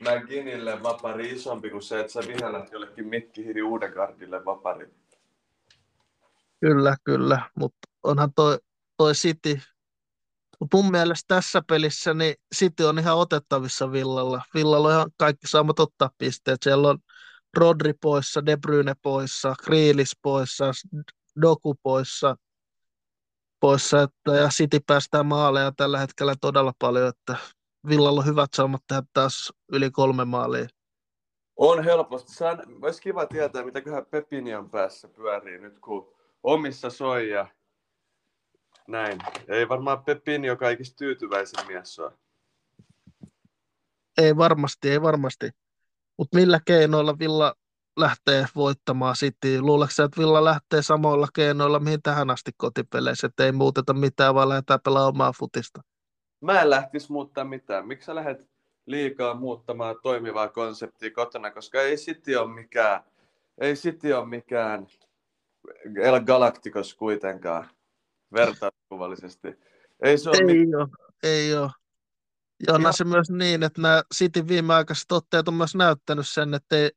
McGinnille 0.00 0.82
vapari 0.82 1.30
isompi 1.30 1.70
kuin 1.70 1.82
se, 1.82 2.00
että 2.00 2.12
sä 2.12 2.20
vihannat 2.28 2.72
jollekin 2.72 3.08
Mikki 3.08 3.44
Hiri 3.44 3.62
Uudegardille 3.62 4.44
vapari. 4.44 4.90
Kyllä, 6.60 6.96
kyllä, 7.04 7.50
mutta 7.54 7.88
onhan 8.02 8.32
toi, 8.34 8.58
toi 8.96 9.12
City, 9.12 9.60
mun 10.74 10.90
mielestä 10.90 11.34
tässä 11.34 11.62
pelissä 11.68 12.14
niin 12.14 12.34
City 12.54 12.84
on 12.84 12.98
ihan 12.98 13.16
otettavissa 13.16 13.92
Villalla. 13.92 14.42
Villalla 14.54 14.88
on 14.88 14.94
ihan 14.94 15.10
kaikki 15.16 15.46
saamat 15.46 15.80
ottaa 15.80 16.10
pisteet. 16.18 16.62
Siellä 16.62 16.88
on 16.88 16.98
Rodri 17.56 17.92
poissa, 18.00 18.46
De 18.46 18.56
Bruyne 18.56 18.94
poissa, 19.02 19.54
Kriilis 19.64 20.16
poissa, 20.22 20.64
Doku 21.40 21.74
poissa, 21.82 22.36
poissa, 23.60 24.02
että, 24.02 24.36
ja 24.36 24.48
City 24.48 24.80
päästään 24.86 25.26
maaleja 25.26 25.72
tällä 25.76 25.98
hetkellä 25.98 26.34
todella 26.40 26.72
paljon, 26.78 27.08
että 27.08 27.36
Villalla 27.88 28.20
on 28.20 28.26
hyvät 28.26 28.50
saumat 28.54 28.82
tehdä 28.88 29.02
taas 29.12 29.52
yli 29.72 29.90
kolme 29.90 30.24
maalia. 30.24 30.68
On 31.56 31.84
helposti. 31.84 32.44
Olisi 32.82 33.02
kiva 33.02 33.26
tietää, 33.26 33.64
mitäköhän 33.64 34.06
Pepinian 34.06 34.70
päässä 34.70 35.08
pyörii 35.08 35.58
nyt, 35.58 35.78
kun 35.78 36.14
omissa 36.42 36.90
soi 36.90 37.30
ja 37.30 37.46
näin. 38.88 39.18
Ei 39.48 39.68
varmaan 39.68 40.04
Pepini 40.04 40.50
ole 40.50 40.58
kaikista 40.58 40.96
tyytyväisin 40.96 41.66
mies 41.66 41.98
ole. 41.98 42.12
Ei 44.18 44.36
varmasti, 44.36 44.90
ei 44.90 45.02
varmasti. 45.02 45.50
Mutta 46.18 46.38
millä 46.38 46.60
keinoilla 46.64 47.18
Villa 47.18 47.54
lähtee 47.96 48.46
voittamaan 48.54 49.14
City? 49.14 49.60
Luuletko 49.60 50.02
että 50.02 50.20
Villa 50.20 50.44
lähtee 50.44 50.82
samoilla 50.82 51.28
keinoilla, 51.34 51.78
mihin 51.78 52.02
tähän 52.02 52.30
asti 52.30 52.50
kotipeleissä, 52.56 53.26
että 53.26 53.44
ei 53.44 53.52
muuteta 53.52 53.94
mitään, 53.94 54.34
vaan 54.34 54.48
lähdetään 54.48 54.80
pelaamaan 54.84 55.08
omaa 55.08 55.32
futista? 55.38 55.82
Mä 56.40 56.60
en 56.60 56.70
lähtisi 56.70 57.12
muuttaa 57.12 57.44
mitään. 57.44 57.86
Miksi 57.86 58.06
sä 58.06 58.14
lähdet 58.14 58.48
liikaa 58.86 59.34
muuttamaan 59.34 59.96
toimivaa 60.02 60.48
konseptia 60.48 61.10
kotona, 61.10 61.50
koska 61.50 61.82
ei 61.82 61.96
City 61.96 62.34
ole 62.34 62.54
mikään, 62.54 63.04
ei 63.58 63.74
City 63.74 64.12
ole 64.12 64.26
mikään 64.26 64.86
El 66.02 66.20
Galacticos 66.20 66.94
kuitenkaan 66.94 67.68
vertauskuvallisesti. 68.32 69.48
Ei, 70.02 70.18
se 70.18 70.30
ole 70.30 70.38
ei 70.38 70.44
mit- 70.44 70.74
ole, 70.74 70.88
ei 71.22 71.54
ole. 71.54 71.70
Ja 72.66 72.74
onhan 72.74 72.94
se 72.94 73.04
myös 73.04 73.30
niin, 73.30 73.62
että 73.62 73.82
nämä 73.82 74.02
City 74.14 74.48
viimeaikaiset 74.48 75.12
otteet 75.12 75.48
on 75.48 75.54
myös 75.54 75.74
näyttänyt 75.74 76.28
sen, 76.28 76.54
että 76.54 76.76
ei, 76.76 76.90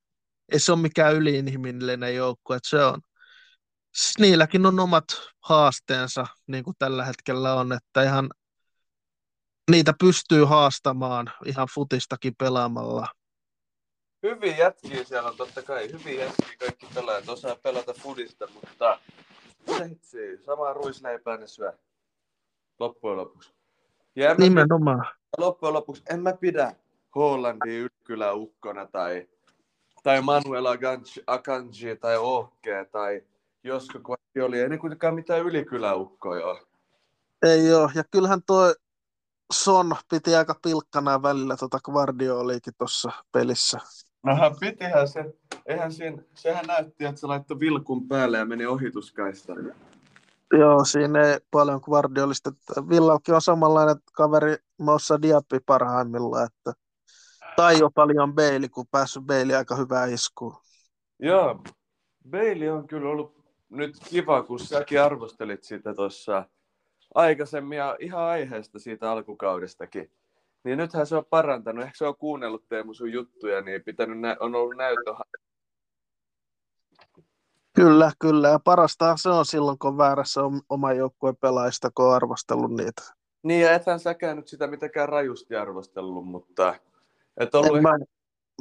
ei 0.52 0.60
se 0.60 0.72
ole 0.72 0.82
mikään 0.82 1.16
yliinhimillinen 1.16 2.16
joukko, 2.16 2.53
että 2.53 2.70
se 2.70 2.84
on. 2.84 3.02
Niilläkin 4.20 4.66
on 4.66 4.80
omat 4.80 5.06
haasteensa, 5.40 6.28
niin 6.48 6.64
kuin 6.64 6.76
tällä 6.80 7.06
hetkellä 7.06 7.53
on, 7.53 7.74
että 7.74 8.03
ihan 8.03 8.30
niitä 9.72 9.94
pystyy 9.99 10.44
haastamaan 10.44 11.32
ihan 11.45 11.68
futistakin 11.74 12.34
pelaamalla. 12.40 13.07
Hyvin 14.24 14.57
jätkiä 14.57 15.03
siellä 15.03 15.30
on 15.30 15.38
totta 15.38 15.62
kai, 15.62 15.91
hyvin 15.91 16.18
jätkiä 16.18 16.56
kaikki 16.60 16.88
pelaajat 16.94 17.30
osaa 17.30 17.56
pelata 17.56 17.94
fudista, 17.94 18.48
mutta 18.48 18.99
seitsi, 19.78 20.38
samaa 20.46 20.74
ruisleipää 20.74 21.38
ne 21.38 21.48
syö 21.48 21.74
loppujen 22.80 23.18
lopuksi. 23.18 23.54
Ja 24.16 24.36
Nimenomaan. 24.36 25.00
Pidä, 25.00 25.16
loppujen 25.38 25.74
lopuksi 25.74 26.04
en 26.10 26.22
mä 26.22 26.34
pidä 26.34 26.76
Hollandin 27.16 27.74
ylkylä 27.74 28.34
ukkona 28.34 28.86
tai, 28.86 29.28
tai 30.04 30.22
Manuel 30.22 30.66
Akanji, 30.66 31.24
Akanji 31.28 31.96
tai 31.96 32.18
Ohke 32.18 32.86
tai 32.92 33.22
Josko 33.64 34.16
oli. 34.44 34.60
Ei 34.60 34.70
ne 34.70 34.78
kuitenkaan 34.78 35.16
mitään 35.16 35.42
ylikyläukkoja 35.42 36.46
ole. 36.46 36.62
Ei 37.42 37.74
ole. 37.74 37.92
Ja 37.96 38.04
kyllähän 38.12 38.42
tuo 38.48 38.74
Son 39.54 39.96
piti 40.10 40.36
aika 40.36 40.56
pilkkana 40.62 41.22
välillä 41.22 41.58
tuota 41.58 41.80
Guardioliikin 41.84 42.74
tuossa 42.78 43.12
pelissä. 43.32 43.80
Nohan 44.26 44.56
pitihän 44.60 45.07
se. 45.07 45.34
Eihän 45.65 45.91
siinä, 45.91 46.22
sehän 46.34 46.65
näytti, 46.65 47.06
että 47.06 47.22
se 47.22 47.27
laittoi 47.27 47.60
vilkun 47.60 48.07
päälle 48.07 48.38
ja 48.38 48.45
meni 48.45 48.65
ohituskaistaan. 48.65 49.73
Joo, 50.53 50.85
siinä 50.85 51.22
ei 51.22 51.39
paljon 51.52 51.80
Guardiolista. 51.84 52.52
Villallakin 52.89 53.35
on 53.35 53.41
samanlainen 53.41 53.95
kaveri 54.14 54.56
Moussa 54.80 55.22
Diapi 55.22 55.60
parhaimmillaan, 55.65 56.45
että 56.45 56.73
tai 57.56 57.80
jo 57.80 57.89
paljon 57.91 58.35
Beili, 58.35 58.69
kun 58.69 58.85
päässyt 58.91 59.23
Beili 59.23 59.56
aika 59.56 59.76
hyvää 59.76 60.06
iskuun. 60.06 60.57
Joo, 61.19 61.64
Beili 62.30 62.69
on 62.69 62.88
kyllä 62.88 63.10
ollut 63.10 63.45
nyt 63.69 63.95
kiva, 64.10 64.43
kun 64.43 64.60
säkin 64.60 65.02
arvostelit 65.02 65.64
sitä 65.64 65.93
tuossa 65.93 66.49
aikaisemmin 67.15 67.77
ja 67.77 67.97
ihan 67.99 68.23
aiheesta 68.23 68.80
siitä 68.80 69.11
alkukaudestakin. 69.11 70.11
Niin 70.66 70.78
nythän 70.78 71.08
se 71.08 71.16
on 71.16 71.26
parantanut. 71.30 71.84
Ehkä 71.84 71.98
se 71.98 72.06
on 72.06 72.18
kuunnellut 72.18 72.68
Teemu 72.68 72.94
sun 72.94 73.12
juttuja, 73.12 73.62
niin 73.62 73.84
pitänyt 73.84 74.20
nä- 74.20 74.38
on 74.40 74.56
ollut 74.56 74.78
näytö. 74.78 75.16
Kyllä, 77.74 78.12
kyllä. 78.20 78.48
Ja 78.48 78.60
parasta 78.60 79.18
se 79.18 79.30
on 79.30 79.46
silloin, 79.46 79.80
kun 79.80 79.90
on 79.90 79.98
väärässä 79.98 80.42
oma 80.70 80.94
joukkueen 80.94 81.36
pelaajista, 81.36 81.92
kun 81.96 82.06
on 82.06 82.14
arvostellut 82.14 82.72
niitä. 82.72 83.02
Niin, 83.44 83.62
ja 83.62 83.72
ethän 83.72 84.00
säkään 84.00 84.38
nyt 84.38 84.48
sitä 84.48 84.68
mitenkään 84.68 85.10
rajusti 85.10 85.56
arvostellut, 85.56 86.28
mutta... 86.28 86.76
Et 87.38 87.56
ollut 87.56 87.78
en, 87.78 87.84
mä, 87.84 87.98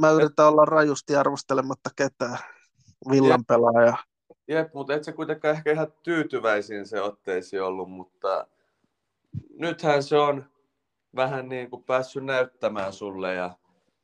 mä 0.00 0.10
yritän 0.10 0.46
et... 0.46 0.52
olla 0.52 0.64
rajusti 0.64 1.16
arvostelematta 1.16 1.90
ketään 1.96 2.38
villan 3.10 3.44
pelaaja. 3.44 3.96
Jep, 4.48 4.74
mutta 4.74 4.94
et 4.94 5.04
se 5.04 5.12
kuitenkaan 5.12 5.56
ehkä 5.56 5.72
ihan 5.72 5.92
tyytyväisin 6.02 6.86
se 6.86 7.00
otteisiin 7.00 7.62
ollut, 7.62 7.90
mutta 7.90 8.46
nythän 9.58 10.02
se 10.02 10.16
on 10.16 10.53
vähän 11.16 11.48
niin 11.48 11.70
kuin 11.70 11.84
päässyt 11.84 12.24
näyttämään 12.24 12.92
sulle 12.92 13.34
ja 13.34 13.58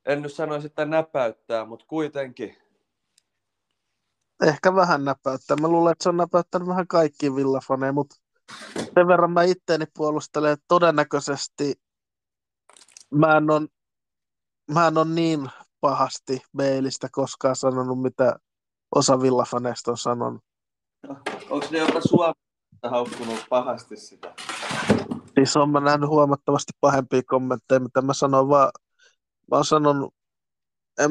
en 0.07 0.23
nyt 0.23 0.33
sanoisi, 0.33 0.67
että 0.67 0.85
näpäyttää, 0.85 1.65
mutta 1.65 1.87
kuitenkin. 1.89 2.57
Ehkä 4.47 4.75
vähän 4.75 5.05
näpäyttää. 5.05 5.57
Mä 5.61 5.69
luulen, 5.69 5.93
että 5.93 6.03
se 6.03 6.09
on 6.09 6.17
näpäyttänyt 6.17 6.69
vähän 6.69 6.87
kaikki 6.87 7.35
villafaneja, 7.35 7.93
mutta 7.93 8.17
sen 8.95 9.07
verran 9.07 9.31
mä 9.31 9.43
itteeni 9.43 9.85
puolustelen, 9.97 10.53
että 10.53 10.65
todennäköisesti 10.69 11.75
mä 13.11 13.37
en 13.37 13.51
ole, 13.51 13.69
mä 14.71 14.87
en 14.87 14.99
ole 14.99 15.09
niin 15.09 15.51
pahasti 15.81 16.43
Beilistä 16.57 17.09
koskaan 17.13 17.57
sanonut, 17.57 18.03
mitä 18.03 18.37
osa 18.95 19.21
villafaneista 19.21 19.91
on 19.91 19.99
sanonut. 19.99 20.45
Onko 21.51 21.67
ne 21.71 21.79
jopa 21.79 22.01
Suomessa 22.01 22.91
haukkunut 22.91 23.47
pahasti 23.49 23.97
sitä? 23.97 24.35
Siis 25.41 25.57
on 25.57 25.71
mä 25.71 25.81
nähnyt 25.81 26.09
huomattavasti 26.09 26.73
pahempia 26.81 27.23
kommentteja, 27.27 27.81
mitä 27.81 28.03
mä 28.03 28.15
sanon 28.15 28.49
vaan, 28.49 28.71
mä 29.51 29.57
oon 29.57 29.65
sanonut, 29.65 30.15
en, 30.99 31.11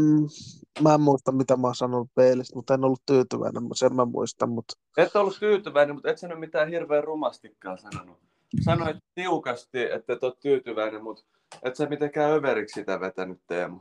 mä 0.82 0.94
en 0.94 1.02
muista 1.02 1.32
mitä 1.32 1.58
mä 1.58 1.68
oon 1.68 1.76
sanonut 1.76 2.10
peilistä, 2.16 2.56
mutta 2.56 2.74
en 2.74 2.84
ollut 2.84 3.02
tyytyväinen, 3.06 3.64
sen 3.74 3.96
mä 3.96 4.06
muistan. 4.06 4.50
Mutta... 4.50 4.74
Et 4.98 5.16
ollut 5.16 5.38
tyytyväinen, 5.40 5.96
mutta 5.96 6.10
et 6.10 6.18
sano 6.18 6.36
mitään 6.36 6.70
hirveän 6.70 7.04
rumastikkaa 7.04 7.78
sanonut. 7.78 8.18
Sanoit 8.66 8.98
tiukasti, 9.16 9.82
että 9.92 10.14
et 10.14 10.24
ole 10.24 10.34
tyytyväinen, 10.42 11.04
mutta 11.04 11.24
et 11.64 11.76
sä 11.76 11.86
mitenkään 11.86 12.32
överiksi 12.32 12.80
sitä 12.80 13.00
vetänyt 13.00 13.42
Teemu. 13.48 13.80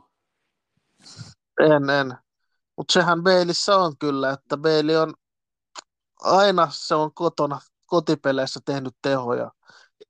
En, 1.59 1.89
en. 1.89 2.13
Mutta 2.77 2.93
sehän 2.93 3.23
Beilissä 3.23 3.77
on 3.77 3.93
kyllä, 3.99 4.31
että 4.31 4.57
Beili 4.57 4.95
on 4.97 5.13
aina 6.19 6.67
se 6.71 6.95
on 6.95 7.13
kotona, 7.13 7.59
kotipeleissä 7.85 8.59
tehnyt 8.65 8.93
tehoja. 9.01 9.51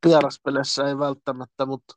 Vieraspeleissä 0.06 0.88
ei 0.88 1.00
välttämättä, 1.00 1.66
mutta 1.66 1.94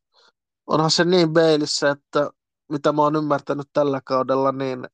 onhan 0.66 0.91
se 0.91 1.05
niin 1.05 1.33
Beilissä, 1.33 1.91
että 1.91 2.31
mitä 2.69 2.93
mä 2.93 3.03
oon 3.03 3.16
ymmärtänyt 3.16 3.66
tällä 3.73 4.01
kaudella, 4.05 4.53
niin 4.53 4.89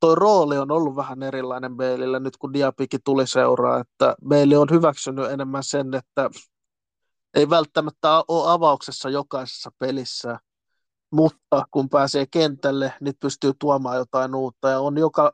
toi 0.00 0.14
rooli 0.14 0.58
on 0.58 0.70
ollut 0.70 0.96
vähän 0.96 1.22
erilainen 1.22 1.76
Beilillä 1.76 2.20
nyt 2.20 2.36
kun 2.36 2.52
Diapikin 2.52 3.00
tuli 3.04 3.26
seuraa, 3.26 3.80
että 3.80 4.16
Beili 4.28 4.56
on 4.56 4.68
hyväksynyt 4.70 5.30
enemmän 5.30 5.64
sen, 5.64 5.94
että 5.94 6.30
ei 7.34 7.50
välttämättä 7.50 8.24
ole 8.28 8.50
avauksessa 8.50 9.08
jokaisessa 9.08 9.70
pelissä, 9.78 10.38
mutta 11.10 11.66
kun 11.70 11.88
pääsee 11.88 12.26
kentälle, 12.30 12.92
niin 13.00 13.14
pystyy 13.20 13.52
tuomaan 13.58 13.96
jotain 13.96 14.34
uutta 14.34 14.68
ja 14.68 14.80
on 14.80 14.98
joka, 14.98 15.32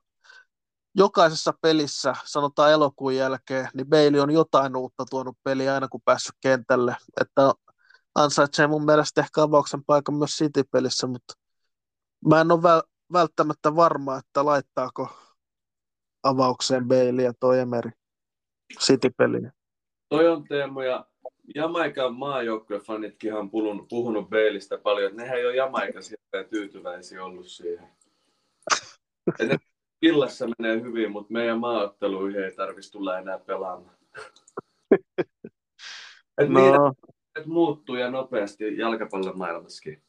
jokaisessa 0.94 1.52
pelissä, 1.62 2.14
sanotaan 2.24 2.72
elokuun 2.72 3.16
jälkeen, 3.16 3.68
niin 3.74 3.88
Bailey 3.88 4.20
on 4.20 4.30
jotain 4.30 4.76
uutta 4.76 5.04
tuonut 5.10 5.36
peliä 5.44 5.74
aina 5.74 5.88
kun 5.88 6.00
päässyt 6.04 6.34
kentälle, 6.40 6.96
että 7.20 7.52
ansaitsee 8.14 8.66
mun 8.66 8.84
mielestä 8.84 9.20
ehkä 9.20 9.42
avauksen 9.42 9.84
paikan 9.84 10.14
myös 10.14 10.30
City-pelissä, 10.30 11.06
mutta 11.06 11.34
mä 12.28 12.40
en 12.40 12.52
ole 12.52 12.60
väl- 12.60 12.88
välttämättä 13.12 13.76
varma, 13.76 14.18
että 14.18 14.44
laittaako 14.44 15.08
avaukseen 16.22 16.88
Bailey 16.88 17.24
ja 17.24 17.32
toi 17.40 17.58
Emery 17.58 17.90
City-peliin. 18.80 19.52
Toi 20.08 20.28
on 20.28 20.44
Teemu 20.44 20.80
ja 20.80 21.06
Jamaikan 21.54 22.14
maajoukkuefanitkin 22.14 23.34
on 23.34 23.50
puhunut, 23.50 23.88
puhunut 23.88 24.30
Beilistä 24.30 24.78
paljon, 24.78 25.10
että 25.10 25.22
nehän 25.22 25.38
ei 25.38 25.46
ole 25.46 25.56
Jamaikassa 25.56 26.16
tyytyväisiä 26.50 27.24
ollut 27.24 27.46
siihen. 27.46 27.88
ne 29.48 29.58
Villassa 30.04 30.46
menee 30.58 30.82
hyvin, 30.82 31.12
mutta 31.12 31.32
meidän 31.32 31.60
maaotteluihin 31.60 32.44
ei 32.44 32.54
tarvitsisi 32.56 32.92
tulla 32.92 33.18
enää 33.18 33.38
pelaamaan. 33.38 33.96
Et 36.38 36.48
no. 36.48 36.92
Et 37.38 37.46
muuttuu 37.46 37.96
ja 37.96 38.10
nopeasti 38.10 38.76
jalkapallon 38.78 39.38
maailmassakin. 39.38 40.02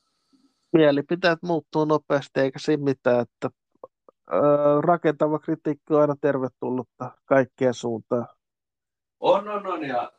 Mielipiteet 0.74 1.40
muuttuu 1.44 1.86
nopeasti, 1.86 2.40
eikä 2.40 2.60
siinä 2.60 2.84
mitään, 2.84 3.20
että 3.22 3.50
öö, 4.34 4.82
rakentava 4.82 5.40
kritiikki 5.40 5.94
on 5.94 6.02
aina 6.02 6.16
tervetullutta 6.22 7.12
kaikkien 7.26 7.74
suuntaan. 7.74 8.28
On, 9.20 9.48
on, 9.48 9.68
on, 9.68 9.84
ja 9.84 10.12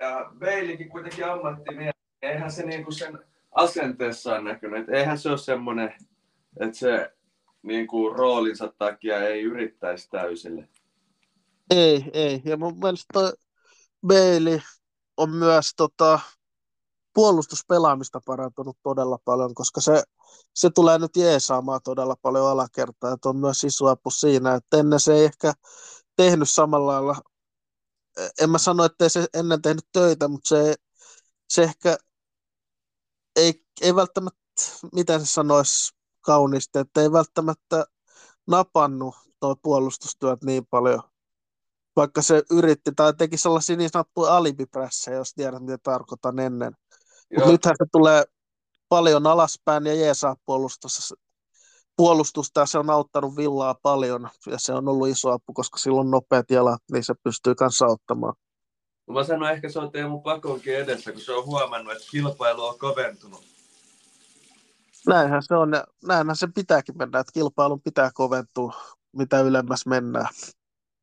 ja 0.00 0.30
Beilikin 0.38 0.88
kuitenkin 0.88 1.24
ammattimies, 1.24 1.94
eihän 2.22 2.50
se 2.50 2.66
niinku 2.66 2.90
sen 2.90 3.18
asenteessaan 3.54 4.44
näkynyt. 4.44 4.88
eihän 4.88 5.18
se 5.18 5.28
ole 5.28 5.38
semmoinen, 5.38 5.94
että 6.60 6.78
se 6.78 7.15
niinku 7.66 8.10
roolinsa 8.10 8.72
takia 8.78 9.28
ei 9.28 9.42
yrittäisi 9.42 10.10
täysille. 10.10 10.68
Ei, 11.70 12.04
ei. 12.12 12.42
Ja 12.44 12.56
mun 12.56 12.78
mielestä 12.78 13.32
Bailey 14.06 14.60
on 15.16 15.30
myös 15.30 15.70
tota, 15.76 16.20
puolustuspelaamista 17.14 18.20
parantunut 18.26 18.78
todella 18.82 19.18
paljon, 19.24 19.54
koska 19.54 19.80
se, 19.80 20.02
se 20.54 20.70
tulee 20.70 20.98
nyt 20.98 21.16
jeesaamaan 21.16 21.80
todella 21.84 22.16
paljon 22.22 22.46
alakertaa, 22.46 23.12
että 23.12 23.28
on 23.28 23.36
myös 23.36 23.64
iso 23.64 23.86
apu 23.86 24.10
siinä, 24.10 24.54
että 24.54 24.76
ennen 24.76 25.00
se 25.00 25.14
ei 25.14 25.24
ehkä 25.24 25.52
tehnyt 26.16 26.50
samalla 26.50 26.92
lailla, 26.92 27.16
en 28.42 28.50
mä 28.50 28.58
sano, 28.58 28.84
että 28.84 29.08
se 29.08 29.26
ennen 29.34 29.62
tehnyt 29.62 29.86
töitä, 29.92 30.28
mutta 30.28 30.48
se, 30.48 30.74
se 31.48 31.62
ehkä 31.62 31.98
ei, 33.36 33.64
ei 33.80 33.94
välttämättä, 33.94 34.40
miten 34.92 35.20
se 35.20 35.26
sanoisi 35.26 35.95
kauniisti, 36.26 36.78
että 36.78 37.00
ei 37.00 37.12
välttämättä 37.12 37.84
napannut 38.46 39.14
tuo 39.40 39.56
puolustustyöt 39.62 40.44
niin 40.44 40.66
paljon, 40.70 41.02
vaikka 41.96 42.22
se 42.22 42.42
yritti 42.50 42.92
tai 42.96 43.14
teki 43.14 43.36
sellaisia 43.36 43.76
niin 43.76 43.90
sanottuja 43.90 44.36
alibiprässejä, 44.36 45.16
jos 45.16 45.34
tiedät 45.34 45.62
mitä 45.62 45.78
tarkoitan 45.82 46.38
ennen. 46.38 46.76
Mutta 47.36 47.50
nythän 47.50 47.74
se 47.78 47.84
tulee 47.92 48.24
paljon 48.88 49.26
alaspäin 49.26 49.86
ja 49.86 49.94
jeesaa 49.94 50.36
puolustusta, 50.46 51.14
puolustusta 51.96 52.60
ja 52.60 52.66
se 52.66 52.78
on 52.78 52.90
auttanut 52.90 53.36
Villaa 53.36 53.74
paljon 53.82 54.28
ja 54.46 54.58
se 54.58 54.72
on 54.72 54.88
ollut 54.88 55.08
iso 55.08 55.30
apu, 55.30 55.52
koska 55.52 55.78
sillä 55.78 56.00
on 56.00 56.10
nopeat 56.10 56.50
jalat, 56.50 56.82
niin 56.92 57.04
se 57.04 57.14
pystyy 57.24 57.54
kanssa 57.54 57.86
auttamaan. 57.86 58.34
Mä 59.10 59.24
sanoin, 59.24 59.52
ehkä 59.54 59.68
se 59.68 59.78
on 59.78 59.92
Teemu 59.92 60.20
Pakonkin 60.20 60.76
edessä, 60.76 61.12
kun 61.12 61.20
se 61.20 61.32
on 61.32 61.46
huomannut, 61.46 61.92
että 61.92 62.04
kilpailu 62.10 62.64
on 62.64 62.78
koventunut. 62.78 63.55
Näinhän 65.06 65.42
se 65.42 65.54
on, 65.54 65.70
näinhän 66.04 66.36
se 66.36 66.48
pitääkin 66.54 66.98
mennä, 66.98 67.18
että 67.18 67.32
kilpailun 67.32 67.82
pitää 67.82 68.10
koventua, 68.14 68.72
mitä 69.16 69.40
ylemmäs 69.40 69.86
mennään. 69.86 70.28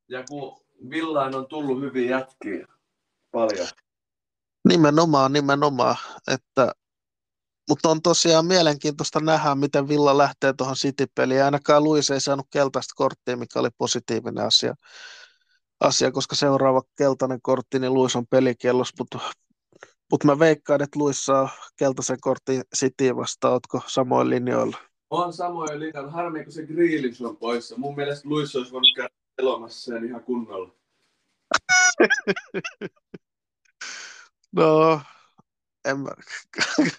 Ja 0.10 0.24
kun 0.30 0.62
Villaan 0.90 1.36
on 1.36 1.48
tullut 1.48 1.82
hyvin 1.82 2.10
jätkiä 2.10 2.68
paljon. 3.32 3.68
Nimenomaan, 4.68 5.34
nimenomaan. 5.34 5.96
Että, 6.28 6.72
mutta 7.70 7.90
on 7.90 8.02
tosiaan 8.02 8.46
mielenkiintoista 8.46 9.20
nähdä, 9.20 9.56
miten 9.56 9.88
Villa 9.88 10.18
lähtee 10.18 10.54
tuohon 10.58 10.76
City-peliin. 10.76 11.44
Ainakaan 11.44 11.84
Luis 11.84 12.12
ei 12.12 12.22
saanut 12.22 12.48
keltaista 12.50 12.94
korttia, 12.96 13.38
mikä 13.38 13.60
oli 13.60 13.70
positiivinen 13.78 14.46
asia, 14.46 14.76
asia 15.80 16.12
koska 16.12 16.36
seuraava 16.36 16.82
keltainen 16.98 17.42
kortti, 17.42 17.80
niin 17.80 17.94
Luis 17.94 18.16
on 18.16 18.28
pelikiellos, 18.28 18.94
mutta 19.00 19.20
mutta 20.14 20.28
mä 20.28 20.40
veikkaan, 20.40 20.82
että 20.82 21.00
Luis 21.00 21.26
saa 21.26 21.50
keltaisen 21.76 22.18
kortin 22.22 22.64
City 22.76 23.16
vastaan. 23.16 23.54
Ootko 23.54 23.82
samoin 23.88 24.30
linjoilla? 24.30 24.78
On 25.10 25.34
samoin 25.34 25.80
linjoilla. 25.80 26.12
Harmi, 26.12 26.44
kun 26.44 26.54
se 26.54 26.66
Grealish 26.66 27.24
on 27.24 27.38
poissa. 27.38 27.78
Mun 27.78 27.96
mielestä 27.96 28.30
Luis 28.30 28.56
olisi 28.56 28.72
voinut 28.72 28.94
käydä 28.96 29.10
elomassa 29.38 29.92
sen 29.94 30.06
ihan 30.06 30.24
kunnolla. 30.24 30.76
no, 34.56 35.02
en 35.86 36.00
mä... 36.00 36.10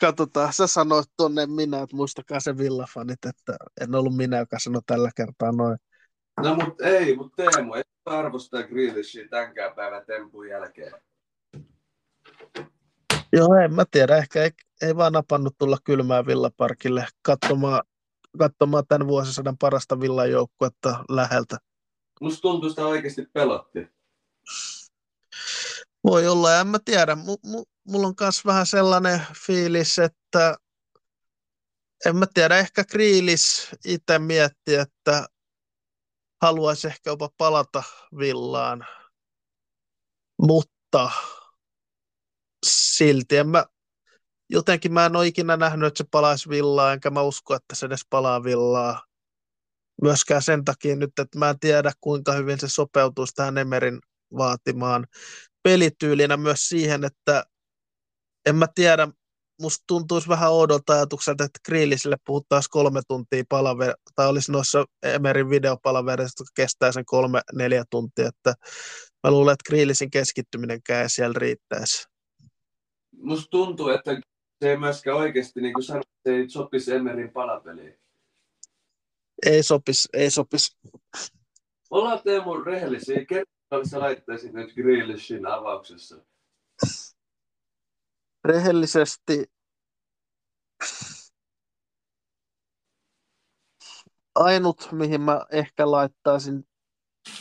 Katsotaan, 0.00 0.52
sä 0.52 0.66
sanoit 0.66 1.10
tonne 1.16 1.46
minä, 1.46 1.82
että 1.82 1.96
muistakaa 1.96 2.40
se 2.40 2.58
villafanit, 2.58 3.24
että 3.24 3.56
en 3.80 3.94
ollut 3.94 4.16
minä, 4.16 4.38
joka 4.38 4.58
sanoi 4.58 4.82
tällä 4.86 5.10
kertaa 5.16 5.52
noin. 5.52 5.78
No 6.40 6.54
mut 6.54 6.80
ei, 6.80 7.16
mut 7.16 7.32
Teemu, 7.36 7.74
ei 7.74 7.82
arvostaa 8.06 8.62
Grealishia 8.62 9.28
tämänkään 9.28 9.74
päivän 9.74 10.06
tempun 10.06 10.48
jälkeen. 10.48 10.92
Joo, 13.32 13.54
en 13.64 13.74
mä 13.74 13.84
tiedä. 13.90 14.16
Ehkä 14.16 14.42
ei, 14.42 14.50
ei 14.82 14.96
vaan 14.96 15.12
napannut 15.12 15.54
tulla 15.58 15.78
kylmään 15.84 16.26
villaparkille 16.26 17.06
katsomaan, 17.22 17.82
katsomaan 18.38 18.86
tämän 18.88 19.08
vuosisadan 19.08 19.58
parasta 19.58 20.00
villajoukkuetta 20.00 21.04
läheltä. 21.08 21.56
Musta 22.20 22.40
tuntuu 22.42 22.70
sitä 22.70 22.86
oikeasti 22.86 23.26
pelotti. 23.32 23.88
Voi 26.04 26.28
olla, 26.28 26.60
en 26.60 26.66
mä 26.66 26.78
tiedä. 26.84 27.14
M- 27.14 27.46
m- 27.46 27.68
mulla 27.88 28.06
on 28.06 28.14
myös 28.20 28.44
vähän 28.46 28.66
sellainen 28.66 29.20
fiilis, 29.46 29.98
että 29.98 30.56
en 32.06 32.16
mä 32.16 32.26
tiedä, 32.34 32.58
ehkä 32.58 32.84
Kriilis 32.84 33.68
itse 33.84 34.18
mietti, 34.18 34.74
että 34.74 35.26
haluaisi 36.42 36.86
ehkä 36.86 37.10
jopa 37.10 37.28
palata 37.36 37.82
villaan, 38.18 38.86
mutta 40.42 41.10
silti 42.96 43.36
en 43.36 43.48
mä, 43.48 43.66
jotenkin 44.50 44.92
mä 44.92 45.06
en 45.06 45.16
ole 45.16 45.26
ikinä 45.26 45.56
nähnyt, 45.56 45.86
että 45.86 45.98
se 45.98 46.04
palaisi 46.10 46.48
villaa, 46.48 46.92
enkä 46.92 47.10
mä 47.10 47.22
usko, 47.22 47.54
että 47.54 47.74
se 47.74 47.86
edes 47.86 48.06
palaa 48.10 48.44
villaa. 48.44 49.02
Myöskään 50.02 50.42
sen 50.42 50.64
takia 50.64 50.96
nyt, 50.96 51.12
että 51.18 51.38
mä 51.38 51.50
en 51.50 51.58
tiedä, 51.58 51.92
kuinka 52.00 52.32
hyvin 52.32 52.60
se 52.60 52.68
sopeutuisi 52.68 53.34
tähän 53.34 53.58
Emerin 53.58 54.00
vaatimaan 54.36 55.06
pelityylinä 55.62 56.36
myös 56.36 56.68
siihen, 56.68 57.04
että 57.04 57.44
en 58.46 58.56
mä 58.56 58.66
tiedä, 58.74 59.08
musta 59.60 59.84
tuntuisi 59.86 60.28
vähän 60.28 60.50
oudolta 60.50 60.92
ajatukselta, 60.92 61.44
että 61.44 61.60
Grillisille 61.64 62.16
puhuttaisiin 62.26 62.70
kolme 62.70 63.00
tuntia 63.08 63.44
palaver, 63.48 63.94
tai 64.14 64.28
olisi 64.28 64.52
noissa 64.52 64.84
Emerin 65.02 65.50
videopalaverissa, 65.50 66.42
jotka 66.42 66.52
kestää 66.54 66.92
sen 66.92 67.04
kolme, 67.04 67.40
neljä 67.52 67.84
tuntia, 67.90 68.28
että 68.28 68.54
mä 69.24 69.30
luulen, 69.30 69.52
että 69.52 69.68
Grillisin 69.68 70.10
keskittyminenkään 70.10 71.10
siellä 71.10 71.34
riittäisi 71.38 72.11
musta 73.22 73.50
tuntuu, 73.50 73.88
että 73.88 74.20
se 74.62 74.70
ei 74.70 74.76
myöskään 74.76 75.16
oikeasti, 75.16 75.60
niin 75.60 75.74
kuin 75.74 75.84
sanoit, 75.84 76.08
se 76.28 76.34
ei 76.34 76.48
sopisi 76.48 76.94
Emerin 76.94 77.32
palapeliin. 77.32 77.98
Ei 79.46 79.62
sopisi, 79.62 80.08
ei 80.12 80.30
sopisi. 80.30 80.78
Ollaan 81.90 82.20
Teemu 82.24 82.54
rehellisiä. 82.54 83.24
Kerran 83.24 83.88
sä 83.88 84.00
laittaisit 84.00 84.52
nyt 84.52 84.74
Grealishin 84.74 85.46
avauksessa? 85.46 86.16
Rehellisesti 88.44 89.52
ainut, 94.34 94.88
mihin 94.92 95.20
mä 95.20 95.40
ehkä 95.52 95.90
laittaisin 95.90 96.68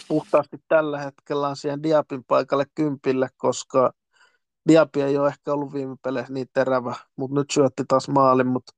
puhtaasti 0.07 0.57
tällä 0.67 0.99
hetkellä 0.99 1.47
on 1.47 1.55
siihen 1.55 1.83
Diapin 1.83 2.23
paikalle 2.23 2.65
kympille, 2.75 3.29
koska 3.37 3.93
Diapi 4.67 5.01
ei 5.01 5.17
ole 5.17 5.27
ehkä 5.27 5.53
ollut 5.53 5.73
viime 5.73 5.95
peleissä 6.03 6.33
niin 6.33 6.47
terävä, 6.53 6.95
mutta 7.15 7.35
nyt 7.35 7.51
syötti 7.51 7.83
taas 7.87 8.09
maalin, 8.09 8.47
mutta 8.47 8.73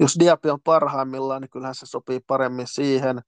jos 0.00 0.16
Diapi 0.18 0.50
on 0.50 0.60
parhaimmillaan, 0.64 1.42
niin 1.42 1.50
kyllähän 1.50 1.74
se 1.74 1.86
sopii 1.86 2.20
paremmin 2.20 2.66
siihen. 2.66 3.20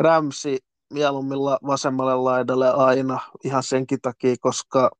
Rämsi 0.00 0.58
mieluummilla 0.92 1.58
vasemmalle 1.66 2.14
laidalle 2.14 2.70
aina 2.70 3.20
ihan 3.44 3.62
senkin 3.62 4.00
takia, 4.00 4.36
koska 4.40 4.90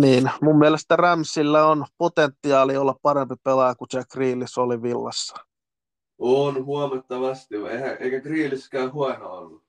niin, 0.00 0.30
mun 0.42 0.58
mielestä 0.58 0.96
Rämsillä 0.96 1.66
on 1.66 1.84
potentiaali 1.98 2.76
olla 2.76 2.96
parempi 3.02 3.34
pelaaja 3.42 3.74
kuin 3.74 3.88
Jack 3.92 4.10
Grealish 4.10 4.58
oli 4.58 4.82
villassa. 4.82 5.36
On 6.18 6.64
huomattavasti, 6.64 7.54
eikä 8.00 8.20
Grealishkään 8.20 8.92
huono 8.92 9.30
ollut. 9.30 9.64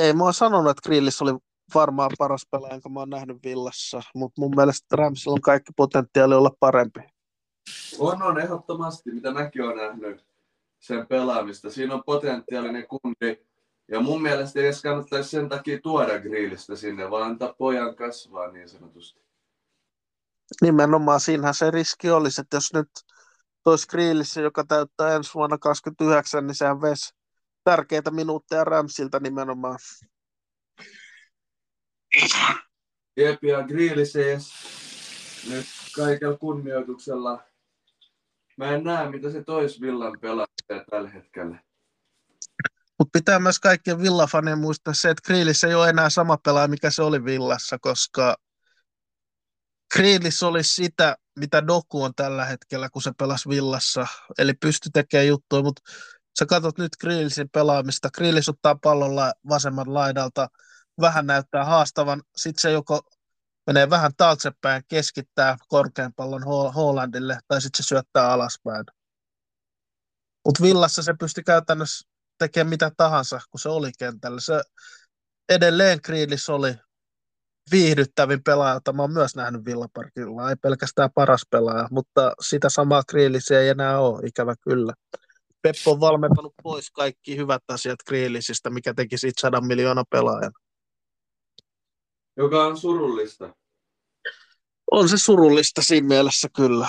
Ei, 0.00 0.12
mä 0.12 0.24
oon 0.24 0.34
sanonut, 0.34 0.70
että 0.70 0.88
Grealish 0.88 1.22
oli 1.22 1.38
varmaan 1.74 2.10
paras 2.18 2.46
pelaaja, 2.50 2.74
jonka 2.74 2.88
mä 2.88 3.00
oon 3.00 3.10
nähnyt 3.10 3.36
Villassa, 3.44 4.02
mutta 4.14 4.40
mun 4.40 4.56
mielestä 4.56 4.96
Ramsilla 4.96 5.34
on 5.34 5.40
kaikki 5.40 5.72
potentiaali 5.76 6.34
olla 6.34 6.50
parempi. 6.60 7.00
On, 7.98 8.22
on 8.22 8.40
ehdottomasti, 8.40 9.10
mitä 9.10 9.30
mäkin 9.30 9.62
olen 9.62 9.76
nähnyt 9.76 10.26
sen 10.78 11.06
pelaamista. 11.06 11.70
Siinä 11.70 11.94
on 11.94 12.02
potentiaalinen 12.06 12.86
kundi. 12.86 13.36
Ja 13.88 14.00
mun 14.00 14.22
mielestä 14.22 14.60
ei 14.60 14.66
edes 14.66 14.82
kannattaisi 14.82 15.30
sen 15.30 15.48
takia 15.48 15.80
tuoda 15.82 16.20
grillistä 16.20 16.76
sinne, 16.76 17.10
vaan 17.10 17.30
antaa 17.30 17.54
pojan 17.58 17.96
kasvaa 17.96 18.52
niin 18.52 18.68
sanotusti. 18.68 19.20
Nimenomaan 20.62 21.20
siinähän 21.20 21.54
se 21.54 21.70
riski 21.70 22.10
olisi, 22.10 22.40
että 22.40 22.56
jos 22.56 22.72
nyt 22.74 22.88
tois 23.64 23.86
grillissä, 23.86 24.40
joka 24.40 24.64
täyttää 24.64 25.14
ensi 25.14 25.34
vuonna 25.34 25.58
29, 25.58 26.46
niin 26.46 26.54
sehän 26.54 26.80
vesi 26.80 27.14
tärkeitä 27.64 28.10
minuutteja 28.10 28.64
Ramsilta 28.64 29.20
nimenomaan. 29.20 29.78
Jep 33.16 33.44
ja 33.44 33.62
Grealish 33.62 34.16
nyt 35.50 35.66
kaikella 35.96 36.36
kunnioituksella. 36.36 37.42
Mä 38.56 38.70
en 38.70 38.84
näe, 38.84 39.10
mitä 39.10 39.30
se 39.30 39.44
tois 39.44 39.80
Villan 39.80 40.18
pelaaja 40.20 40.84
tällä 40.90 41.10
hetkellä. 41.10 41.62
Mutta 42.98 43.18
pitää 43.18 43.38
myös 43.38 43.60
kaikkien 43.60 44.02
Villafanien 44.02 44.58
muistaa 44.58 44.94
se, 44.94 45.10
että 45.10 45.22
Grealish 45.26 45.64
ei 45.64 45.74
ole 45.74 45.88
enää 45.88 46.10
sama 46.10 46.36
pelaaja, 46.36 46.68
mikä 46.68 46.90
se 46.90 47.02
oli 47.02 47.24
Villassa, 47.24 47.78
koska 47.78 48.36
Grealish 49.94 50.44
oli 50.44 50.64
sitä, 50.64 51.16
mitä 51.38 51.66
Doku 51.66 52.02
on 52.02 52.14
tällä 52.16 52.44
hetkellä, 52.44 52.88
kun 52.88 53.02
se 53.02 53.12
pelasi 53.18 53.48
Villassa. 53.48 54.06
Eli 54.38 54.54
pysty 54.54 54.90
tekemään 54.92 55.28
juttuja, 55.28 55.62
mutta 55.62 55.82
sä 56.38 56.46
katsot 56.46 56.78
nyt 56.78 56.96
Grealishin 57.00 57.50
pelaamista. 57.50 58.10
Grealish 58.10 58.50
ottaa 58.50 58.78
pallolla 58.82 59.32
vasemman 59.48 59.94
laidalta– 59.94 60.48
vähän 61.00 61.26
näyttää 61.26 61.64
haastavan. 61.64 62.22
Sitten 62.36 62.60
se 62.60 62.70
joko 62.70 63.00
menee 63.66 63.90
vähän 63.90 64.12
taaksepäin, 64.16 64.82
keskittää 64.88 65.56
korkean 65.68 66.12
pallon 66.16 66.44
Hollandille, 66.74 67.38
tai 67.48 67.60
sitten 67.60 67.84
se 67.84 67.88
syöttää 67.88 68.32
alaspäin. 68.32 68.84
Mutta 70.44 70.62
Villassa 70.62 71.02
se 71.02 71.14
pystyi 71.20 71.44
käytännössä 71.44 72.08
tekemään 72.38 72.68
mitä 72.68 72.90
tahansa, 72.96 73.40
kun 73.50 73.60
se 73.60 73.68
oli 73.68 73.90
kentällä. 73.98 74.40
Se 74.40 74.62
edelleen 75.48 76.02
Kriilis 76.02 76.48
oli 76.48 76.74
viihdyttävin 77.70 78.42
pelaaja, 78.42 78.74
jota 78.74 78.92
mä 78.92 79.02
oon 79.02 79.12
myös 79.12 79.36
nähnyt 79.36 79.64
Villaparkilla. 79.64 80.50
Ei 80.50 80.56
pelkästään 80.56 81.10
paras 81.14 81.46
pelaaja, 81.50 81.88
mutta 81.90 82.32
sitä 82.40 82.68
samaa 82.68 83.02
Kriilisiä 83.08 83.60
ei 83.60 83.68
enää 83.68 83.98
ole, 83.98 84.26
ikävä 84.26 84.54
kyllä. 84.60 84.92
Peppo 85.62 85.90
on 85.90 86.00
valmentanut 86.00 86.54
pois 86.62 86.90
kaikki 86.90 87.36
hyvät 87.36 87.62
asiat 87.68 87.98
Kriilisistä, 88.06 88.70
mikä 88.70 88.94
teki 88.94 89.18
siitä 89.18 89.40
sadan 89.40 89.66
miljoona 89.66 90.04
pelaajan. 90.10 90.52
Joka 92.36 92.64
on 92.64 92.78
surullista. 92.78 93.54
On 94.90 95.08
se 95.08 95.18
surullista 95.18 95.82
siinä 95.82 96.08
mielessä 96.08 96.48
kyllä. 96.56 96.88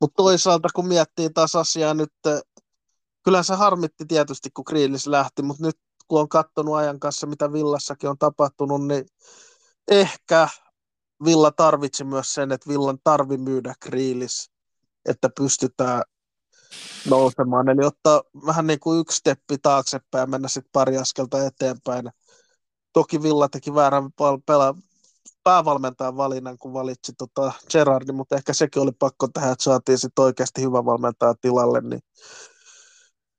Mutta 0.00 0.14
toisaalta 0.16 0.68
kun 0.74 0.88
miettii 0.88 1.30
taas 1.30 1.54
asiaa 1.54 1.94
nyt, 1.94 2.12
kyllä 3.24 3.42
se 3.42 3.54
harmitti 3.54 4.04
tietysti 4.08 4.50
kun 4.54 4.64
Kriilis 4.64 5.06
lähti, 5.06 5.42
mutta 5.42 5.66
nyt 5.66 5.78
kun 6.08 6.20
on 6.20 6.28
katsonut 6.28 6.74
ajan 6.74 7.00
kanssa, 7.00 7.26
mitä 7.26 7.52
Villassakin 7.52 8.10
on 8.10 8.18
tapahtunut, 8.18 8.86
niin 8.86 9.06
ehkä 9.88 10.48
Villa 11.24 11.50
tarvitsi 11.50 12.04
myös 12.04 12.34
sen, 12.34 12.52
että 12.52 12.70
Villan 12.70 12.98
tarvi 13.04 13.36
myydä 13.36 13.74
Kriilis, 13.80 14.50
että 15.08 15.28
pystytään 15.36 16.02
nousemaan. 17.10 17.68
Eli 17.68 17.84
ottaa 17.84 18.22
vähän 18.46 18.66
niin 18.66 18.80
kuin 18.80 19.00
yksi 19.00 19.16
steppi 19.16 19.58
taaksepäin 19.58 20.22
ja 20.22 20.26
mennä 20.26 20.48
sitten 20.48 20.72
pari 20.72 20.98
askelta 20.98 21.46
eteenpäin. 21.46 22.10
Toki 22.92 23.22
Villa 23.22 23.48
teki 23.48 23.74
väärän 23.74 24.10
pela, 24.46 24.74
päävalmentajan 25.44 26.16
valinnan, 26.16 26.58
kun 26.58 26.72
valitsi 26.72 27.12
tota 27.18 27.52
Gerardin, 27.72 28.14
mutta 28.14 28.36
ehkä 28.36 28.52
sekin 28.52 28.82
oli 28.82 28.92
pakko 28.98 29.28
tähän, 29.32 29.52
että 29.52 29.64
saatiin 29.64 29.98
sitten 29.98 30.24
oikeasti 30.24 30.62
hyvä 30.62 30.84
valmentaja 30.84 31.34
tilalle, 31.34 31.80
niin 31.80 32.00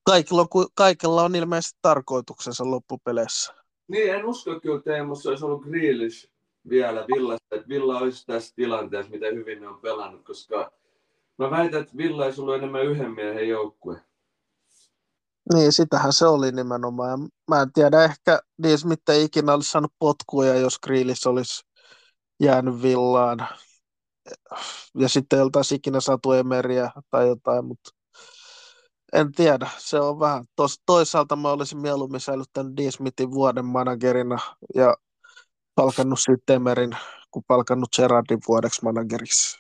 kaikilla 0.04 0.42
on, 0.42 0.66
kaikilla 0.76 1.24
on 1.24 1.36
ilmeisesti 1.36 1.80
tarkoituksensa 1.82 2.72
loppupeleissä. 2.72 3.54
Niin, 3.88 4.14
en 4.14 4.26
usko 4.26 4.60
kyllä 4.60 4.82
Teemu, 4.82 5.14
olisi 5.14 5.46
ollut 5.46 5.64
Grealish 5.64 6.30
vielä 6.70 7.06
Villasta, 7.16 7.56
että 7.56 7.68
Villa 7.70 7.98
olisi 7.98 8.26
tässä 8.26 8.56
tilanteessa, 8.56 9.12
miten 9.12 9.36
hyvin 9.36 9.62
ne 9.62 9.68
on 9.68 9.80
pelannut, 9.80 10.26
koska 10.26 10.72
mä 11.38 11.52
väitän, 11.52 11.82
että 11.82 11.98
Villa 11.98 12.26
ei 12.26 12.34
ollut 12.38 12.56
enemmän 12.56 12.86
yhden 12.86 13.12
miehen 13.12 13.50
joukkue. 13.50 14.02
Niin, 15.54 15.74
sitähän 15.74 16.14
se 16.14 16.26
oli 16.26 16.52
nimenomaan. 16.52 17.30
Mä 17.50 17.62
en 17.62 17.74
tiedä, 17.74 18.04
ehkä 18.04 18.40
Dias 18.64 18.86
mitä 18.86 19.14
ikinä 19.14 19.54
olisi 19.54 19.72
saanut 19.72 19.94
potkuja, 20.00 20.56
jos 20.56 20.80
Grealish 20.80 21.28
olisi 21.28 21.64
jäänyt 22.40 22.82
villaan. 22.82 23.48
Ja 24.98 25.10
sitten 25.10 25.38
ei 25.38 25.44
oltaisi 25.44 25.76
ikinä 25.76 26.00
saatu 26.00 26.32
Emeriä 26.32 26.92
tai 27.10 27.28
jotain, 27.28 27.66
mutta 27.66 27.90
en 29.14 29.32
tiedä. 29.32 29.70
Se 29.78 30.00
on 30.00 30.20
vähän. 30.20 30.46
Tos, 30.56 30.82
toisaalta 30.86 31.36
mä 31.36 31.50
olisin 31.50 31.78
mieluummin 31.78 32.20
säilyttänyt 32.20 32.78
D. 32.78 32.92
Smithin 32.92 33.32
vuoden 33.32 33.66
managerina 33.66 34.38
ja 34.76 34.98
palkannut 35.76 36.20
sitten 36.20 36.56
Emerin, 36.56 36.98
kuin 37.32 37.46
palkannut 37.48 37.90
Gerardin 37.96 38.40
vuodeksi 38.48 38.84
manageriksi. 38.84 39.58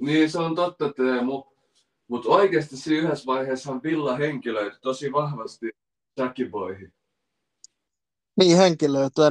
Niin, 0.00 0.30
se 0.30 0.38
on 0.38 0.54
totta, 0.54 0.92
Teemu. 0.92 1.57
Mutta 2.08 2.28
oikeasti 2.28 2.76
siinä 2.76 3.06
yhdessä 3.06 3.26
vaiheessa 3.26 3.82
Villa 3.82 4.16
henkilöity 4.16 4.78
tosi 4.80 5.12
vahvasti 5.12 5.70
Jackiboihin. 6.16 6.92
Niin, 8.36 8.56
henkilöity 8.56 9.22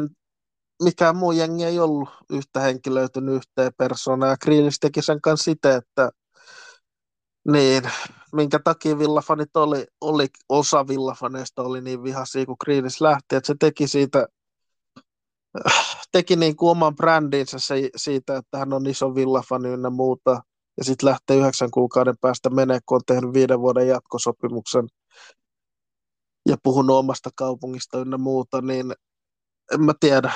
mikään 0.83 1.17
muu 1.17 1.31
jengi 1.31 1.63
ei 1.63 1.79
ollut 1.79 2.09
yhtä 2.29 2.59
henkilöitynyt 2.59 3.35
yhteen 3.35 3.71
persoonaan. 3.77 4.37
Grealish 4.41 4.77
teki 4.81 5.01
sen 5.01 5.21
kanssa 5.21 5.43
sitä, 5.43 5.75
että 5.75 6.11
niin, 7.51 7.83
minkä 8.33 8.59
takia 8.63 8.99
villafanit 8.99 9.57
oli, 9.57 9.85
oli 10.01 10.27
osa 10.49 10.87
villafaneista 10.87 11.61
oli 11.61 11.81
niin 11.81 12.03
vihaisia, 12.03 12.45
kun 12.45 12.55
Grealish 12.65 13.01
lähti, 13.01 13.35
että 13.35 13.47
se 13.47 13.55
teki 13.59 13.87
siitä 13.87 14.27
teki 16.11 16.35
niin 16.35 16.55
kuin 16.55 16.69
oman 16.69 16.95
brändinsä 16.95 17.59
se, 17.59 17.89
siitä, 17.95 18.37
että 18.37 18.57
hän 18.57 18.73
on 18.73 18.87
iso 18.87 19.15
villafani 19.15 19.69
ynnä 19.69 19.89
muuta, 19.89 20.41
ja 20.77 20.83
sitten 20.83 21.09
lähtee 21.09 21.37
yhdeksän 21.37 21.71
kuukauden 21.71 22.15
päästä 22.21 22.49
menee, 22.49 22.79
kun 22.85 22.95
on 22.95 23.01
tehnyt 23.07 23.33
viiden 23.33 23.59
vuoden 23.59 23.87
jatkosopimuksen 23.87 24.87
ja 26.49 26.57
puhunut 26.63 26.97
omasta 26.97 27.29
kaupungista 27.35 27.99
ynnä 27.99 28.17
muuta, 28.17 28.61
niin 28.61 28.93
en 29.73 29.83
mä 29.83 29.93
tiedä 29.99 30.31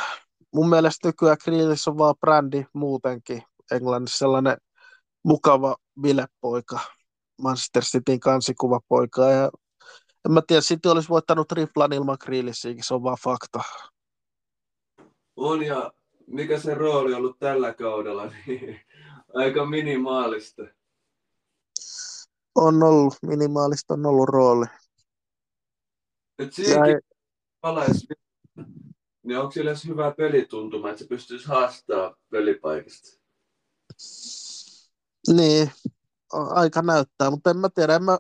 mun 0.54 0.70
mielestä 0.70 1.08
nykyään 1.08 1.38
Grealish 1.44 1.90
on 1.90 1.98
vaan 1.98 2.16
brändi 2.20 2.66
muutenkin. 2.74 3.44
Englannissa 3.72 4.18
sellainen 4.18 4.58
mukava 5.24 5.76
bilepoika, 6.02 6.80
Manchester 7.42 7.84
Cityn 7.84 8.20
kansikuvapoika. 8.20 9.30
Ja 9.30 9.52
en 10.26 10.32
mä 10.32 10.42
tiedä, 10.48 10.62
City 10.62 10.90
olisi 10.90 11.10
voittanut 11.10 11.48
triplan 11.48 11.94
ilman 11.94 12.18
Grealishiakin, 12.22 12.84
se 12.84 12.94
on 12.94 13.04
vaan 13.04 13.18
fakta. 13.24 13.60
On 15.36 15.66
ja 15.66 15.92
mikä 16.28 16.60
se 16.60 16.74
rooli 16.74 17.14
on 17.14 17.18
ollut 17.18 17.40
tällä 17.40 17.74
kaudella, 17.74 18.32
niin 18.48 18.80
aika 19.34 19.66
minimaalista. 19.66 20.64
On 22.56 22.84
ollut, 22.84 23.14
minimaalista 23.22 23.94
on 23.94 24.06
ollut 24.06 24.30
rooli. 24.30 24.66
Et 26.40 26.54
siinäkin 26.54 27.00
palaisi 27.62 28.08
niin 29.24 29.40
onko 29.40 29.52
sillä 29.52 29.72
hyvä 29.88 30.14
pelituntuma, 30.18 30.90
että 30.90 31.00
se 31.00 31.08
pystyisi 31.08 31.48
haastamaan 31.48 32.16
pelipaikasta? 32.30 33.10
Niin, 35.28 35.72
aika 36.32 36.82
näyttää, 36.82 37.30
mutta 37.30 37.50
en 37.50 37.58
mä 37.58 37.70
tiedä, 37.70 37.96
en 37.96 38.04
mä, 38.04 38.18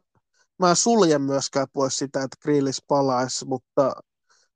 mä 0.60 0.70
en 0.70 0.76
sulje 0.76 1.20
myöskään 1.20 1.68
pois 1.74 1.98
sitä, 1.98 2.24
että 2.24 2.38
Grillis 2.42 2.84
palaisi, 2.88 3.46
mutta 3.46 3.94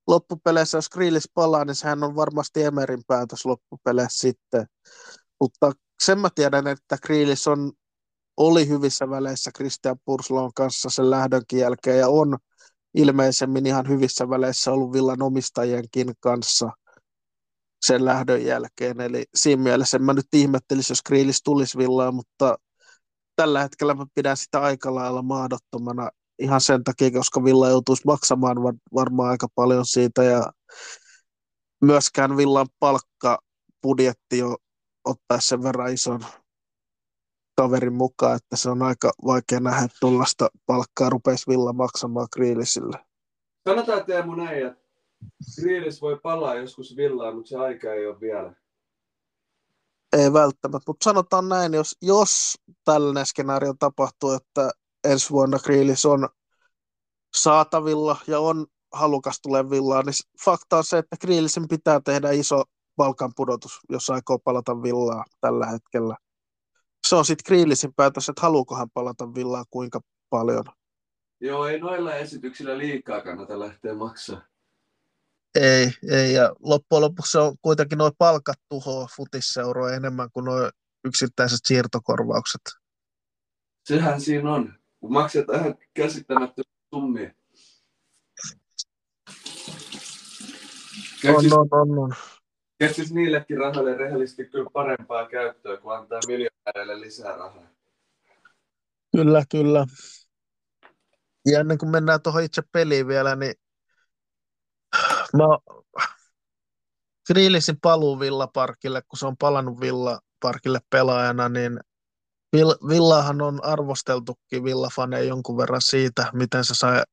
loppupeleissä, 0.07 0.77
jos 0.77 0.89
Grillis 0.89 1.29
palaa, 1.33 1.65
niin 1.65 1.75
sehän 1.75 2.03
on 2.03 2.15
varmasti 2.15 2.63
Emerin 2.63 3.03
päätös 3.07 3.45
loppupeleissä 3.45 4.19
sitten. 4.19 4.65
Mutta 5.39 5.71
sen 6.03 6.19
mä 6.19 6.29
tiedän, 6.35 6.67
että 6.67 6.97
Grillis 7.05 7.47
on, 7.47 7.71
oli 8.37 8.67
hyvissä 8.67 9.09
väleissä 9.09 9.51
Christian 9.57 9.97
Purslon 10.05 10.53
kanssa 10.53 10.89
sen 10.89 11.09
lähdönkin 11.09 11.59
jälkeen 11.59 11.99
ja 11.99 12.07
on 12.07 12.37
ilmeisemmin 12.93 13.65
ihan 13.65 13.89
hyvissä 13.89 14.29
väleissä 14.29 14.71
ollut 14.71 14.93
villan 14.93 15.21
omistajienkin 15.21 16.13
kanssa 16.19 16.71
sen 17.85 18.05
lähdön 18.05 18.45
jälkeen. 18.45 19.01
Eli 19.01 19.25
siinä 19.35 19.63
mielessä 19.63 19.97
en 19.97 20.03
mä 20.03 20.13
nyt 20.13 20.33
ihmettelisi, 20.33 20.91
jos 20.91 21.01
Kriilis 21.01 21.41
tulisi 21.43 21.77
villaan, 21.77 22.15
mutta 22.15 22.57
tällä 23.35 23.61
hetkellä 23.61 23.93
mä 23.93 24.05
pidän 24.15 24.37
sitä 24.37 24.61
aika 24.61 24.95
lailla 24.95 25.21
mahdottomana 25.21 26.09
ihan 26.39 26.61
sen 26.61 26.83
takia, 26.83 27.11
koska 27.11 27.43
Villa 27.43 27.69
joutuisi 27.69 28.03
maksamaan 28.05 28.57
varmaan 28.93 29.29
aika 29.29 29.47
paljon 29.55 29.85
siitä 29.85 30.23
ja 30.23 30.51
myöskään 31.81 32.37
Villan 32.37 32.67
palkkabudjetti 32.79 34.37
jo 34.37 34.57
ottaa 35.05 35.39
sen 35.39 35.63
verran 35.63 35.93
ison 35.93 36.25
kaverin 37.57 37.93
mukaan, 37.93 38.35
että 38.35 38.55
se 38.55 38.69
on 38.69 38.81
aika 38.81 39.11
vaikea 39.25 39.59
nähdä, 39.59 39.85
että 39.85 39.97
tuollaista 39.99 40.49
palkkaa 40.65 41.09
rupeisi 41.09 41.47
Villa 41.47 41.73
maksamaan 41.73 42.27
Kriilisille. 42.33 43.05
Sanotaan 43.69 44.05
Teemu 44.05 44.35
näin, 44.35 44.67
että 44.67 44.81
Kriilis 45.61 46.01
voi 46.01 46.19
palaa 46.23 46.55
joskus 46.55 46.97
Villaan, 46.97 47.35
mutta 47.35 47.49
se 47.49 47.57
aika 47.57 47.93
ei 47.93 48.07
ole 48.07 48.19
vielä. 48.19 48.53
Ei 50.17 50.33
välttämättä, 50.33 50.83
mutta 50.87 51.03
sanotaan 51.03 51.49
näin, 51.49 51.73
jos, 51.73 51.97
jos 52.01 52.57
tällainen 52.85 53.25
skenaario 53.25 53.73
tapahtuu, 53.79 54.31
että 54.31 54.71
ensi 55.03 55.29
vuonna 55.29 55.59
Kriilis 55.59 56.05
on 56.05 56.29
saatavilla 57.35 58.17
ja 58.27 58.39
on 58.39 58.65
halukas 58.93 59.41
tulee 59.41 59.69
villaan, 59.69 60.05
niin 60.05 60.13
fakta 60.45 60.77
on 60.77 60.83
se, 60.83 60.97
että 60.97 61.15
Kriilisen 61.19 61.67
pitää 61.67 62.01
tehdä 62.05 62.31
iso 62.31 62.63
palkanpudotus, 62.95 63.79
jos 63.89 64.09
aikoo 64.09 64.39
palata 64.39 64.83
villaa 64.83 65.25
tällä 65.41 65.65
hetkellä 65.65 66.15
se 67.07 67.15
on 67.15 67.25
sitten 67.25 67.43
Grillisin 67.45 67.93
päätös, 67.93 68.29
että 68.29 68.41
haluuko 68.41 68.75
hän 68.75 68.89
palata 68.93 69.33
villaan 69.33 69.65
kuinka 69.69 70.01
paljon. 70.29 70.63
Joo, 71.39 71.67
ei 71.67 71.79
noilla 71.79 72.15
esityksillä 72.15 72.77
liikaa 72.77 73.21
kannata 73.21 73.59
lähteä 73.59 73.93
maksaa. 73.93 74.41
Ei, 75.55 75.91
ei, 76.11 76.33
ja 76.33 76.55
loppujen 76.59 77.01
lopuksi 77.01 77.31
se 77.31 77.39
on 77.39 77.55
kuitenkin 77.61 77.97
noin 77.97 78.13
palkat 78.17 78.57
tuhoa 78.69 79.07
futisseuroa 79.17 79.91
enemmän 79.91 80.29
kuin 80.33 80.45
noin 80.45 80.71
yksittäiset 81.03 81.59
siirtokorvaukset. 81.65 82.61
Sehän 83.83 84.21
siinä 84.21 84.53
on, 84.53 84.73
kun 84.99 85.13
maksetaan 85.13 85.59
ihan 85.59 85.75
käsittämättömiä 85.93 86.71
summia. 86.93 87.31
On, 91.27 91.53
on, 91.53 91.67
on, 91.71 91.99
on. 91.99 92.13
Keksis 92.77 93.13
niillekin 93.13 93.57
rahoille 93.57 93.97
rehellisesti 93.97 94.45
kyllä 94.45 94.69
parempaa 94.73 95.29
käyttöä, 95.29 95.77
kuin 95.77 95.97
antaa 95.97 96.19
miljonääreille 96.27 97.01
lisää 97.01 97.37
rahaa. 97.37 97.67
Kyllä, 99.15 99.43
kyllä. 99.51 99.85
Ja 101.45 101.59
ennen 101.59 101.77
kuin 101.77 101.91
mennään 101.91 102.21
tuohon 102.21 102.43
itse 102.43 102.61
peliin 102.71 103.07
vielä, 103.07 103.35
niin 103.35 103.53
mä 105.37 105.43
Grillisin 107.27 107.79
paluu 107.81 108.19
Villaparkille, 108.19 109.01
kun 109.01 109.19
se 109.19 109.27
on 109.27 109.37
palannut 109.37 109.79
Villaparkille 109.79 110.79
pelaajana, 110.89 111.49
niin 111.49 111.79
Villahan 112.87 113.41
on 113.41 113.63
arvosteltukin 113.63 114.63
Villafaneja 114.63 115.23
jonkun 115.23 115.57
verran 115.57 115.81
siitä, 115.81 116.31
miten 116.33 116.65
se 116.65 116.73
sai, 116.75 117.03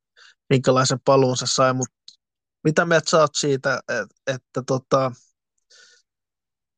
minkälaisen 0.51 0.99
paluun 1.05 1.37
se 1.37 1.47
sai, 1.47 1.75
mutta 1.75 1.95
mitä 2.65 2.85
mieltä 2.85 3.11
sä 3.11 3.19
oot 3.19 3.35
siitä, 3.35 3.81
että, 3.89 4.15
että 4.27 4.63
tota, 4.67 5.13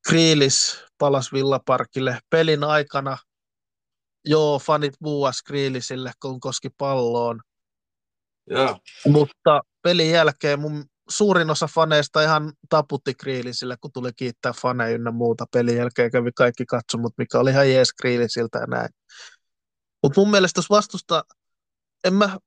Kriilis 0.09 0.85
palas 0.99 1.33
Villaparkille 1.33 2.19
pelin 2.31 2.65
aikana. 2.65 3.17
Joo, 4.25 4.59
fanit 4.59 4.95
buuas 5.03 5.43
Kriilisille, 5.43 6.13
kun 6.23 6.41
koski 6.41 6.69
palloon. 6.79 7.41
Joo. 8.51 8.79
Mutta 9.07 9.61
pelin 9.83 10.11
jälkeen 10.11 10.61
mun 10.61 10.85
suurin 11.09 11.51
osa 11.51 11.67
faneista 11.67 12.23
ihan 12.23 12.53
taputti 12.69 13.15
Kriilisille, 13.15 13.77
kun 13.81 13.93
tuli 13.93 14.13
kiittää 14.17 14.53
faneja 14.63 14.95
ynnä 14.95 15.11
muuta. 15.11 15.47
Pelin 15.53 15.77
jälkeen 15.77 16.11
kävi 16.11 16.31
kaikki 16.33 16.67
katsomut, 16.67 17.15
mikä 17.19 17.39
oli 17.39 17.51
ihan 17.51 17.71
jees 17.71 17.93
Kriilisiltä 17.93 18.59
ja 18.59 18.67
näin. 18.67 18.89
Mutta 20.03 20.21
mun 20.21 20.31
mielestä 20.31 20.59
jos 20.59 20.71
vastusta, 20.71 21.25
en 22.05 22.15
mä, 22.15 22.39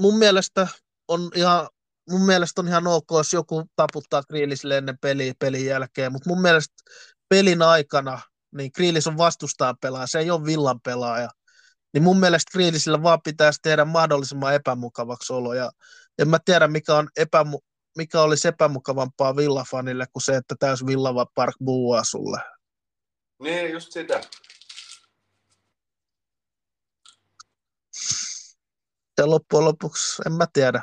mun 0.00 0.18
mielestä 0.18 0.68
on 1.08 1.30
ihan 1.34 1.68
mun 2.10 2.26
mielestä 2.26 2.60
on 2.60 2.68
ihan 2.68 2.86
ok, 2.86 3.06
jos 3.10 3.32
joku 3.32 3.64
taputtaa 3.76 4.22
Kriilisille 4.22 4.78
ennen 4.78 4.98
peliä 4.98 5.34
pelin 5.38 5.66
jälkeen, 5.66 6.12
mutta 6.12 6.30
mun 6.30 6.40
mielestä 6.40 6.74
pelin 7.28 7.62
aikana 7.62 8.20
niin 8.54 8.72
Kriilis 8.72 9.06
on 9.06 9.18
vastustaa 9.18 9.74
pelaaja, 9.74 10.06
se 10.06 10.18
ei 10.18 10.30
ole 10.30 10.44
villan 10.44 10.80
pelaaja. 10.80 11.28
Niin 11.94 12.02
mun 12.02 12.20
mielestä 12.20 12.52
Kriilisillä 12.52 13.02
vaan 13.02 13.22
pitäisi 13.24 13.58
tehdä 13.62 13.84
mahdollisimman 13.84 14.54
epämukavaksi 14.54 15.32
olo. 15.32 15.54
Ja 15.54 15.70
en 16.18 16.28
mä 16.28 16.38
tiedä, 16.44 16.68
mikä, 16.68 16.94
on 16.94 17.08
epämu- 17.20 17.64
mikä 17.96 18.20
olisi 18.20 18.48
epämukavampaa 18.48 19.36
villafanille 19.36 20.06
kuin 20.12 20.22
se, 20.22 20.36
että 20.36 20.54
täys 20.58 20.86
villava 20.86 21.26
park 21.34 21.54
buuaa 21.64 22.04
sulle. 22.04 22.40
Niin, 23.42 23.72
just 23.72 23.92
sitä. 23.92 24.20
Ja 29.18 29.30
loppujen 29.30 29.64
lopuksi, 29.64 30.22
en 30.26 30.32
mä 30.32 30.46
tiedä. 30.52 30.82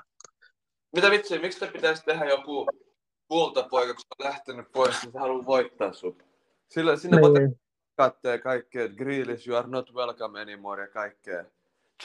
Mitä 0.96 1.12
vitsi, 1.12 1.40
miksi 1.40 1.60
te 1.60 1.68
pitäisi 1.68 2.06
tehdä 2.06 2.26
joku 2.26 2.68
kultapoika, 3.28 3.94
kun 3.94 4.04
on 4.20 4.26
lähtenyt 4.26 4.72
pois, 4.72 5.02
niin 5.04 5.12
se 5.12 5.20
haluaa 5.20 5.46
voittaa 5.46 5.94
sut? 5.94 6.24
Sillä 6.70 6.98
sinne 6.98 7.18
niin. 7.18 7.32
voit 7.32 7.62
katsoa 7.98 8.38
kaikkea, 8.38 8.86
että 8.86 8.98
Grealish, 8.98 9.48
you 9.48 9.58
are 9.58 9.68
not 9.68 9.94
welcome 9.94 10.42
anymore 10.42 10.82
ja 10.82 10.88
kaikkea. 10.88 11.46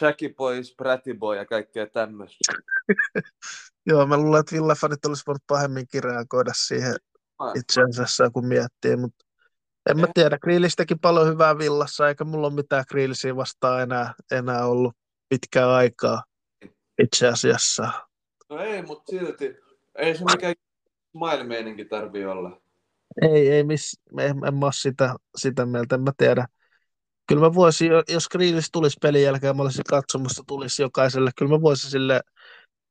Jackie 0.01 0.35
Boys, 0.35 0.75
Bratty 0.77 1.15
Boy 1.15 1.37
ja 1.37 1.47
kaikkea 1.47 1.87
tämmöistä. 1.87 2.53
Joo, 3.87 4.07
mä 4.07 4.17
luulen, 4.17 4.41
että 4.41 4.55
Villafanit 4.55 5.05
olisi 5.05 5.23
voinut 5.27 5.43
pahemmin 5.47 5.87
reagoida 6.01 6.51
siihen 6.55 6.95
itse 7.55 7.83
asiassa, 7.83 8.31
kun 8.31 8.47
miettii, 8.47 8.97
mutta 8.97 9.27
en 9.91 10.01
mä 10.01 10.07
tiedä, 10.15 10.39
Grillis 10.39 10.77
teki 10.77 10.95
paljon 10.95 11.29
hyvää 11.29 11.59
villassa, 11.59 12.09
eikä 12.09 12.25
mulla 12.25 12.47
ole 12.47 12.55
mitään 12.55 12.85
Grillisiä 12.89 13.37
vastaan 13.37 13.83
enää, 13.83 14.15
enää 14.31 14.67
ollut 14.67 14.95
pitkää 15.29 15.75
aikaa 15.75 16.25
itse 17.03 17.29
asiassa. 17.29 18.06
No 18.49 18.59
ei, 18.59 18.83
mutta 18.83 19.11
silti, 19.11 19.57
ei 19.95 20.17
se 20.17 20.25
mikään 20.25 20.55
smile-meininki 21.11 21.89
olla. 22.31 22.61
Ei, 23.23 23.51
ei, 23.51 23.65
miss, 23.65 24.01
en, 24.19 24.37
en 24.47 24.55
mä 24.55 24.73
sitä, 24.73 25.15
sitä 25.37 25.67
mieltä, 25.67 25.95
en 25.95 26.01
mä 26.01 26.13
tiedä. 26.17 26.47
Kyllä 27.29 27.43
mä 27.43 27.55
voisin, 27.55 27.91
jos 28.09 28.29
Grillis 28.29 28.71
tulisi 28.73 28.97
pelin 29.03 29.23
jälkeen, 29.23 29.57
mä 29.57 29.63
olisin 29.63 29.85
katsomassa, 29.85 30.43
tulisi 30.47 30.83
jokaiselle, 30.83 31.31
kyllä 31.37 31.51
mä 31.51 31.63
voisin 31.63 31.91
sille 31.91 32.21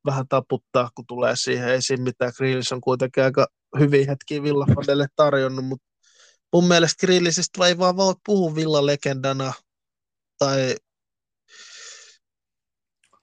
vähän 0.06 0.28
taputtaa, 0.28 0.90
kun 0.94 1.06
tulee 1.06 1.36
siihen. 1.36 1.68
Ei 1.68 1.82
siinä 1.82 2.04
mitään. 2.04 2.32
Grillis 2.36 2.72
on 2.72 2.80
kuitenkin 2.80 3.24
aika 3.24 3.46
hyviä 3.78 4.06
hetkiä 4.08 4.42
Villafanelle 4.42 5.06
tarjonnut, 5.16 5.64
mutta 5.64 5.86
mun 6.52 6.68
mielestä 6.68 7.06
Grillisistä 7.06 7.66
ei 7.66 7.78
vaan 7.78 7.96
voi 7.96 8.14
puhua 8.26 8.54
Villa-legendana 8.54 9.52
tai, 10.38 10.76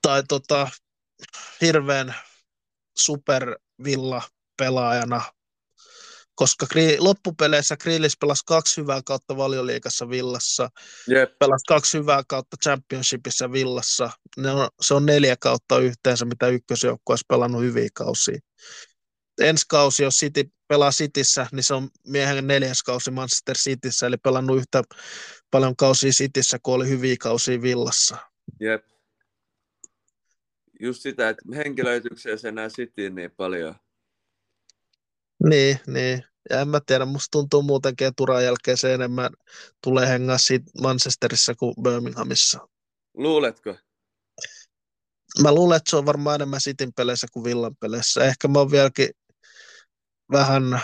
tai 0.01 0.23
tota, 0.27 0.68
hirveän 1.62 2.16
super 2.98 3.56
Villa-pelaajana, 3.84 5.22
koska 6.36 6.66
gri- 6.74 6.98
loppupeleissä 7.00 7.78
Grillis 7.78 8.18
pelasi 8.18 8.44
kaksi 8.45 8.82
hyvää 8.82 9.02
kautta 9.06 9.38
valioliikassa 9.38 10.10
Villassa, 10.10 10.70
Jep. 11.08 11.40
pelasi 11.40 11.66
kaksi 11.68 11.98
hyvää 11.98 12.24
kautta 12.28 12.58
Championshipissa 12.64 13.52
Villassa. 13.52 14.10
Ne 14.38 14.52
on, 14.52 14.70
se 14.82 14.94
on 14.94 15.06
neljä 15.06 15.36
kautta 15.40 15.80
yhteensä, 15.80 16.26
mitä 16.26 16.48
ykkösjoukko 16.48 17.14
olisi 17.14 17.26
pelannut 17.28 17.62
hyviä 17.62 17.90
kausia. 17.94 18.40
Ensi 19.41 19.66
kausi, 19.70 20.04
jos 20.04 20.14
City 20.14 20.44
pelaa 20.68 20.91
Cityssä, 20.91 21.48
niin 21.52 21.64
se 21.64 21.74
on 21.74 21.90
miehen 22.08 22.48
neljäs 22.48 22.84
kausi 22.84 23.12
Manchester 23.12 23.58
Cityssä, 23.58 24.08
eli 24.08 24.18
pelannut 24.18 24.58
yhtä 24.58 24.84
paljon 25.52 25.76
kausia 25.76 26.12
Cityssä, 26.12 26.60
kuin 26.64 26.76
oli 26.76 26.90
hyviä 26.90 27.16
kausia 27.20 27.62
Villassa. 27.62 28.18
Jep. 28.60 28.93
Just 30.84 31.01
sitä, 31.01 31.30
että 31.30 31.43
henkilöityksiä 31.55 32.38
se 32.38 32.47
enää 32.47 32.69
Cityin 32.69 33.15
niin 33.15 33.31
paljon. 33.31 33.76
Niin, 35.49 35.80
niin. 35.88 36.23
Ja 36.49 36.61
en 36.61 36.68
mä 36.68 36.80
tiedä, 36.85 37.05
musta 37.05 37.27
tuntuu 37.31 37.61
muutenkin, 37.61 38.07
että 38.07 38.23
uran 38.23 38.43
jälkeen 38.43 38.77
se 38.77 38.93
enemmän 38.93 39.30
tulee 39.84 40.10
hengaa 40.10 40.38
siitä 40.38 40.72
Manchesterissa 40.81 41.55
kuin 41.55 41.73
Birminghamissa. 41.84 42.68
Luuletko? 43.14 43.76
Mä 45.41 45.51
luulen, 45.51 45.77
että 45.77 45.89
se 45.89 45.95
on 45.95 46.05
varmaan 46.05 46.35
enemmän 46.35 46.60
Cityn 46.60 46.93
peleissä 46.93 47.27
kuin 47.34 47.43
Villan 47.43 47.76
peleissä. 47.80 48.23
Ehkä 48.23 48.47
mä 48.47 48.60
oon 48.60 48.72
vieläkin 48.72 49.10
vähän, 50.31 50.81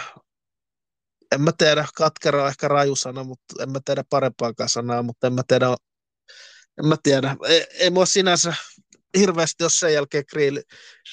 en 1.31 1.41
mä 1.41 1.51
tiedä, 1.57 1.87
katkera 1.95 2.43
on 2.43 2.49
ehkä 2.49 2.67
raju 2.67 2.95
sana, 2.95 3.23
mutta 3.23 3.63
en 3.63 3.71
mä 3.71 3.79
tiedä 3.85 4.03
parempaakaan 4.09 4.69
sanaa, 4.69 5.03
mutta 5.03 5.27
en 5.27 5.33
mä 5.33 5.41
tiedä, 5.47 5.67
en 6.79 6.85
mä 6.85 6.95
tiedä. 7.03 7.35
Ei, 7.47 7.67
ei 7.71 7.89
mua 7.89 8.05
sinänsä 8.05 8.53
hirveästi, 9.17 9.63
jos 9.63 9.79
sen 9.79 9.93
jälkeen 9.93 10.25
Kriili, 10.25 10.61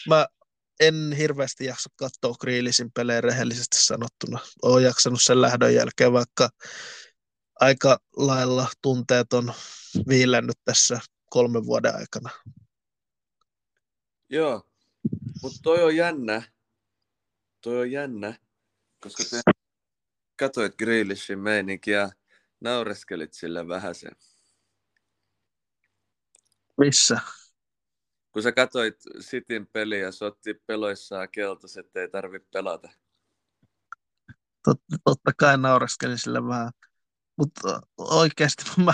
mä 0.09 0.27
en 0.81 1.13
hirveästi 1.19 1.65
jaksa 1.65 1.91
katsoa 1.97 2.35
Kriilisin 2.41 2.93
pelejä 2.93 3.21
rehellisesti 3.21 3.79
sanottuna. 3.79 4.39
Olen 4.63 4.85
jaksanut 4.85 5.23
sen 5.23 5.41
lähdön 5.41 5.75
jälkeen, 5.75 6.13
vaikka 6.13 6.51
aika 7.61 7.99
lailla 8.17 8.69
tunteet 8.83 9.33
on 9.33 9.53
viilännyt 10.09 10.57
tässä 10.65 11.01
kolmen 11.31 11.67
vuoden 11.67 11.97
aikana. 11.97 12.31
Joo, 14.29 14.71
mutta 15.43 15.59
toi 15.63 15.83
on 15.83 15.97
jännä. 15.97 16.43
Toi 17.61 17.81
on 17.81 17.91
jännä, 17.91 18.39
koska 19.01 19.25
te 19.31 19.41
katoit 20.37 20.77
Grealishin 20.77 21.39
meininkiä 21.39 21.99
ja 21.99 22.11
naureskelit 22.61 23.35
sille 23.35 23.69
vähän 23.69 23.95
sen. 23.95 24.17
Missä? 26.79 27.21
Kun 28.37 28.43
sä 28.43 28.53
katoit 28.53 28.97
Cityn 29.21 29.67
peliä 29.67 29.99
ja 29.99 30.13
sotti 30.13 30.55
peloissaan 30.67 31.29
keltas, 31.33 31.77
että 31.77 32.01
ei 32.01 32.09
tarvi 32.09 32.39
pelata. 32.53 32.89
Tot, 34.65 34.81
totta 35.05 35.33
kai 35.37 35.59
naureskelin 35.59 36.19
sille 36.19 36.47
vähän. 36.49 36.71
Mutta 37.37 37.81
oikeasti 37.99 38.65
mä, 38.85 38.93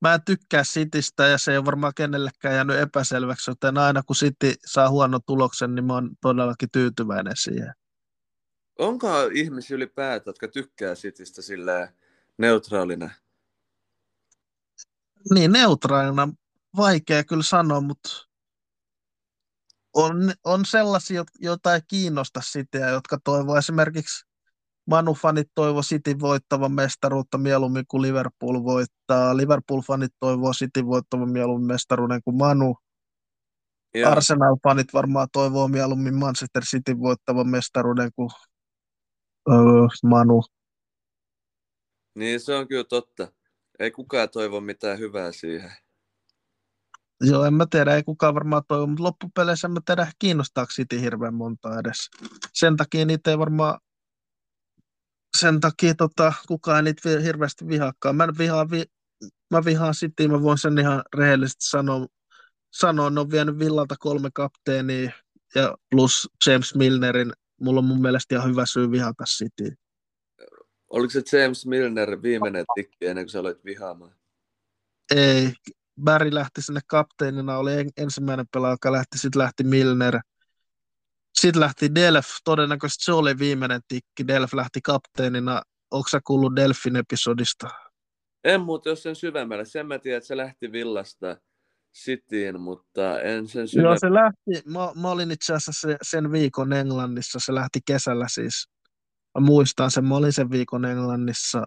mä 0.00 0.14
en 0.14 0.22
tykkää 0.24 0.62
Citystä 0.62 1.26
ja 1.26 1.38
se 1.38 1.52
ei 1.52 1.58
ole 1.58 1.64
varmaan 1.64 1.92
kenellekään 1.96 2.54
jäänyt 2.54 2.78
epäselväksi, 2.78 3.50
joten 3.50 3.78
aina 3.78 4.02
kun 4.02 4.16
City 4.16 4.54
saa 4.66 4.90
huono 4.90 5.20
tuloksen, 5.26 5.74
niin 5.74 5.84
mä 5.84 5.94
oon 5.94 6.10
todellakin 6.20 6.70
tyytyväinen 6.72 7.36
siihen. 7.36 7.74
Onko 8.78 9.08
ihmisiä 9.34 9.74
ylipäätään, 9.74 10.30
jotka 10.30 10.48
tykkää 10.48 10.94
Citystä 10.94 11.42
sillä 11.42 11.92
neutraalina? 12.38 13.10
Niin, 15.34 15.52
neutraalina 15.52 16.28
vaikea 16.76 17.24
kyllä 17.24 17.42
sanoa, 17.42 17.80
mutta 17.80 18.29
on, 19.94 20.32
on 20.44 20.64
sellaisia, 20.64 21.24
joita 21.40 21.74
ei 21.74 21.80
kiinnosta 21.88 22.40
sitä, 22.44 22.78
jotka 22.78 23.18
toivoo 23.24 23.56
esimerkiksi 23.56 24.30
Manu-fanit 24.90 25.50
toivoo 25.54 25.82
City 25.82 26.20
voittavan 26.20 26.72
mestaruutta 26.72 27.38
mieluummin 27.38 27.84
kuin 27.88 28.02
Liverpool 28.02 28.64
voittaa. 28.64 29.36
Liverpool-fanit 29.36 30.14
toivoo 30.20 30.52
City 30.52 30.86
voittavan 30.86 31.30
mieluummin 31.30 31.66
mestaruuden 31.66 32.20
kuin 32.24 32.36
Manu. 32.36 32.76
Yeah. 33.96 34.12
Arsenal-fanit 34.12 34.92
varmaan 34.94 35.28
toivoo 35.32 35.68
mieluummin 35.68 36.14
Manchester 36.14 36.64
City 36.64 36.98
voittavan 36.98 37.48
mestaruuden 37.48 38.10
kuin 38.16 38.30
öö, 39.50 39.86
Manu. 40.04 40.42
Niin, 42.14 42.40
se 42.40 42.54
on 42.54 42.68
kyllä 42.68 42.84
totta. 42.84 43.32
Ei 43.78 43.90
kukaan 43.90 44.28
toivo 44.30 44.60
mitään 44.60 44.98
hyvää 44.98 45.32
siihen. 45.32 45.70
Joo, 47.20 47.44
en 47.44 47.54
mä 47.54 47.66
tiedä, 47.70 47.94
ei 47.94 48.02
kukaan 48.02 48.34
varmaan 48.34 48.62
toivo, 48.68 48.86
mutta 48.86 49.02
loppupeleissä 49.02 49.68
en 49.68 49.72
mä 49.72 49.80
tiedä, 49.84 50.12
kiinnostaako 50.18 50.70
City 50.70 51.00
hirveän 51.00 51.34
monta 51.34 51.80
edes. 51.80 52.10
Sen 52.52 52.76
takia 52.76 53.06
niitä 53.06 53.30
ei 53.30 53.38
varmaan 53.38 53.80
sen 55.38 55.60
takia 55.60 55.94
tota, 55.94 56.32
kukaan 56.48 56.76
ei 56.76 56.82
niitä 56.82 57.20
hirveästi 57.20 57.68
vihaakaan. 57.68 58.16
Mä, 58.16 58.28
vihaan, 58.38 58.70
vi, 58.70 58.84
mä 59.50 59.64
vihaan 59.64 59.94
City, 59.94 60.28
mä 60.28 60.42
voin 60.42 60.58
sen 60.58 60.78
ihan 60.78 61.02
rehellisesti 61.16 61.64
sanoa. 61.64 62.06
sanoa 62.72 63.10
ne 63.10 63.20
on 63.20 63.30
vienyt 63.30 63.58
Villalta 63.58 63.96
kolme 63.98 64.28
kapteenia 64.34 65.10
ja 65.54 65.76
plus 65.90 66.28
James 66.46 66.74
Milnerin. 66.74 67.32
Mulla 67.60 67.78
on 67.78 67.84
mun 67.84 68.02
mielestä 68.02 68.34
ihan 68.34 68.50
hyvä 68.50 68.66
syy 68.66 68.90
vihata 68.90 69.24
City. 69.24 69.76
Oliko 70.90 71.10
se 71.10 71.38
James 71.38 71.66
Milner 71.66 72.22
viimeinen 72.22 72.64
tikki 72.74 73.06
ennen 73.06 73.24
kuin 73.24 73.30
sä 73.30 73.40
aloit 73.40 73.64
vihaamaan? 73.64 74.14
Ei, 75.16 75.52
Barry 76.04 76.34
lähti 76.34 76.62
sinne 76.62 76.80
kapteenina, 76.86 77.58
oli 77.58 77.72
ensimmäinen 77.96 78.46
pelaaja, 78.52 78.72
joka 78.72 78.92
lähti, 78.92 79.18
sitten 79.18 79.42
lähti 79.42 79.64
Milner. 79.64 80.20
Sitten 81.34 81.60
lähti 81.60 81.94
Delf, 81.94 82.26
todennäköisesti 82.44 83.04
se 83.04 83.12
oli 83.12 83.38
viimeinen 83.38 83.80
tikki. 83.88 84.26
Delf 84.26 84.54
lähti 84.54 84.80
kapteenina 84.82 85.62
onko 85.90 86.08
sä 86.08 86.20
kuullut 86.26 86.56
Delfin 86.56 86.96
episodista? 86.96 87.68
En 88.44 88.60
muuta 88.60 88.88
jos 88.88 89.02
sen 89.02 89.16
syvemmälle. 89.16 89.64
Sen 89.64 89.86
mä 89.86 89.98
tiedän, 89.98 90.18
että 90.18 90.28
se 90.28 90.36
lähti 90.36 90.72
villasta 90.72 91.36
Cityin, 91.94 92.60
mutta 92.60 93.20
en 93.20 93.48
sen 93.48 93.68
syvemmälle. 93.68 93.92
Joo, 93.92 93.98
se 93.98 94.14
lähti, 94.14 94.70
mä, 94.70 94.92
mä 95.00 95.10
olin 95.10 95.30
itse 95.30 95.54
asiassa 95.54 95.88
se, 95.88 95.96
sen 96.02 96.32
viikon 96.32 96.72
Englannissa, 96.72 97.38
se 97.42 97.54
lähti 97.54 97.80
kesällä 97.86 98.26
siis. 98.28 98.68
Mä 99.38 99.46
muistan 99.46 99.90
sen, 99.90 100.04
mä 100.04 100.16
olin 100.16 100.32
sen 100.32 100.50
viikon 100.50 100.84
Englannissa. 100.84 101.64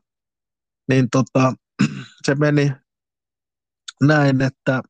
Niin 0.89 1.07
tota, 1.11 1.53
se 2.25 2.35
meni 2.35 2.71
näin, 4.01 4.41
että 4.41 4.81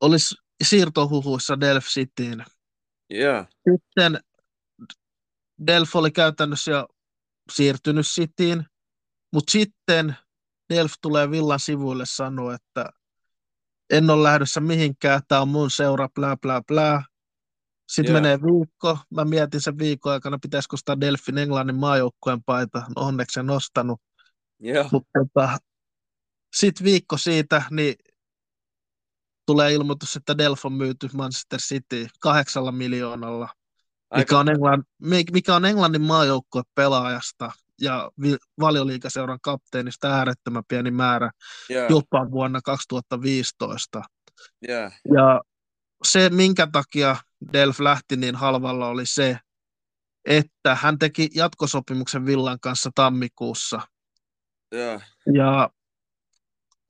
olisi 0.00 0.34
siirtohuhuissa 0.64 1.60
Delf 1.60 1.84
Cityin. 1.86 2.44
Yeah. 3.14 3.48
Sitten 3.70 4.20
Delf 5.66 5.96
oli 5.96 6.10
käytännössä 6.10 6.70
jo 6.70 6.86
siirtynyt 7.52 8.06
Cityin, 8.06 8.64
mutta 9.32 9.50
sitten 9.50 10.16
Delf 10.74 10.92
tulee 11.02 11.30
Villan 11.30 11.60
sivuille 11.60 12.06
sanoa, 12.06 12.54
että 12.54 12.90
en 13.90 14.10
ole 14.10 14.22
lähdössä 14.22 14.60
mihinkään, 14.60 15.20
tämä 15.28 15.40
on 15.40 15.48
mun 15.48 15.70
seura, 15.70 16.08
bla 16.14 16.36
bla 16.36 16.62
bla. 16.62 17.02
Sitten 17.88 18.12
Joo. 18.12 18.22
menee 18.22 18.38
viikko, 18.42 18.98
mä 19.10 19.24
mietin 19.24 19.60
sen 19.60 19.78
viikon 19.78 20.12
aikana, 20.12 20.38
pitäisikö 20.42 20.74
ostaa 20.74 21.00
Delfin 21.00 21.38
Englannin 21.38 21.76
maajoukkueen 21.76 22.44
paita, 22.44 22.78
no 22.78 23.02
onneksi 23.02 23.40
en 23.40 23.50
ostanut. 23.50 24.00
Joo. 24.60 24.88
Mutta 24.92 25.10
tota, 25.18 25.58
sitten 26.54 26.84
viikko 26.84 27.16
siitä, 27.16 27.62
niin 27.70 27.94
tulee 29.46 29.72
ilmoitus, 29.72 30.16
että 30.16 30.38
Delf 30.38 30.64
on 30.64 30.72
myyty 30.72 31.08
Manchester 31.12 31.60
City 31.60 32.06
kahdeksalla 32.20 32.72
miljoonalla, 32.72 33.48
mikä 34.16 34.38
on, 34.38 34.48
Englann, 34.48 34.84
mikä 35.32 35.54
on 35.54 35.64
Englannin 35.64 36.02
maajoukkue 36.02 36.62
pelaajasta 36.74 37.52
ja 37.80 38.10
valioliikaseuran 38.60 39.38
kapteenista 39.42 40.08
äärettömän 40.08 40.62
pieni 40.68 40.90
määrä 40.90 41.30
yeah. 41.70 41.90
jopa 41.90 42.30
vuonna 42.30 42.60
2015. 42.64 44.02
Yeah. 44.68 44.92
Ja 45.14 45.40
se, 46.04 46.30
minkä 46.30 46.68
takia 46.72 47.16
Delf 47.52 47.80
lähti 47.80 48.16
niin 48.16 48.36
halvalla, 48.36 48.88
oli 48.88 49.06
se, 49.06 49.38
että 50.24 50.74
hän 50.74 50.98
teki 50.98 51.30
jatkosopimuksen 51.34 52.26
Villan 52.26 52.60
kanssa 52.60 52.90
tammikuussa. 52.94 53.80
Yeah. 54.74 55.02
Ja 55.34 55.70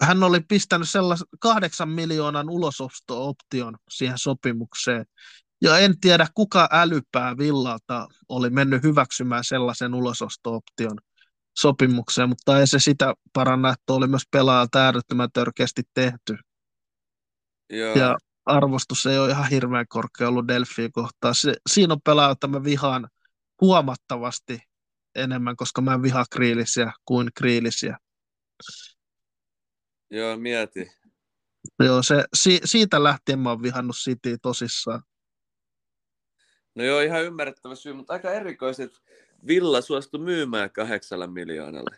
hän 0.02 0.22
oli 0.22 0.40
pistänyt 0.40 0.90
sellaisen 0.90 1.26
kahdeksan 1.40 1.88
miljoonan 1.88 2.50
ulososto-option 2.50 3.76
siihen 3.90 4.18
sopimukseen. 4.18 5.06
Ja 5.62 5.78
en 5.78 6.00
tiedä, 6.00 6.26
kuka 6.34 6.68
älypää 6.72 7.38
Villalta 7.38 8.08
oli 8.28 8.50
mennyt 8.50 8.82
hyväksymään 8.82 9.44
sellaisen 9.44 9.94
ulososto-option 9.94 10.98
sopimukseen, 11.58 12.28
mutta 12.28 12.60
ei 12.60 12.66
se 12.66 12.78
sitä 12.78 13.14
paranna, 13.32 13.68
että 13.68 13.92
oli 13.92 14.06
myös 14.06 14.22
pelaajalta 14.30 14.78
äärettömän 14.78 15.32
törkeästi 15.32 15.82
tehty. 15.94 16.36
Joo. 17.70 17.94
Ja 17.94 18.16
arvostus 18.44 19.06
ei 19.06 19.18
ole 19.18 19.30
ihan 19.30 19.48
hirveän 19.48 19.86
korkea 19.88 20.28
ollut 20.28 20.48
Delfiin 20.48 20.92
kohtaan. 20.92 21.34
Se, 21.34 21.54
siinä 21.70 21.94
on 21.94 22.00
pelaaja, 22.04 22.28
jota 22.28 22.48
mä 22.48 22.64
vihaan 22.64 23.08
huomattavasti 23.60 24.60
enemmän, 25.14 25.56
koska 25.56 25.80
mä 25.80 25.94
en 25.94 26.02
vihaa 26.02 26.24
kriilisiä 26.30 26.92
kuin 27.04 27.30
kriilisiä. 27.34 27.98
Joo, 30.12 30.36
mieti. 30.36 30.92
Joo, 31.84 32.02
se, 32.02 32.24
si, 32.34 32.60
siitä 32.64 33.02
lähtien 33.02 33.38
mä 33.38 33.50
oon 33.50 33.62
vihannut 33.62 33.96
City 33.96 34.38
tosissaan. 34.42 35.02
No 36.74 36.84
joo, 36.84 37.00
ihan 37.00 37.24
ymmärrettävä 37.24 37.74
syy, 37.74 37.92
mutta 37.92 38.12
aika 38.12 38.32
erikoiset. 38.32 39.02
Villa 39.46 39.80
suostui 39.80 40.20
myymään 40.20 40.70
kahdeksalla 40.70 41.26
miljoonalla. 41.26 41.96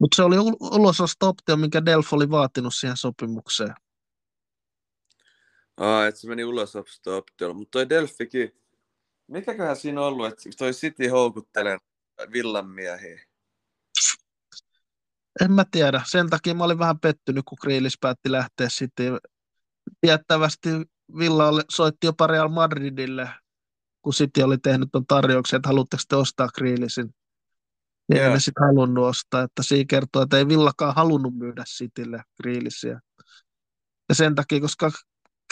Mutta 0.00 0.16
se 0.16 0.22
oli 0.22 0.36
ul- 0.36 0.78
ulososto-optio, 0.78 1.56
minkä 1.56 1.84
Delf 1.84 2.12
oli 2.12 2.30
vaatinut 2.30 2.74
siihen 2.74 2.96
sopimukseen. 2.96 3.74
Aa, 5.76 6.06
että 6.06 6.20
se 6.20 6.28
meni 6.28 6.44
ulos 6.44 6.76
optiolla. 6.76 7.54
Mutta 7.54 7.70
toi 7.70 7.88
Delfikin, 7.88 8.60
mikäköhän 9.26 9.76
siinä 9.76 10.00
on 10.00 10.06
ollut, 10.06 10.26
että 10.26 10.42
toi 10.58 10.72
City 10.72 11.08
houkuttelee 11.08 11.78
Villan 12.32 12.70
miehiä? 12.70 13.27
En 15.44 15.52
mä 15.52 15.64
tiedä. 15.70 16.02
Sen 16.06 16.30
takia 16.30 16.54
mä 16.54 16.64
olin 16.64 16.78
vähän 16.78 17.00
pettynyt, 17.00 17.44
kun 17.44 17.58
Grealish 17.60 17.98
päätti 18.00 18.32
lähteä 18.32 18.68
sitten. 18.68 19.18
Tiettävästi 20.00 20.68
Villa 21.18 21.48
oli, 21.48 21.62
soitti 21.70 22.06
jopa 22.06 22.26
Real 22.26 22.48
Madridille, 22.48 23.30
kun 24.02 24.12
City 24.12 24.42
oli 24.42 24.58
tehnyt 24.58 24.88
ton 24.92 25.06
tarjouksen, 25.06 25.56
että 25.56 25.68
haluatteko 25.68 26.02
te 26.08 26.16
ostaa 26.16 26.48
Grealishin. 26.48 27.14
Niin 28.08 28.16
Joo. 28.16 28.22
yeah. 28.22 28.32
ne 28.34 28.40
sitten 28.40 28.66
halunnut 28.66 29.04
ostaa, 29.04 29.42
että 29.42 29.62
siinä 29.62 29.84
kertoo, 29.88 30.22
että 30.22 30.38
ei 30.38 30.48
Villakaan 30.48 30.94
halunnut 30.94 31.34
myydä 31.34 31.64
Citylle 31.64 32.22
Grealishia. 32.42 33.00
Ja 34.08 34.14
sen 34.14 34.34
takia, 34.34 34.60
koska 34.60 34.90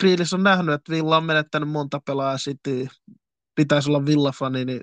Grealish 0.01 0.35
on 0.35 0.43
nähnyt, 0.43 0.75
että 0.75 0.93
Villa 0.93 1.17
on 1.17 1.25
menettänyt 1.25 1.69
monta 1.69 2.01
pelaajaa 2.07 2.37
City, 2.37 2.87
pitäisi 3.55 3.91
olla 3.91 4.07
Villa-fani, 4.07 4.65
niin 4.65 4.81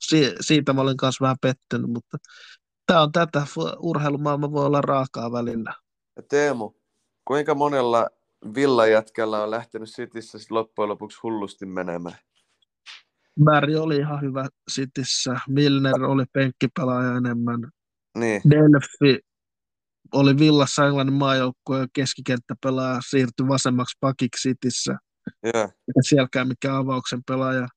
si- 0.00 0.34
siitä 0.40 0.72
mä 0.72 0.80
olin 0.80 0.96
kanssa 0.96 1.22
vähän 1.22 1.36
pettynyt, 1.40 1.90
mutta 1.90 2.18
tämä 2.88 3.02
on 3.02 3.12
tätä, 3.12 3.46
urheilumaailma 3.78 4.52
voi 4.52 4.66
olla 4.66 4.80
raakaa 4.80 5.32
välillä. 5.32 5.74
Ja 6.16 6.22
Teemu, 6.22 6.72
kuinka 7.24 7.54
monella 7.54 8.10
Villa-jätkällä 8.54 9.42
on 9.42 9.50
lähtenyt 9.50 9.88
Cityssä 9.88 10.38
sit 10.38 10.50
loppujen 10.50 10.88
lopuksi 10.88 11.18
hullusti 11.22 11.66
menemään? 11.66 12.16
Barry 13.44 13.74
oli 13.74 13.96
ihan 13.96 14.20
hyvä 14.20 14.48
Cityssä, 14.72 15.40
Milner 15.48 16.04
oli 16.04 16.24
penkkipelaaja 16.32 17.16
enemmän, 17.16 17.60
Niin, 18.18 18.42
Delphi 18.50 19.20
oli 20.12 20.38
Villassa 20.38 20.86
Englannin 20.86 21.14
maajoukkueen 21.14 21.88
keskikenttäpelaaja, 21.92 23.00
siirtyi 23.08 23.48
vasemmaksi 23.48 23.96
pakiksi 24.00 24.48
Cityssä, 24.48 24.98
joo. 25.42 25.62
eikä 25.62 26.00
sielläkään 26.02 26.48
mikään 26.48 26.76
avauksen 26.76 27.20
pelaaja. 27.26 27.68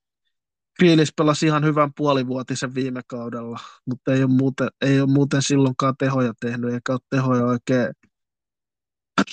Grealish 0.80 1.14
pelasi 1.18 1.46
ihan 1.46 1.66
hyvän 1.66 1.94
puolivuotisen 1.98 2.76
viime 2.76 3.02
kaudella, 3.08 3.60
mutta 3.86 4.14
ei 4.14 4.24
ole 4.24 4.32
muuten, 4.32 4.68
ei 4.82 5.02
ole 5.02 5.10
muuten 5.10 5.42
silloinkaan 5.42 5.98
tehoja 5.98 6.34
tehnyt, 6.40 6.74
eikä 6.74 6.92
ole 6.92 7.00
tehoja 7.10 7.46
oikein 7.46 7.88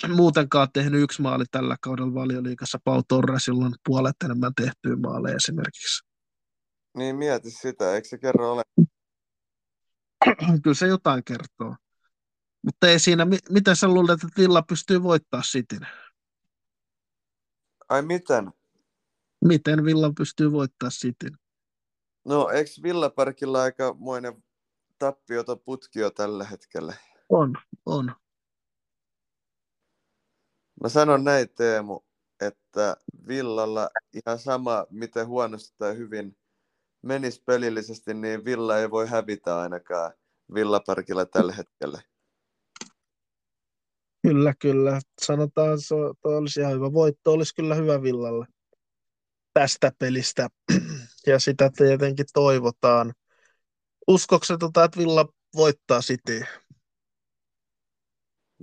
muutenkaan 0.09 0.69
tehnyt 0.73 1.03
yksi 1.03 1.23
maali 1.23 1.45
tällä 1.51 1.77
kaudella 1.81 2.15
valioliikassa. 2.15 2.79
Pau 2.85 3.03
Torresilla 3.09 3.67
on 3.67 3.75
puolet 3.87 4.17
enemmän 4.25 4.53
tehtyä 4.55 4.97
maaleja 4.97 5.37
esimerkiksi. 5.37 6.09
Niin 6.97 7.17
mieti 7.17 7.51
sitä, 7.51 7.95
eikö 7.95 8.09
se 8.09 8.19
kerro 8.19 8.53
ole? 8.53 8.63
Kyllä 10.63 10.75
se 10.75 10.87
jotain 10.87 11.25
kertoo. 11.25 11.77
Mutta 12.63 12.89
ei 12.89 12.99
siinä, 12.99 13.25
mi- 13.25 13.39
miten 13.51 13.77
sä 13.77 13.89
luulet, 13.89 14.25
että 14.25 14.41
Villa 14.41 14.63
pystyy 14.63 15.03
voittaa 15.03 15.41
Cityn? 15.41 15.87
Ai 17.89 18.03
miten? 18.03 18.53
Miten 19.45 19.85
Villa 19.85 20.13
pystyy 20.19 20.53
voittaa 20.53 20.89
Cityn? 20.89 21.39
No, 22.25 22.49
eikö 22.49 22.71
Villaparkilla 22.83 23.63
aikamoinen 23.63 24.45
tappioton 24.99 25.61
putki 25.61 25.99
jo 25.99 26.11
tällä 26.11 26.45
hetkellä? 26.45 26.95
On, 27.29 27.55
on. 27.87 28.13
Mä 30.83 30.89
sanon 30.89 31.25
näin 31.25 31.49
Teemu, 31.55 32.01
että 32.41 32.97
Villalla 33.29 33.91
ihan 34.15 34.39
sama, 34.39 34.87
miten 34.91 35.27
huonosti 35.27 35.75
tai 35.79 35.97
hyvin 35.97 36.37
menisi 37.03 37.43
pelillisesti, 37.47 38.15
niin 38.15 38.45
Villa 38.45 38.79
ei 38.79 38.91
voi 38.91 39.09
hävitä 39.09 39.61
ainakaan 39.61 40.13
Villaparkilla 40.55 41.27
tällä 41.27 41.53
hetkellä. 41.53 42.03
Kyllä, 44.23 44.55
kyllä. 44.59 45.01
Sanotaan, 45.23 45.81
se 45.81 45.95
olisi 46.25 46.61
ihan 46.61 46.73
hyvä 46.73 46.93
voitto. 46.93 47.33
Olisi 47.33 47.55
kyllä 47.55 47.75
hyvä 47.75 48.03
Villalle 48.03 48.47
tästä 49.59 49.93
pelistä. 49.99 50.49
Ja 51.27 51.39
sitä 51.39 51.71
tietenkin 51.77 52.27
toivotaan. 52.33 53.15
Uskokse, 54.09 54.57
tota, 54.57 54.85
että 54.85 54.99
Villa 54.99 55.29
voittaa 55.57 56.01
City 56.01 56.45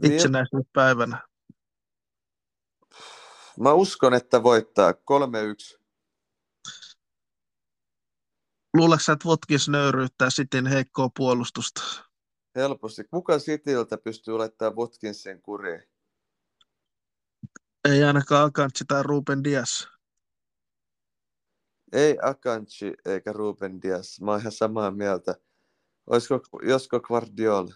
Vill- 0.02 0.12
itsenäisyyspäivänä? 0.12 1.28
Mä 3.60 3.74
uskon, 3.74 4.14
että 4.14 4.44
voittaa 4.44 4.92
3-1. 4.92 4.96
Luuletko 8.74 9.04
sä, 9.04 9.14
että 9.14 9.30
Watkins 9.30 9.70
nöyryyttää 9.70 10.30
Cityn 10.30 10.68
heikkoa 10.68 11.10
puolustusta? 11.18 11.82
Helposti. 12.56 13.04
Kuka 13.04 13.38
Cityltä 13.40 13.98
pystyy 13.98 14.38
laittamaan 14.38 14.76
Watkinsin 14.76 15.42
kuriin? 15.42 15.84
Ei 17.90 18.04
ainakaan 18.04 18.48
Akanji 18.48 18.86
tai 18.88 19.04
Ruben 19.04 19.44
Dias. 19.44 19.95
Ei 21.96 22.18
Akanji 22.22 22.94
eikä 23.06 23.34
Ruben 23.34 23.82
Dias. 23.82 24.22
Mä 24.22 24.32
oon 24.32 24.40
ihan 24.40 24.52
samaa 24.52 24.92
mieltä. 24.92 25.36
Olisiko, 26.08 26.40
josko 26.64 27.00
Guardiola? 27.00 27.76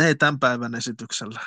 Ei 0.00 0.14
tämän 0.14 0.40
päivän 0.40 0.74
esityksellä. 0.74 1.40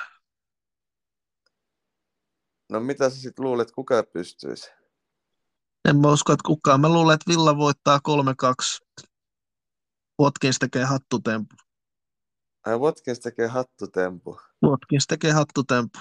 No 2.69 2.80
mitä 2.80 3.10
sä 3.10 3.15
sit 3.15 3.40
luulet, 3.40 3.72
kuka 3.72 4.03
pystyisi? 4.03 4.69
En 5.90 5.98
mä 5.98 6.11
usko, 6.11 6.34
että 6.34 6.48
kukaan. 6.48 6.82
Mä 6.82 6.90
luulen, 6.90 7.15
että 7.15 7.32
Villa 7.32 7.57
voittaa 7.57 7.99
3-2. 7.99 8.86
Watkins 10.22 10.60
tekee 10.60 10.84
hattutempu. 10.84 11.56
Ai 12.65 12.77
Watkins 12.77 13.19
tekee 13.19 13.48
hattutempu. 13.48 14.40
Watkins 14.64 15.07
tekee 15.07 15.32
hattutempu. 15.32 15.99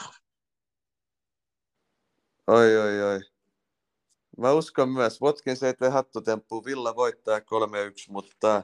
Oi, 2.47 2.77
oi, 2.79 3.03
oi. 3.03 3.34
Mä 4.39 4.53
uskon 4.53 4.89
myös, 4.89 5.23
Watkins 5.23 5.63
ei 5.63 5.75
tee 5.75 5.89
hattutemppu, 5.89 6.65
Villa 6.65 6.97
voittaa 6.97 7.39
3-1, 7.39 7.43
mutta 8.09 8.63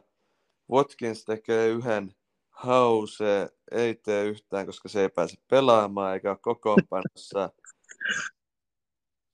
Watkins 0.70 1.24
tekee 1.24 1.68
yhden, 1.68 2.14
Hause 2.50 3.48
ei 3.70 3.94
tee 3.94 4.24
yhtään, 4.24 4.66
koska 4.66 4.88
se 4.88 5.00
ei 5.00 5.08
pääse 5.08 5.36
pelaamaan 5.48 6.14
eikä 6.14 6.30
ole 6.30 6.38
kokoonpanossa. 6.42 7.50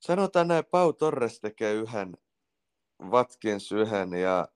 Sanotaan 0.00 0.48
näin, 0.48 0.64
Pau 0.70 0.92
Torres 0.92 1.40
tekee 1.40 1.74
yhden, 1.74 2.16
Watkins 3.02 3.72
yhden 3.72 4.12
ja 4.12 4.48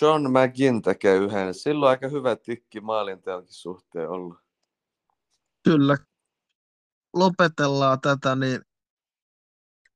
John 0.00 0.26
McGinn 0.30 0.82
tekee 0.82 1.16
yhden. 1.16 1.54
Silloin 1.54 1.90
aika 1.90 2.08
hyvä 2.08 2.36
tikki 2.36 2.80
maalinteonkin 2.80 3.54
suhteen 3.54 4.10
ollut. 4.10 4.38
Kyllä. 5.64 5.96
Lopetellaan 7.14 8.00
tätä, 8.00 8.36
niin 8.36 8.60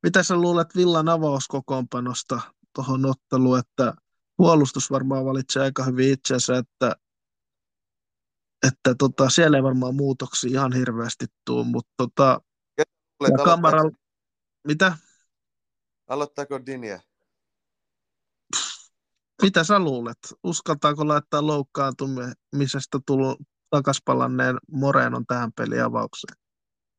mitä 0.02 0.22
sä 0.22 0.36
luulet 0.36 0.76
Villan 0.76 1.08
avauskokoonpanosta 1.08 2.40
tuohon 2.74 3.06
otteluun, 3.06 3.58
että 3.58 3.94
puolustus 4.36 4.90
varmaan 4.90 5.24
valitsee 5.24 5.62
aika 5.62 5.84
hyvin 5.84 6.12
itsensä, 6.12 6.58
että, 6.58 6.96
että 8.66 8.94
tota, 8.98 9.30
siellä 9.30 9.56
ei 9.56 9.62
varmaan 9.62 9.94
muutoksia 9.94 10.50
ihan 10.50 10.72
hirveästi 10.72 11.26
tule, 11.44 11.64
mutta 11.64 11.92
tota, 11.96 12.40
kamera... 13.44 13.80
aloittaako, 13.80 13.90
mitä? 14.66 14.96
aloittaako 16.08 16.66
Dinje? 16.66 17.00
Mitä 19.42 19.64
sä 19.64 19.78
luulet? 19.78 20.18
Uskaltaako 20.44 21.08
laittaa 21.08 21.46
loukkaantumisesta 21.46 23.00
tullut 23.06 23.38
takaspalanneen 23.70 24.58
Morenon 24.70 25.26
tähän 25.26 25.52
peliavaukseen? 25.52 26.36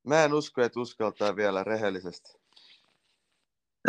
Mä 0.07 0.23
en 0.23 0.33
usko, 0.33 0.61
että 0.61 0.79
uskaltaa 0.79 1.35
vielä 1.35 1.63
rehellisesti. 1.63 2.42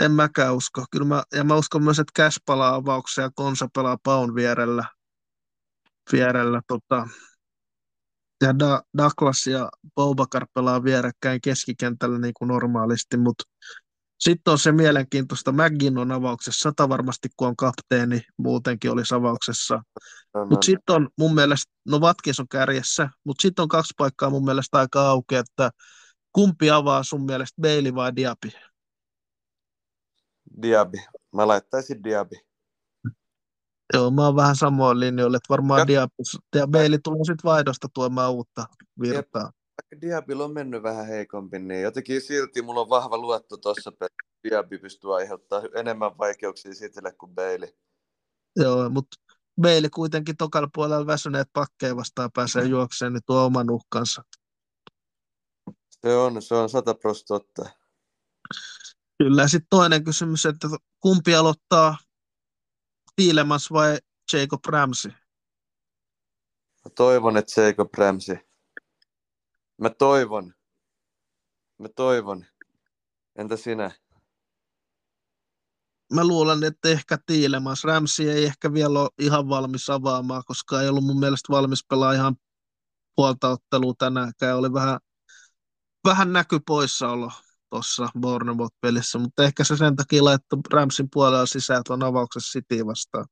En 0.01 0.13
mäkään 0.13 0.55
usko. 0.55 0.85
Kyllä 0.91 1.07
mä, 1.07 1.23
ja 1.35 1.45
mä 1.45 1.57
uskon 1.57 1.85
myös, 1.85 1.99
että 1.99 2.23
Cash 2.23 2.39
palaa 2.47 2.75
avaukseen 2.75 3.25
ja 3.25 3.31
Konsa 3.35 3.69
pelaa 3.75 3.99
Paun 4.03 4.35
vierellä. 4.35 4.85
vierellä 6.13 6.61
tota. 6.67 7.09
Ja 8.43 8.59
da, 8.59 8.83
Douglas 8.99 9.47
ja 9.47 9.69
Boubakar 9.95 10.47
pelaa 10.55 10.85
vierekkäin 10.85 11.41
keskikentällä 11.41 12.19
niin 12.19 12.35
kuin 12.39 12.49
normaalisti, 12.49 13.17
mutta 13.17 13.45
sitten 14.19 14.53
on 14.53 14.59
se 14.59 14.73
mielenkiintoista, 14.73 15.53
McGinn 15.53 15.99
on 15.99 16.13
avauksessa, 16.13 16.61
sata 16.71 16.89
varmasti 16.89 17.29
kun 17.37 17.49
on 17.49 17.57
kapteeni, 17.57 18.23
muutenkin 18.37 18.91
olisi 18.91 19.15
avauksessa. 19.15 19.75
No, 20.35 20.41
no, 20.41 20.47
Mutta 20.47 20.65
sitten 20.65 20.97
on 20.97 21.09
mun 21.19 21.35
mielestä, 21.35 21.73
no 21.89 21.99
Watkins 21.99 22.41
on 22.41 22.49
kärjessä, 22.49 23.09
mutta 23.25 23.43
sitten 23.43 23.63
on 23.63 23.69
kaksi 23.69 23.95
paikkaa 23.99 24.31
mun 24.31 24.45
mielestä 24.45 24.79
aika 24.79 25.09
auki, 25.09 25.35
että 25.35 25.71
kumpi 26.33 26.71
avaa 26.71 27.03
sun 27.03 27.25
mielestä, 27.25 27.63
Bailey 27.63 27.95
vai 27.95 28.17
Diaby? 28.17 28.51
Diaby. 30.63 30.99
Mä 31.35 31.49
laittaisin 31.49 32.05
Diaby. 32.05 32.37
Joo, 33.95 34.11
mä 34.11 34.25
oon 34.27 34.37
vähän 34.37 34.57
samoin 34.57 35.01
linjoilla, 35.01 35.37
että 35.37 35.49
varmaan 35.49 35.89
Ja- 35.93 36.09
ja 36.55 36.67
Bailey 36.67 36.99
tulee 36.99 37.25
sitten 37.25 37.45
vaihdosta 37.51 37.89
tuomaan 37.95 38.33
uutta 38.33 38.67
virtaa. 39.01 39.43
Vaikka 39.43 40.01
Diabylla 40.01 40.45
on 40.45 40.53
mennyt 40.53 40.83
vähän 40.83 41.07
heikompi, 41.07 41.59
niin 41.59 41.83
jotenkin 41.83 42.21
silti 42.21 42.63
mulla 42.63 42.81
on 42.81 42.89
vahva 42.89 43.19
luotto 43.19 43.57
tuossa 43.57 43.93
pelissä. 43.93 44.35
Diaby 44.45 44.79
pystyy 44.79 45.17
aiheuttamaan 45.17 45.69
enemmän 45.75 46.19
vaikeuksia 46.19 46.73
Citylle 46.73 47.13
kuin 47.13 47.35
Bailey. 47.35 47.69
Joo, 48.57 48.91
mutta 48.91 49.17
Bailey 49.61 49.91
kuitenkin 49.91 50.37
tokalla 50.37 50.69
puolella 50.75 51.07
väsyneet 51.07 51.49
pakkeja 51.53 51.97
vastaan 51.97 52.31
pääsee 52.33 52.65
juokseen, 52.65 53.13
niin 53.13 53.23
tuo 53.27 53.45
oman 53.45 53.71
uhkansa. 53.71 54.23
Se 55.91 56.17
on, 56.17 56.43
se 56.43 56.55
on 56.55 56.69
100 56.71 56.95
prosenttia 56.95 57.39
totta. 57.39 57.84
Kyllä, 59.19 59.49
sitten 59.49 59.67
toinen 59.71 60.05
kysymys, 60.05 60.47
että 60.47 60.69
kumpi 61.01 61.35
aloittaa 61.35 61.97
Tiilemans 63.17 63.73
vai 63.73 63.99
Jacob 64.33 64.65
Ramsey? 64.65 65.13
Mä 66.85 66.91
toivon, 66.95 67.37
että 67.37 67.61
Jacob 67.63 67.95
Ramsey. 67.95 68.37
Mä 69.81 69.91
toivon. 69.91 70.55
Mä 71.79 71.89
toivon. 71.89 72.47
Entä 73.37 73.57
sinä? 73.57 73.91
Mä 76.13 76.27
luulen, 76.27 76.65
että 76.65 76.89
ehkä 76.89 77.19
Tiilemans. 77.27 77.85
Ramsey 77.85 78.31
ei 78.31 78.45
ehkä 78.45 78.73
vielä 78.73 79.01
ole 79.01 79.11
ihan 79.19 79.49
valmis 79.49 79.91
avaamaan, 79.91 80.43
koska 80.47 80.83
ei 80.83 80.89
ollut 80.89 81.05
mun 81.05 81.21
mielestä 81.21 81.53
valmis 81.53 81.87
pelaa 81.89 82.13
ihan 82.13 82.37
puolta 83.17 83.49
ottelua 83.49 83.95
tänäänkään. 83.99 84.57
Oli 84.57 84.73
vähän, 84.73 85.01
vähän 86.05 86.33
näky 86.33 86.61
poissaolo 86.67 87.33
tuossa 87.75 88.09
Bournemouth-pelissä, 88.21 89.19
mutta 89.19 89.45
ehkä 89.45 89.65
se 89.65 89.77
sen 89.77 89.97
takia 89.97 90.25
laittoi 90.25 90.59
Ramsin 90.73 91.09
puolella 91.13 91.47
sisään 91.47 91.83
tuon 91.87 92.03
avauksessa 92.03 92.59
City 92.59 92.87
vastaan. 92.87 93.27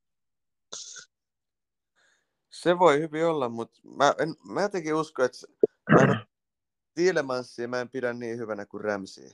Se 2.51 2.79
voi 2.79 3.01
hyvin 3.01 3.27
olla, 3.27 3.49
mutta 3.49 3.81
mä, 3.97 4.15
en, 4.19 4.35
mä 4.45 4.63
jotenkin 4.63 4.95
uskon, 4.95 5.25
että 5.25 5.39
mä 5.91 6.27
Tielemansia 6.95 7.69
mä 7.69 7.81
en 7.81 7.91
pidä 7.91 8.13
niin 8.13 8.39
hyvänä 8.39 8.67
kuin 8.67 8.81
Ramsey. 8.81 9.31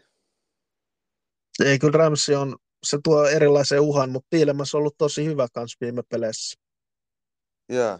Ei 1.65 1.79
kyllä 1.79 1.99
Ramsey 1.99 2.35
on, 2.35 2.57
se 2.83 2.99
tuo 3.05 3.27
erilaisen 3.27 3.81
uhan, 3.81 4.11
mutta 4.11 4.27
Tiilemans 4.31 4.75
on 4.75 4.79
ollut 4.79 4.99
tosi 4.99 5.25
hyvä 5.25 5.47
kans 5.53 5.77
viime 5.81 6.03
peleissä. 6.03 6.61
Joo. 7.69 7.99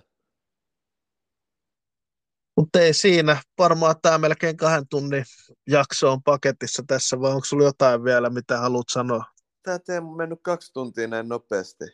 Mutta 2.59 2.81
ei 2.81 2.95
siinä. 2.95 3.43
Varmaan 3.59 3.95
tämä 4.03 4.19
melkein 4.19 4.57
kahden 4.57 4.89
tunnin 4.89 5.25
jakso 5.67 6.13
on 6.13 6.23
paketissa 6.23 6.83
tässä, 6.87 7.21
vai 7.21 7.31
onko 7.31 7.45
sulla 7.45 7.65
jotain 7.65 8.05
vielä, 8.05 8.31
mitä 8.31 8.59
haluat 8.59 8.89
sanoa? 8.91 9.25
Tää 9.63 9.79
Teemu 9.79 10.11
on 10.11 10.17
mennyt 10.17 10.39
kaksi 10.43 10.73
tuntia 10.73 11.07
näin 11.07 11.29
nopeasti. 11.29 11.85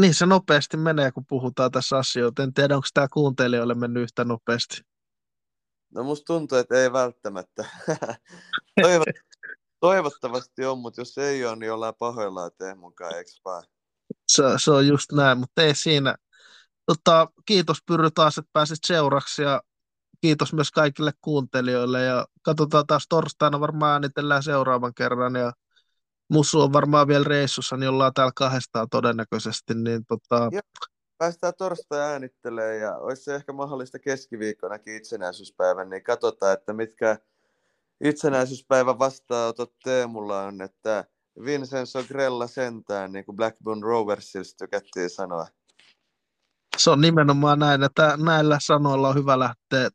Niin 0.00 0.14
se 0.14 0.26
nopeasti 0.26 0.76
menee, 0.76 1.12
kun 1.12 1.26
puhutaan 1.28 1.70
tässä 1.70 1.96
asioita. 1.96 2.42
En 2.42 2.54
tiedä, 2.54 2.74
onko 2.74 2.88
tämä 2.94 3.08
kuuntelijoille 3.12 3.74
mennyt 3.74 4.02
yhtä 4.02 4.24
nopeasti. 4.24 4.82
No 5.94 6.04
musta 6.04 6.24
tuntuu, 6.24 6.58
että 6.58 6.82
ei 6.82 6.92
välttämättä. 6.92 7.64
Toivo, 8.82 9.04
toivottavasti 9.80 10.64
on, 10.64 10.78
mutta 10.78 11.00
jos 11.00 11.18
ei 11.18 11.46
ole, 11.46 11.56
niin 11.56 11.72
ollaan 11.72 11.94
pahoillaan 11.98 12.50
Teemunkaan, 12.58 13.16
eikö 13.16 13.30
vaan? 13.44 13.64
Se, 14.28 14.42
se 14.64 14.70
on 14.70 14.86
just 14.86 15.12
näin, 15.12 15.38
mutta 15.38 15.62
ei 15.62 15.74
siinä. 15.74 16.14
Tota, 16.86 17.28
kiitos 17.46 17.78
Pyry 17.86 18.10
taas, 18.10 18.38
että 18.38 18.50
pääsit 18.52 18.78
seuraksi 18.86 19.42
ja 19.42 19.62
kiitos 20.20 20.52
myös 20.52 20.70
kaikille 20.70 21.12
kuuntelijoille 21.20 22.02
ja 22.02 22.26
katsotaan 22.42 22.86
taas 22.86 23.06
torstaina 23.08 23.60
varmaan 23.60 23.92
äänitellään 23.92 24.42
seuraavan 24.42 24.94
kerran 24.94 25.34
ja 25.34 25.52
Musu 26.28 26.60
on 26.60 26.72
varmaan 26.72 27.08
vielä 27.08 27.24
reissussa, 27.24 27.76
niin 27.76 27.88
ollaan 27.88 28.14
täällä 28.14 28.32
kahdestaan 28.36 28.88
todennäköisesti, 28.90 29.74
niin 29.74 30.04
tota, 30.06 30.50
Päästään 31.18 31.52
torstai 31.58 32.00
äänittelee 32.00 32.76
ja 32.76 32.96
olisi 32.96 33.22
se 33.22 33.34
ehkä 33.34 33.52
mahdollista 33.52 33.98
keskiviikkonakin 33.98 34.96
itsenäisyyspäivän, 34.96 35.90
niin 35.90 36.02
katsotaan, 36.02 36.52
että 36.52 36.72
mitkä 36.72 37.18
itsenäisyyspäivän 38.04 38.98
vastaanotot 38.98 39.72
Teemulla 39.84 40.42
on, 40.42 40.62
että 40.62 41.04
Vincenzo 41.44 42.04
Grella 42.08 42.46
sentään, 42.46 43.12
niin 43.12 43.24
kuin 43.24 43.36
Blackburn 43.36 43.82
Roversils 43.82 44.54
tykättiin 44.54 45.10
sanoa. 45.10 45.46
Se 46.76 46.90
on 46.90 47.00
nimenomaan 47.00 47.58
näin, 47.58 47.82
että 47.82 48.16
näillä 48.16 48.58
sanoilla 48.60 49.08
on 49.08 49.14
hyvä 49.14 49.38
lähteä 49.38 49.90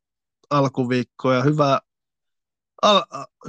alkuviikkoon 0.49 1.35
ja 1.35 1.41
hyvää, 1.43 1.79
al, 2.81 3.01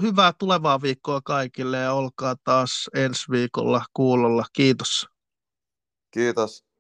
hyvää 0.03 0.33
tulevaa 0.39 0.83
viikkoa 0.83 1.21
kaikille 1.21 1.79
ja 1.79 1.93
olkaa 1.93 2.37
taas 2.45 2.91
ensi 2.95 3.25
viikolla 3.31 3.85
kuulolla. 3.93 4.45
Kiitos. 4.53 5.09
Kiitos. 6.11 6.72